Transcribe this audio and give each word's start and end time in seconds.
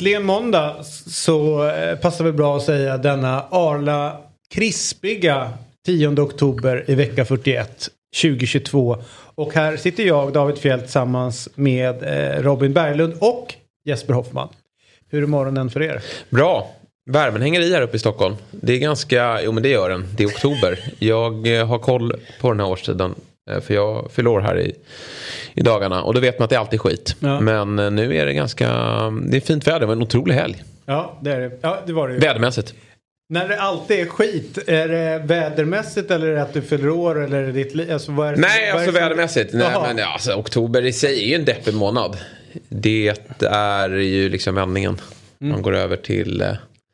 Äntligen 0.00 0.24
måndag 0.24 0.76
så 1.06 1.68
eh, 1.68 1.96
passar 1.96 2.24
det 2.24 2.32
bra 2.32 2.56
att 2.56 2.62
säga 2.62 2.98
denna 2.98 3.44
Arla 3.50 4.16
krispiga 4.54 5.52
10 5.86 6.20
oktober 6.20 6.84
i 6.88 6.94
vecka 6.94 7.24
41 7.24 7.88
2022. 8.22 8.96
Och 9.34 9.54
här 9.54 9.76
sitter 9.76 10.02
jag, 10.02 10.32
David 10.32 10.58
Fjell, 10.58 10.80
tillsammans 10.80 11.48
med 11.54 12.02
eh, 12.02 12.42
Robin 12.42 12.72
Berglund 12.72 13.14
och 13.18 13.54
Jesper 13.84 14.14
Hoffman. 14.14 14.48
Hur 15.10 15.22
är 15.22 15.26
morgonen 15.26 15.70
för 15.70 15.82
er? 15.82 16.02
Bra. 16.30 16.70
Värmen 17.10 17.42
hänger 17.42 17.60
i 17.60 17.72
här 17.72 17.82
uppe 17.82 17.96
i 17.96 18.00
Stockholm. 18.00 18.36
Det 18.50 18.72
är 18.72 18.78
ganska, 18.78 19.42
jo 19.42 19.52
men 19.52 19.62
det 19.62 19.68
gör 19.68 19.90
den. 19.90 20.06
Det 20.16 20.22
är 20.22 20.28
oktober. 20.28 20.78
Jag 20.98 21.58
eh, 21.58 21.66
har 21.66 21.78
koll 21.78 22.12
på 22.40 22.50
den 22.50 22.60
här 22.60 22.68
årstiden 22.68 23.14
eh, 23.50 23.60
För 23.60 23.74
jag 23.74 24.10
fyller 24.12 24.30
år 24.30 24.40
här 24.40 24.58
i, 24.58 24.74
i 25.54 25.60
dagarna. 25.60 26.02
Och 26.02 26.14
då 26.14 26.20
vet 26.20 26.38
man 26.38 26.44
att 26.44 26.50
det 26.50 26.56
är 26.56 26.60
alltid 26.60 26.80
skit. 26.80 27.16
Ja. 27.20 27.40
Men 27.40 27.78
eh, 27.78 27.90
nu 27.90 28.16
är 28.16 28.26
det 28.26 28.34
ganska, 28.34 28.66
det 29.22 29.36
är 29.36 29.40
fint 29.40 29.66
väder. 29.66 29.80
Det 29.80 29.86
var 29.86 29.92
en 29.92 30.02
otrolig 30.02 30.34
helg. 30.34 30.62
Ja, 30.86 31.18
det 31.20 31.32
är 31.32 31.40
det. 31.40 31.58
Ja, 31.60 31.78
det 31.86 31.92
var 31.92 32.08
det 32.08 32.14
ju. 32.14 32.20
Vädermässigt. 32.20 32.74
När 33.28 33.48
det 33.48 33.60
alltid 33.60 34.00
är 34.00 34.06
skit, 34.06 34.58
är 34.66 34.88
det 34.88 35.22
vädermässigt 35.24 36.10
eller 36.10 36.26
är 36.26 36.34
det 36.34 36.42
att 36.42 36.52
du 36.52 36.62
fyller 36.62 36.88
år 36.88 37.24
eller 37.24 37.42
är 37.42 37.46
det 37.46 37.52
ditt 37.52 37.74
liv? 37.74 37.92
Alltså, 37.92 38.12
det, 38.12 38.36
Nej, 38.36 38.70
alltså 38.70 38.90
vädermässigt. 38.90 39.52
Nej, 39.52 39.68
Jaha. 39.72 39.94
men, 39.94 40.04
alltså, 40.04 40.34
oktober 40.34 40.86
i 40.86 40.92
sig 40.92 41.22
är 41.24 41.28
ju 41.28 41.34
en 41.34 41.44
deppig 41.44 41.74
månad. 41.74 42.16
Det 42.68 43.14
är 43.40 43.88
ju 43.90 44.28
liksom 44.28 44.54
vändningen. 44.54 45.00
Mm. 45.40 45.52
Man 45.52 45.62
går 45.62 45.76
över 45.76 45.96
till... 45.96 46.44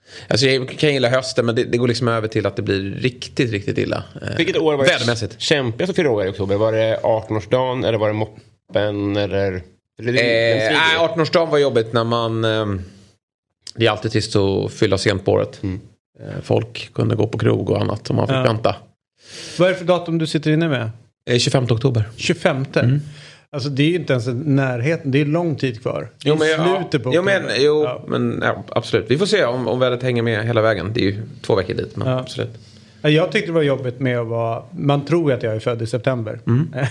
eh, 0.07 0.25
Alltså 0.29 0.47
jag 0.47 0.69
kan 0.79 0.93
gilla 0.93 1.09
hösten 1.09 1.47
men 1.47 1.55
det, 1.55 1.65
det 1.65 1.79
går 1.79 1.89
liksom 1.89 2.09
över 2.09 2.29
till 2.29 2.47
att 2.47 2.57
det 2.57 2.63
blir 2.63 2.91
riktigt, 2.95 3.51
riktigt 3.51 3.79
illa. 3.79 4.05
eh, 4.23 4.37
Vilket 4.37 4.57
år 4.57 4.75
var 4.77 4.85
det 4.85 4.91
Vädermässigt. 4.91 5.41
kämpigast 5.41 5.91
att 5.91 5.97
fylla 5.97 6.11
år 6.11 6.27
i 6.27 6.31
oktober? 6.31 6.57
Var 6.57 6.73
det 6.73 7.01
18-årsdagen 7.03 7.87
eller 7.87 7.99
var 7.99 8.09
det 8.09 8.15
moppen 8.15 9.17
eller? 9.17 9.63
eller 9.99 10.13
Eh, 10.13 10.19
strider 10.23 10.73
nej, 10.73 10.93
ju. 10.95 10.99
18-årsdagen 10.99 11.51
var 11.51 11.59
jobbigt 11.59 11.93
när 11.93 12.05
man... 12.05 12.45
ehm, 12.45 12.83
det 13.75 13.87
är 13.87 13.91
alltid 13.91 14.13
trist 14.13 14.37
att 14.37 14.73
fylla 14.73 14.99
sent 14.99 15.25
på 15.25 15.33
året. 15.33 15.63
Mm. 15.63 15.81
Eh, 16.21 16.27
folk 16.43 16.93
kunde 16.95 17.17
gå 17.17 17.27
på 17.27 17.39
krog 17.39 17.71
och 17.71 17.81
annat 17.81 18.09
och 18.11 18.15
man 18.17 18.27
fick 18.27 18.37
Ja. 18.37 18.43
vänta. 18.43 18.77
Vad 19.59 19.69
är 19.69 19.73
det 19.73 19.79
för 19.79 19.85
datum 19.85 20.19
du 20.19 20.27
sitter 20.27 20.51
inne 20.51 20.69
med? 20.69 20.91
Eh, 21.31 21.39
25 21.39 21.65
oktober. 21.71 22.05
25. 22.17 22.65
Mm. 22.75 23.01
Alltså 23.53 23.69
det 23.69 23.83
är 23.83 23.87
ju 23.89 23.95
inte 23.95 24.13
ens 24.13 24.27
närheten, 24.33 25.11
det 25.11 25.21
är 25.21 25.25
lång 25.25 25.57
tid 25.57 25.83
kvar. 25.83 26.09
Det 26.23 26.29
är 26.29 26.33
Jo, 26.33 26.37
men, 26.39 26.49
ja, 26.49 26.99
på 26.99 27.15
jo, 27.15 27.23
men, 27.23 27.43
jo, 27.59 27.83
Ja. 27.85 28.05
men 28.09 28.41
ja, 28.45 28.65
absolut. 28.69 29.07
Vi 29.11 29.19
får 29.19 29.27
se 29.27 29.45
om, 29.45 29.69
om 29.69 29.79
vädret 29.79 30.03
hänger 30.03 30.23
med 30.23 30.45
hela 30.47 30.61
vägen. 30.63 30.91
Det 30.95 31.01
är 31.01 31.05
ju 31.05 31.23
två 31.43 31.55
veckor 31.55 31.75
dit. 31.75 31.97
Men 31.97 32.09
Ja. 32.09 32.19
absolut. 32.21 32.59
Ja, 33.03 33.09
Jag 33.11 33.33
tyckte 33.33 33.49
det 33.49 33.53
var 33.55 33.63
jobbigt 33.63 34.01
med 34.01 34.19
att 34.19 34.27
vara, 34.27 34.63
man 34.71 35.05
tror 35.05 35.31
ju 35.31 35.37
att 35.37 35.43
jag 35.43 35.55
är 35.55 35.61
född 35.61 35.83
i 35.83 35.87
september. 35.87 36.41
Mm. 36.47 36.69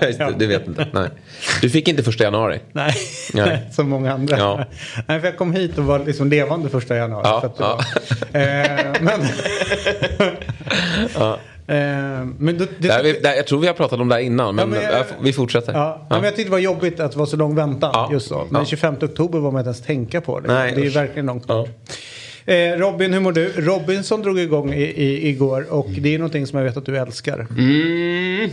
Nej, 0.00 0.34
du, 0.38 0.46
vet 0.46 0.66
inte. 0.66 0.86
Nej. 0.92 1.08
Du 1.60 1.70
fick 1.70 1.88
inte 1.88 2.02
första 2.02 2.24
januari. 2.24 2.60
Nej, 2.72 2.94
Nej. 3.34 3.68
som 3.72 3.88
många 3.88 4.12
andra. 4.12 4.38
Ja. 4.38 4.64
Nej, 5.06 5.20
för 5.20 5.26
jag 5.28 5.36
kom 5.36 5.52
hit 5.52 5.78
och 5.78 5.84
var 5.84 5.98
liksom 5.98 6.28
levande 6.28 6.68
första 6.68 6.96
januari. 6.96 7.22
Ja, 7.24 7.40
så 7.40 7.46
att 7.46 7.56
det 7.56 7.64
ja. 7.64 7.80
var, 8.32 8.40
eh, 8.40 8.94
men, 9.00 9.20
eh, 11.32 11.36
men 11.66 12.58
det, 12.58 12.68
det, 12.78 12.88
Där, 12.88 13.02
vi, 13.02 13.12
där, 13.12 13.34
jag 13.34 13.46
tror 13.46 13.58
vi 13.60 13.66
har 13.66 13.74
pratat 13.74 14.00
om 14.00 14.08
det 14.08 14.14
här 14.14 14.22
innan. 14.22 14.54
Men, 14.54 14.70
men 14.70 14.82
jag- 14.82 14.92
ja, 14.92 15.04
vi 15.20 15.32
fortsätter. 15.32 15.72
Ja, 15.72 16.06
men 16.10 16.22
jag 16.24 16.36
tyckte 16.36 16.44
det 16.44 16.50
var 16.50 16.58
jobbigt 16.58 17.00
att 17.00 17.12
det 17.12 17.18
var 17.18 17.26
så 17.26 17.36
lång 17.36 17.54
väntan 17.54 17.90
Ja. 17.94 18.08
just 18.12 18.28
så. 18.28 18.46
Men 18.50 18.60
Ja. 18.60 18.66
25 18.66 18.94
oktober 19.02 19.38
var 19.38 19.50
man 19.52 19.60
inte 19.60 19.68
ens 19.68 19.82
tänka 19.82 20.20
på 20.20 20.40
det. 20.40 20.48
Nej, 20.48 20.72
det 20.74 20.80
är 20.80 20.82
ju 20.82 20.88
usch. 20.88 20.96
verkligen 20.96 21.26
långt 21.26 21.44
Ja. 21.48 21.54
bort. 21.54 21.68
Eh, 22.44 22.54
Robin, 22.78 23.12
hur 23.12 23.20
mår 23.20 23.32
du? 23.32 23.52
Robinson 23.56 24.22
drog 24.22 24.38
igång 24.38 24.72
i, 24.74 24.82
i, 24.82 25.28
igår 25.28 25.66
och 25.70 25.86
det 25.98 26.14
är 26.14 26.18
någonting 26.18 26.46
som 26.46 26.58
jag 26.58 26.64
vet 26.66 26.76
att 26.76 26.86
du 26.86 26.98
älskar. 26.98 27.46
Mm. 27.58 28.50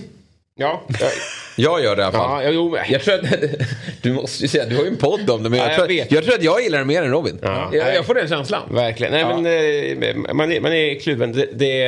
Ja, 0.56 0.84
ja, 1.00 1.08
Jag 1.56 1.84
gör 1.84 1.96
det 1.96 2.02
i 2.02 2.06
alla 2.06 2.12
fall. 2.12 2.44
ja, 2.44 2.44
ja, 2.44 2.50
jo, 2.50 2.78
Jag 2.90 3.02
tror 3.02 3.16
att, 3.16 3.22
du 4.02 4.14
måste 4.14 4.44
ju 4.44 4.48
säga, 4.48 4.66
du 4.66 4.76
har 4.76 4.84
ju 4.84 4.90
en 4.90 4.98
podd 4.98 5.30
om 5.30 5.44
det. 5.44 5.50
Men 5.50 5.60
jag, 5.60 5.68
Ja, 5.68 5.72
jag 5.72 5.76
tror, 5.88 6.02
att, 6.02 6.12
jag 6.12 6.24
tror 6.24 6.36
att 6.36 6.44
jag 6.44 6.62
gillar 6.64 6.80
det 6.80 6.86
mer 6.86 7.04
än 7.04 7.12
Robin. 7.12 7.40
Ja. 7.42 7.70
jag, 7.74 7.96
jag 7.96 8.06
får 8.06 8.16
den 8.16 8.28
känslan. 8.28 8.62
verkligen. 8.72 9.14
Nej, 9.14 9.26
men, 9.26 10.26
eh, 10.28 10.34
man, 10.34 10.52
är, 10.52 10.62
man 10.62 10.74
är 10.74 11.00
kluven. 11.00 11.32
Det, 11.32 11.48
det, 11.54 11.86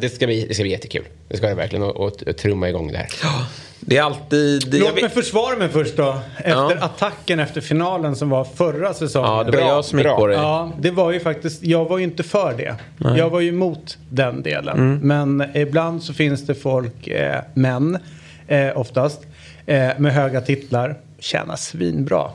det, 0.00 0.08
ska 0.08 0.26
bli, 0.26 0.46
det 0.46 0.54
ska 0.54 0.62
bli 0.62 0.72
jättekul. 0.72 1.04
Det 1.28 1.36
ska 1.36 1.46
det 1.48 1.54
verkligen. 1.54 1.82
Och, 1.82 1.96
och, 1.96 2.22
och 2.22 2.36
trumma 2.36 2.68
igång 2.68 2.92
det 2.92 2.98
här. 2.98 3.08
Det 3.88 3.96
är 3.96 4.02
alltid... 4.02 4.74
Låt 4.74 4.94
mig 4.94 5.02
vet- 5.02 5.12
försvara 5.14 5.56
mig 5.56 5.68
först 5.68 5.96
då. 5.96 6.18
Efter 6.36 6.50
Ja. 6.50 6.72
attacken 6.80 7.40
efter 7.40 7.60
finalen 7.60 8.16
som 8.16 8.30
var 8.30 8.44
förra 8.44 8.94
säsongen. 8.94 9.30
ja, 9.30 9.44
det 9.44 9.50
var 9.50 9.58
Bra, 9.58 9.68
jag 9.68 9.84
som 9.84 9.98
gick 9.98 10.08
på 10.08 10.26
dig. 10.26 10.36
Ja, 10.36 10.72
det 10.78 10.90
var 10.90 11.12
ju 11.12 11.20
faktiskt, 11.20 11.62
jag 11.62 11.84
var 11.84 11.98
ju 11.98 12.04
inte 12.04 12.22
för 12.22 12.54
det. 12.56 12.76
Jag 13.16 13.30
var 13.30 13.40
ju 13.40 13.48
emot 13.48 13.98
den 14.10 14.42
delen. 14.42 15.00
Men 15.02 15.44
ibland 15.54 16.02
så 16.02 16.12
finns 16.14 16.46
det 16.46 16.54
folk, 16.54 17.06
eh, 17.06 17.40
män 17.54 17.98
eh, 18.48 18.78
oftast, 18.78 19.20
eh, 19.66 19.88
med 19.98 20.12
höga 20.12 20.40
titlar, 20.40 20.96
tjänar 21.18 21.56
svinbra. 21.56 22.30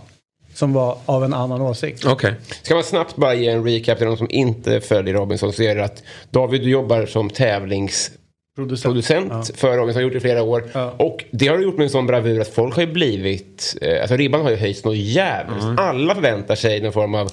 Som 0.54 0.74
var 0.74 0.98
av 1.06 1.24
en 1.24 1.34
annan 1.34 1.62
åsikt. 1.62 2.06
Okej. 2.06 2.34
Ska 2.62 2.74
man 2.76 2.84
snabbt 2.84 3.16
bara 3.16 3.34
ge 3.34 3.50
en 3.50 3.64
recap 3.64 3.98
till 3.98 4.08
de 4.08 4.18
som 4.18 4.28
inte 4.30 4.82
följer 4.82 5.14
Robinson 5.14 5.54
så 5.54 5.64
är 5.64 5.76
det 5.76 5.84
att 5.84 6.04
David 6.32 6.62
du 6.62 6.70
jobbar 6.70 7.06
som 7.06 7.30
tävlingsproducent 7.30 8.20
Producent. 8.56 9.58
för 9.58 9.78
Robinson, 9.78 9.96
har 9.96 10.02
gjort 10.02 10.12
det 10.12 10.18
i 10.18 10.22
flera 10.22 10.44
år. 10.44 10.64
Ja. 10.74 10.94
Och 11.00 11.24
det 11.32 11.48
har 11.48 11.58
du 11.58 11.64
gjort 11.64 11.78
med 11.78 11.84
en 11.84 11.90
sån 11.90 12.08
bravur 12.08 12.42
att 12.42 12.48
folk 12.48 12.76
har 12.76 12.82
ju 12.84 12.92
blivit, 12.94 13.78
eh, 13.82 14.02
alltså 14.02 14.16
ribban 14.16 14.42
har 14.42 14.50
ju 14.50 14.56
höjts 14.56 14.86
något 14.86 14.98
jävligt. 14.98 15.80
Alla 15.80 16.16
förväntar 16.16 16.56
sig 16.56 16.82
någon 16.82 16.94
form 16.94 17.16
av 17.16 17.30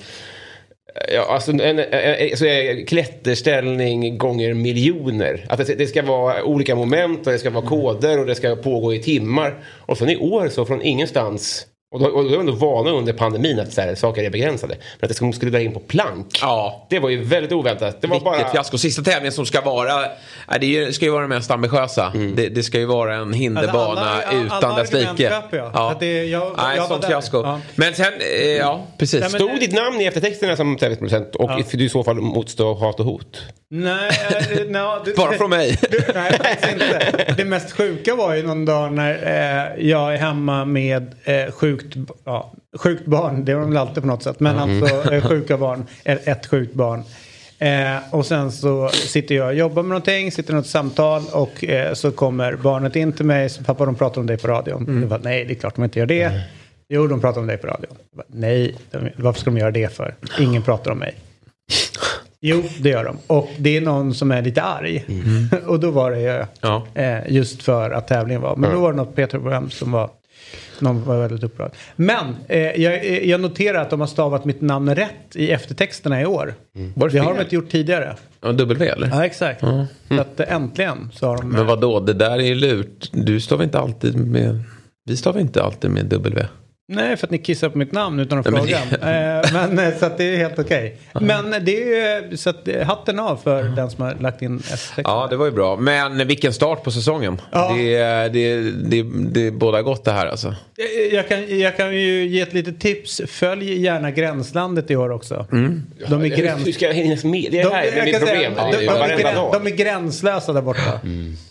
Ja, 1.15 1.27
alltså 1.29 1.51
en, 1.51 1.61
en, 1.61 1.79
en, 1.79 2.37
så 2.37 2.47
är 2.47 2.87
klätterställning 2.87 4.19
gånger 4.19 4.55
miljoner. 4.55 5.47
Att 5.49 5.67
det, 5.67 5.75
det 5.75 5.87
ska 5.87 6.03
vara 6.03 6.45
olika 6.45 6.75
moment 6.75 7.27
och 7.27 7.33
det 7.33 7.39
ska 7.39 7.51
vara 7.51 7.67
koder 7.67 8.19
och 8.19 8.27
det 8.27 8.35
ska 8.35 8.57
pågå 8.57 8.95
i 8.95 9.03
timmar. 9.03 9.65
Och 9.67 9.99
sen 9.99 10.09
i 10.11 10.17
år 10.17 10.49
så 10.49 10.65
från 10.65 10.83
ingenstans 10.83 11.67
och 11.93 12.01
då, 12.01 12.07
och 12.07 12.27
vi 12.27 12.37
ändå 12.37 12.53
vana 12.53 12.91
under 12.91 13.13
pandemin 13.13 13.61
att 13.61 13.73
så 13.73 13.81
här, 13.81 13.95
saker 13.95 14.23
är 14.23 14.31
begränsade. 14.31 14.75
Men 14.75 15.05
att 15.05 15.09
det 15.09 15.15
skulle, 15.15 15.33
skulle 15.33 15.51
dra 15.51 15.61
in 15.61 15.73
på 15.73 15.81
plank. 15.81 16.39
Ja. 16.43 16.87
Det 16.91 16.99
var 16.99 17.09
ju 17.11 17.25
väldigt 17.25 17.53
oväntat. 17.53 18.01
Det 18.01 18.07
var 18.07 18.15
Vilket 18.17 18.25
bara... 18.43 18.53
fiasko. 18.53 18.79
Sista 18.79 19.03
tävlingen 19.03 19.33
som 19.33 19.47
ska 19.47 19.61
vara, 19.61 19.93
det 20.61 20.95
ska 20.95 21.05
ju 21.05 21.11
vara 21.11 21.21
den 21.21 21.29
mest 21.29 21.51
ambitiösa. 21.51 22.13
Det, 22.35 22.49
det 22.49 22.63
ska 22.63 22.79
ju 22.79 22.85
vara 22.85 23.15
en 23.17 23.33
hinderbana 23.33 24.01
Alltså, 24.01 24.29
alla- 24.29 24.45
utan 24.47 24.71
alla 24.71 24.83
dess 24.83 24.93
like. 24.93 25.09
argument 25.11 25.19
köper 25.43 25.57
jag. 25.57 25.71
Att 25.77 26.01
det- 26.01 26.25
jag- 26.25 26.53
nej, 26.57 26.77
jag 26.77 26.89
sånt 26.89 27.05
fiasko. 27.05 27.43
Ja. 27.43 27.61
Men 27.75 27.95
sen, 27.95 28.13
eh, 28.43 28.47
ja 28.49 28.87
precis. 28.99 29.21
Nej, 29.21 29.31
men- 29.33 29.41
Stod 29.41 29.61
ditt 29.61 29.73
namn 29.73 30.01
i 30.01 30.05
eftertexterna 30.05 30.57
som 30.57 30.77
tävlingsproducent 30.77 31.35
och 31.37 31.51
Ja. 31.51 31.63
du 31.73 31.85
i 31.85 31.89
så 31.89 32.05
fall 32.05 32.17
motstå 32.17 32.75
hat 32.75 33.01
och 33.01 33.07
hot? 33.07 33.43
Nej, 33.73 34.11
eh, 34.31 34.67
no, 34.67 35.03
det, 35.05 35.17
Bara 35.17 35.33
från 35.33 35.51
mig. 35.51 35.79
Det, 35.91 36.15
nej, 36.15 36.33
faktiskt 36.33 36.73
inte. 36.73 37.35
Det 37.37 37.45
mest 37.45 37.73
sjuka 37.73 38.15
var 38.15 38.35
ju 38.35 38.43
någon 38.43 38.65
dag 38.65 38.93
när 38.93 39.11
eh, 39.77 39.87
jag 39.89 40.15
är 40.15 40.19
hemma 40.19 40.65
med 40.65 41.15
eh, 41.25 41.51
sjukt, 41.83 41.97
ja, 42.25 42.53
sjukt 42.79 43.07
barn. 43.07 43.45
Det 43.45 43.53
är 43.53 43.57
de 43.57 43.69
väl 43.69 43.77
alltid 43.77 44.03
på 44.03 44.07
något 44.07 44.23
sätt. 44.23 44.41
Men 44.41 44.59
alltså 44.59 45.13
eh, 45.13 45.23
sjuka 45.29 45.57
barn. 45.59 45.87
Ett 46.05 46.47
sjukt 46.47 46.75
barn. 46.75 47.03
Eh, 47.59 48.15
och 48.15 48.27
sen 48.27 48.53
så 48.53 48.89
sitter 48.89 49.35
jag 49.35 49.47
och 49.47 49.55
jobbar 49.55 49.83
med 49.83 49.89
någonting, 49.89 50.33
sitter 50.33 50.53
i 50.53 50.57
något 50.57 50.67
samtal 50.67 51.23
och 51.33 51.65
eh, 51.65 51.95
så 51.95 52.11
kommer 52.11 52.57
barnet 52.57 52.97
in 52.97 53.13
till 53.13 53.25
mig. 53.27 53.49
Så, 53.49 53.65
Pappa 53.65 53.85
de 53.87 53.95
pratar 53.95 54.21
om 54.21 54.27
dig 54.27 54.37
på 54.39 54.49
radion. 54.49 54.99
Jag 55.01 55.09
bara, 55.09 55.21
nej 55.23 55.45
det 55.45 55.53
är 55.53 55.55
klart 55.55 55.75
de 55.77 55.85
inte 55.85 55.99
gör 55.99 56.07
det. 56.07 56.41
Jo 56.89 57.07
de 57.07 57.21
pratar 57.21 57.41
om 57.41 57.47
dig 57.47 57.57
på 57.57 57.67
radion. 57.67 57.87
Jag 58.11 58.17
bara, 58.17 58.27
nej, 58.29 58.77
de, 58.91 58.99
varför 59.17 59.41
ska 59.41 59.51
de 59.51 59.59
göra 59.59 59.71
det 59.71 59.93
för? 59.97 60.15
Ingen 60.41 60.63
pratar 60.63 60.91
om 60.91 60.99
mig. 60.99 61.15
Jo, 62.41 62.63
det 62.81 62.89
gör 62.89 63.05
de. 63.05 63.17
Och 63.27 63.49
det 63.59 63.77
är 63.77 63.81
någon 63.81 64.15
som 64.15 64.31
är 64.31 64.43
lite 64.43 64.63
arg. 64.63 65.05
och 65.67 65.81
då 65.81 65.91
var 65.91 66.11
det 66.11 66.21
ju 66.21 66.45
Ja. 66.61 66.87
eh, 66.95 67.19
just 67.33 67.63
för 67.63 67.91
att 67.91 68.09
tävlingen 68.09 68.43
var. 68.43 68.57
Men 68.57 68.73
då 68.73 68.81
var 68.81 68.93
det 68.93 68.97
något 68.97 69.15
P3-program 69.17 69.71
som 69.71 69.93
var 69.93 70.11
Någon 70.79 71.05
var 71.05 71.21
väldigt 71.21 71.43
upprörd. 71.43 71.73
Men 71.97 72.37
eh, 72.49 72.59
jag, 72.59 72.95
eh, 72.95 73.29
jag 73.31 73.41
noterar 73.41 73.83
att 73.83 73.91
de 73.91 74.01
har 74.01 74.07
stavat 74.07 74.45
mitt 74.45 74.61
namn 74.61 74.95
rätt 74.95 75.37
i 75.37 75.51
eftertexterna 75.51 76.23
i 76.23 76.27
år. 76.27 76.55
Var 76.95 77.09
det 77.09 77.19
har 77.19 77.35
de 77.35 77.41
inte 77.41 77.55
gjort 77.55 77.71
tidigare. 77.71 78.17
Ja, 78.41 78.53
W 78.53 78.89
eller? 78.89 79.09
Ja, 79.09 79.25
exakt. 79.25 79.61
Så 80.09 80.21
att 80.21 80.41
eh, 80.41 80.55
äntligen 80.55 81.11
så 81.13 81.27
har 81.27 81.37
de... 81.37 81.49
Men 81.49 81.67
vad 81.67 81.81
då? 81.81 82.01
det 82.01 82.13
där 82.13 82.39
är 82.39 82.45
ju 82.45 82.55
lurt. 82.55 83.09
Du 83.13 83.41
stavar 83.41 83.65
inte 83.65 83.79
alltid 83.79 84.17
med... 84.17 84.63
Vi 85.05 85.17
stavar 85.17 85.41
inte 85.41 85.63
alltid 85.63 85.91
med 85.91 86.05
W. 86.05 86.47
Nej, 86.93 87.17
för 87.17 87.27
att 87.27 87.31
ni 87.31 87.39
kissar 87.39 87.69
på 87.69 87.79
mitt 87.79 87.93
namn 87.93 88.21
utan 88.21 88.39
att 88.39 88.49
men 88.49 88.57
fråga. 88.57 88.79
Eh, 88.79 89.53
men, 89.53 89.79
eh, 89.79 89.99
så 89.99 90.07
att 90.07 90.19
det 90.19 90.25
är 90.25 90.37
helt 90.37 90.59
okej. 90.59 90.97
Men 91.13 91.51
det 91.51 91.83
är 91.83 92.31
ju 92.31 92.37
så 92.37 92.51
att 92.51 92.69
eh, 92.69 92.87
hatten 92.87 93.19
av 93.19 93.37
för 93.37 93.63
den 93.63 93.91
som 93.91 94.05
har 94.05 94.15
lagt 94.15 94.43
in 94.43 94.57
eftertexterna. 94.57 95.09
Ja, 95.09 95.27
det 95.31 95.37
var 95.37 95.47
ju 95.47 95.53
bra. 95.53 95.77
Men 95.77 96.27
vilken 96.27 96.53
start 96.53 96.85
på 96.85 96.91
säsongen. 96.91 97.41
Ja. 97.53 97.73
Det, 97.77 97.99
det, 98.29 98.71
det, 98.71 99.03
det 99.33 99.51
båda 99.51 99.83
gott 99.83 100.05
det 100.05 100.13
här 100.13 100.27
alltså. 100.27 100.55
Eh, 100.81 101.15
Jag 101.15 101.29
kan, 101.29 101.59
jag 101.59 101.77
kan 101.77 101.95
ju 101.95 102.27
ge 102.27 102.41
ett 102.41 102.53
litet 102.53 102.81
tips. 102.81 103.21
Följ 103.27 103.81
gärna 103.83 104.11
Gränslandet 104.11 104.91
i 104.91 104.97
år 104.97 105.11
också. 105.11 105.47
Mm. 105.53 105.83
De 106.09 106.23
är 106.25 106.29
gräns... 106.29 106.67
Hur 106.67 106.73
ska 106.73 106.87
jag 106.87 106.95
hinna 106.95 107.17
med? 107.25 107.49
Det 107.51 107.61
är 107.61 107.65
De, 107.65 107.71
här 107.75 107.85
är 107.87 108.05
mitt 108.05 108.15
kan 108.19 108.27
säga, 108.27 108.51
problem. 108.51 108.71
de, 108.73 108.87
de, 108.87 109.25
är 109.25 109.53
de 109.53 109.67
är 109.67 109.71
gränslösa 109.77 110.53
där 110.53 110.63
borta. 110.63 111.01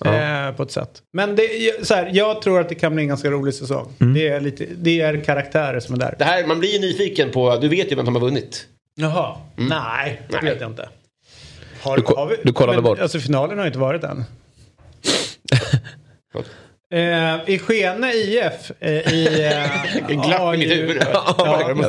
Eh, 0.06 0.56
på 0.56 0.64
ett 0.64 0.72
sätt. 0.72 0.90
Men 1.14 1.36
det, 1.36 1.48
så 1.88 1.94
här, 1.96 2.10
jag 2.14 2.42
tror 2.42 2.60
att 2.60 2.70
det 2.70 2.76
kan 2.76 2.94
bli 2.94 3.04
en 3.04 3.10
ganska 3.10 3.30
rolig 3.30 3.54
säsong. 3.54 3.94
Mm. 4.02 4.14
Det, 4.14 4.28
är 4.28 4.40
lite, 4.42 4.66
det 4.76 5.02
är 5.02 5.22
karaktärer 5.24 5.80
som 5.80 5.96
är 5.96 6.00
där. 6.00 6.16
Det 6.20 6.26
här, 6.26 6.46
man 6.48 6.60
blir 6.60 6.74
ju 6.74 6.80
nyfiken 6.80 7.32
på, 7.32 7.58
du 7.58 7.68
vet 7.68 7.92
ju 7.92 7.96
vem 7.96 8.06
som 8.06 8.16
har 8.16 8.22
vunnit. 8.22 8.66
Jaha. 8.96 9.36
Nej, 9.56 10.22
det 10.30 10.40
vet 10.46 10.62
jag 10.62 10.70
inte. 10.70 10.90
Har, 11.82 11.98
Du 11.98 12.04
ko- 12.04 12.30
du 12.44 12.54
kollade 12.54 12.78
men, 12.78 12.84
bort. 12.84 13.00
Alltså 13.00 13.20
finalen 13.20 13.58
har 13.58 13.66
ju 13.66 13.68
inte 13.70 13.80
varit 13.80 14.04
än. 14.04 14.24
Eh, 16.92 17.50
I 17.50 17.60
Skene 17.60 18.14
IF 18.14 18.72
eh, 18.80 18.92
i... 19.14 19.50
Eh, 20.10 20.24
glapp 20.26 20.56
i 20.56 20.58
mitt 20.58 20.68
ju- 20.70 20.76
huvud. 20.76 20.98
Ja, 21.14 21.36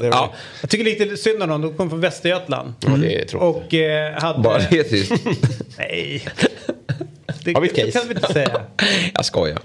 Ja, 0.03 0.33
jag 0.61 0.71
tycker 0.71 0.85
lite 0.85 1.17
synd 1.17 1.43
om 1.43 1.49
dem. 1.49 1.63
De 1.63 1.75
kommer 1.75 1.91
från 1.91 2.01
Västergötland. 2.01 2.75
Ja, 2.81 2.89
det 2.91 3.23
är. 3.23 3.37
Och 3.37 3.75
eh, 3.75 4.21
hade... 4.23 4.39
bara 4.39 4.59
det 4.59 4.85
trist. 4.85 5.13
Nej. 5.79 6.23
Det, 7.45 7.53
Har 7.55 7.61
vi 7.61 7.69
ett 7.69 7.77
case? 7.77 7.91
kan 7.91 8.09
vi 8.09 8.15
inte 8.15 8.33
säga. 8.33 8.61
Jag 9.15 9.25
skojar. 9.25 9.59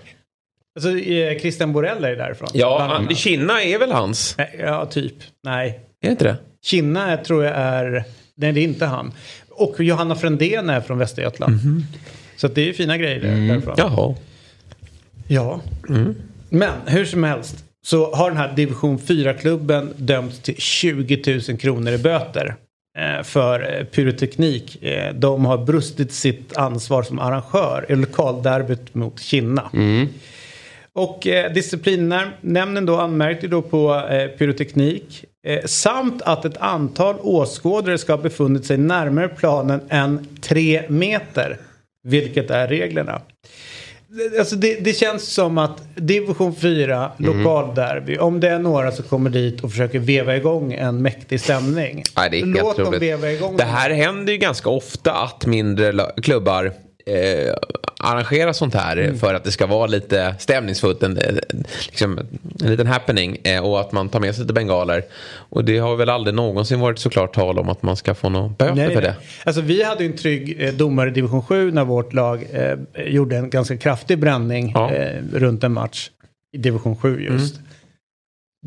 Alltså, 0.75 0.97
eh, 0.97 1.39
Christian 1.39 1.73
Borell 1.73 2.03
är 2.03 2.15
därifrån. 2.15 2.49
Ja. 2.53 3.01
Kina 3.15 3.61
är 3.63 3.79
väl 3.79 3.91
hans? 3.91 4.37
Ja, 4.59 4.85
typ. 4.85 5.13
Nej. 5.43 5.69
Är 6.01 6.07
det 6.07 6.11
inte 6.11 6.23
det? 6.23 6.35
Kinna 6.65 7.17
tror 7.17 7.43
jag 7.43 7.53
är... 7.55 8.03
Nej, 8.35 8.51
det 8.51 8.59
är 8.59 8.63
inte 8.63 8.85
han. 8.85 9.13
Och 9.49 9.75
Johanna 9.79 10.15
Frändén 10.15 10.69
är 10.69 10.81
från 10.81 10.97
Västergötland. 10.97 11.59
Så 12.37 12.47
att 12.47 12.55
det 12.55 12.69
är 12.69 12.73
fina 12.73 12.97
grejer 12.97 13.19
där- 13.19 13.47
därifrån. 13.53 13.75
Jaha. 13.77 14.15
Ja. 15.27 15.61
Men 16.49 16.73
hur 16.85 17.05
som 17.05 17.23
helst 17.23 17.65
så 17.85 18.15
har 18.15 18.29
den 18.29 18.37
här 18.37 18.55
division 18.55 18.97
4-klubben 18.97 19.93
dömts 19.97 20.39
till 20.39 20.55
20 20.57 21.39
000 21.49 21.57
kronor 21.57 21.93
i 21.93 21.97
böter 21.97 22.55
eh, 22.97 23.23
för 23.23 23.77
eh, 23.79 23.85
pyroteknik. 23.85 24.83
Eh, 24.83 25.13
de 25.13 25.45
har 25.45 25.57
brustit 25.57 26.11
sitt 26.11 26.57
ansvar 26.57 27.03
som 27.03 27.19
arrangör 27.19 27.85
i 27.89 27.95
lokalderbyt 27.95 28.95
mot 28.95 29.19
Kinna. 29.19 29.69
Och 30.93 31.27
eh, 31.27 31.53
disciplinnämnden 31.53 32.85
då 32.85 32.97
anmärkte 32.97 33.47
då 33.47 33.61
på 33.61 33.95
eh, 33.95 34.27
pyroteknik 34.27 35.25
eh, 35.47 35.65
samt 35.65 36.21
att 36.21 36.45
ett 36.45 36.57
antal 36.57 37.15
åskådare 37.19 37.97
ska 37.97 38.13
ha 38.13 38.21
befunnit 38.21 38.65
sig 38.65 38.77
närmare 38.77 39.27
planen 39.27 39.81
än 39.89 40.27
tre 40.41 40.83
meter. 40.89 41.57
Vilket 42.03 42.49
är 42.49 42.67
reglerna. 42.67 43.21
Det- 44.07 44.39
Alltså 44.39 44.55
det, 44.55 44.73
det 44.83 44.93
känns 44.93 45.33
som 45.33 45.57
att 45.57 45.81
division 45.95 46.55
4, 46.55 47.11
lokalderby, 47.17 48.17
om 48.17 48.39
det 48.39 48.49
är 48.49 48.59
några 48.59 48.91
som 48.91 49.05
kommer 49.05 49.29
dit 49.29 49.63
och 49.63 49.71
försöker 49.71 49.99
veva 49.99 50.35
igång 50.35 50.73
en 50.73 51.01
mäktig 51.01 51.41
stämning. 51.41 52.03
Nej, 52.17 52.29
det 52.29 52.39
är 52.39 52.45
helt 52.45 52.57
Låt 52.57 52.77
dem 52.77 52.99
veva 52.99 53.31
igång 53.31 53.57
Det 53.57 53.63
här 53.63 53.89
händer 53.89 54.33
ju 54.33 54.39
ganska 54.39 54.69
ofta 54.69 55.11
att 55.11 55.45
mindre 55.45 55.93
klubbar 56.23 56.65
eh, 57.05 57.53
arrangerar 58.05 58.53
sånt 58.53 58.73
här 58.73 58.97
Mm. 58.97 59.17
för 59.17 59.33
att 59.33 59.43
det 59.43 59.51
ska 59.51 59.65
vara 59.67 59.87
lite 59.87 60.35
stämningsfullt. 60.39 61.03
En, 61.03 61.17
en- 61.17 61.39
liksom, 61.87 62.19
en 62.63 62.71
liten 62.71 62.87
happening 62.87 63.37
eh, 63.43 63.65
och 63.65 63.79
att 63.79 63.91
man 63.91 64.09
tar 64.09 64.19
med 64.19 64.35
sig 64.35 64.41
lite 64.43 64.53
bengaler. 64.53 65.03
Och 65.49 65.65
det 65.65 65.77
har 65.77 65.95
väl 65.95 66.09
aldrig 66.09 66.35
någonsin 66.35 66.79
varit 66.79 66.99
såklart 66.99 67.33
tal 67.35 67.59
om 67.59 67.69
att 67.69 67.83
man 67.83 67.95
ska 67.95 68.13
få 68.15 68.29
någon 68.29 68.53
böter 68.53 68.75
Nej, 68.75 68.87
för 68.87 69.01
nej. 69.01 69.03
det. 69.03 69.15
Alltså 69.43 69.61
vi 69.61 69.83
hade 69.83 70.05
en 70.05 70.15
trygg 70.15 70.55
eh, 70.59 70.73
domare 70.73 71.09
i 71.09 71.13
division 71.13 71.41
7 71.43 71.71
när 71.71 71.85
vårt 71.85 72.13
lag 72.13 72.45
eh, 72.53 72.73
gjorde 73.05 73.37
en 73.37 73.49
ganska 73.49 73.77
kraftig 73.77 74.19
bränning 74.19 74.71
Ja. 74.75 74.89
Mm. 74.89 75.01
eh, 75.33 75.39
runt 75.39 75.63
en 75.63 75.73
match. 75.73 76.09
I 76.55 76.57
division 76.57 76.95
7 76.97 77.21
just. 77.23 77.59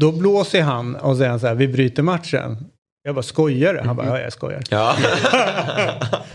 Då 0.01 0.13
blåser 0.13 0.63
han 0.63 0.97
och 0.97 1.17
säger 1.17 1.39
så 1.39 1.47
här, 1.47 1.55
vi 1.55 1.69
bryter 1.69 2.03
matchen. 2.03 2.57
Jag 3.03 3.15
bara, 3.15 3.23
skojar 3.23 3.75
du? 3.75 3.81
Han 3.81 3.97
bara, 3.97 4.07
ja 4.07 4.21
jag 4.21 4.33
skojar. 4.33 4.63
Ja. 4.71 4.97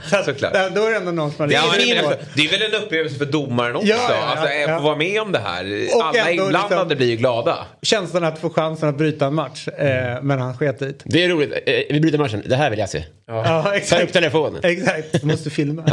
Så 0.10 0.16
att, 0.18 0.26
Såklart. 0.26 0.54
Då 0.76 0.84
är 0.86 0.90
det 0.92 0.98
ändå 0.98 1.12
någon 1.12 1.32
som 1.32 1.46
har 1.46 1.54
Ja, 1.54 1.62
men, 1.78 1.98
alltså, 2.06 2.26
det 2.36 2.42
är 2.46 2.52
väl 2.52 2.74
en 2.74 2.84
upplevelse 2.84 3.18
för 3.18 3.26
domaren 3.26 3.76
också. 3.76 3.88
Ja, 3.88 3.96
ja, 4.10 4.16
ja, 4.16 4.26
alltså, 4.26 4.48
ja. 4.56 4.78
få 4.78 4.84
vara 4.84 4.96
med 4.96 5.22
om 5.22 5.32
det 5.32 5.40
här. 5.40 5.88
Och 5.96 6.04
Alla 6.06 6.32
inblandade 6.32 6.76
liksom- 6.76 6.98
blir 6.98 7.08
ju 7.08 7.16
glada. 7.16 7.58
Känslan 7.82 8.24
att 8.24 8.40
få 8.40 8.50
chansen 8.50 8.90
att 8.90 8.98
bryta 8.98 9.26
en 9.26 9.34
match. 9.34 9.68
Eh, 9.68 10.22
men 10.22 10.40
han 10.40 10.58
sket 10.58 10.80
dit. 10.80 11.02
Det 11.06 11.24
är 11.24 11.30
roligt. 11.30 11.52
Eh, 11.66 11.74
Vi 11.90 12.00
bryter 12.00 12.18
matchen. 12.18 12.44
Det 12.46 12.56
här 12.56 12.70
vill 12.70 12.80
jag 12.80 12.90
se. 12.90 13.04
Ja, 13.28 13.64
Ta 13.64 13.76
exakt. 13.76 14.04
upp 14.04 14.14
telefonen. 14.14 14.60
Exakt, 14.64 15.22
du 15.22 15.28
måste 15.28 15.50
filma. 15.50 15.84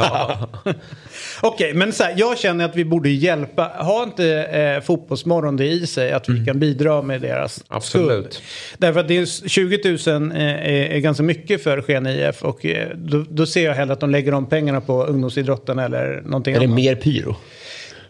Okej, 1.41 1.75
men 1.75 1.93
så 1.93 2.05
här, 2.05 2.15
jag 2.17 2.39
känner 2.39 2.65
att 2.65 2.77
vi 2.77 2.85
borde 2.85 3.09
hjälpa. 3.09 3.73
Har 3.79 4.03
inte 4.03 4.27
eh, 4.45 4.81
Fotbollsmorgon 4.81 5.57
det 5.57 5.67
i 5.67 5.87
sig 5.87 6.13
att 6.13 6.29
vi 6.29 6.45
kan 6.47 6.59
bidra 6.61 7.03
med 7.03 7.21
deras 7.21 7.59
Mm. 7.59 7.77
Absolut. 7.77 8.35
skuld? 8.35 8.45
Därför 8.79 9.01
att 9.01 9.09
det 9.09 9.17
är 9.19 9.49
20 9.49 10.11
000 10.19 10.33
eh, 10.33 10.60
är, 10.63 10.99
ganska 10.99 11.23
mycket 11.23 11.63
för 11.63 11.83
Sken 11.83 12.07
IF 12.07 12.43
och 12.43 12.67
eh, 12.67 12.89
då, 12.97 13.25
då 13.31 13.47
ser 13.47 13.65
jag 13.65 13.75
hellre 13.75 13.93
att 13.93 14.01
de 14.01 14.11
lägger 14.11 14.33
de 14.33 14.47
pengarna 14.47 14.81
på 14.81 15.05
ungdomsidrotten 15.05 15.79
eller 15.79 16.23
någonting 16.25 16.55
Är 16.55 16.59
det 16.59 16.65
annat. 16.65 16.77
mer 16.77 16.95
pyro? 16.95 17.37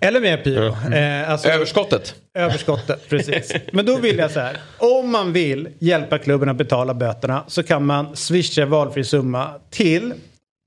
Eller 0.00 0.20
mer 0.20 0.36
pyro. 0.36 0.94
Eh, 0.94 1.30
alltså, 1.30 1.48
Överskottet. 1.48 2.14
Överskottet, 2.34 3.08
precis. 3.08 3.54
Men 3.72 3.86
då 3.86 3.96
vill 3.96 4.18
jag 4.18 4.30
så 4.30 4.40
här. 4.40 4.56
Om 4.78 5.10
man 5.10 5.32
vill 5.32 5.68
hjälpa 5.78 6.18
klubben 6.18 6.48
att 6.48 6.56
betala 6.56 6.94
böterna 6.94 7.44
så 7.46 7.62
kan 7.62 7.86
man 7.86 8.16
swisha 8.16 8.66
valfri 8.66 9.04
summa 9.04 9.50
till 9.70 10.12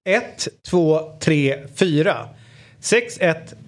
1, 0.10 0.48
2, 0.70 1.00
3, 1.20 1.58
4. 1.76 2.16
6, 2.80 3.18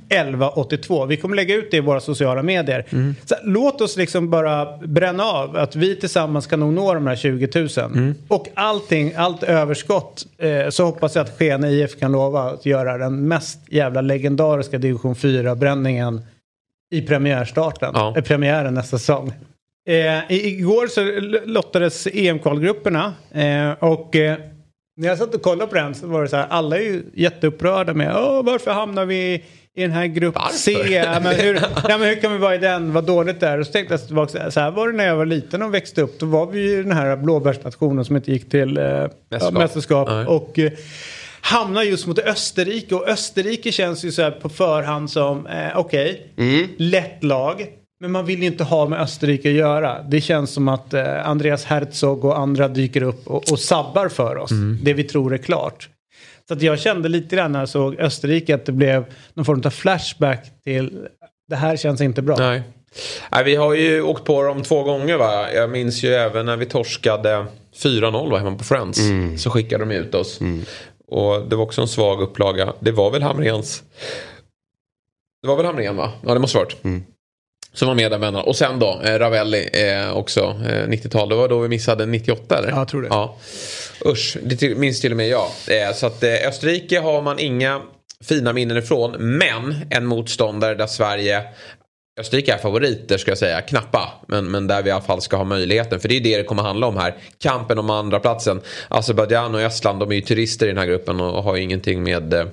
1, 0.10 0.18
11, 0.28 0.50
82. 0.50 1.06
Vi 1.06 1.18
kommer 1.18 1.36
lägga 1.36 1.56
ut 1.56 1.72
det 1.72 1.78
i 1.78 1.80
våra 1.80 2.00
sociala 2.00 2.44
medier. 2.44 2.86
Så 3.26 3.36
här, 3.36 3.44
låt 3.44 3.82
oss 3.82 3.98
liksom 3.98 4.30
bara 4.30 4.78
bränna 4.78 5.24
av 5.24 5.56
att 5.58 5.76
vi 5.76 5.96
tillsammans 5.96 6.48
kan 6.48 6.60
nog 6.60 6.74
nå 6.74 6.94
de 6.94 7.08
här 7.08 7.16
20 7.16 7.50
000. 7.96 8.14
Och 8.28 8.48
allting, 8.54 9.14
allt 9.16 9.44
överskott 9.44 10.26
eh, 10.38 10.70
så 10.70 10.86
hoppas 10.86 11.16
jag 11.16 11.24
att 11.24 11.38
Skene 11.38 11.70
IF 11.72 12.00
kan 12.00 12.12
lova 12.12 12.42
att 12.42 12.66
göra 12.66 12.98
den 12.98 13.28
mest 13.28 13.60
jävla 13.74 14.02
legendariska 14.02 14.78
division 14.78 15.14
4-bränningen 15.16 16.22
i 16.94 17.02
premiärstarten, 17.02 17.92
Ja. 17.94 18.14
eh, 18.18 18.24
premiären 18.24 18.74
nästa 18.74 18.98
säsong. 18.98 19.34
Eh, 19.90 20.32
i- 20.32 20.48
igår 20.48 20.88
så 20.88 21.02
lottades 21.50 22.08
EM-kvalgrupperna 22.08 23.14
eh, 23.32 23.72
och 23.84 24.16
eh, 24.16 24.38
när 24.98 25.08
jag 25.08 25.18
satt 25.18 25.36
och 25.36 25.42
kollade 25.42 25.68
på 25.70 25.76
den 25.76 25.96
så 25.96 26.08
var 26.08 26.22
det 26.22 26.28
så 26.28 26.36
här, 26.36 26.48
alla 26.50 26.78
är 26.78 26.82
ju 26.82 27.04
jätteupprörda 27.14 27.94
med 27.94 28.14
varför 28.44 28.72
hamnar 28.72 29.06
vi 29.06 29.44
i 29.76 29.82
den 29.82 29.92
här 29.92 30.08
grupp 30.08 30.38
C? 30.52 30.72
Ja, 30.72 31.20
men 31.20 31.36
hur, 31.36 31.54
ja, 31.90 31.98
men 31.98 32.02
hur 32.02 32.22
kan 32.22 32.32
vi 32.32 32.38
vara 32.38 32.56
i 32.56 32.58
den? 32.58 32.94
Vad 32.94 33.04
dåligt 33.04 33.40
det 33.40 33.48
är. 33.48 33.60
Och 33.60 33.66
så 33.66 33.72
tänkte 33.72 33.94
jag 33.94 34.08
tillbaka, 34.08 34.52
så 34.52 34.60
här, 34.60 34.72
var 34.72 34.88
det 34.88 34.98
när 34.98 35.08
jag 35.08 35.16
var 35.16 35.26
liten 35.26 35.62
och 35.62 35.74
växte 35.74 36.02
upp. 36.02 36.20
Då 36.20 36.26
var 36.26 36.46
vi 36.46 36.72
ju 36.72 36.84
den 36.84 36.92
här 36.92 37.16
blåbärsnationen 37.16 38.06
som 38.06 38.16
inte 38.16 38.32
gick 38.32 38.50
till 38.50 38.78
eh, 38.78 38.84
ja, 39.30 39.52
Mästerskap. 39.52 40.10
Nej. 40.10 40.26
Och 40.26 40.60
eh, 40.60 40.72
hamnar 41.42 41.84
just 41.84 42.08
mot 42.08 42.20
Österrike. 42.20 42.96
Och 42.96 43.08
Österrike 43.08 43.72
känns 43.72 44.06
ju 44.06 44.12
så 44.12 44.22
här 44.22 44.32
på 44.32 44.50
förhand 44.50 45.10
som, 45.12 45.48
eh, 45.48 45.78
okej, 45.80 46.28
lätt 46.78 47.24
lag. 47.24 47.66
Men 48.00 48.12
man 48.12 48.26
vill 48.26 48.40
ju 48.40 48.46
inte 48.46 48.64
ha 48.64 48.88
med 48.88 49.02
Österrike 49.02 49.50
att 49.50 49.56
göra. 49.56 50.04
Det 50.04 50.22
känns 50.22 50.52
som 50.52 50.68
att 50.68 50.94
eh, 50.94 51.28
Andreas 51.30 51.66
Herzog 51.66 52.26
och 52.26 52.40
andra 52.40 52.68
dyker 52.68 53.04
upp 53.04 53.28
och, 53.28 53.52
och 53.52 53.60
sabbar 53.60 54.10
för 54.10 54.38
oss. 54.38 54.52
Det 54.84 54.94
vi 54.94 55.04
tror 55.04 55.34
är 55.34 55.38
klart. 55.38 55.90
Så 56.48 56.54
att 56.54 56.62
jag 56.62 56.80
kände 56.80 57.10
lite 57.10 57.36
grann 57.36 57.52
när 57.52 57.60
jag 57.60 57.70
såg 57.70 58.00
Österrike 58.00 58.56
att 58.56 58.66
det 58.66 58.72
blev 58.72 59.06
någon 59.34 59.46
form 59.46 59.62
av 59.66 59.70
flashback 59.70 60.64
till 60.64 61.08
det 61.48 61.56
här 61.56 61.78
känns 61.78 62.02
inte 62.02 62.22
bra. 62.22 62.36
Nej. 62.38 62.64
Nej, 63.32 63.44
vi 63.44 63.56
har 63.56 63.74
ju 63.74 64.02
åkt 64.02 64.24
på 64.24 64.44
dem 64.44 64.64
två 64.64 64.84
gånger 64.84 65.18
va. 65.18 65.52
Jag 65.52 65.70
minns 65.70 66.04
ju 66.04 66.10
även 66.10 66.46
när 66.46 66.58
vi 66.58 66.66
torskade 66.66 67.46
4-0 67.76 68.32
va, 68.32 68.38
hemma 68.38 68.58
på 68.58 68.64
Friends. 68.64 69.00
Så 69.38 69.50
skickade 69.50 69.86
de 69.86 69.96
ut 69.96 70.16
oss. 70.16 70.40
Och 71.08 71.48
det 71.50 71.56
var 71.56 71.64
också 71.64 71.82
en 71.82 71.88
svag 71.88 72.22
upplaga. 72.22 72.74
Det 72.80 72.92
var 72.92 73.12
väl 73.12 73.24
Hamrens. 73.24 73.84
Det 75.42 75.48
var 75.48 75.56
väl 75.56 75.66
Hamren 75.66 75.96
va? 75.96 76.12
Ja 76.26 76.34
det 76.34 76.40
måste 76.40 76.58
ha 76.58 76.66
varit. 76.66 76.78
Som 77.76 77.88
var 77.88 77.96
med 77.96 78.12
där 78.12 78.18
vännerna. 78.18 78.44
Och 78.44 78.56
sen 78.56 78.80
då 78.80 79.02
eh, 79.04 79.20
Ravelli 79.20 79.70
eh, 79.74 80.18
också. 80.18 80.42
Eh, 80.42 80.88
90-tal. 80.88 81.30
Det 81.30 81.36
var 81.36 81.48
då 81.48 81.60
vi 81.60 81.68
missade 81.68 82.06
98 82.06 82.58
eller? 82.58 82.70
Ja, 82.70 82.78
jag 82.78 82.88
tror 82.88 83.02
det. 83.02 83.08
Ja. 83.08 83.38
Usch, 84.06 84.38
det 84.44 84.56
till, 84.56 84.78
minns 84.78 85.02
till 85.02 85.12
och 85.12 85.18
med 85.18 85.28
jag. 85.28 85.48
Eh, 85.68 85.94
så 85.94 86.08
att 86.08 86.24
eh, 86.24 86.34
Österrike 86.48 87.00
har 87.00 87.22
man 87.22 87.40
inga 87.40 87.82
fina 88.24 88.54
minnen 88.54 88.78
ifrån. 88.78 89.12
Men 89.20 89.76
en 89.90 90.06
motståndare 90.06 90.76
där 90.76 90.88
Sverige 90.88 91.44
Österrike 92.20 92.54
är 92.54 92.58
favoriter 92.58 93.18
ska 93.18 93.32
jag 93.32 93.38
säga, 93.38 93.62
knappa. 93.62 94.14
Men, 94.28 94.52
men 94.52 94.68
där 94.68 94.82
vi 94.84 94.90
i 94.90 94.92
alla 94.92 95.02
fall 95.02 95.22
ska 95.22 95.38
ha 95.38 95.44
möjligheten. 95.44 96.00
För 96.00 96.08
det 96.10 96.16
är 96.18 96.22
det 96.22 96.38
det 96.38 96.44
kommer 96.44 96.64
handla 96.64 96.88
om 96.88 96.98
här. 96.98 97.14
Kampen 97.40 97.80
om 97.80 97.90
andra 97.90 98.20
platsen. 98.20 98.62
Azerbajdzjan 98.88 99.56
och 99.56 99.62
Estland, 99.62 100.00
de 100.00 100.12
är 100.12 100.16
ju 100.16 100.22
turister 100.22 100.66
i 100.66 100.70
den 100.70 100.78
här 100.78 100.86
gruppen 100.86 101.22
och 101.22 101.44
har 101.44 101.56
ju 101.56 101.62
ingenting 101.62 102.04
med 102.04 102.34
eh, 102.34 102.46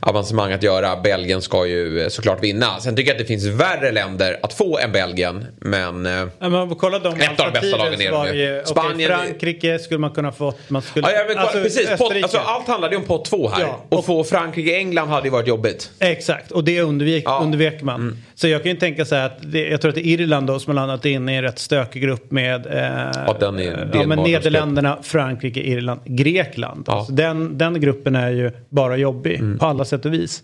avancemang 0.00 0.52
att 0.52 0.62
göra. 0.62 0.96
Belgien 0.96 1.42
ska 1.42 1.66
ju 1.66 2.00
eh, 2.02 2.08
såklart 2.08 2.44
vinna. 2.44 2.80
Sen 2.80 2.96
tycker 2.96 3.10
jag 3.10 3.14
att 3.14 3.18
det 3.18 3.24
finns 3.24 3.44
värre 3.46 3.92
länder 3.92 4.38
att 4.42 4.52
få 4.52 4.78
än 4.78 4.92
Belgien. 4.92 5.46
Men... 5.58 6.06
Eh, 6.06 6.12
Ja, 6.38 6.48
men 6.48 6.74
kollar 6.74 7.00
de 7.00 7.20
Ett 7.20 7.40
av 7.40 7.52
de 7.52 7.60
bästa 7.60 7.76
lagen 7.76 8.00
är 8.00 8.10
de 8.12 8.38
ju. 8.38 8.62
Spanien- 8.66 9.08
Frankrike 9.08 9.78
skulle 9.78 9.98
man 10.00 10.10
kunna 10.10 10.32
fått. 10.32 10.70
Man 10.70 10.82
skulle, 10.82 11.12
ja, 11.12 11.24
men, 11.28 11.38
alltså, 11.38 11.62
precis, 11.62 11.90
Österrike. 11.90 12.22
alltså, 12.22 12.38
allt 12.38 12.66
handlade 12.66 12.94
ju 12.94 13.00
om 13.00 13.06
pott 13.06 13.24
två 13.24 13.48
här. 13.48 13.60
Ja, 13.62 13.84
och, 13.88 13.98
och- 13.98 14.06
få 14.06 14.24
Frankrike-England 14.24 15.08
hade 15.08 15.26
ju 15.26 15.30
varit 15.30 15.48
jobbigt. 15.48 15.90
Exakt, 15.98 16.50
och 16.50 16.64
det 16.64 16.80
undvek, 16.80 17.22
Ja. 17.26 17.36
Mm. 17.36 17.46
undvek 17.46 17.82
man. 17.82 18.24
Så 18.34 18.48
jag 18.48 18.62
kan 18.62 18.72
ju 18.72 18.78
tänka 18.78 18.89
så 19.04 19.14
här 19.14 19.26
att 19.26 19.52
det, 19.52 19.68
jag 19.68 19.80
tror 19.80 19.88
att 19.88 19.94
det 19.94 20.06
är 20.06 20.20
Irland 20.20 20.46
då 20.46 20.58
som 20.58 20.70
har 20.70 20.86
landat 20.86 21.04
in 21.04 21.28
i 21.28 21.34
en 21.34 21.42
rätt 21.42 21.58
stökig 21.58 22.02
grupp 22.02 22.30
med 22.30 22.66
eh, 22.66 23.22
Ja, 23.26 23.36
den 23.40 23.58
är 23.58 23.90
ja, 23.94 24.06
men. 24.06 24.18
Nederländerna, 24.18 24.98
Frankrike, 25.02 25.60
Irland, 25.60 26.00
Grekland. 26.04 26.84
Ja. 26.86 26.92
Alltså 26.98 27.12
den, 27.12 27.58
den 27.58 27.80
gruppen 27.80 28.16
är 28.16 28.30
ju 28.30 28.50
bara 28.68 28.96
jobbig 28.96 29.34
Mm. 29.40 29.58
på 29.58 29.66
alla 29.66 29.84
sätt 29.84 30.06
och 30.06 30.12
vis. 30.14 30.42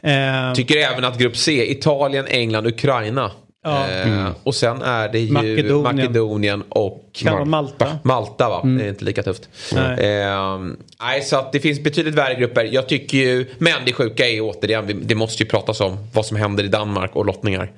Eh, 0.00 0.52
Tycker 0.54 0.76
även 0.92 1.04
att 1.04 1.18
grupp 1.18 1.36
C, 1.36 1.70
Italien, 1.72 2.26
England, 2.28 2.66
Ukraina. 2.66 3.30
Ja. 3.64 3.88
Eh, 3.90 4.28
Och 4.42 4.54
sen 4.54 4.82
är 4.82 5.08
det 5.08 5.18
ju 5.18 5.32
Makedonien. 5.32 5.82
Makedonien, 5.82 6.62
och 6.68 7.12
Malta. 7.46 7.98
Malta 8.04 8.48
va? 8.48 8.60
Det 8.64 8.84
är 8.84 8.88
inte 8.88 9.04
lika 9.04 9.22
tufft. 9.22 9.48
Nej. 9.74 10.22
Eh, 10.22 10.58
nej, 11.00 11.22
så 11.22 11.36
att 11.36 11.52
det 11.52 11.60
finns 11.60 11.80
betydligt 11.80 12.14
värre 12.14 12.34
grupper. 12.34 12.64
Jag 12.64 12.88
tycker 12.88 13.18
ju, 13.18 13.46
men 13.58 13.84
det 13.86 13.92
sjuka 13.92 14.28
är 14.28 14.40
återigen, 14.40 15.00
det 15.02 15.14
måste 15.14 15.42
ju 15.42 15.48
pratas 15.48 15.80
om 15.80 15.96
vad 16.14 16.26
som 16.26 16.36
händer 16.36 16.64
i 16.64 16.68
Danmark 16.68 17.16
och 17.16 17.26
lottningar. 17.26 17.72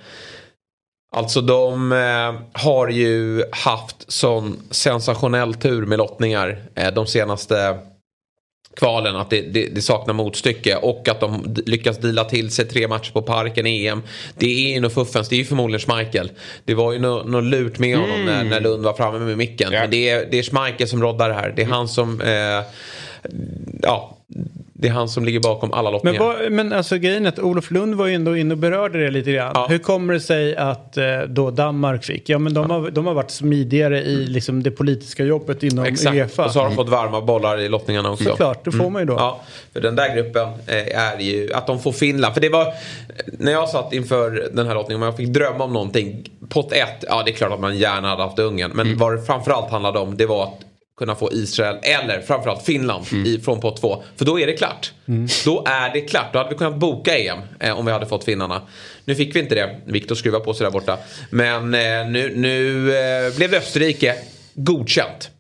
Alltså 1.17 1.41
de 1.41 1.93
eh, 1.93 2.61
har 2.63 2.89
ju 2.89 3.43
haft 3.53 4.13
sån 4.13 4.57
sensationell 4.71 5.55
tur 5.55 5.87
med 5.87 5.99
lottningar 5.99 6.59
eh, 6.75 6.95
de 6.95 7.07
senaste 7.07 7.79
kvalen 8.81 9.17
att 9.17 9.31
det, 9.31 9.41
det, 9.41 9.67
det 9.75 9.83
saknar 9.83 10.15
motstycke 10.15 10.77
och 10.77 11.09
att 11.09 11.21
de 11.21 11.57
lyckas 11.67 11.99
dela 11.99 12.25
till 12.25 12.51
sig 12.51 12.65
tre 12.65 12.89
matcher 12.89 13.13
på 13.13 13.23
parken 13.23 13.67
i 13.67 13.87
EM. 13.87 14.03
Det 14.35 14.47
är 14.47 14.75
ju 14.75 14.81
nog 14.81 14.93
fuffens, 14.93 15.29
det 15.29 15.35
är 15.35 15.39
ju 15.39 15.45
förmodligen 15.45 15.81
Schmeichel. 15.81 16.31
Det 16.65 16.75
var 16.75 16.93
ju 16.93 16.99
något 16.99 17.27
nå 17.27 17.41
lurt 17.41 17.79
med 17.79 17.97
honom 17.97 18.25
när, 18.25 18.45
när 18.45 18.61
Lund 18.61 18.85
var 18.85 18.93
framme 18.93 19.19
med 19.19 19.39
micken. 19.39 19.73
Ja. 19.73 19.81
Men 19.81 19.91
det 19.91 20.09
är, 20.09 20.27
det 20.31 20.39
är 20.39 20.43
Schmeichel 20.43 20.89
som 20.89 21.03
roddar 21.03 21.29
det 21.29 21.35
här. 21.35 21.53
Det 21.57 21.63
är 21.63 21.67
han 21.67 21.89
som, 21.89 22.21
eh, 22.21 22.65
ja, 23.83 24.20
det 24.81 24.89
är 24.89 24.93
han 24.93 25.09
som 25.09 25.25
ligger 25.25 25.41
bakom 25.41 25.73
alla 25.73 25.83
men, 25.83 25.93
lottningar. 25.93 26.21
vad, 26.21 26.53
men 26.53 26.73
alltså 26.73 26.99
grejen 26.99 27.27
är 27.27 27.29
att 27.29 27.39
Olof 27.39 27.71
Lund 27.71 27.95
var 27.95 28.07
ju 28.07 28.15
ändå 28.15 28.37
inne 28.37 28.55
och 28.55 28.59
berörde 28.59 29.05
det 29.05 29.11
lite 29.11 29.33
grann. 29.33 29.53
Ja. 29.55 29.67
Hur 29.71 29.79
kommer 29.79 30.15
det 30.15 30.21
sig 30.21 30.57
att 30.57 30.97
eh, 30.97 31.05
då 31.29 31.51
Danmark 31.51 32.05
fick? 32.05 32.29
Ja 32.29 32.39
men 32.39 32.55
de, 32.55 32.71
har, 32.71 32.91
de 32.91 33.07
har 33.07 33.15
varit 33.15 33.31
smidigare 33.31 34.03
i 34.03 34.17
liksom, 34.27 34.63
det 34.63 34.71
politiska 34.71 35.25
jobbet 35.25 35.63
inom 35.63 35.85
Exakt, 35.85 36.17
Uefa. 36.17 36.45
och 36.45 36.51
så 36.51 36.59
har 36.59 36.67
de 36.67 36.75
fått 36.75 36.89
varma 36.89 37.21
bollar 37.21 37.61
i 37.61 37.69
lottningarna 37.69 38.11
också. 38.11 38.25
Såklart, 38.25 38.65
det 38.65 38.73
får 38.73 38.91
man 38.91 39.03
ju 39.03 39.07
då. 39.07 39.13
Ja, 39.13 39.41
för 39.73 39.81
den 39.81 39.97
där 39.97 40.15
gruppen 40.17 40.49
eh, 40.67 40.99
är 40.99 41.19
ju 41.19 41.53
att 41.53 41.67
de 41.67 41.81
får 41.81 41.93
Finland. 41.93 42.35
För 42.35 42.41
det 42.41 42.49
var 42.49 42.67
när 43.27 43.53
jag 43.53 43.69
satt 43.69 43.93
inför 43.93 44.51
den 44.53 44.67
här 44.67 44.75
lottningen 44.75 45.03
och 45.03 45.09
jag 45.09 45.17
fick 45.17 45.29
drömma 45.29 45.65
om 45.65 45.73
någonting. 45.73 46.25
Pott 46.49 46.73
1, 46.73 46.89
ja 47.09 47.23
det 47.25 47.31
är 47.31 47.35
klart 47.35 47.53
att 47.53 47.61
man 47.61 47.79
gärna 47.79 48.09
hade 48.09 48.23
haft 48.23 48.39
Ungern. 48.39 48.71
Men 48.75 48.99
vad 48.99 49.17
det 49.17 49.23
framförallt 49.23 49.71
handlade 49.71 49.99
om 49.99 50.17
det 50.17 50.27
var 50.27 50.45
att 50.45 50.70
kunna 51.01 51.15
få 51.15 51.33
Israel 51.33 51.79
eller 51.83 52.21
framförallt 52.21 52.63
Finland 52.63 53.07
i, 53.27 53.41
från 53.41 53.61
pott 53.61 53.81
2. 53.81 54.03
För 54.17 54.25
då 54.25 54.41
är 54.41 54.47
det 54.47 54.53
klart. 54.53 54.93
Då 55.45 55.65
är 55.67 55.93
det 55.93 56.01
klart. 56.01 56.33
Då 56.33 56.39
hade 56.39 56.51
vi 56.51 56.57
kunnat 56.57 56.77
boka 56.77 57.19
EM 57.19 57.39
eh, 57.61 57.79
om 57.79 57.87
vi 57.87 57.93
hade 57.93 58.07
fått 58.07 58.25
finnarna. 58.25 58.63
Nu 59.05 59.15
fick 59.15 59.37
vi 59.37 59.41
inte 59.41 59.55
det. 59.55 59.77
Viktor 59.85 60.15
skruvar 60.15 60.41
på 60.41 60.55
sig 60.55 60.65
där 60.65 60.71
borta. 60.71 60.99
Men 61.31 61.75
eh, 61.75 62.11
nu, 62.11 62.33
nu 62.37 62.93
eh, 62.97 63.37
blev 63.37 63.55
Österrike 63.55 64.15
godkänt. 64.55 65.31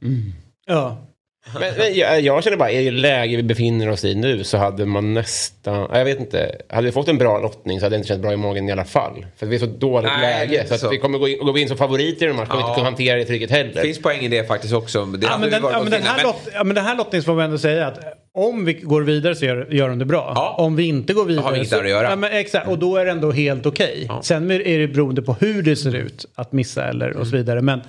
Ja. 0.67 1.10
Men, 1.55 1.63
men 1.79 1.95
jag, 1.95 2.21
jag 2.21 2.45
känner 2.45 2.57
bara, 2.57 2.71
i 2.71 2.85
det 2.85 2.91
läge 2.91 3.37
vi 3.37 3.43
befinner 3.43 3.89
oss 3.91 4.05
i 4.05 4.15
nu 4.15 4.45
så 4.45 4.57
hade 4.57 4.87
man 4.87 5.15
nästan, 5.15 5.89
jag 5.93 6.05
vet 6.05 6.21
inte, 6.21 6.57
hade 6.69 6.87
vi 6.87 6.93
fått 6.93 7.09
en 7.09 7.19
bra 7.19 7.39
lottning 7.39 7.81
så 7.81 7.87
hade 7.87 7.95
det 7.95 7.99
inte 7.99 8.09
känts 8.09 8.23
bra 8.23 8.33
i 8.33 8.37
magen 8.37 8.69
i 8.69 8.73
alla 8.73 8.85
fall. 8.85 9.27
För 9.37 9.47
vi 9.47 9.55
är 9.57 9.61
så 9.61 9.67
dåligt 9.67 10.11
Nej, 10.21 10.49
läge. 10.49 10.69
Så, 10.69 10.75
att 10.75 10.81
så. 10.81 10.89
vi 10.91 10.99
kommer 10.99 11.19
gå 11.19 11.29
in, 11.29 11.39
gå 11.39 11.59
in 11.59 11.69
som 11.69 11.77
favoriter 11.77 12.25
i 12.25 12.29
den 12.29 12.37
matchen. 12.37 12.49
Kommer 12.51 12.63
Ja. 12.63 12.69
inte 12.69 12.79
kunna 12.79 12.89
hantera 12.91 13.17
det 13.19 13.25
trycket 13.25 13.51
heller. 13.51 13.73
Det 13.75 13.81
finns 13.81 14.03
poäng 14.03 14.21
i 14.21 14.29
det 14.29 14.47
faktiskt 14.47 14.75
också. 14.75 15.05
Det 15.05 15.27
Ja, 15.27 15.39
men 15.39 15.51
den, 15.51 15.63
ja, 15.63 15.81
men 15.83 15.91
den, 15.91 16.03
här 16.03 16.23
lott, 16.23 16.49
ja, 16.55 16.65
men 16.65 16.75
den 16.75 16.85
här 16.85 16.97
lottningen 16.97 17.25
får 17.25 17.35
man 17.35 17.45
ändå 17.45 17.59
säga 17.59 17.87
att 17.87 17.99
om 18.35 18.65
vi 18.65 18.73
går 18.73 19.03
vidare 19.03 19.35
så 19.35 19.45
gör, 19.45 19.69
gör 19.71 19.89
de 19.89 19.99
det 19.99 20.05
bra. 20.05 20.33
Ja. 20.35 20.55
Om 20.59 20.77
vi 20.77 20.87
inte 20.89 21.13
går 21.13 21.25
vidare 21.25 21.43
har 21.43 21.51
vi 21.53 21.57
inget 21.57 21.69
så, 21.69 21.81
att 21.81 21.89
göra. 21.89 22.11
Ja, 22.11 22.17
men 22.17 22.33
exakt, 22.33 22.69
och 22.69 22.79
då 22.79 22.97
är 22.97 23.05
det 23.05 23.11
ändå 23.11 23.33
helt 23.33 23.67
okej. 23.67 24.05
Ja. 24.09 24.21
Sen 24.23 24.51
är 24.51 24.79
det 24.79 24.89
beroende 24.89 25.23
på 25.23 25.37
hur 25.41 25.63
det 25.63 25.77
ser 25.77 25.95
ut 25.95 26.27
att 26.35 26.53
missa 26.53 26.85
eller 26.85 27.17
och 27.17 27.27
så 27.27 27.37
vidare. 27.37 27.61
Men 27.61 27.81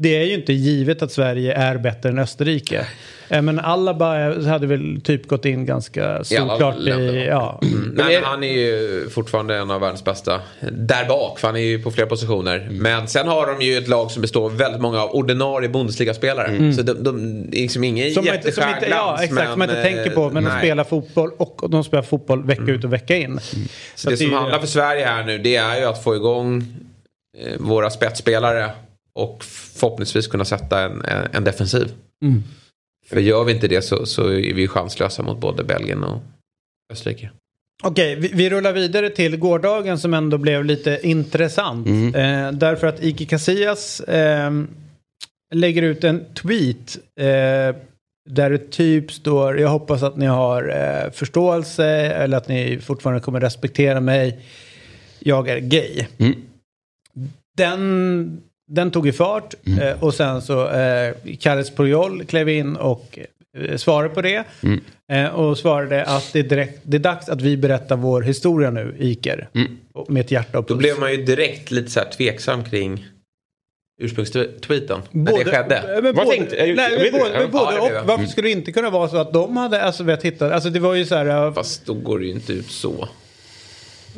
det 0.00 0.16
är 0.16 0.24
ju 0.24 0.34
inte 0.34 0.52
givet 0.52 1.02
att 1.02 1.12
Sverige 1.12 1.52
är 1.54 1.78
bättre 1.78 2.08
än 2.08 2.18
Österrike. 2.18 2.86
Eh, 3.28 3.42
Men 3.42 3.58
Alaba 3.58 4.40
hade 4.48 4.66
väl 4.66 5.00
typ 5.04 5.28
gått 5.28 5.44
in 5.44 5.66
ganska 5.66 6.24
solklart 6.24 6.76
i... 6.78 6.90
va? 6.90 6.98
Ja. 7.12 7.60
Nej, 7.94 8.14
men 8.14 8.24
han 8.24 8.44
är 8.44 8.52
ju 8.52 9.08
fortfarande 9.10 9.56
en 9.56 9.70
av 9.70 9.80
världens 9.80 10.04
bästa. 10.04 10.40
Där 10.72 11.08
bak, 11.08 11.38
för 11.38 11.48
han 11.48 11.56
är 11.56 11.60
ju 11.60 11.82
på 11.82 11.90
flera 11.90 12.06
positioner. 12.06 12.68
Men 12.70 13.08
sen 13.08 13.28
har 13.28 13.46
de 13.46 13.64
ju 13.64 13.78
ett 13.78 13.88
lag 13.88 14.10
som 14.10 14.22
består 14.22 14.44
av 14.44 14.56
väldigt 14.56 14.80
många 14.80 15.02
av 15.02 15.10
ordinarie 15.10 15.68
Bundesliga-spelare. 15.68 16.72
Så 16.72 16.82
de, 16.82 16.92
de 16.92 17.42
det 17.50 17.58
är 17.58 17.62
liksom 17.62 17.84
ingen 17.84 18.10
Som 18.10 18.28
inte, 18.28 18.52
som 18.52 18.68
inte, 18.68 18.86
ja, 18.90 19.18
exakt, 19.22 19.50
som 19.50 19.58
man 19.58 19.70
inte 19.70 19.82
tänker 19.82 20.10
på. 20.10 20.30
Men 20.30 20.44
de 20.44 20.50
nej. 20.50 20.58
spelar 20.58 20.84
fotboll 20.84 21.30
och 21.38 21.70
de 21.70 21.84
spelar 21.84 22.02
fotboll 22.02 22.46
vecka 22.46 22.62
ut 22.72 22.84
och 22.84 22.92
vecka 22.92 23.16
in. 23.16 23.40
Så 23.94 24.08
det 24.08 24.12
att 24.14 24.18
som 24.18 24.28
ju- 24.28 24.34
handlar 24.34 24.58
för 24.58 24.66
Sverige 24.66 25.04
här 25.04 25.24
nu 25.24 25.38
det 25.38 25.56
är 25.56 25.76
ju 25.80 25.84
att 25.84 26.04
få 26.04 26.16
igång 26.16 26.64
eh, 27.38 27.52
våra 27.58 27.90
spetsspelare. 27.90 28.70
Och 29.18 29.44
förhoppningsvis 29.44 30.26
kunna 30.26 30.44
sätta 30.44 30.80
en, 30.80 31.04
en, 31.04 31.28
en 31.32 31.44
defensiv. 31.44 31.92
Mm. 32.24 32.42
För 33.06 33.20
gör 33.20 33.44
vi 33.44 33.52
inte 33.52 33.68
det 33.68 33.82
så, 33.82 34.06
så 34.06 34.28
är 34.28 34.54
vi 34.54 34.68
chanslösa 34.68 35.22
mot 35.22 35.40
både 35.40 35.64
Belgien 35.64 36.04
och 36.04 36.20
Österrike. 36.92 37.30
Okej, 37.82 38.16
vi, 38.16 38.30
vi 38.34 38.50
rullar 38.50 38.72
vidare 38.72 39.10
till 39.10 39.36
gårdagen 39.36 39.98
som 39.98 40.14
ändå 40.14 40.38
blev 40.38 40.64
lite 40.64 41.00
intressant. 41.02 41.86
Eh, 41.86 42.52
därför 42.52 42.86
att 42.86 43.02
Ike 43.04 43.24
Casillas 43.24 44.00
eh, 44.00 44.50
lägger 45.54 45.82
ut 45.82 46.04
en 46.04 46.24
tweet 46.34 46.98
eh, 47.20 47.76
där 48.30 48.50
det 48.50 48.70
typ 48.70 49.12
står 49.12 49.58
jag 49.58 49.68
hoppas 49.68 50.02
att 50.02 50.16
ni 50.16 50.26
har 50.26 50.68
eh, 50.68 51.10
förståelse 51.10 51.86
eller 51.90 52.36
att 52.36 52.48
ni 52.48 52.78
fortfarande 52.78 53.20
kommer 53.20 53.40
respektera 53.40 54.00
mig. 54.00 54.38
Jag 55.18 55.48
är 55.48 55.58
gay. 55.58 56.06
Mm. 56.18 56.34
Den, 57.56 58.42
den 58.68 58.90
tog 58.90 59.08
i 59.08 59.12
fart 59.12 59.54
eh, 59.80 60.02
och 60.04 60.14
sen 60.14 60.42
så 60.42 60.68
eh, 60.70 61.14
Carles 61.40 61.70
Puyol 61.70 62.24
klev 62.24 62.48
in 62.48 62.76
och 62.76 63.18
eh, 63.58 63.76
svarade 63.76 64.14
på 64.14 64.22
det. 64.22 64.44
Mm. 64.62 64.80
Eh, 65.12 65.34
och 65.34 65.58
svarade 65.58 66.04
att 66.04 66.30
det 66.32 66.38
är, 66.38 66.42
direkt, 66.42 66.80
det 66.82 66.96
är 66.96 67.00
dags 67.00 67.28
att 67.28 67.40
vi 67.40 67.56
berättar 67.56 67.96
vår 67.96 68.22
historia 68.22 68.70
nu, 68.70 68.94
Iker. 68.98 69.48
Mm. 69.54 69.76
Med 70.08 70.20
ett 70.20 70.30
hjärta 70.30 70.58
och 70.58 70.64
Då 70.64 70.74
puls. 70.74 70.78
blev 70.78 70.98
man 71.00 71.10
ju 71.12 71.24
direkt 71.24 71.70
lite 71.70 71.90
så 71.90 72.00
här 72.00 72.10
tveksam 72.10 72.64
kring 72.64 73.06
ursprungstweeten. 74.02 75.00
När 75.10 75.38
det 75.38 75.44
skedde. 75.44 75.76
eh, 75.76 75.82
Men 75.94 76.04
Vad 76.04 76.14
både, 76.14 76.36
tänkte- 76.36 76.56
jag- 76.56 76.76
nej, 76.76 76.92
jag 76.92 77.12
men 77.12 77.20
både, 77.20 77.38
men 77.38 77.50
både 77.50 77.74
Ja, 77.76 78.00
och. 78.00 78.06
Varför 78.06 78.24
skulle 78.26 78.48
det 78.48 78.52
inte 78.52 78.72
kunna 78.72 78.90
vara 78.90 79.08
så 79.08 79.16
att 79.16 79.32
de 79.32 79.56
hade, 79.56 79.82
alltså 79.82 80.04
vi 80.04 80.10
har 80.10 80.16
tittat, 80.18 80.52
alltså 80.52 80.70
det 80.70 80.80
var 80.80 80.94
ju 80.94 81.04
så 81.04 81.14
här, 81.14 81.46
eh, 81.46 81.52
Fast 81.54 81.86
då 81.86 81.94
går 81.94 82.18
det 82.18 82.24
ju 82.26 82.32
inte 82.32 82.52
ut 82.52 82.70
så. 82.70 83.08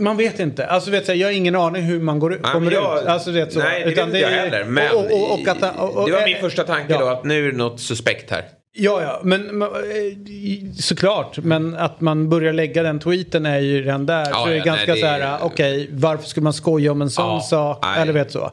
Man 0.00 0.16
vet 0.16 0.40
inte. 0.40 0.66
Alltså 0.66 0.90
vet 0.90 1.09
jag, 1.09 1.16
jag 1.16 1.28
har 1.28 1.33
ingen 1.33 1.57
aning 1.57 1.83
hur 1.83 2.00
man 2.00 2.19
går, 2.19 2.30
Nej, 2.30 2.38
kommer 2.52 2.73
jag- 2.73 3.02
ut. 3.02 3.07
Alltså 3.09 3.30
vet 3.30 3.52
så. 3.52 3.59
Nej, 3.59 3.83
det 3.85 3.90
vet 3.90 3.99
inte 4.07 4.19
jag 4.19 4.28
heller. 4.28 4.64
Men 4.64 4.92
och, 4.92 5.04
och, 5.04 5.33
och, 5.40 5.49
att, 5.49 5.61
det 5.61 6.12
var 6.12 6.25
min 6.26 6.40
första 6.40 6.62
tanke 6.64 6.92
ja. 6.92 6.99
då 7.00 7.07
att 7.07 7.25
nu 7.25 7.49
är 7.49 7.52
det 7.52 7.59
något 7.59 7.80
suspekt 7.80 8.30
här. 8.30 8.45
Ja, 8.73 9.02
ja, 9.02 9.21
men, 9.25 9.62
eh, 9.62 9.69
såklart. 10.78 11.38
Men 11.38 11.75
att 11.76 12.00
man 12.00 12.28
börjar 12.28 12.52
lägga 12.52 12.83
den 12.83 12.99
tweeten 13.00 13.47
är 13.47 13.59
ju 13.59 13.83
redan 13.83 14.07
där. 14.07 14.26
Ja, 14.30 14.35
så 14.37 14.47
är 14.47 14.50
det 14.50 14.57
ja, 14.57 14.64
ganska 14.64 14.87
nej, 14.87 14.95
det- 14.95 15.00
så 15.00 15.07
här, 15.07 15.38
okej, 15.42 15.88
varför 15.92 16.26
skulle 16.28 16.45
man 16.45 16.52
skoja 16.52 16.92
om 16.92 17.02
en 17.02 17.11
sån 17.11 17.25
Ja, 17.35 17.40
sak? 17.40 17.78
nej. 17.83 18.02
Eller 18.02 18.12
vet 18.12 18.30
så. 18.33 18.50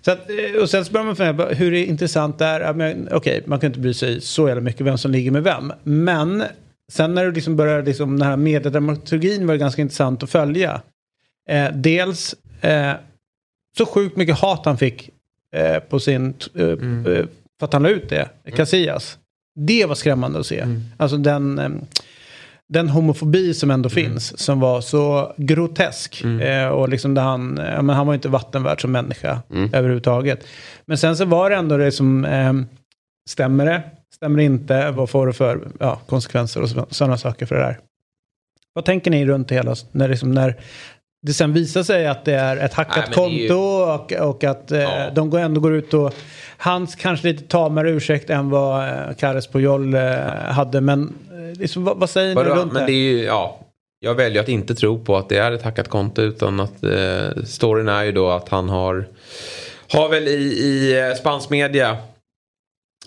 så 0.00 0.10
att, 0.10 0.30
eh, 0.30 0.62
och 0.62 0.70
sen 0.70 0.84
så 0.84 0.92
börjar 0.92 1.04
man 1.06 1.16
fundera 1.16 1.48
hur 1.48 1.72
intressant 1.72 2.38
det 2.38 2.44
är. 2.44 2.60
Ja, 2.60 2.72
men, 2.72 3.08
Okej, 3.12 3.42
man 3.46 3.60
kan 3.60 3.66
inte 3.66 3.80
bry 3.80 3.94
sig 3.94 4.20
så 4.20 4.48
jävla 4.48 4.62
mycket 4.62 4.80
vem 4.86 4.98
som 4.98 5.10
ligger 5.10 5.30
med 5.30 5.42
vem. 5.42 5.72
Men 5.82 6.44
sen 6.92 7.14
när 7.14 7.24
du 7.24 7.32
liksom 7.32 7.56
börjar, 7.56 7.82
liksom, 7.82 8.18
den 8.18 8.28
här 8.28 8.36
mediedramaturgin 8.36 9.46
var 9.46 9.54
ganska 9.56 9.82
intressant 9.82 10.22
att 10.22 10.30
följa. 10.30 10.80
Eh, 11.50 11.70
dels 11.74 12.34
eh, 12.60 12.92
så 13.78 13.86
sjukt 13.86 14.16
mycket 14.16 14.38
hat 14.38 14.64
han 14.66 14.78
fick 14.78 15.10
eh, 15.56 15.78
på 15.78 16.00
sin, 16.00 16.34
eh, 16.54 16.62
Mm. 16.68 17.06
eh, 17.06 17.24
för 17.58 17.64
att 17.66 17.72
han 17.72 17.82
la 17.82 17.88
ut 17.88 18.08
det, 18.08 18.28
Casillas. 18.56 19.18
Det 19.60 19.86
var 19.86 19.94
skrämmande 19.94 20.38
att 20.40 20.46
se. 20.46 20.60
Mm. 20.60 20.82
Alltså 20.96 21.16
den, 21.16 21.58
eh, 21.58 21.68
den 22.68 22.88
homofobi 22.88 23.54
som 23.54 23.70
ändå 23.70 23.88
finns, 23.88 24.38
som 24.38 24.60
var 24.60 24.80
så 24.80 25.34
grotesk. 25.36 26.24
Eh, 26.24 26.68
och 26.68 26.88
liksom 26.88 27.14
där 27.14 27.22
han, 27.22 27.54
men 27.54 27.88
han 27.90 28.06
var 28.06 28.14
inte 28.14 28.28
vattenvärd 28.28 28.80
som 28.80 28.92
människa 28.92 29.42
överhuvudtaget. 29.72 30.46
Men 30.86 30.98
sen 30.98 31.16
så 31.16 31.24
var 31.24 31.50
det 31.50 31.56
ändå 31.56 31.76
det 31.76 31.92
som, 31.92 32.26
stämmer 33.30 33.66
det? 33.66 33.82
Stämmer 34.14 34.36
det 34.38 34.44
inte? 34.44 34.90
Vad 34.90 35.10
får 35.10 35.26
det 35.26 35.32
för 35.32 35.68
ja, 35.80 36.00
konsekvenser 36.06 36.62
och 36.62 36.68
sådana 36.94 37.18
saker 37.18 37.46
för 37.46 37.54
det 37.54 37.60
där? 37.62 37.78
Vad 38.72 38.84
tänker 38.84 39.10
ni 39.10 39.26
runt 39.26 39.50
hela, 39.50 39.74
när, 39.92 40.08
liksom, 40.08 40.32
när, 40.32 40.54
det 41.22 41.32
sen 41.32 41.52
visar 41.52 41.82
sig 41.82 42.06
att 42.06 42.24
det 42.24 42.34
är 42.34 42.56
ett 42.56 42.74
hackat 42.74 42.96
Nej, 42.96 43.04
det 43.16 43.20
är 43.22 43.28
ju- 43.42 43.48
konto 43.48 43.60
och, 43.60 44.12
och 44.28 44.44
att 44.44 44.72
eh, 44.72 44.80
Ja. 44.80 45.10
de 45.14 45.30
går 45.30 45.38
ändå 45.38 45.60
går 45.60 45.74
ut 45.74 45.94
och 45.94 46.14
hans 46.58 46.94
kanske 46.94 47.28
lite 47.28 47.44
tamare 47.44 47.90
ursäkt 47.90 48.30
än 48.30 48.50
vad 48.50 48.88
eh, 48.88 49.14
Kares 49.18 49.46
Pujol 49.46 49.94
eh, 49.94 50.02
hade. 50.30 50.80
Men 50.80 51.14
eh, 51.32 51.58
liksom, 51.60 51.84
vad, 51.84 51.96
vad 51.96 52.10
säger 52.10 52.28
ni 52.28 52.34
Vadå? 52.34 52.54
runt 52.54 52.72
Men 52.72 52.86
det 52.86 52.92
är 52.92 53.12
ju, 53.12 53.24
ja. 53.24 53.58
Jag 54.00 54.14
väljer 54.14 54.42
att 54.42 54.48
inte 54.48 54.74
tro 54.74 55.04
på 55.04 55.16
att 55.16 55.28
det 55.28 55.38
är 55.38 55.52
ett 55.52 55.62
hackat 55.62 55.88
konto 55.88 56.22
utan 56.22 56.60
att 56.60 56.82
eh, 56.84 57.42
storyn 57.44 57.88
är 57.88 58.04
ju 58.04 58.12
då 58.12 58.30
att 58.30 58.48
han 58.48 58.68
har 58.68 59.04
har 59.92 60.08
väl 60.08 60.28
i, 60.28 60.32
i 60.32 61.14
spansk 61.18 61.50
media 61.50 61.96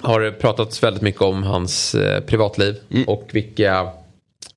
har 0.03 0.31
pratats 0.31 0.83
väldigt 0.83 1.01
mycket 1.03 1.21
om 1.21 1.43
hans 1.43 1.95
eh, 1.95 2.19
privatliv 2.21 2.75
Mm. 2.91 3.03
och 3.07 3.29
vilka 3.31 3.73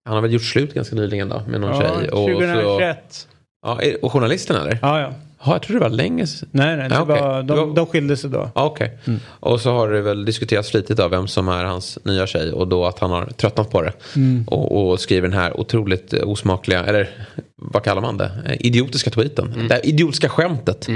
han 0.04 0.14
har 0.14 0.20
väl 0.20 0.32
gjort 0.32 0.42
slut 0.44 0.74
ganska 0.74 0.96
nyligen 0.96 1.28
då 1.28 1.42
med 1.48 1.60
någon 1.60 1.70
Ja, 1.70 1.80
tjej. 1.80 2.08
Och, 2.08 2.18
så, 2.18 2.26
2021. 2.26 3.28
ja, 3.66 3.82
är- 3.82 4.04
och 4.04 4.12
journalisten 4.12 4.56
eller? 4.56 4.78
Ja, 4.82 5.00
ja. 5.00 5.12
Ja, 5.46 5.52
jag 5.52 5.62
tror 5.62 5.74
det 5.74 5.80
var 5.82 5.88
länge 5.90 6.26
sedan. 6.26 6.48
Nej, 6.52 6.76
nej. 6.76 6.88
Det 6.88 6.94
Ja, 6.94 7.00
okej. 7.02 7.20
var, 7.20 7.42
de, 7.42 7.74
de 7.74 7.86
skilde 7.86 8.16
sig 8.16 8.30
då. 8.30 8.50
Ja, 8.54 8.64
Okej. 8.64 8.98
Mm. 9.04 9.20
Och 9.28 9.60
så 9.60 9.70
har 9.72 9.88
det 9.90 10.00
väl 10.00 10.24
diskuterats 10.24 10.70
flitigt 10.70 11.00
av 11.00 11.10
vem 11.10 11.28
som 11.28 11.48
är 11.48 11.64
hans 11.64 11.98
nya 12.04 12.26
tjej 12.26 12.52
och 12.52 12.68
då 12.68 12.86
att 12.86 12.98
han 12.98 13.10
har 13.10 13.26
tröttnat 13.26 13.70
på 13.70 13.82
det. 13.82 13.92
Mm. 14.16 14.44
Och, 14.48 14.90
och 14.90 15.00
skriver 15.00 15.28
den 15.28 15.38
här 15.38 15.60
otroligt 15.60 16.12
eh, 16.12 16.28
osmakliga, 16.28 16.84
eller 16.84 17.10
vad 17.56 17.82
kallar 17.82 18.02
man 18.02 18.16
det? 18.16 18.30
Eh, 18.46 18.66
Idiotiska 18.66 19.10
tweeten. 19.10 19.52
Mm. 19.54 19.68
Det 19.68 19.74
här 19.74 19.86
idiotiska 19.86 20.28
skämtet. 20.28 20.88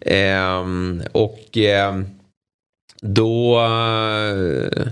Ehm, 0.00 1.02
och 1.12 1.40
ehm, 1.56 2.06
då... 3.02 3.58
eh, 3.60 4.86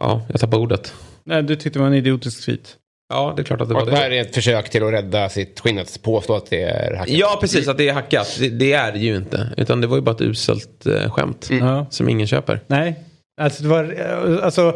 ja, 0.00 0.22
jag 0.28 0.40
tappade 0.40 0.56
ordet. 0.62 0.94
Nej, 1.24 1.42
du 1.42 1.56
tyckte 1.56 1.78
det 1.78 1.80
var 1.80 1.86
en 1.86 1.94
idiotisk 1.94 2.44
tweet. 2.44 2.76
Ja, 3.08 3.32
det 3.36 3.42
är 3.42 3.44
klart 3.44 3.60
att 3.60 3.68
det 3.68 3.74
Och 3.74 3.80
var 3.80 3.90
det 3.90 3.96
här 3.96 4.10
det. 4.10 4.16
är 4.18 4.22
ett 4.22 4.34
försök 4.34 4.70
till 4.70 4.82
att 4.84 4.92
rädda 4.92 5.28
sitt 5.28 5.60
skinn, 5.60 5.78
att 5.78 6.02
påstå 6.02 6.36
att 6.36 6.50
det 6.50 6.62
är 6.62 6.94
hackat. 6.96 7.14
Ja, 7.14 7.38
precis. 7.40 7.68
Att 7.68 7.78
det 7.78 7.88
är 7.88 7.92
hackat. 7.92 8.36
Det, 8.40 8.48
det 8.48 8.72
är 8.72 8.92
det 8.92 8.98
ju 8.98 9.16
inte. 9.16 9.48
Utan 9.56 9.80
det 9.80 9.86
var 9.86 9.96
ju 9.96 10.02
bara 10.02 10.14
ett 10.14 10.20
uselt 10.20 10.86
eh, 10.86 11.10
skämt. 11.10 11.48
Ja. 11.50 11.86
Som 11.90 12.08
ingen 12.08 12.26
köper. 12.26 12.60
Nej, 12.66 13.00
alltså 13.40 13.62
det 13.62 13.68
var, 13.68 13.84
eh, 14.38 14.44
alltså, 14.44 14.74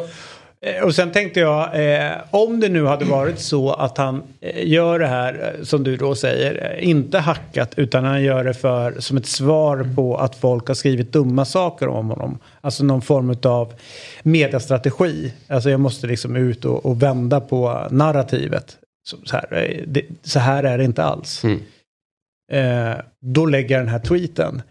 och 0.83 0.95
sen 0.95 1.12
tänkte 1.12 1.41
jag, 1.41 1.95
eh, 1.95 2.17
om 2.31 2.61
det 2.61 2.69
nu 2.69 2.85
hade 2.85 3.05
varit 3.05 3.38
så 3.38 3.73
att 3.73 3.99
han 3.99 4.23
eh, 4.41 4.69
gör 4.69 4.99
det 4.99 5.07
här, 5.07 5.55
eh, 5.59 5.65
som 5.65 5.85
du 5.85 5.97
då 5.97 6.15
säger, 6.15 6.77
eh, 6.79 6.88
inte 6.88 7.19
hackat, 7.19 7.73
utan 7.77 8.05
han 8.05 8.23
gör 8.23 8.45
det 8.45 8.55
för, 8.55 9.00
som 9.00 9.17
ett 9.17 9.27
svar 9.27 9.88
på 9.97 10.17
att 10.17 10.37
folk 10.37 10.69
har 10.69 10.75
skrivit 10.75 11.12
dumma 11.12 11.45
saker 11.45 11.88
om 11.88 12.09
honom. 12.09 12.38
Alltså 12.61 12.85
någon 12.85 13.03
form 13.03 13.37
av 13.43 13.75
mediastrategi. 14.23 15.33
Alltså 15.49 15.71
jag 15.71 15.81
måste 15.81 16.07
liksom 16.07 16.37
ut 16.37 16.65
och, 16.65 16.87
och 16.87 17.03
vända 17.03 17.41
på 17.41 17.87
narrativet. 17.91 18.77
Så, 19.09 19.17
så, 19.25 19.37
här, 19.37 19.53
eh, 19.53 19.85
det, 19.87 20.03
så 20.23 20.38
här 20.38 20.65
är 20.65 20.79
det 20.79 20.85
inte 20.85 21.05
alls. 21.05 21.45
Mm. 21.45 21.61
Eh, 22.53 22.97
då 23.21 23.47
lägger 23.47 23.75
jag 23.75 23.85
den 23.85 23.93
här 23.93 23.99
tweeten. 23.99 24.62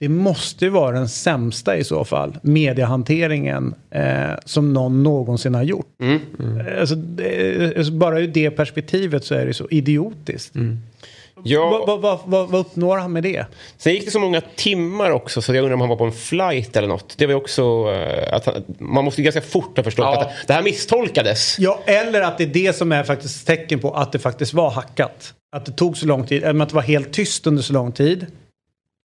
Det 0.00 0.08
måste 0.08 0.64
ju 0.64 0.70
vara 0.70 0.92
den 0.98 1.08
sämsta 1.08 1.76
i 1.76 1.84
så 1.84 2.04
fall, 2.04 2.38
mediehanteringen 2.42 3.74
eh, 3.90 4.02
som 4.44 4.72
någon 4.72 5.02
någonsin 5.02 5.54
har 5.54 5.62
gjort. 5.62 5.86
Mm. 6.00 6.20
Eh, 6.60 6.80
Alltså, 6.80 6.94
det, 6.94 7.76
alltså, 7.76 7.92
bara 7.92 8.20
ur 8.20 8.28
det 8.28 8.50
perspektivet 8.50 9.24
så 9.24 9.34
är 9.34 9.46
det 9.46 9.54
så 9.54 9.68
idiotiskt. 9.70 10.54
Ja, 11.44 11.84
Vad, 11.86 12.00
vad, 12.00 12.18
vad, 12.24 12.48
vad 12.48 12.60
uppnår 12.60 12.96
han 12.98 13.12
med 13.12 13.22
det? 13.22 13.46
Sen 13.76 13.92
gick 13.92 14.04
det 14.04 14.10
så 14.10 14.18
många 14.18 14.40
timmar 14.56 15.10
också 15.10 15.42
så 15.42 15.54
jag 15.54 15.62
undrar 15.62 15.74
om 15.74 15.80
han 15.80 15.88
var 15.88 15.96
på 15.96 16.04
en 16.04 16.12
flight 16.12 16.76
eller 16.76 16.88
något. 16.88 17.14
Det 17.18 17.26
var 17.26 17.32
ju 17.32 17.36
också 17.36 17.62
eh, 17.92 18.34
att 18.36 18.46
han, 18.46 18.54
man 18.78 19.04
måste 19.04 19.20
ju 19.20 19.24
ganska 19.24 19.40
fort 19.40 19.76
ha 19.76 19.84
förstått 19.84 20.04
Ja. 20.04 20.20
att 20.22 20.46
det 20.46 20.52
här 20.52 20.62
misstolkades. 20.62 21.56
Ja, 21.58 21.80
eller 21.86 22.22
att 22.22 22.38
det 22.38 22.44
är 22.44 22.48
det 22.48 22.76
som 22.76 22.92
är 22.92 23.02
faktiskt 23.04 23.46
tecken 23.46 23.78
på 23.80 23.90
att 23.90 24.12
det 24.12 24.18
faktiskt 24.18 24.54
var 24.54 24.70
hackat. 24.70 25.34
Att 25.56 25.64
det 25.66 25.72
tog 25.72 25.96
så 25.96 26.06
lång 26.06 26.26
tid, 26.26 26.44
eller 26.44 26.62
att 26.62 26.68
det 26.68 26.74
var 26.74 26.82
helt 26.82 27.12
tyst 27.12 27.46
under 27.46 27.62
så 27.62 27.72
lång 27.72 27.92
tid. 27.92 28.26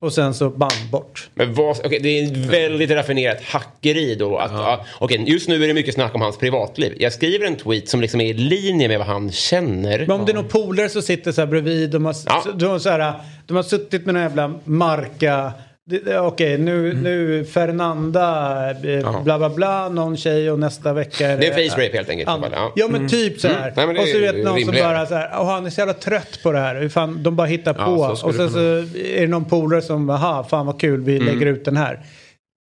Och 0.01 0.13
sen 0.13 0.33
så 0.33 0.49
band 0.49 0.73
bort. 0.91 1.29
Men 1.33 1.53
vad, 1.53 1.77
okej, 1.85 1.99
det 2.03 2.09
är 2.09 2.23
ett 2.23 2.37
väldigt 2.37 2.91
raffinerat 2.91 3.41
hackeri 3.43 4.15
då. 4.15 4.37
Att, 4.37 4.51
ja. 4.51 4.85
okej, 4.99 5.23
just 5.27 5.47
nu 5.49 5.63
är 5.63 5.67
det 5.67 5.73
mycket 5.73 5.93
snack 5.93 6.15
om 6.15 6.21
hans 6.21 6.37
privatliv. 6.37 6.93
Jag 6.99 7.13
skriver 7.13 7.45
en 7.45 7.55
tweet 7.55 7.89
som 7.89 8.01
liksom 8.01 8.21
är 8.21 8.25
i 8.25 8.33
linje 8.33 8.87
med 8.87 8.97
vad 8.97 9.07
han 9.07 9.31
känner. 9.31 9.99
Men 9.99 10.11
om 10.11 10.25
det 10.25 10.31
är 10.31 10.33
någon 10.33 10.47
polare 10.47 10.89
som 10.89 11.01
sitter 11.01 11.31
så 11.31 11.41
här 11.41 11.47
bredvid. 11.47 11.89
De 11.89 12.05
har, 12.05 12.15
Ja. 12.25 12.43
de 12.55 12.65
har, 12.65 12.79
så 12.79 12.89
här, 12.89 13.13
de 13.47 13.55
har 13.55 13.63
suttit 13.63 14.05
med 14.05 14.13
någon 14.13 14.23
jävla 14.23 14.59
marka. 14.63 15.51
Det- 15.89 16.05
det- 16.05 16.19
Okej, 16.19 16.57
nu, 16.57 16.91
Mm. 16.91 17.03
nu 17.03 17.45
Fernanda, 17.45 18.69
eh, 18.83 19.23
bla 19.23 19.37
bla 19.37 19.49
bla, 19.49 19.89
någon 19.89 20.17
tjej 20.17 20.51
och 20.51 20.59
nästa 20.59 20.93
vecka 20.93 21.27
är 21.27 21.37
Det 21.37 21.47
är 21.47 21.69
face 21.69 21.81
rape 21.85 21.97
helt 21.97 22.09
enkelt, 22.09 22.29
ja. 22.53 22.71
Ja, 22.75 22.87
men 22.87 23.09
typ 23.09 23.39
så 23.39 23.47
här. 23.47 23.55
Mm. 23.55 23.71
Nej, 23.75 23.93
det 23.95 24.01
och 24.01 24.07
så 24.07 24.17
är 24.17 24.21
vet 24.21 24.35
någon 24.35 24.45
som 24.47 24.55
rimligare. 24.55 24.93
bara 24.93 25.05
så 25.05 25.15
här, 25.15 25.29
"Åh, 25.39 25.45
han 25.51 25.65
är 25.65 25.69
så 25.69 25.81
jävla 25.81 25.93
trött 25.93 26.39
på 26.43 26.51
det 26.51 26.59
här. 26.59 26.75
Hur 26.75 26.89
fan, 26.89 27.23
de 27.23 27.35
bara 27.35 27.47
hittar 27.47 27.75
Ja, 27.79 27.85
på. 27.85 27.91
och 28.27 28.35
sen 28.35 28.45
det 28.45 28.49
så 28.51 28.59
är 28.59 29.21
det 29.21 29.27
någon 29.27 29.45
polare 29.45 29.81
som, 29.81 30.09
aha, 30.09 30.43
fan 30.49 30.65
vad 30.65 30.79
kul, 30.81 31.01
vi 31.01 31.15
Mm. 31.15 31.27
lägger 31.27 31.45
ut 31.45 31.65
den 31.65 31.77
här. 31.77 31.99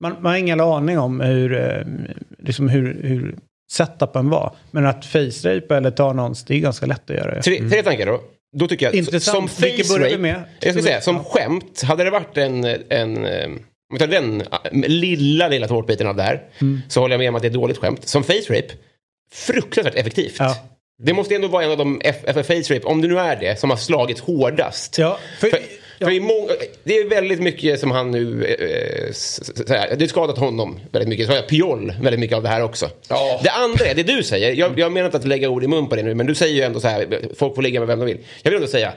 Man, 0.02 0.12
man 0.20 0.32
har 0.32 0.38
ingen 0.38 0.60
aning 0.60 0.98
om 0.98 1.20
hur, 1.20 1.56
eh, 1.58 1.82
liksom 2.38 2.68
hur, 2.68 3.00
hur 3.02 3.34
setupen 3.72 4.30
var. 4.30 4.52
Men 4.70 4.86
att 4.86 5.04
face-rape 5.04 5.76
eller 5.76 5.90
ta 5.90 6.12
någons, 6.12 6.44
det 6.44 6.54
är 6.54 6.58
ganska 6.60 6.86
lätt 6.86 7.10
att 7.10 7.16
göra. 7.16 7.42
Tre, 7.42 7.68
tre 7.70 7.82
tankar 7.82 8.06
då. 8.06 8.20
Då 8.56 8.68
tycker 8.68 8.86
jag, 8.86 8.94
Intressant. 8.94 9.36
som 9.36 9.48
face 9.48 9.98
rape, 9.98 10.18
med? 10.18 10.42
jag 10.60 10.72
ska 10.74 10.82
säga, 10.82 11.00
som 11.00 11.24
skämt, 11.24 11.82
hade 11.82 12.04
det 12.04 12.10
varit 12.10 12.36
en, 12.36 12.64
en 12.88 13.24
eh, 13.26 13.44
om 13.46 13.58
vi 13.92 13.98
tar 13.98 14.06
den 14.06 14.40
eh, 14.40 14.46
lilla, 14.72 15.48
lilla 15.48 15.68
tårtbiten 15.68 16.06
av 16.06 16.16
det 16.16 16.22
här, 16.22 16.42
Mm. 16.60 16.80
så 16.88 17.00
håller 17.00 17.12
jag 17.14 17.18
med 17.18 17.28
om 17.28 17.34
att 17.34 17.42
det 17.42 17.46
är 17.46 17.50
ett 17.50 17.54
dåligt 17.54 17.78
skämt. 17.78 18.08
Som 18.08 18.24
face 18.24 18.32
rape, 18.48 18.68
fruktansvärt 19.32 19.94
effektivt. 19.94 20.36
Ja. 20.38 20.56
Det 21.02 21.12
måste 21.12 21.34
ändå 21.34 21.48
vara 21.48 21.64
en 21.64 21.70
av 21.70 21.76
de, 21.76 22.00
F- 22.04 22.24
F- 22.24 22.46
face 22.46 22.74
rape, 22.74 22.86
om 22.86 23.00
det 23.02 23.08
nu 23.08 23.18
är 23.18 23.36
det, 23.36 23.60
som 23.60 23.70
har 23.70 23.76
slagit 23.76 24.18
hårdast. 24.18 24.98
Ja, 24.98 25.18
för- 25.40 25.50
för, 25.50 25.60
ja. 26.00 26.06
för 26.06 26.14
i 26.14 26.20
många, 26.20 26.52
det 26.84 26.98
är 26.98 27.08
väldigt 27.08 27.40
mycket 27.40 27.80
som 27.80 27.90
han 27.90 28.10
nu... 28.10 28.44
Eh, 28.44 29.14
här, 29.68 29.96
det 29.96 30.02
har 30.02 30.06
skadat 30.06 30.38
honom 30.38 30.80
väldigt 30.92 31.08
mycket. 31.08 31.26
Det 31.26 31.32
har 31.32 31.36
skadat 31.36 31.50
Piol 31.50 31.92
väldigt 32.02 32.20
mycket 32.20 32.36
av 32.36 32.42
det 32.42 32.48
här 32.48 32.62
också. 32.62 32.90
Ja. 33.08 33.40
Det 33.42 33.50
andra 33.50 33.84
är, 33.84 33.94
det 33.94 34.02
du 34.02 34.22
säger, 34.22 34.54
jag, 34.54 34.78
jag 34.78 34.92
menar 34.92 35.06
inte 35.06 35.18
att 35.18 35.26
lägga 35.26 35.48
ord 35.48 35.64
i 35.64 35.66
mun 35.66 35.88
på 35.88 35.96
det 35.96 36.02
nu, 36.02 36.14
men 36.14 36.26
du 36.26 36.34
säger 36.34 36.54
ju 36.54 36.62
ändå 36.62 36.80
så 36.80 36.88
här, 36.88 37.20
folk 37.36 37.54
får 37.54 37.62
ligga 37.62 37.80
med 37.80 37.86
vem 37.86 37.98
de 37.98 38.04
vill. 38.04 38.18
Jag 38.42 38.50
vill 38.50 38.56
ändå 38.56 38.68
säga, 38.68 38.92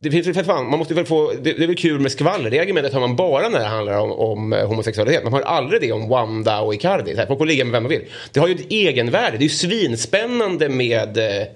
det 0.00 0.10
finns 0.10 0.36
för 0.36 0.44
fan, 0.44 0.70
man 0.70 0.78
måste 0.78 0.94
väl 0.94 1.06
få, 1.06 1.32
det, 1.42 1.52
det 1.52 1.62
är 1.62 1.66
väl 1.66 1.76
kul 1.76 2.00
med 2.00 2.12
skvaller. 2.12 2.50
Det 2.50 2.58
argumentet 2.58 2.92
har 2.92 3.00
man 3.00 3.16
bara 3.16 3.48
när 3.48 3.58
det 3.58 3.64
handlar 3.64 3.98
om, 3.98 4.12
om 4.12 4.52
eh, 4.52 4.66
homosexualitet. 4.66 5.24
Man 5.24 5.32
har 5.32 5.40
aldrig 5.40 5.80
det 5.80 5.92
om 5.92 6.08
Wanda 6.08 6.60
och 6.60 6.74
Icardi. 6.74 7.14
Så 7.14 7.18
här, 7.18 7.26
folk 7.26 7.38
får 7.38 7.46
ligga 7.46 7.64
med 7.64 7.72
vem 7.72 7.82
de 7.82 7.88
vill. 7.88 8.04
Det 8.32 8.40
har 8.40 8.48
ju 8.48 8.54
ett 8.54 8.72
egenvärde. 8.72 9.36
Det 9.36 9.42
är 9.42 9.42
ju 9.42 9.48
svinspännande 9.48 10.68
med, 10.68 11.18
eh, 11.18 11.46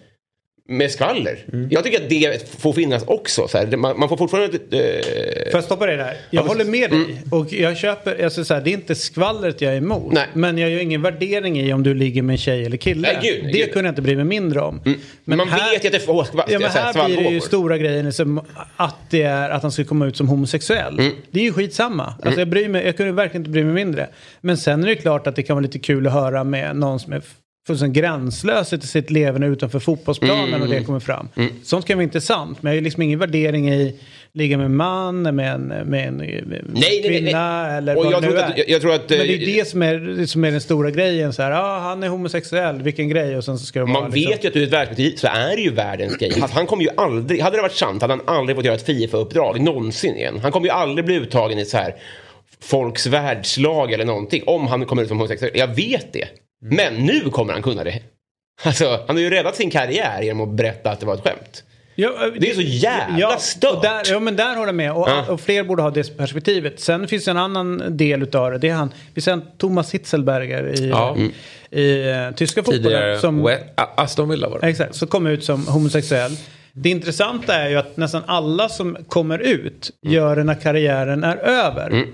med 0.69 0.91
skvaller. 0.91 1.39
Jag 1.71 1.85
tycker 1.85 2.03
att 2.03 2.09
det 2.11 2.51
får 2.61 2.73
finnas 2.73 3.03
också. 3.07 3.49
Så 3.49 3.59
här. 3.59 3.77
Man, 3.77 3.99
man 4.01 4.09
får 4.09 4.17
fortfarande... 4.17 4.57
Eh, 4.57 5.51
Får 5.51 5.59
jag 5.59 5.65
stoppa 5.65 5.87
dig 5.87 5.97
där? 5.97 6.17
Jag 6.31 6.45
Ja, 6.45 6.49
håller 6.49 6.65
med 6.65 6.91
dig. 6.91 6.99
mm. 7.05 7.17
Och 7.31 7.53
jag 7.53 7.77
köper, 7.77 8.25
alltså 8.25 8.45
så 8.45 8.55
här, 8.55 8.61
det 8.61 8.71
är 8.71 8.73
inte 8.73 8.95
skvallret 8.95 9.61
jag 9.61 9.73
är 9.73 9.77
emot. 9.77 10.13
Nej. 10.13 10.27
Men 10.35 10.59
jag 10.59 10.71
gör 10.71 10.79
ingen 10.81 11.03
värdering 11.03 11.61
i 11.61 11.73
om 11.73 11.83
du 11.83 11.95
ligger 11.95 12.23
med 12.23 12.35
en 12.35 12.39
tjej 12.39 12.65
eller 12.67 12.77
kille. 12.77 13.01
Nej, 13.01 13.19
gud, 13.23 13.45
det 13.45 13.51
gud. 13.53 13.61
Mm. 13.63 13.73
kunde 13.73 13.87
jag 13.89 13.93
inte 13.93 14.03
bry 14.03 14.17
mig 14.17 14.25
mindre 14.25 14.61
om. 14.61 14.81
men 15.25 15.39
man 15.39 15.49
vet 15.49 15.85
ju 15.85 15.87
att 15.89 15.93
det 15.93 16.01
får 16.01 16.25
skvaller. 16.25 16.53
Ja, 16.53 16.59
men 16.59 16.71
här 16.71 17.05
blir 17.07 17.17
det 17.17 17.29
ju 17.31 17.41
stora 17.41 17.79
grejen 17.79 18.07
liksom, 18.07 18.41
att, 18.77 18.97
det 19.11 19.23
är, 19.23 19.51
att 19.51 19.63
han 19.63 19.73
ska 19.73 19.85
komma 19.85 20.07
ut 20.07 20.17
som 20.17 20.29
homosexuell. 20.29 20.99
Mm. 20.99 21.13
Det 21.31 21.41
är 21.41 21.45
ju 21.45 21.53
skitsamma. 21.53 22.15
Alltså, 22.23 22.41
jag, 22.41 22.49
bryr 22.49 22.69
mig, 22.69 22.85
jag 22.87 22.97
kunde 22.97 23.13
verkligen 23.13 23.41
inte 23.41 23.51
bry 23.51 23.65
mig 23.65 23.75
mindre. 23.75 24.09
Men 24.41 24.57
sen 24.57 24.83
är 24.83 24.87
det 24.87 24.97
klart 24.97 25.27
att 25.27 25.37
det 25.37 25.43
kan 25.43 25.57
vara 25.57 25.63
lite 25.63 25.79
kul 25.79 26.07
att 26.07 26.13
höra 26.13 26.45
med 26.45 26.77
någon 26.77 27.01
som 27.01 27.13
är 27.13 27.23
fullständigt 27.67 28.03
gränslös 28.03 28.73
i 28.73 28.81
sitt 28.81 29.11
levande 29.11 29.47
utanför 29.47 29.79
fotbollsplanen 29.79 30.49
Mm. 30.49 30.63
och 30.63 30.69
det 30.69 30.85
kommer 30.85 31.01
fram. 31.01 31.29
Sånt 31.63 31.87
kan 31.87 31.97
vara 31.97 32.03
intressant. 32.05 32.63
Men 32.63 32.71
jag 32.71 32.75
har 32.75 32.79
ju 32.79 32.85
liksom 32.85 33.03
ingen 33.03 33.19
värdering 33.19 33.71
i 33.71 34.01
ligga 34.35 34.57
med 34.57 34.67
en 34.67 34.77
man, 34.77 35.23
med 35.23 35.55
en, 35.55 35.61
med 35.63 36.09
en 36.09 36.17
med 36.17 36.47
nej, 36.49 36.65
nej, 36.75 37.03
kvinna 37.03 37.63
nej. 37.63 37.79
eller 37.79 37.97
Och 37.97 38.05
vad 38.05 38.13
jag 38.13 38.23
det 38.23 38.27
nu 38.27 38.33
tror 38.33 38.43
är. 38.45 38.51
att- 38.51 38.59
jag- 38.59 38.69
jag 38.69 38.81
tror 38.81 38.95
att, 38.95 39.11
Men 39.11 39.19
det 39.19 39.35
eh, 39.35 39.43
är 39.43 39.47
det 39.59 39.69
som 39.69 39.83
är, 39.83 40.27
som 40.27 40.45
är 40.45 40.51
den 40.51 40.61
stora 40.61 40.91
grejen. 40.91 41.33
Så 41.33 41.43
här, 41.43 41.51
ah, 41.51 41.79
han 41.81 42.03
är 42.03 42.09
homosexuell, 42.09 42.83
vilken 42.83 43.09
grej. 43.09 43.37
Och 43.37 43.45
sen 43.45 43.59
så 43.59 43.67
ska 43.67 43.79
det 43.79 43.85
vara 43.85 44.01
Man 44.01 44.11
liksom- 44.11 44.31
vet 44.33 44.45
ju 44.45 44.49
att 44.49 44.57
ur 44.57 44.63
ett 44.63 44.73
världsperspektiv 44.73 45.17
så 45.17 45.27
är 45.27 45.57
det 45.57 45.63
ju 45.63 45.71
världens 45.71 46.17
grej. 46.17 46.33
Han, 46.41 46.51
han 46.53 46.67
kommer 46.67 46.83
ju 46.85 46.91
aldrig, 46.97 47.41
hade 47.41 47.57
det 47.57 47.63
varit 47.63 47.73
sant 47.77 48.03
hade 48.03 48.15
han 48.15 48.23
aldrig 48.37 48.57
fått 48.57 48.65
göra 48.65 48.75
ett 48.77 48.87
Fifa-uppdrag 48.87 49.61
någonsin 49.61 50.17
igen. 50.17 50.39
Han 50.43 50.53
kommer 50.53 50.67
ju 50.67 50.73
aldrig 50.73 51.05
bli 51.05 51.15
uttagen 51.15 51.59
i 51.59 51.65
så 51.65 51.77
här 51.77 51.95
folks 52.61 53.07
världslag 53.07 53.93
eller 53.93 54.05
någonting. 54.05 54.43
Om 54.47 54.67
han 54.67 54.87
kommer 54.87 55.03
ut 55.03 55.09
som 55.09 55.19
homosexuell. 55.19 55.53
Jag 55.55 55.75
vet 55.75 56.13
det. 56.13 56.25
Men 56.63 56.95
nu 56.95 57.21
kommer 57.31 57.53
han 57.53 57.63
kunna 57.63 57.85
det. 57.85 58.03
Alltså, 58.65 59.01
han 59.07 59.17
har 59.17 59.21
ju 59.23 59.31
räddat 59.31 59.57
sin 59.57 59.71
karriär 59.71 60.23
genom 60.23 60.51
att 60.51 60.57
berätta 60.57 60.91
att 60.91 61.01
det 61.01 61.07
var 61.07 61.15
ett 61.15 61.21
skämt. 61.25 61.65
Ja, 61.95 62.11
Det 62.39 62.51
är 62.51 62.55
så 62.55 62.61
jävla 62.61 63.37
stört. 63.39 63.75
Och 63.77 63.83
där, 63.83 64.03
ja 64.13 64.21
men 64.21 64.37
där 64.37 64.55
håller 64.55 64.67
jag 64.67 64.75
med. 64.75 64.93
Och, 64.93 65.09
Ja. 65.09 65.25
och 65.29 65.41
fler 65.41 65.65
borde 65.65 65.83
ha 65.83 65.91
det 65.91 66.17
perspektivet. 66.17 66.81
Sen 66.81 67.09
finns 67.09 67.25
det 67.25 67.31
en 67.31 67.37
annan 67.37 67.97
del 67.97 68.23
utav 68.23 68.51
det. 68.53 68.59
Det 68.59 68.69
är 68.69 68.75
han, 68.75 68.91
vi 69.15 69.21
ser 69.21 69.41
Thomas 69.59 69.95
Hitzelberger 69.95 70.81
i, 70.81 70.89
Ja. 70.89 71.15
Mm. 71.17 71.33
i 71.71 72.11
eh, 72.11 72.31
tyska 72.35 72.63
fotbollen. 72.63 73.21
Som, 73.21 73.49
We- 73.49 73.59
Aston 73.97 74.29
Villa 74.29 74.49
var 74.49 74.61
det. 74.61 74.67
exakt, 74.67 74.95
som 74.95 75.09
kom 75.09 75.27
ut 75.27 75.45
som 75.45 75.67
homosexuell. 75.67 76.33
Det 76.73 76.89
intressanta 76.91 77.55
är 77.55 77.69
ju 77.69 77.77
att 77.77 77.97
nästan 77.97 78.23
alla 78.27 78.69
som 78.69 78.97
kommer 79.09 79.39
ut 79.39 79.91
Mm. 80.05 80.15
gör 80.15 80.37
det 80.37 80.45
när 80.45 80.55
karriären 80.61 81.25
är 81.25 81.37
över. 81.37 82.07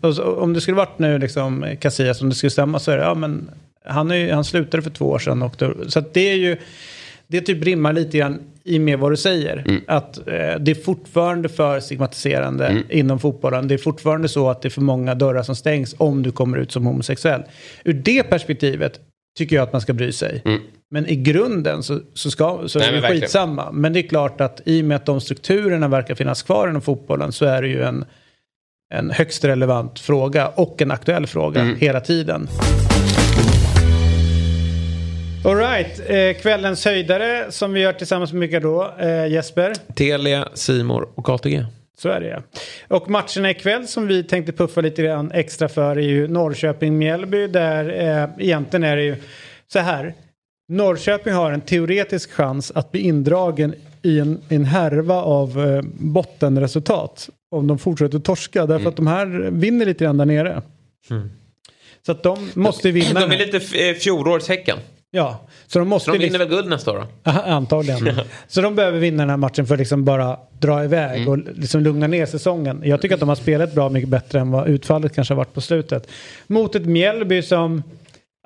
Och 0.00 0.14
så, 0.14 0.24
om 0.36 0.52
det 0.52 0.60
skulle 0.60 0.76
varit 0.76 0.98
nu 0.98 1.18
liksom 1.18 1.66
Casillas, 1.80 2.20
om 2.22 2.28
det 2.28 2.34
skulle 2.34 2.50
stämma 2.50 2.78
så 2.78 2.90
är 2.90 2.96
det, 2.96 3.02
ja 3.02 3.14
men 3.14 3.50
han, 3.88 4.10
är, 4.10 4.32
han 4.32 4.44
slutade 4.44 4.82
för 4.82 4.90
två 4.90 5.04
år 5.04 5.18
sedan. 5.18 5.42
Och 5.42 5.54
då, 5.58 5.74
så 5.88 6.02
det 6.12 6.30
är 6.30 6.36
ju 6.36 6.56
det 7.26 7.40
typ 7.40 7.64
rimmar 7.64 7.92
lite 7.92 8.18
grann 8.18 8.40
i 8.64 8.78
med 8.78 8.98
vad 8.98 9.12
du 9.12 9.16
säger. 9.16 9.80
Att 9.86 10.18
eh, 10.18 10.24
det 10.60 10.70
är 10.70 10.82
fortfarande 10.84 11.48
för 11.48 11.80
stigmatiserande 11.80 12.82
inom 12.90 13.18
fotbollen. 13.18 13.68
Det 13.68 13.74
är 13.74 13.78
fortfarande 13.78 14.28
så 14.28 14.50
att 14.50 14.62
det 14.62 14.68
är 14.68 14.70
för 14.70 14.80
många 14.80 15.14
dörrar 15.14 15.42
som 15.42 15.56
stängs 15.56 15.94
om 15.98 16.22
du 16.22 16.32
kommer 16.32 16.58
ut 16.58 16.72
som 16.72 16.86
homosexuell. 16.86 17.42
Ur 17.84 17.92
det 17.92 18.22
perspektivet 18.22 19.00
tycker 19.38 19.56
jag 19.56 19.62
att 19.62 19.72
man 19.72 19.80
ska 19.80 19.92
bry 19.92 20.12
sig. 20.12 20.42
Men 20.90 21.06
i 21.06 21.16
grunden 21.16 21.82
så, 21.82 22.00
så, 22.14 22.30
ska, 22.30 22.62
så 22.66 22.78
Nej, 22.78 22.88
är 22.88 22.92
det 22.92 23.08
skitsamma. 23.08 23.72
Men 23.72 23.92
det 23.92 24.00
är 24.00 24.08
klart 24.08 24.40
att 24.40 24.60
i 24.64 24.80
och 24.80 24.84
med 24.84 24.96
att 24.96 25.06
de 25.06 25.20
strukturerna 25.20 25.88
verkar 25.88 26.14
finnas 26.14 26.42
kvar 26.42 26.68
inom 26.68 26.82
fotbollen 26.82 27.32
så 27.32 27.44
är 27.44 27.62
det 27.62 27.68
ju 27.68 27.82
en, 27.82 28.04
en 28.94 29.10
högst 29.10 29.44
relevant 29.44 30.00
fråga 30.00 30.48
och 30.48 30.82
en 30.82 30.90
aktuell 30.90 31.26
fråga 31.26 31.60
Mm. 31.60 31.76
hela 31.76 32.00
tiden. 32.00 32.48
Alright, 35.44 36.00
eh, 36.06 36.42
kvällens 36.42 36.84
höjdare 36.84 37.52
som 37.52 37.72
vi 37.72 37.80
gör 37.80 37.92
tillsammans 37.92 38.32
med 38.32 38.40
vilka 38.40 38.60
då? 38.60 38.94
Eh, 38.98 39.26
Jesper? 39.26 39.74
Telia, 39.94 40.48
Simor 40.54 41.08
och 41.14 41.28
ATG. 41.28 41.64
Så 41.98 42.08
är 42.08 42.20
det 42.20 42.28
ja. 42.28 42.42
Och 42.88 43.10
matcherna 43.10 43.50
ikväll 43.50 43.86
som 43.86 44.06
vi 44.06 44.24
tänkte 44.24 44.52
puffa 44.52 44.80
lite 44.80 45.02
grann 45.02 45.32
extra 45.32 45.68
för 45.68 45.96
är 45.96 46.02
ju 46.02 46.28
Norrköping-Mjällby 46.28 47.46
där 47.46 47.88
eh, 47.88 48.46
egentligen 48.46 48.84
är 48.84 48.96
det 48.96 49.02
ju 49.02 49.16
så 49.72 49.78
här. 49.78 50.14
Norrköping 50.68 51.32
har 51.32 51.52
en 51.52 51.60
teoretisk 51.60 52.30
chans 52.30 52.72
att 52.74 52.92
bli 52.92 53.00
indragen 53.00 53.74
i 54.02 54.18
en, 54.18 54.40
en 54.48 54.64
härva 54.64 55.22
av 55.22 55.66
eh, 55.66 55.82
bottenresultat. 55.98 57.30
Om 57.50 57.66
de 57.66 57.78
fortsätter 57.78 58.18
torska 58.18 58.66
därför 58.66 58.88
att 58.88 58.96
de 58.96 59.06
här 59.06 59.26
vinner 59.50 59.86
lite 59.86 60.04
grann 60.04 60.16
där 60.16 60.26
nere. 60.26 60.62
Så 62.06 62.12
att 62.12 62.22
de 62.22 62.50
måste 62.54 62.90
vinna. 62.90 63.20
De 63.20 63.32
är 63.32 63.38
lite 63.38 63.88
eh, 63.88 63.94
fjolårets 63.94 64.48
Häcken. 64.48 64.78
Ja, 65.10 65.40
så 65.66 65.78
de 65.78 65.88
måste 65.88 66.04
Så 66.04 66.12
de 66.12 66.18
liksom- 66.18 66.32
vinner 66.38 66.46
väl 66.50 66.56
guld 66.56 66.68
nästa 66.70 66.90
år 66.90 67.06
då? 67.24 67.30
Antagligen. 67.30 68.20
Så 68.48 68.60
de 68.60 68.74
behöver 68.74 68.98
vinna 68.98 69.22
den 69.22 69.30
här 69.30 69.36
matchen 69.36 69.66
för 69.66 69.74
att 69.74 69.78
liksom 69.78 70.04
bara 70.04 70.38
dra 70.58 70.84
iväg 70.84 71.28
och 71.28 71.38
liksom 71.38 71.80
lugna 71.80 72.06
ner 72.06 72.26
säsongen. 72.26 72.82
Jag 72.84 73.02
tycker 73.02 73.14
att 73.14 73.20
de 73.20 73.28
har 73.28 73.36
spelat 73.36 73.74
bra 73.74 73.88
mycket 73.88 74.08
bättre 74.08 74.40
än 74.40 74.50
vad 74.50 74.68
utfallet 74.68 75.14
kanske 75.14 75.34
har 75.34 75.36
varit 75.36 75.54
på 75.54 75.60
slutet. 75.60 76.08
Mot 76.46 76.74
ett 76.74 76.86
Mjällby 76.86 77.42
som 77.42 77.82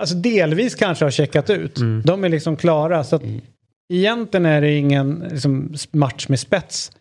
alltså 0.01 0.15
delvis 0.17 0.75
kanske 0.75 1.05
har 1.05 1.11
checkat 1.11 1.51
ut. 1.51 1.79
De 2.05 2.25
är 2.25 2.29
liksom 2.29 2.57
klara. 2.57 3.05
Så 3.05 3.17
att 3.17 3.23
egentligen 3.93 4.47
är 4.47 4.61
det 4.61 4.73
ingen 4.73 5.25
liksom, 5.31 5.75
match 5.91 6.29
med 6.29 6.41
spets. 6.41 6.93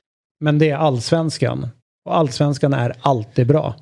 Men 0.44 0.60
det 0.60 0.70
är 0.70 0.76
allsvenskan. 0.76 1.68
Och 2.06 2.18
allsvenskan 2.18 2.74
är 2.74 2.94
alltid 3.02 3.48
bra. 3.48 3.76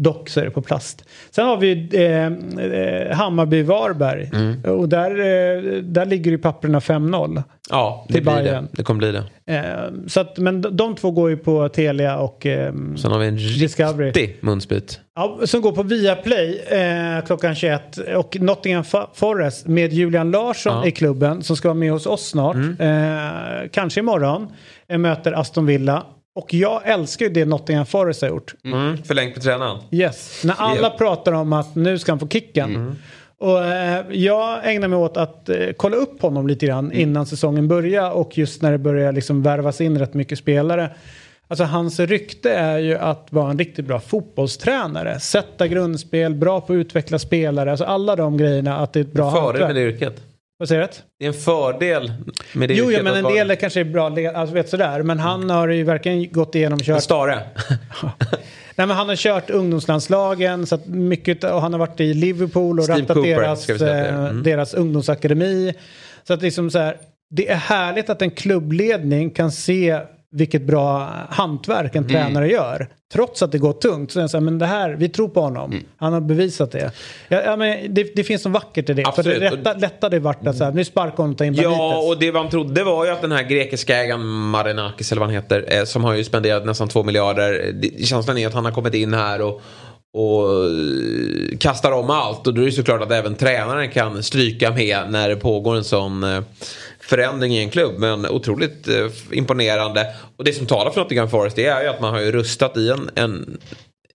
Dock 0.00 0.28
så 0.28 0.40
är 0.40 0.44
det 0.44 0.50
på 0.50 0.62
plast. 0.62 1.04
Sen 1.30 1.46
har 1.46 1.56
vi 1.56 1.88
eh, 1.92 2.26
eh, 2.26 3.16
Hammarby-Varberg. 3.16 4.30
Och 4.70 4.88
där, 4.88 5.10
eh, 5.10 5.82
där 5.82 6.06
ligger 6.06 6.30
ju 6.30 6.38
papperna 6.38 6.78
5-0. 6.80 7.42
Ja, 7.70 8.04
det 8.08 8.14
Till 8.14 8.22
blir 8.22 8.32
det. 8.36 8.42
Bayern. 8.42 8.68
Det 8.72 8.82
kommer 8.82 8.98
bli 8.98 9.12
det. 9.12 9.24
Eh, 9.56 9.90
så 10.06 10.20
att, 10.20 10.38
men 10.38 10.60
de, 10.60 10.76
de 10.76 10.94
två 10.94 11.10
går 11.10 11.30
ju 11.30 11.36
på 11.36 11.68
Telia 11.68 12.18
och 12.18 12.46
eh, 12.46 12.72
Sen 12.96 13.12
har 13.12 13.18
vi 13.18 13.26
en 13.26 13.36
Discovery. 13.36 14.06
riktig 14.06 14.36
munsbit. 14.40 15.00
Ja, 15.14 15.38
som 15.44 15.60
går 15.60 15.72
på 15.72 15.82
Viaplay 15.82 16.58
eh, 16.68 17.24
klockan 17.26 17.54
21. 17.54 17.96
Och 18.16 18.36
Nottingham 18.40 18.84
Forest 19.14 19.66
med 19.66 19.92
Julian 19.92 20.30
Larsson 20.30 20.72
Ja. 20.76 20.86
i 20.86 20.90
klubben 20.90 21.42
som 21.42 21.56
ska 21.56 21.68
vara 21.68 21.78
med 21.78 21.92
hos 21.92 22.06
oss 22.06 22.28
snart. 22.28 22.56
Eh, 22.56 23.68
kanske 23.72 24.00
imorgon. 24.00 24.46
Eh, 24.88 24.98
möter 24.98 25.32
Aston 25.32 25.66
Villa. 25.66 26.02
Och 26.38 26.54
jag 26.54 26.80
älskar 26.88 27.26
ju 27.26 27.32
det 27.32 27.44
Nottingham 27.44 27.86
Forest 27.86 28.22
har 28.22 28.28
gjort. 28.28 28.54
Mm. 28.64 29.02
Förlängt 29.02 29.34
på 29.34 29.40
tränaren. 29.40 29.78
Yes, 29.90 30.40
när 30.44 30.54
alla 30.58 30.80
Ja. 30.82 30.94
pratar 30.98 31.32
om 31.32 31.52
att 31.52 31.74
nu 31.74 31.98
ska 31.98 32.12
han 32.12 32.18
få 32.18 32.28
kicken. 32.28 32.96
Och 33.38 33.64
eh, 33.64 34.04
jag 34.10 34.72
ägnar 34.74 34.88
mig 34.88 34.98
åt 34.98 35.16
att 35.16 35.48
eh, 35.48 35.56
kolla 35.76 35.96
upp 35.96 36.22
honom 36.22 36.46
lite 36.46 36.66
grann 36.66 36.92
innan 36.92 37.26
säsongen 37.26 37.68
börjar 37.68 38.10
och 38.10 38.38
just 38.38 38.62
när 38.62 38.72
det 38.72 38.78
börjar 38.78 39.12
liksom 39.12 39.42
värvas 39.42 39.80
in 39.80 39.98
rätt 39.98 40.14
mycket 40.14 40.38
spelare. 40.38 40.90
Alltså 41.48 41.64
hans 41.64 42.00
rykte 42.00 42.50
är 42.52 42.78
ju 42.78 42.98
att 42.98 43.26
vara 43.30 43.50
en 43.50 43.58
riktigt 43.58 43.86
bra 43.86 44.00
fotbollstränare. 44.00 45.20
Sätta 45.20 45.66
grundspel, 45.66 46.34
bra 46.34 46.60
på 46.60 46.72
att 46.72 46.76
utveckla 46.76 47.18
spelare. 47.18 47.70
Alltså 47.70 47.84
alla 47.84 48.16
de 48.16 48.36
grejerna 48.36 48.76
att 48.78 48.92
det 48.92 49.00
är 49.00 49.04
ett 49.04 49.12
bra 49.12 49.30
hantverk. 49.30 49.66
med 49.66 49.74
det 49.74 49.80
yrket. 49.82 50.22
Vad 50.58 50.68
säger 50.68 50.80
du? 50.82 50.88
Det 51.18 51.24
är 51.24 51.28
en 51.28 51.34
fördel 51.34 52.12
med 52.52 52.68
det 52.68 52.74
Jo, 52.74 52.90
ja, 52.90 53.02
men 53.02 53.24
en 53.24 53.32
del 53.32 53.50
är 53.50 53.54
kanske 53.54 53.80
är 53.80 53.84
bra, 53.84 54.06
alltså 54.34 54.54
vet 54.54 54.68
sådär. 54.68 55.02
Men 55.02 55.18
han 55.18 55.50
har 55.50 55.68
ju 55.68 55.84
verkligen 55.84 56.32
gått 56.32 56.54
igenom 56.54 56.78
En 56.78 56.84
kört 56.84 57.02
stare. 57.02 57.34
Nej, 58.74 58.86
men 58.86 58.90
han 58.90 59.08
har 59.08 59.16
kört 59.16 59.50
ungdomslandslagen 59.50 60.66
så 60.66 60.78
mycket, 60.86 61.44
och 61.44 61.60
han 61.62 61.72
har 61.72 61.78
varit 61.80 62.00
i 62.00 62.14
Liverpool 62.14 62.78
och 62.78 62.84
Steve 62.84 63.00
rattat 63.00 63.14
Cooper, 63.14 63.40
deras, 63.40 63.68
eh, 63.70 64.14
Mm. 64.14 64.42
deras 64.42 64.74
ungdomsakademi. 64.74 65.74
Så 66.26 66.34
att 66.34 66.42
liksom 66.42 66.70
så 66.70 66.78
här, 66.78 66.96
det 67.30 67.48
är 67.48 67.56
härligt 67.56 68.10
att 68.10 68.22
en 68.22 68.30
klubbledning 68.30 69.30
kan 69.30 69.52
se 69.52 70.00
vilket 70.30 70.62
bra 70.62 71.08
hantverk 71.30 71.94
Mm. 71.96 72.04
en 72.04 72.10
tränare 72.10 72.48
gör. 72.50 72.88
Trots 73.12 73.42
att 73.42 73.52
det 73.52 73.58
går 73.58 73.72
tungt. 73.72 74.12
Så 74.12 74.20
är 74.20 74.26
så 74.26 74.36
här, 74.36 74.44
men 74.44 74.58
det 74.58 74.66
här, 74.66 74.90
vi 74.90 75.08
tror 75.08 75.28
på 75.28 75.40
honom. 75.40 75.70
Mm. 75.72 75.84
Han 75.96 76.12
har 76.12 76.20
bevisat 76.20 76.72
det. 76.72 76.90
Ja, 77.28 77.42
ja, 77.44 77.56
men 77.56 77.94
det, 77.94 78.16
det 78.16 78.24
finns 78.24 78.44
något 78.44 78.52
vackert 78.54 78.90
i 78.90 78.94
det. 78.94 79.04
Absolut. 79.06 79.34
För 79.34 79.40
det 79.40 79.50
rätta, 79.56 79.72
lätta 79.74 80.06
hade 80.06 80.18
varit 80.18 80.46
att 80.46 80.56
så 80.56 80.64
här, 80.64 80.72
nu 80.72 80.84
sparkar 80.84 81.16
honom 81.16 81.30
och 81.32 81.38
tar 81.38 81.44
in 81.44 81.54
Ja, 81.54 81.62
Benitez. 81.62 82.08
och 82.08 82.18
det 82.18 82.32
man 82.32 82.48
trodde 82.50 82.84
var 82.84 83.04
ju 83.04 83.10
att 83.10 83.20
den 83.22 83.32
här 83.32 83.42
grekiska 83.42 83.96
ägaren 83.96 84.26
Marinakis, 84.26 85.12
eller 85.12 85.20
vad 85.20 85.28
han 85.28 85.34
heter, 85.34 85.64
eh, 85.78 85.84
som 85.84 86.04
har 86.04 86.14
ju 86.14 86.24
spenderat 86.24 86.66
nästan 86.66 86.88
två 86.88 87.02
miljarder. 87.02 87.72
det- 87.72 88.06
Känslan 88.06 88.38
är 88.38 88.46
att 88.46 88.54
han 88.54 88.64
har 88.64 88.72
kommit 88.72 88.94
in 88.94 89.14
här 89.14 89.40
och, 89.42 89.60
och 90.14 90.64
eh, 90.64 91.58
kastar 91.58 91.92
om 91.92 92.10
allt. 92.10 92.46
Och 92.46 92.54
då 92.54 92.62
är 92.62 92.66
det 92.66 92.72
såklart 92.72 93.02
att 93.02 93.12
även 93.12 93.34
tränaren 93.34 93.90
kan 93.90 94.22
stryka 94.22 94.70
med 94.70 94.98
när 95.10 95.28
det 95.28 95.36
pågår 95.36 95.76
en 95.76 95.84
sån 95.84 96.22
eh, 96.24 96.40
förändring 97.08 97.52
i 97.52 97.58
en 97.62 97.70
klubb. 97.70 97.94
Men 97.98 98.26
otroligt 98.26 98.88
eh, 98.88 98.94
imponerande. 99.32 100.06
Och 100.36 100.44
det 100.44 100.52
som 100.52 100.66
talar 100.66 100.90
för 100.90 101.00
Nottingham 101.00 101.30
Forest 101.30 101.56
det 101.56 101.66
är 101.66 101.82
ju 101.82 101.88
att 101.88 102.00
man 102.00 102.14
har 102.14 102.20
ju 102.20 102.32
rustat 102.32 102.76
i 102.76 102.90
en, 102.90 103.10
en 103.14 103.58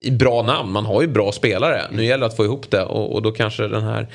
i 0.02 0.12
bra 0.12 0.42
namn. 0.44 0.72
Man 0.72 0.86
har 0.86 1.02
ju 1.02 1.08
bra 1.08 1.32
spelare. 1.32 1.82
Nu 1.92 2.06
gäller 2.06 2.20
det 2.20 2.26
att 2.26 2.36
få 2.36 2.46
ihop 2.46 2.72
det 2.72 2.82
och, 2.84 3.14
och 3.14 3.22
då 3.22 3.32
kanske 3.32 3.68
den 3.68 3.84
här 3.84 4.08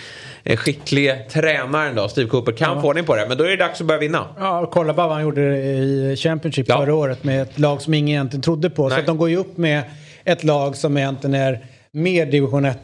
eh, 0.45 0.57
skicklige 0.57 1.19
tränaren 1.31 1.97
då, 1.97 2.09
Steve 2.09 2.29
Cooper, 2.29 2.53
kan 2.53 2.83
få 2.83 2.89
ordning 2.89 3.05
på 3.05 3.17
det. 3.17 3.27
Men 3.29 3.39
då 3.39 3.45
är 3.45 3.49
det 3.49 3.57
dags 3.57 3.81
att 3.81 3.87
börja 3.87 4.01
vinna. 4.01 4.27
Ja, 4.39 4.71
kolla 4.73 4.95
bara 4.95 5.07
vad 5.07 5.17
han 5.17 5.23
gjorde 5.25 5.43
i 5.59 6.17
Championship 6.19 6.69
Ja. 6.69 6.79
förra 6.79 6.95
året 6.95 7.25
med 7.25 7.43
ett 7.43 7.59
lag 7.59 7.83
som 7.83 7.95
ingen 7.95 8.09
egentligen 8.09 8.43
trodde 8.43 8.71
på. 8.71 8.83
Så 8.83 8.89
Nej. 8.89 9.01
att 9.01 9.07
de 9.07 9.17
går 9.19 9.31
ju 9.31 9.37
upp 9.37 9.57
med 9.57 9.83
ett 10.25 10.45
lag 10.45 10.77
som 10.77 10.97
egentligen 10.97 11.35
är 11.35 11.67
mer 11.93 12.27
division 12.27 12.65
1 12.65 12.79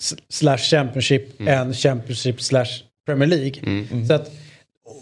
s- 0.00 0.14
slash 0.28 0.58
Championship 0.58 1.40
Mm. 1.40 1.54
än 1.60 1.74
Championship 1.74 2.42
slash 2.42 2.66
Premier 3.06 3.28
League. 3.28 3.84
Så 4.08 4.14
att, 4.14 4.30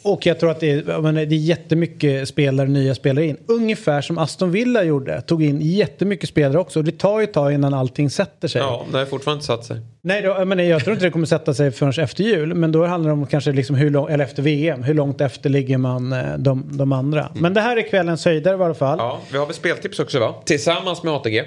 och 0.04 0.26
jag 0.26 0.40
tror 0.40 0.50
att 0.50 0.60
det 0.60 0.70
är, 0.70 1.00
menar, 1.00 1.24
det 1.24 1.34
är 1.34 1.38
jättemycket 1.38 2.28
spelare, 2.28 2.68
nya 2.68 2.94
spelare 2.94 3.26
in. 3.26 3.36
Ungefär 3.46 4.00
som 4.00 4.18
Aston 4.18 4.50
Villa 4.50 4.82
gjorde. 4.82 5.20
Tog 5.20 5.42
in 5.44 5.60
jättemycket 5.60 6.28
spelare 6.28 6.58
också. 6.58 6.82
Det 6.82 6.98
tar 6.98 7.18
ju 7.20 7.24
ett 7.24 7.32
tag 7.32 7.52
innan 7.52 7.74
allting 7.74 8.10
sätter 8.10 8.48
sig. 8.48 8.60
Ja, 8.60 8.84
det 8.92 8.98
har 8.98 9.04
fortfarande 9.06 9.36
inte 9.38 9.46
satt 9.46 9.64
sig. 9.64 9.76
Nej, 10.02 10.22
då, 10.22 10.28
jag, 10.28 10.48
menar, 10.48 10.62
jag 10.64 10.84
tror 10.84 10.92
inte 10.94 11.06
det 11.06 11.10
kommer 11.10 11.26
sätta 11.26 11.54
sig 11.54 11.70
förrän 11.70 12.04
efter 12.04 12.24
jul. 12.24 12.54
Men 12.54 12.72
då 12.72 12.86
handlar 12.86 13.08
det 13.10 13.12
om 13.12 13.26
kanske 13.26 13.52
liksom 13.52 13.76
hur 13.76 13.90
långt, 13.90 14.10
eller 14.10 14.24
efter 14.24 14.42
VM, 14.42 14.82
hur 14.82 14.94
långt 14.94 15.20
efter 15.20 15.50
ligger 15.50 15.78
man 15.78 16.12
eh, 16.12 16.18
de, 16.38 16.68
de 16.78 16.92
andra. 16.92 17.32
Men 17.34 17.54
det 17.54 17.60
här 17.60 17.76
är 17.76 17.82
kvällens 17.88 18.24
höjdare 18.24 18.56
i 18.56 18.62
alla 18.64 18.74
fall. 18.74 18.96
Ja, 18.98 19.06
Ja, 19.06 19.20
vi 19.32 19.38
har 19.38 19.46
väl 19.46 19.54
speltips 19.54 19.98
också 19.98 20.18
va? 20.20 20.34
Tillsammans 20.44 21.02
med 21.02 21.12
ATG. 21.14 21.42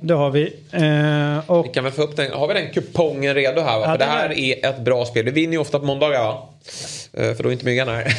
det 0.00 0.14
har 0.14 0.30
vi. 0.30 0.42
Eh, 0.72 1.50
och 1.50 1.64
Vi 1.66 1.68
kan 1.68 1.84
väl 1.84 1.92
få 1.92 2.02
upp 2.02 2.16
den. 2.16 2.32
Har 2.32 2.48
vi 2.48 2.54
den 2.54 2.70
kupongen 2.72 3.34
redo 3.34 3.60
här 3.60 3.78
va? 3.78 3.84
Ja, 3.86 3.90
För 3.92 3.98
det 3.98 4.04
här 4.04 4.38
är- 4.38 4.66
ett 4.70 4.80
bra 4.80 5.04
spel. 5.04 5.24
Vi 5.24 5.30
vinner 5.30 5.52
ju 5.52 5.58
ofta 5.58 5.78
på 5.78 5.84
måndagar 5.86 6.22
va? 6.24 6.48
Eh, 7.16 7.34
För 7.34 7.42
då 7.42 7.48
är 7.48 7.52
inte 7.52 7.64
myggan 7.64 7.88
här. 7.88 8.04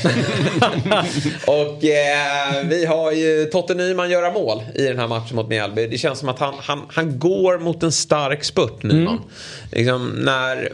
och 1.48 1.84
eh, 1.84 2.66
vi 2.66 2.86
har 2.86 3.12
ju 3.12 3.46
Totte 3.46 3.74
Nyman 3.74 4.10
göra 4.10 4.32
mål 4.32 4.64
i 4.76 4.84
den 4.84 5.00
här 5.00 5.08
matchen 5.08 5.36
mot 5.36 5.50
Mjällby. 5.50 5.88
Det 5.88 5.98
känns 5.98 6.20
som 6.20 6.30
att 6.30 6.40
han, 6.40 6.54
han, 6.60 6.82
han 6.90 7.20
går 7.20 7.60
mot 7.60 7.84
en 7.84 7.92
stark 7.92 8.44
spurt 8.44 8.84
Nyman. 8.84 9.08
Mm. 9.08 9.20
Liksom 9.72 10.08
när 10.08 10.72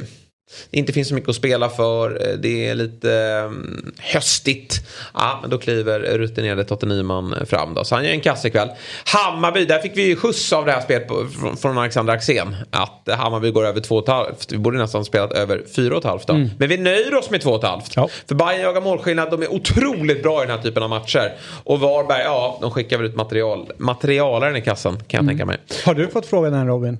det 0.69 0.77
inte 0.79 0.93
finns 0.93 1.07
så 1.07 1.13
mycket 1.15 1.29
att 1.29 1.35
spela 1.35 1.69
för. 1.69 2.27
eh, 2.29 2.33
Det 2.37 2.67
är 2.67 2.75
lite 2.75 3.09
um, 3.45 3.93
höstigt. 3.99 4.87
Ja, 5.13 5.39
men 5.41 5.49
då 5.49 5.57
kliver 5.57 5.99
rutinerade 5.99 6.63
Totte 6.63 6.85
Nyman 6.85 7.35
fram 7.45 7.73
då. 7.73 7.83
Så 7.83 7.95
han 7.95 8.03
gör 8.05 8.11
en 8.11 8.21
kasse 8.21 8.47
ikväll. 8.47 8.69
Hammarby, 9.05 9.65
där 9.65 9.79
fick 9.79 9.97
vi 9.97 10.01
ju 10.07 10.15
skjuts 10.15 10.53
av 10.53 10.65
det 10.65 10.71
här 10.71 10.81
spelet 10.81 11.07
på, 11.07 11.27
från, 11.61 11.77
Alexander 11.77 12.13
Axén. 12.13 12.55
Att 12.69 13.07
eh, 13.07 13.15
Hammarby 13.15 13.51
går 13.51 13.65
över 13.65 13.81
2,5. 13.81 14.47
Vi 14.51 14.57
borde 14.57 14.77
nästan 14.77 15.05
spelat 15.05 15.31
över 15.31 15.57
4,5 15.75 16.19
då. 16.27 16.33
Men 16.57 16.69
vi 16.69 16.77
nöjer 16.77 17.15
oss 17.15 17.29
med 17.29 17.41
2,5. 17.43 17.81
Ja. 17.95 18.09
För 18.27 18.35
Bayern 18.35 18.61
jagar 18.61 18.81
målskillnad. 18.81 19.31
De 19.31 19.41
är 19.41 19.53
otroligt 19.53 20.23
bra 20.23 20.43
i 20.43 20.45
den 20.47 20.55
här 20.55 20.63
typen 20.63 20.83
av 20.83 20.89
matcher. 20.89 21.33
Och 21.63 21.79
Varberg, 21.79 22.21
ja, 22.23 22.57
de 22.61 22.71
skickar 22.71 22.97
väl 22.97 23.05
ut 23.07 23.15
material, 23.15 23.71
materialaren 23.77 24.55
i 24.55 24.61
kassan 24.61 24.97
kan 25.07 25.17
jag 25.17 25.27
tänka 25.27 25.45
mig. 25.45 25.57
har 25.85 25.93
du 25.93 26.07
fått 26.07 26.25
frågan 26.25 26.53
än 26.53 26.67
Robin? 26.67 26.97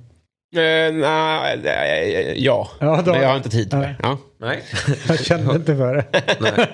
Eh, 0.53 0.93
nej, 0.93 1.59
eh, 1.65 2.33
ja, 2.43 2.69
Ja, 2.79 3.01
då- 3.05 3.11
men 3.11 3.21
jag 3.21 3.29
har 3.29 3.35
inte 3.37 3.49
tid. 3.49 3.69
Nej. 3.73 3.95
Ja. 4.03 4.17
Nej. 4.37 4.63
Jag 5.07 5.25
kände 5.25 5.55
inte 5.55 5.75
för 5.75 5.95
det. 5.95 6.05
Nej. 6.39 6.67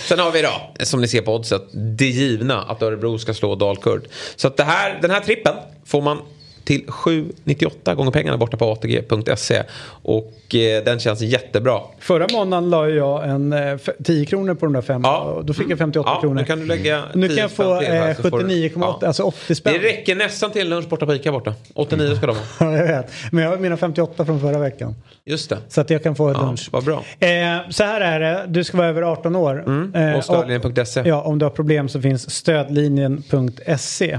Sen 0.00 0.18
har 0.18 0.30
vi 0.32 0.42
då, 0.42 0.84
som 0.84 1.00
ni 1.00 1.08
ser 1.08 1.22
på 1.22 1.34
oddset, 1.34 1.62
det 1.72 2.06
givna 2.06 2.62
att 2.62 2.82
Örebro 2.82 3.18
ska 3.18 3.34
slå 3.34 3.54
Dalkurd. 3.54 4.04
Så 4.36 4.48
att 4.48 4.56
det 4.56 4.64
här, 4.64 4.98
den 5.02 5.10
här 5.10 5.20
trippen 5.20 5.54
får 5.86 6.02
man 6.02 6.18
till 6.64 6.84
7,98 6.86 7.94
gånger 7.94 8.10
pengarna 8.10 8.36
borta 8.38 8.56
på 8.56 8.72
ATG.se. 8.72 9.62
Och 10.02 10.54
eh, 10.54 10.84
den 10.84 10.98
känns 10.98 11.20
jättebra. 11.20 11.80
Förra 11.98 12.26
månaden 12.32 12.70
la 12.70 12.88
jag 12.88 13.28
en 13.28 13.52
eh, 13.52 13.66
f- 13.72 13.88
10 14.04 14.26
kronor 14.26 14.54
på 14.54 14.66
de 14.66 14.72
där 14.72 14.82
fem. 14.82 15.00
Ja. 15.04 15.42
Då 15.44 15.54
fick 15.54 15.70
jag 15.70 15.78
58 15.78 16.10
Ja, 16.14 16.20
kronor. 16.20 16.34
nu 16.34 16.44
kan 16.44 16.58
du 16.60 16.66
lägga 16.66 17.02
Nu 17.14 17.26
kan 17.28 17.36
10 17.36 17.42
jag 17.42 17.50
få 17.50 17.80
eh, 17.80 18.16
så 18.16 18.22
får 18.30 18.38
du- 18.38 18.46
79,8, 18.46 18.98
Ja. 19.00 19.06
alltså 19.06 19.22
80 19.22 19.54
spänn. 19.54 19.72
Det 19.72 19.78
räcker 19.88 20.14
nästan 20.14 20.50
till 20.50 20.68
lunch 20.68 20.88
borta 20.88 21.06
på 21.06 21.14
Ica 21.14 21.32
borta. 21.32 21.54
89 21.74 22.16
ska 22.16 22.26
de 22.26 22.36
ha. 22.36 22.42
Ja, 22.72 22.76
jag 22.76 22.86
vet. 22.86 23.10
Men 23.32 23.44
jag 23.44 23.50
har 23.50 23.56
mina 23.58 23.76
58 23.76 24.24
från 24.24 24.40
förra 24.40 24.58
veckan. 24.58 24.94
Just 25.26 25.50
det. 25.50 25.58
Så 25.68 25.80
att 25.80 25.90
jag 25.90 26.02
kan 26.02 26.16
få 26.16 26.28
ett 26.28 26.36
Ja, 26.40 26.46
lunch. 26.46 26.68
vad 26.72 26.84
bra. 26.84 27.04
Eh, 27.18 27.28
så 27.70 27.84
här 27.84 28.00
är 28.00 28.20
det, 28.20 28.44
du 28.48 28.64
ska 28.64 28.76
vara 28.76 28.88
över 28.88 29.02
18 29.02 29.36
år. 29.36 29.64
Eh, 29.94 30.16
Och 30.16 30.24
stödlinjen.se. 30.24 31.02
Ja, 31.04 31.22
om 31.22 31.38
du 31.38 31.44
har 31.44 31.50
problem 31.50 31.88
så 31.88 32.00
finns 32.00 32.30
stödlinjen.se. 32.30 34.18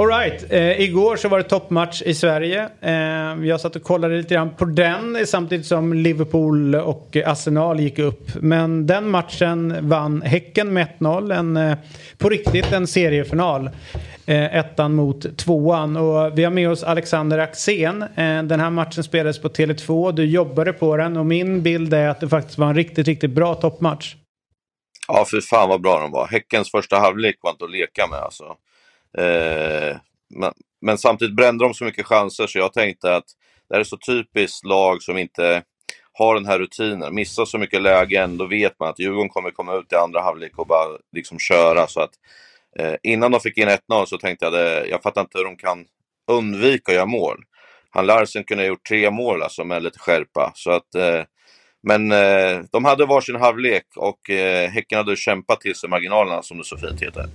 Alright, 0.00 0.52
eh, 0.52 0.80
igår 0.80 1.16
så 1.16 1.28
var 1.28 1.38
det 1.38 1.44
toppmatch 1.44 2.02
i 2.02 2.14
Sverige. 2.14 2.68
Eh, 2.80 3.46
jag 3.46 3.60
satt 3.60 3.76
och 3.76 3.82
kollade 3.82 4.16
lite 4.16 4.34
grann 4.34 4.54
på 4.54 4.64
den 4.64 5.16
eh, 5.16 5.24
samtidigt 5.24 5.66
som 5.66 5.92
Liverpool 5.92 6.74
och 6.74 7.16
eh, 7.16 7.30
Arsenal 7.30 7.80
gick 7.80 7.98
upp. 7.98 8.28
Men 8.34 8.86
den 8.86 9.10
matchen 9.10 9.88
vann 9.88 10.22
Häcken 10.22 10.72
med 10.72 10.86
1-0. 10.98 11.34
En, 11.34 11.56
eh, 11.56 11.78
på 12.18 12.28
riktigt 12.28 12.72
en 12.72 12.86
seriefinal. 12.86 13.70
Eh, 14.26 14.56
ettan 14.56 14.94
mot 14.94 15.36
tvåan. 15.36 15.96
Och 15.96 16.38
vi 16.38 16.44
har 16.44 16.50
med 16.50 16.70
oss 16.70 16.82
Alexander 16.82 17.38
Axén. 17.38 18.02
Eh, 18.02 18.42
den 18.42 18.60
här 18.60 18.70
matchen 18.70 19.04
spelades 19.04 19.38
på 19.42 19.48
Tele2. 19.48 20.12
Du 20.12 20.24
jobbade 20.24 20.72
på 20.72 20.96
den 20.96 21.16
och 21.16 21.26
min 21.26 21.62
bild 21.62 21.94
är 21.94 22.08
att 22.08 22.20
det 22.20 22.28
faktiskt 22.28 22.58
var 22.58 22.66
en 22.66 22.74
riktigt, 22.74 23.06
riktigt 23.06 23.30
bra 23.30 23.54
toppmatch. 23.54 24.14
Ja, 25.08 25.24
för 25.24 25.40
fan 25.40 25.68
vad 25.68 25.80
bra 25.80 26.00
de 26.00 26.10
var. 26.10 26.26
Häckens 26.26 26.70
första 26.70 26.96
halvlek 26.98 27.36
var 27.40 27.50
inte 27.50 27.64
att 27.64 27.70
leka 27.70 28.06
med 28.06 28.18
alltså. 28.18 28.56
Eh, 29.18 29.96
men, 30.34 30.52
men 30.80 30.98
samtidigt 30.98 31.36
brände 31.36 31.64
de 31.64 31.74
så 31.74 31.84
mycket 31.84 32.06
chanser 32.06 32.46
så 32.46 32.58
jag 32.58 32.72
tänkte 32.72 33.16
att 33.16 33.24
det 33.68 33.74
här 33.74 33.80
är 33.80 33.84
så 33.84 33.96
typiskt 33.96 34.64
lag 34.64 35.02
som 35.02 35.18
inte 35.18 35.62
har 36.12 36.34
den 36.34 36.46
här 36.46 36.58
rutinen. 36.58 37.14
Missar 37.14 37.44
så 37.44 37.58
mycket 37.58 37.82
lägen, 37.82 38.36
då 38.36 38.46
vet 38.46 38.80
man 38.80 38.88
att 38.88 38.98
Djurgården 38.98 39.28
kommer 39.28 39.50
komma 39.50 39.74
ut 39.74 39.92
i 39.92 39.96
andra 39.96 40.22
halvlek 40.22 40.58
och 40.58 40.66
bara 40.66 40.98
liksom 41.12 41.38
köra. 41.38 41.86
Så 41.86 42.00
att, 42.00 42.10
eh, 42.78 42.94
innan 43.02 43.30
de 43.30 43.40
fick 43.40 43.58
in 43.58 43.68
1-0 43.68 44.06
så 44.06 44.18
tänkte 44.18 44.44
jag 44.44 44.54
att 44.54 44.60
eh, 44.60 44.90
jag 44.90 45.02
fattar 45.02 45.20
inte 45.20 45.38
hur 45.38 45.44
de 45.44 45.56
kan 45.56 45.86
undvika 46.30 46.92
att 46.92 46.96
göra 46.96 47.06
mål. 47.06 47.44
Han 47.90 48.06
Larsen 48.06 48.44
kunde 48.44 48.62
ha 48.62 48.68
gjort 48.68 48.88
tre 48.88 49.10
mål 49.10 49.42
alltså 49.42 49.64
med 49.64 49.82
lite 49.82 49.98
skärpa. 49.98 50.52
Så 50.54 50.70
att, 50.70 50.94
eh, 50.94 51.22
men 51.82 52.12
eh, 52.12 52.60
de 52.72 52.84
hade 52.84 53.06
varsin 53.06 53.36
halvlek 53.36 53.86
och 53.96 54.30
eh, 54.30 54.70
Häcken 54.70 54.98
hade 54.98 55.16
kämpat 55.16 55.60
till 55.60 55.74
sig 55.74 55.88
marginalerna 55.90 56.42
som 56.42 56.58
det 56.58 56.64
så 56.64 56.76
fint 56.78 57.02
heter. 57.02 57.26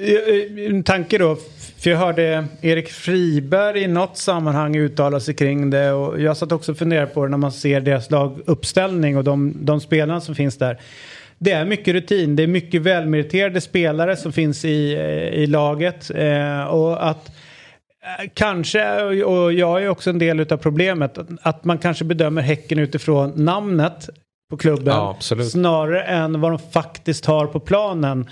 Eh, 0.00 0.66
En 0.66 0.82
tanke 0.82 1.18
då, 1.18 1.36
för 1.78 1.90
jag 1.90 1.98
hörde 1.98 2.44
Erik 2.60 2.88
Friberg 2.88 3.82
i 3.82 3.86
något 3.86 4.16
sammanhang 4.16 4.76
uttala 4.76 5.20
sig 5.20 5.34
kring 5.34 5.70
det 5.70 5.92
och 5.92 6.20
jag 6.20 6.36
satt 6.36 6.52
också 6.52 6.72
och 6.72 6.78
funderade 6.78 7.06
på 7.06 7.24
det 7.24 7.30
när 7.30 7.38
man 7.38 7.52
ser 7.52 7.80
deras 7.80 8.10
laguppställning 8.10 9.16
och 9.16 9.24
de, 9.24 9.54
de 9.60 9.80
spelarna 9.80 10.20
som 10.20 10.34
finns 10.34 10.58
där. 10.58 10.80
Det 11.38 11.50
är 11.50 11.64
mycket 11.64 11.94
rutin, 11.94 12.36
det 12.36 12.42
är 12.42 12.46
mycket 12.46 12.82
välmeriterade 12.82 13.60
spelare 13.60 14.16
som 14.16 14.32
finns 14.32 14.64
i, 14.64 14.94
eh, 14.94 15.40
i 15.42 15.46
laget 15.46 16.10
eh, 16.14 16.62
och 16.64 17.08
att 17.08 17.28
eh, 17.28 18.28
Kanske, 18.34 19.02
och 19.24 19.52
jag 19.52 19.82
är 19.82 19.88
också 19.88 20.10
en 20.10 20.18
del 20.18 20.40
av 20.40 20.56
problemet, 20.56 21.18
att 21.42 21.64
man 21.64 21.78
kanske 21.78 22.04
bedömer 22.04 22.42
Häcken 22.42 22.78
utifrån 22.78 23.32
namnet 23.36 24.08
på 24.50 24.56
klubben 24.56 24.94
Ja, 24.94 25.16
snarare 25.50 26.02
än 26.02 26.40
vad 26.40 26.52
de 26.52 26.58
faktiskt 26.58 27.26
har 27.26 27.46
på 27.46 27.60
planen. 27.60 28.28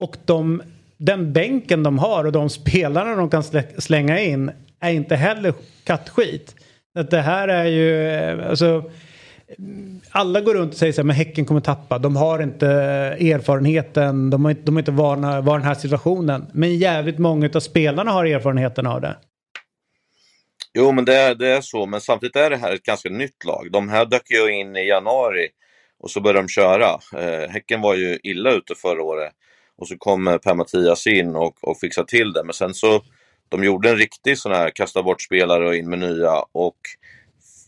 Och 0.00 0.16
de, 0.24 0.62
den 0.98 1.32
bänken 1.32 1.82
de 1.82 1.98
har 1.98 2.24
och 2.24 2.32
de 2.32 2.50
spelarna 2.50 3.16
de 3.16 3.30
kan 3.30 3.42
slänga 3.78 4.20
in 4.20 4.50
är 4.80 4.90
inte 4.90 5.16
heller 5.16 5.54
kattskit. 5.84 6.54
Att 6.94 7.10
det 7.10 7.20
här 7.20 7.48
är 7.48 7.64
ju, 7.64 8.08
eh, 8.08 8.48
alltså, 8.48 8.90
alla 10.10 10.40
går 10.40 10.54
runt 10.54 10.72
och 10.72 10.78
säger 10.78 10.92
så 10.92 11.00
här, 11.00 11.06
men 11.06 11.16
Häcken 11.16 11.44
kommer 11.44 11.60
tappa. 11.60 11.98
De 11.98 12.16
har 12.16 12.42
inte 12.42 12.66
erfarenheten, 12.66 14.30
de 14.30 14.44
har 14.44 14.50
inte, 14.50 14.62
de 14.62 14.74
har 14.74 14.80
inte 14.80 14.90
vana, 14.90 15.40
var 15.40 15.58
den 15.58 15.66
här 15.66 15.74
situationen. 15.74 16.46
Men 16.52 16.76
jävligt 16.78 17.18
många 17.18 17.50
av 17.54 17.60
spelarna 17.60 18.10
har 18.10 18.24
erfarenheten 18.24 18.86
av 18.86 19.00
det. 19.00 19.16
Jo, 20.74 20.92
men 20.92 21.04
det 21.04 21.14
är, 21.14 21.34
det 21.34 21.48
är 21.48 21.60
så. 21.60 21.86
Men 21.86 22.00
samtidigt 22.00 22.36
är 22.36 22.50
det 22.50 22.56
här 22.56 22.74
ett 22.74 22.82
ganska 22.82 23.08
nytt 23.08 23.44
lag. 23.44 23.68
De 23.72 23.88
här 23.88 24.06
dök 24.06 24.30
ju 24.30 24.54
in 24.60 24.76
i 24.76 24.88
januari 24.88 25.48
och 26.00 26.10
så 26.10 26.20
började 26.20 26.38
de 26.38 26.48
köra. 26.48 26.98
Eh, 27.16 27.50
häcken 27.50 27.80
var 27.80 27.94
ju 27.94 28.18
illa 28.22 28.50
ute 28.50 28.74
förra 28.74 29.02
året. 29.02 29.32
Och 29.78 29.88
så 29.88 29.98
kommer 29.98 30.38
Per-Mattias 30.38 31.06
in 31.06 31.36
och, 31.36 31.56
och 31.60 31.78
fixar 31.78 32.04
till 32.04 32.32
det. 32.32 32.44
Men 32.44 32.52
sen 32.52 32.74
så, 32.74 33.02
de 33.48 33.64
gjorde 33.64 33.90
en 33.90 33.96
riktig 33.96 34.38
sån 34.38 34.52
här 34.52 34.70
kasta 34.70 35.02
bort 35.02 35.22
spelare 35.22 35.68
och 35.68 35.76
in 35.76 35.90
med 35.90 35.98
nya. 35.98 36.44
Och 36.52 36.78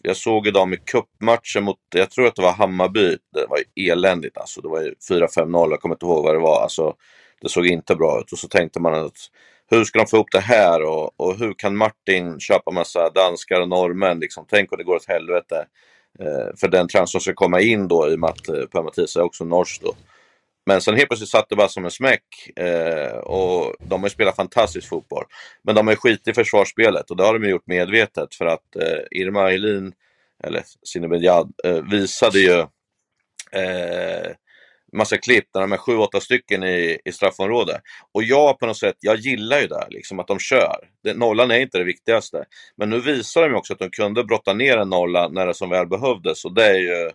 jag 0.02 0.16
såg 0.16 0.46
ju 0.46 0.52
dem 0.52 0.72
i 0.72 0.76
cupmatchen 0.76 1.64
mot, 1.64 1.78
jag 1.94 2.10
tror 2.10 2.26
att 2.26 2.36
det 2.36 2.42
var 2.42 2.52
Hammarby. 2.52 3.16
Det 3.34 3.46
var 3.48 3.58
ju 3.74 3.90
eländigt 3.90 4.38
alltså. 4.38 4.60
Det 4.60 4.68
var 4.68 4.82
ju 4.82 4.94
4-5-0, 5.10 5.70
jag 5.70 5.80
kommer 5.80 5.94
inte 5.94 6.06
ihåg 6.06 6.24
vad 6.24 6.34
det 6.34 6.40
var. 6.40 6.62
Alltså, 6.62 6.94
det 7.40 7.48
såg 7.48 7.66
inte 7.66 7.94
bra 7.94 8.20
ut. 8.20 8.32
Och 8.32 8.38
så 8.38 8.48
tänkte 8.48 8.80
man 8.80 8.94
att 8.94 9.18
hur 9.70 9.84
ska 9.84 9.98
de 9.98 10.06
få 10.06 10.16
ihop 10.16 10.32
det 10.32 10.40
här 10.40 10.82
och, 10.82 11.20
och 11.20 11.38
hur 11.38 11.54
kan 11.54 11.76
Martin 11.76 12.40
köpa 12.40 12.70
massa 12.70 13.10
danskar 13.10 13.60
och 13.60 13.68
norrmän? 13.68 14.20
Liksom, 14.20 14.46
tänk 14.48 14.72
om 14.72 14.78
det 14.78 14.84
går 14.84 14.96
åt 14.96 15.08
helvete. 15.08 15.66
Eh, 16.18 16.56
för 16.56 16.68
den 16.68 16.88
transfern 16.88 17.20
ska 17.20 17.34
komma 17.34 17.60
in 17.60 17.88
då 17.88 18.10
i 18.10 18.14
och 18.14 18.18
med 18.18 18.30
att 18.30 18.48
eh, 18.48 18.64
Per-Mattias 18.72 19.16
är 19.16 19.22
också 19.22 19.44
norsk 19.44 19.82
då. 19.82 19.94
Men 20.70 20.80
sen 20.80 20.96
helt 20.96 21.08
plötsligt 21.08 21.30
satt 21.30 21.48
det 21.48 21.56
bara 21.56 21.68
som 21.68 21.84
en 21.84 21.90
smäck. 21.90 22.22
Eh, 22.56 23.16
och 23.16 23.76
de 23.80 24.00
har 24.00 24.06
ju 24.06 24.10
spelat 24.10 24.36
fantastisk 24.36 24.88
fotboll. 24.88 25.24
Men 25.62 25.74
de 25.74 25.86
har 25.86 25.92
ju 25.92 25.96
skit 25.96 26.28
i 26.28 26.32
försvarsspelet 26.32 27.10
och 27.10 27.16
det 27.16 27.24
har 27.24 27.38
de 27.38 27.48
gjort 27.48 27.66
medvetet 27.66 28.34
för 28.34 28.46
att 28.46 28.76
eh, 28.76 29.20
Irma 29.20 29.52
Elin, 29.52 29.92
eller 30.44 30.62
Sinebedjad, 30.82 31.52
eh, 31.64 31.82
visade 31.90 32.38
ju 32.38 32.58
eh, 33.52 34.30
massa 34.92 35.18
klipp 35.18 35.44
där 35.52 35.60
de 35.60 35.72
är 35.72 35.76
sju, 35.76 35.96
åtta 35.96 36.20
stycken 36.20 36.62
i, 36.64 36.98
i 37.04 37.12
straffområdet. 37.12 37.80
Och 38.12 38.22
jag 38.22 38.58
på 38.58 38.66
något 38.66 38.78
sätt, 38.78 38.96
jag 39.00 39.16
gillar 39.16 39.60
ju 39.60 39.66
det 39.66 39.78
här, 39.78 39.90
liksom 39.90 40.18
att 40.20 40.26
de 40.26 40.38
kör. 40.38 40.76
Det, 41.04 41.14
nollan 41.14 41.50
är 41.50 41.60
inte 41.60 41.78
det 41.78 41.84
viktigaste. 41.84 42.44
Men 42.76 42.90
nu 42.90 43.00
visar 43.00 43.42
de 43.42 43.48
ju 43.48 43.54
också 43.54 43.72
att 43.72 43.78
de 43.78 43.90
kunde 43.90 44.24
brotta 44.24 44.52
ner 44.52 44.76
en 44.76 44.90
nolla 44.90 45.28
när 45.28 45.46
det 45.46 45.54
som 45.54 45.70
väl 45.70 45.86
behövdes. 45.86 46.44
Och 46.44 46.54
det 46.54 46.66
är 46.66 46.78
ju 46.78 47.10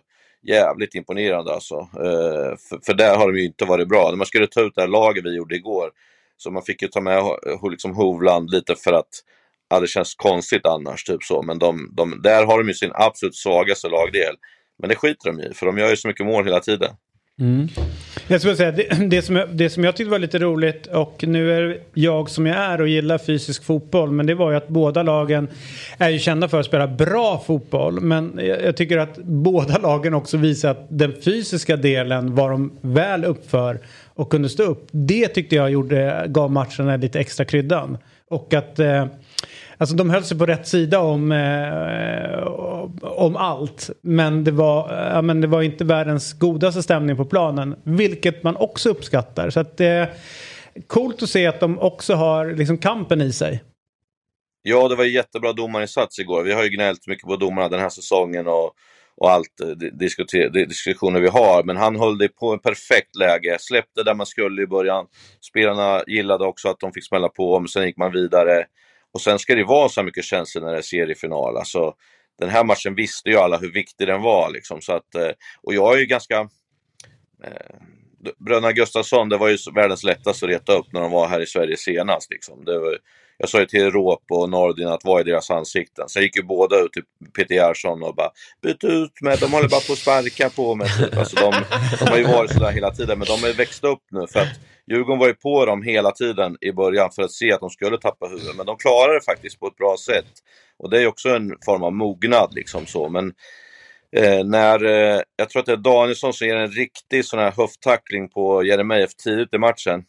jävligt 0.48 0.94
imponerande 0.94 1.52
alltså. 1.54 1.74
Eh, 1.74 2.56
för, 2.68 2.84
för 2.86 2.94
där 2.94 3.16
har 3.16 3.32
de 3.32 3.38
ju 3.38 3.44
inte 3.44 3.64
varit 3.64 3.88
bra. 3.88 4.10
När 4.10 4.16
man 4.16 4.26
skulle 4.26 4.46
ta 4.46 4.60
ut 4.60 4.74
det 4.74 4.80
här 4.80 4.88
laget 4.88 5.24
vi 5.24 5.36
gjorde 5.36 5.56
igår, 5.56 5.90
så 6.36 6.50
man 6.50 6.62
fick 6.62 6.82
ju 6.82 6.88
ta 6.88 7.00
med 7.00 7.18
eh, 7.18 7.70
liksom 7.70 7.94
Hovland 7.94 8.50
lite 8.50 8.74
för 8.76 8.92
att 8.92 9.08
ja, 9.68 9.80
det 9.80 9.86
känns 9.86 10.14
konstigt 10.14 10.66
annars, 10.66 11.04
typ 11.04 11.22
så. 11.22 11.42
Men 11.42 11.58
de, 11.58 11.90
de, 11.96 12.22
där 12.22 12.46
har 12.46 12.58
de 12.58 12.68
ju 12.68 12.74
sin 12.74 12.90
absolut 12.94 13.36
svagaste 13.36 13.88
lagdel. 13.88 14.34
Men 14.78 14.88
det 14.88 14.96
skiter 14.96 15.32
de 15.32 15.40
i, 15.40 15.54
för 15.54 15.66
de 15.66 15.78
gör 15.78 15.90
ju 15.90 15.96
så 15.96 16.08
mycket 16.08 16.26
mål 16.26 16.44
hela 16.44 16.60
tiden. 16.60 16.90
Mm. 17.40 17.68
Jag 18.28 18.40
skulle 18.40 18.56
säga, 18.56 18.72
det, 18.72 19.08
det, 19.10 19.22
som 19.22 19.36
jag, 19.36 19.48
det 19.48 19.70
som 19.70 19.84
jag 19.84 19.96
tyckte 19.96 20.10
var 20.10 20.18
lite 20.18 20.38
roligt 20.38 20.86
och 20.86 21.24
nu 21.26 21.52
är 21.52 21.80
jag 21.94 22.30
som 22.30 22.46
jag 22.46 22.56
är 22.56 22.80
och 22.80 22.88
gillar 22.88 23.18
fysisk 23.18 23.64
fotboll 23.64 24.10
men 24.10 24.26
det 24.26 24.34
var 24.34 24.50
ju 24.50 24.56
att 24.56 24.68
båda 24.68 25.02
lagen 25.02 25.48
är 25.98 26.08
ju 26.08 26.18
kända 26.18 26.48
för 26.48 26.60
att 26.60 26.66
spela 26.66 26.86
bra 26.86 27.42
fotboll 27.46 28.00
men 28.00 28.40
jag, 28.42 28.62
jag 28.62 28.76
tycker 28.76 28.98
att 28.98 29.16
båda 29.16 29.78
lagen 29.78 30.14
också 30.14 30.36
visar 30.36 30.70
att 30.70 30.86
den 30.88 31.12
fysiska 31.24 31.76
delen 31.76 32.34
var 32.34 32.50
de 32.50 32.72
väl 32.80 33.24
uppför 33.24 33.78
och 34.14 34.30
kunde 34.30 34.48
stå 34.48 34.62
upp. 34.62 34.88
Det 34.90 35.28
tyckte 35.28 35.56
jag 35.56 35.70
gjorde, 35.70 36.24
gav 36.28 36.52
matcherna 36.52 36.96
lite 36.96 37.20
extra 37.20 37.44
kryddan. 37.44 37.98
Och 38.28 38.54
att 38.54 38.78
eh, 38.78 39.06
Alltså 39.78 39.96
de 39.96 40.10
höll 40.10 40.24
sig 40.24 40.38
på 40.38 40.46
rätt 40.46 40.68
sida 40.68 41.00
om, 41.00 41.32
eh, 41.32 42.46
om 43.02 43.36
allt. 43.36 43.90
Men 44.00 44.44
det, 44.44 44.50
var, 44.50 44.94
ja, 45.14 45.22
men 45.22 45.40
det 45.40 45.46
var 45.46 45.62
inte 45.62 45.84
världens 45.84 46.32
godaste 46.38 46.82
stämning 46.82 47.16
på 47.16 47.24
planen. 47.24 47.76
Vilket 47.84 48.42
man 48.42 48.56
också 48.56 48.88
uppskattar. 48.88 49.50
Så 49.50 49.60
att 49.60 49.76
det 49.76 49.86
är 49.86 50.12
coolt 50.86 51.22
att 51.22 51.30
se 51.30 51.46
att 51.46 51.60
de 51.60 51.78
också 51.78 52.14
har 52.14 52.46
liksom 52.46 52.78
kampen 52.78 53.20
i 53.20 53.32
sig. 53.32 53.62
Ja, 54.62 54.88
det 54.88 54.96
var 54.96 55.04
en 55.04 55.12
jättebra 55.12 55.52
domarinsats 55.52 56.18
igår. 56.18 56.42
Vi 56.42 56.52
har 56.52 56.64
ju 56.64 56.68
gnällt 56.68 57.06
mycket 57.06 57.28
på 57.28 57.36
domarna 57.36 57.68
den 57.68 57.80
här 57.80 57.88
säsongen 57.88 58.46
och, 58.46 58.72
och 59.16 59.30
allt 59.30 59.60
eh, 59.62 59.68
diskuter, 59.98 60.48
diskussioner 60.48 61.20
vi 61.20 61.28
har. 61.28 61.62
Men 61.62 61.76
han 61.76 61.96
höll 61.96 62.18
det 62.18 62.28
på 62.28 62.52
en 62.52 62.58
perfekt 62.58 63.16
läge, 63.16 63.56
släppte 63.60 64.02
där 64.02 64.14
man 64.14 64.26
skulle 64.26 64.62
i 64.62 64.66
början. 64.66 65.06
Spelarna 65.50 66.02
gillade 66.06 66.44
också 66.44 66.68
att 66.68 66.80
de 66.80 66.92
fick 66.92 67.06
smälla 67.06 67.28
på, 67.28 67.60
men 67.60 67.68
sen 67.68 67.86
gick 67.86 67.96
man 67.96 68.12
vidare. 68.12 68.64
Och 69.16 69.22
sen 69.22 69.38
ska 69.38 69.54
det 69.54 69.64
vara 69.64 69.88
så 69.88 70.00
här 70.00 70.04
mycket 70.04 70.24
känslor 70.24 70.64
när 70.64 70.72
det 70.72 70.78
är 70.78 70.82
seriefinal. 70.82 71.56
Alltså, 71.56 71.94
den 72.38 72.48
här 72.48 72.64
matchen 72.64 72.94
visste 72.94 73.30
ju 73.30 73.36
alla 73.36 73.58
hur 73.58 73.72
viktig 73.72 74.06
den 74.06 74.22
var. 74.22 74.50
Liksom, 74.50 74.80
så 74.80 74.92
att, 74.92 75.14
eh, 75.14 75.30
och 75.62 75.74
jag 75.74 75.94
är 75.94 75.98
ju 75.98 76.06
ganska... 76.06 76.48
Eh, 77.44 77.76
Bröderna 78.38 78.72
Gustafsson, 78.72 79.28
det 79.28 79.36
var 79.36 79.48
ju 79.48 79.56
världens 79.74 80.04
lättaste 80.04 80.46
att 80.46 80.50
reta 80.50 80.72
upp 80.72 80.92
när 80.92 81.00
de 81.00 81.10
var 81.10 81.28
här 81.28 81.40
i 81.40 81.46
Sverige 81.46 81.76
senast. 81.76 82.30
Liksom. 82.30 82.64
Det 82.64 82.78
var, 82.78 82.98
jag 83.38 83.48
sa 83.48 83.60
ju 83.60 83.66
till 83.66 83.90
Råp 83.90 84.22
och 84.30 84.50
Nordin 84.50 84.88
att 84.88 85.04
vad 85.04 85.20
är 85.20 85.24
deras 85.24 85.50
ansikten? 85.50 86.08
Sen 86.08 86.22
gick 86.22 86.36
ju 86.36 86.42
båda 86.42 86.76
ut 86.80 86.92
till 86.92 87.02
Peter 87.36 87.54
Gerhardsson 87.54 88.02
och 88.02 88.14
bara 88.14 88.30
byt 88.62 88.84
ut 88.84 89.20
mig, 89.20 89.36
de 89.40 89.52
håller 89.52 89.68
bara 89.68 89.80
på 89.80 89.92
att 89.92 89.98
sparka 89.98 90.50
på 90.50 90.74
mig. 90.74 90.88
Typ. 90.98 91.16
Alltså, 91.16 91.36
de, 91.36 91.54
de 91.98 92.10
har 92.10 92.18
ju 92.18 92.24
varit 92.24 92.52
sådär 92.52 92.72
hela 92.72 92.90
tiden, 92.90 93.18
men 93.18 93.26
de 93.26 93.40
har 93.40 93.48
ju 93.48 93.54
växt 93.54 93.84
upp 93.84 94.02
nu 94.10 94.26
för 94.26 94.40
att 94.40 94.60
Djurgården 94.90 95.18
var 95.18 95.26
ju 95.26 95.34
på 95.34 95.66
dem 95.66 95.82
hela 95.82 96.10
tiden 96.10 96.56
i 96.60 96.72
början 96.72 97.10
för 97.10 97.22
att 97.22 97.32
se 97.32 97.52
att 97.52 97.60
de 97.60 97.70
skulle 97.70 97.98
tappa 97.98 98.26
huvudet, 98.26 98.56
men 98.56 98.66
de 98.66 98.76
klarade 98.76 99.14
det 99.14 99.24
faktiskt 99.24 99.60
på 99.60 99.66
ett 99.66 99.76
bra 99.76 99.96
sätt. 100.06 100.32
Och 100.78 100.90
det 100.90 101.02
är 101.02 101.06
också 101.06 101.28
en 101.28 101.56
form 101.64 101.82
av 101.82 101.92
mognad 101.92 102.54
liksom 102.54 102.86
så, 102.86 103.08
men 103.08 103.32
Eh, 104.16 104.44
när, 104.44 104.84
eh, 104.84 105.20
jag 105.36 105.50
tror 105.50 105.60
att 105.60 105.66
det 105.66 105.72
är 105.72 105.76
Danielsson 105.76 106.32
som 106.32 106.46
ger 106.46 106.56
en 106.56 106.70
riktig 106.70 107.24
sån 107.24 107.38
här 107.38 107.52
höfttackling 107.56 108.28
på 108.28 108.64
Jeremejeff 108.64 109.14
tidigt 109.14 109.54
i 109.54 109.58
matchen. 109.58 110.04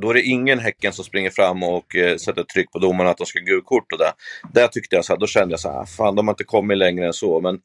Då 0.00 0.10
är 0.10 0.14
det 0.14 0.22
ingen 0.22 0.58
Häcken 0.58 0.92
som 0.92 1.04
springer 1.04 1.30
fram 1.30 1.62
och 1.62 1.96
eh, 1.96 2.16
sätter 2.16 2.42
tryck 2.42 2.72
på 2.72 2.78
domarna 2.78 3.10
att 3.10 3.18
de 3.18 3.26
ska 3.26 3.38
gult 3.38 3.64
kort 3.64 3.92
och 3.92 3.98
det. 3.98 4.12
Där 4.60 4.68
tyckte 4.68 4.96
jag 4.96 5.04
så 5.04 5.12
här, 5.12 5.20
då 5.20 5.26
kände 5.26 5.52
jag 5.52 5.60
så 5.60 5.70
här, 5.70 5.84
fan 5.84 6.14
de 6.14 6.28
har 6.28 6.32
inte 6.32 6.44
kommit 6.44 6.78
längre 6.78 7.06
än 7.06 7.12
så. 7.12 7.40
Men 7.40 7.60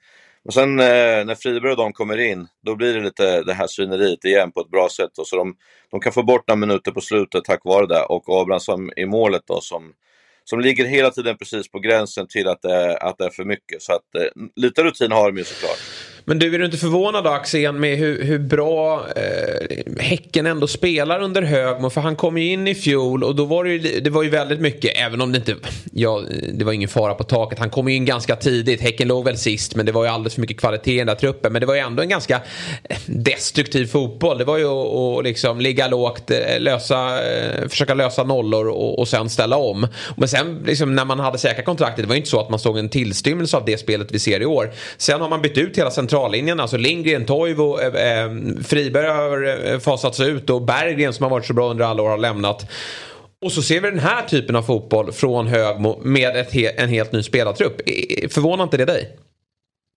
och 0.45 0.53
sen 0.53 0.79
eh, 0.79 1.25
när 1.25 1.35
Friberg 1.35 1.71
och 1.71 1.77
de 1.77 1.93
kommer 1.93 2.17
in, 2.17 2.47
då 2.65 2.75
blir 2.75 2.93
det 2.93 2.99
lite 2.99 3.43
det 3.43 3.53
här 3.53 3.67
svineriet 3.67 4.25
igen 4.25 4.51
på 4.51 4.61
ett 4.61 4.69
bra 4.69 4.87
sätt. 4.89 5.09
Då. 5.15 5.25
så 5.25 5.35
de, 5.35 5.55
de 5.91 5.99
kan 5.99 6.13
få 6.13 6.23
bort 6.23 6.47
några 6.47 6.59
minuter 6.59 6.91
på 6.91 7.01
slutet 7.01 7.43
tack 7.43 7.65
vare 7.65 7.87
det. 7.87 8.03
Och 8.03 8.41
Abrahamsson 8.41 8.89
i 8.97 9.05
målet 9.05 9.41
då 9.47 9.61
som 9.61 9.93
som 10.49 10.59
ligger 10.59 10.85
hela 10.85 11.11
tiden 11.11 11.37
precis 11.37 11.71
på 11.71 11.79
gränsen 11.79 12.27
till 12.27 12.47
att 12.47 12.61
det, 12.61 12.97
att 12.97 13.17
det 13.17 13.25
är 13.25 13.29
för 13.29 13.45
mycket. 13.45 13.81
Så 13.81 13.93
att 13.93 14.15
eh, 14.15 14.43
lite 14.55 14.83
rutin 14.83 15.11
har 15.11 15.31
de 15.31 15.37
ju 15.37 15.43
såklart. 15.43 15.79
Men 16.29 16.39
du, 16.39 16.55
är 16.55 16.59
du 16.59 16.65
inte 16.65 16.77
förvånad 16.77 17.23
då 17.23 17.29
Axén 17.29 17.79
med 17.79 17.97
hur, 17.97 18.23
hur 18.23 18.39
bra 18.39 19.05
eh, 19.15 19.77
Häcken 19.99 20.45
ändå 20.45 20.67
spelar 20.67 21.21
under 21.21 21.41
Högmo? 21.41 21.89
För 21.89 22.01
han 22.01 22.15
kom 22.15 22.37
ju 22.37 22.51
in 22.51 22.67
i 22.67 22.75
fjol 22.75 23.23
och 23.23 23.35
då 23.35 23.45
var 23.45 23.63
det 23.63 23.69
ju, 23.69 23.99
det 23.99 24.09
var 24.09 24.23
ju 24.23 24.29
väldigt 24.29 24.59
mycket, 24.59 24.91
även 24.97 25.21
om 25.21 25.31
det 25.31 25.37
inte, 25.37 25.55
ja, 25.93 26.21
det 26.53 26.65
var 26.65 26.73
ingen 26.73 26.89
fara 26.89 27.13
på 27.13 27.23
taket. 27.23 27.59
Han 27.59 27.69
kom 27.69 27.89
ju 27.89 27.95
in 27.95 28.05
ganska 28.05 28.35
tidigt, 28.35 28.81
Häcken 28.81 29.07
låg 29.07 29.25
väl 29.25 29.37
sist, 29.37 29.75
men 29.75 29.85
det 29.85 29.91
var 29.91 30.03
ju 30.03 30.09
alldeles 30.09 30.33
för 30.33 30.41
mycket 30.41 30.59
kvalitet 30.59 30.93
i 30.93 30.97
den 30.97 31.07
där 31.07 31.15
truppen. 31.15 31.53
Men 31.53 31.59
det 31.59 31.65
var 31.65 31.73
ju 31.73 31.79
ändå 31.79 32.01
en 32.03 32.09
ganska 32.09 32.41
eh, 32.83 32.97
destruktiv 33.05 33.85
fotboll. 33.85 34.37
Det 34.37 34.45
var 34.45 34.57
ju 34.57 34.65
att, 34.65 35.23
liksom 35.23 35.61
ligga 35.61 35.87
lågt, 35.87 36.31
eh, 36.31 36.59
lösa, 36.59 37.29
eh, 37.31 37.67
försöka 37.67 37.93
lösa 37.93 38.23
nollor 38.23 38.67
och, 38.67 38.99
och 38.99 39.07
sen 39.07 39.29
ställa 39.29 39.57
om. 39.57 39.87
Men 40.17 40.27
sen 40.27 40.63
liksom, 40.65 40.95
när 40.95 41.05
man 41.05 41.19
hade 41.19 41.37
säkra 41.37 41.63
kontraktet, 41.63 42.03
det 42.03 42.07
var 42.07 42.15
ju 42.15 42.19
inte 42.19 42.29
så 42.29 42.39
att 42.39 42.49
man 42.49 42.59
såg 42.59 42.77
en 42.77 42.89
tillstymmelse 42.89 43.57
av 43.57 43.65
det 43.65 43.77
spelet 43.77 44.07
vi 44.11 44.19
ser 44.19 44.41
i 44.41 44.45
år. 44.45 44.71
Sen 44.97 45.21
har 45.21 45.29
man 45.29 45.41
bytt 45.41 45.57
ut 45.57 45.77
hela 45.77 45.91
centralen 45.91 46.18
centrallinjen. 46.19 46.59
Alltså 46.59 46.77
Lindgren, 46.77 47.25
Toivo, 47.25 47.79
eh, 47.79 48.23
eh, 48.23 48.31
Friberg 48.63 49.07
har 49.07 49.67
eh, 49.67 49.79
fasats 49.79 50.19
ut 50.19 50.49
och 50.49 50.61
Berggren 50.61 51.13
som 51.13 51.23
har 51.23 51.29
varit 51.29 51.45
så 51.45 51.53
bra 51.53 51.69
under 51.69 51.85
alla 51.85 52.03
år 52.03 52.09
har 52.09 52.17
lämnat. 52.17 52.71
Och 53.41 53.51
så 53.51 53.61
ser 53.61 53.81
vi 53.81 53.89
den 53.89 53.99
här 53.99 54.23
typen 54.23 54.55
av 54.55 54.61
fotboll 54.61 55.11
från 55.11 55.47
Högmo 55.47 55.99
med 56.03 56.45
he 56.51 56.69
en 56.69 56.89
helt 56.89 57.11
ny 57.11 57.23
spelartrupp. 57.23 57.81
Förvånar 58.31 58.63
inte 58.63 58.77
det 58.77 58.85
dig? 58.85 59.17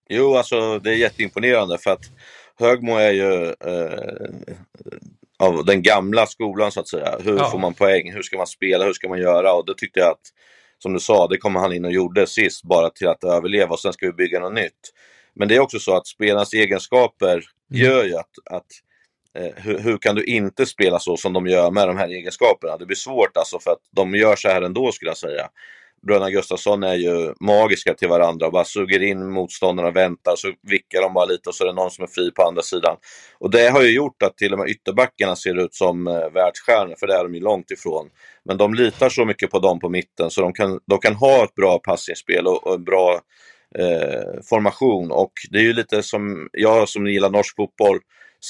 Jo, 0.08 0.36
alltså 0.36 0.78
det 0.78 0.90
är 0.90 0.94
jätteimponerande 0.94 1.78
för 1.78 1.90
att 1.90 2.10
Högmo 2.60 2.96
är 2.96 3.12
ju 3.12 3.46
eh, 3.46 4.28
av 5.38 5.64
den 5.64 5.82
gamla 5.82 6.26
skolan 6.26 6.72
så 6.72 6.80
att 6.80 6.88
säga. 6.88 7.18
Hur 7.24 7.36
ja. 7.36 7.50
får 7.50 7.58
man 7.58 7.74
poäng? 7.74 8.12
Hur 8.12 8.22
ska 8.22 8.36
man 8.36 8.46
spela? 8.46 8.84
Hur 8.84 8.92
ska 8.92 9.08
man 9.08 9.18
göra? 9.18 9.52
Och 9.52 9.66
det 9.66 9.74
tyckte 9.74 10.00
jag 10.00 10.10
att, 10.10 10.26
som 10.78 10.92
du 10.92 11.00
sa, 11.00 11.26
det 11.26 11.38
kommer 11.38 11.60
han 11.60 11.72
in 11.72 11.84
och 11.84 11.92
gjorde 11.92 12.26
sist 12.26 12.62
bara 12.64 12.90
till 12.90 13.08
att 13.08 13.24
överleva 13.24 13.70
och 13.70 13.80
sen 13.80 13.92
ska 13.92 14.06
vi 14.06 14.12
bygga 14.12 14.40
något 14.40 14.54
nytt. 14.54 14.92
Men 15.34 15.48
det 15.48 15.56
är 15.56 15.60
också 15.60 15.78
så 15.78 15.96
att 15.96 16.06
spelarnas 16.06 16.52
egenskaper 16.52 17.32
mm. 17.32 17.44
gör 17.68 18.04
ju 18.04 18.16
att, 18.16 18.30
att 18.50 18.66
eh, 19.38 19.62
hur, 19.62 19.78
hur, 19.78 19.98
kan 19.98 20.14
du 20.14 20.24
inte 20.24 20.66
spela 20.66 20.98
så 20.98 21.16
som 21.16 21.32
de 21.32 21.46
gör 21.46 21.70
med 21.70 21.88
de 21.88 21.96
här 21.96 22.08
egenskaperna? 22.08 22.76
Det 22.76 22.86
blir 22.86 22.96
svårt 22.96 23.36
alltså 23.36 23.58
för 23.58 23.70
att 23.70 23.82
de 23.90 24.14
gör 24.14 24.36
så 24.36 24.48
här 24.48 24.62
ändå 24.62 24.92
skulle 24.92 25.10
jag 25.10 25.18
säga. 25.18 25.48
Bröderna 26.06 26.30
Gustafsson 26.30 26.82
är 26.82 26.94
ju 26.94 27.34
magiska 27.40 27.94
till 27.94 28.08
varandra 28.08 28.46
och 28.46 28.52
bara 28.52 28.64
suger 28.64 29.02
in 29.02 29.30
motståndarna, 29.30 29.90
väntar, 29.90 30.36
så 30.36 30.52
vickar 30.62 31.02
de 31.02 31.14
bara 31.14 31.24
lite 31.24 31.48
och 31.48 31.54
så 31.54 31.64
är 31.64 31.68
det 31.68 31.74
någon 31.74 31.90
som 31.90 32.02
är 32.02 32.08
fri 32.08 32.30
på 32.30 32.42
andra 32.42 32.62
sidan. 32.62 32.96
Och 33.38 33.50
det 33.50 33.68
har 33.68 33.82
ju 33.82 33.94
gjort 33.94 34.22
att 34.22 34.36
till 34.36 34.52
och 34.52 34.58
med 34.58 34.68
ytterbackarna 34.68 35.36
ser 35.36 35.58
ut 35.64 35.74
som 35.74 36.06
eh, 36.06 36.30
världsstjärnor, 36.34 36.94
för 37.00 37.06
det 37.06 37.14
är 37.14 37.22
de 37.22 37.34
ju 37.34 37.40
långt 37.40 37.70
ifrån. 37.70 38.10
Men 38.44 38.56
de 38.56 38.74
litar 38.74 39.08
så 39.08 39.24
mycket 39.24 39.50
på 39.50 39.58
dem 39.58 39.80
på 39.80 39.88
mitten 39.88 40.30
så 40.30 40.40
de 40.40 40.52
kan, 40.52 40.80
de 40.86 40.98
kan 40.98 41.14
ha 41.14 41.44
ett 41.44 41.54
bra 41.54 41.78
passningsspel 41.78 42.46
och, 42.46 42.66
och 42.66 42.74
en 42.74 42.84
bra 42.84 43.20
eh, 43.78 44.42
formation. 44.50 45.10
Och 45.10 45.32
det 45.50 45.58
är 45.58 45.62
ju 45.62 45.72
lite 45.72 46.02
som, 46.02 46.48
jag 46.52 46.88
som 46.88 47.06
gillar 47.06 47.30
norsk 47.30 47.56
fotboll, 47.56 47.98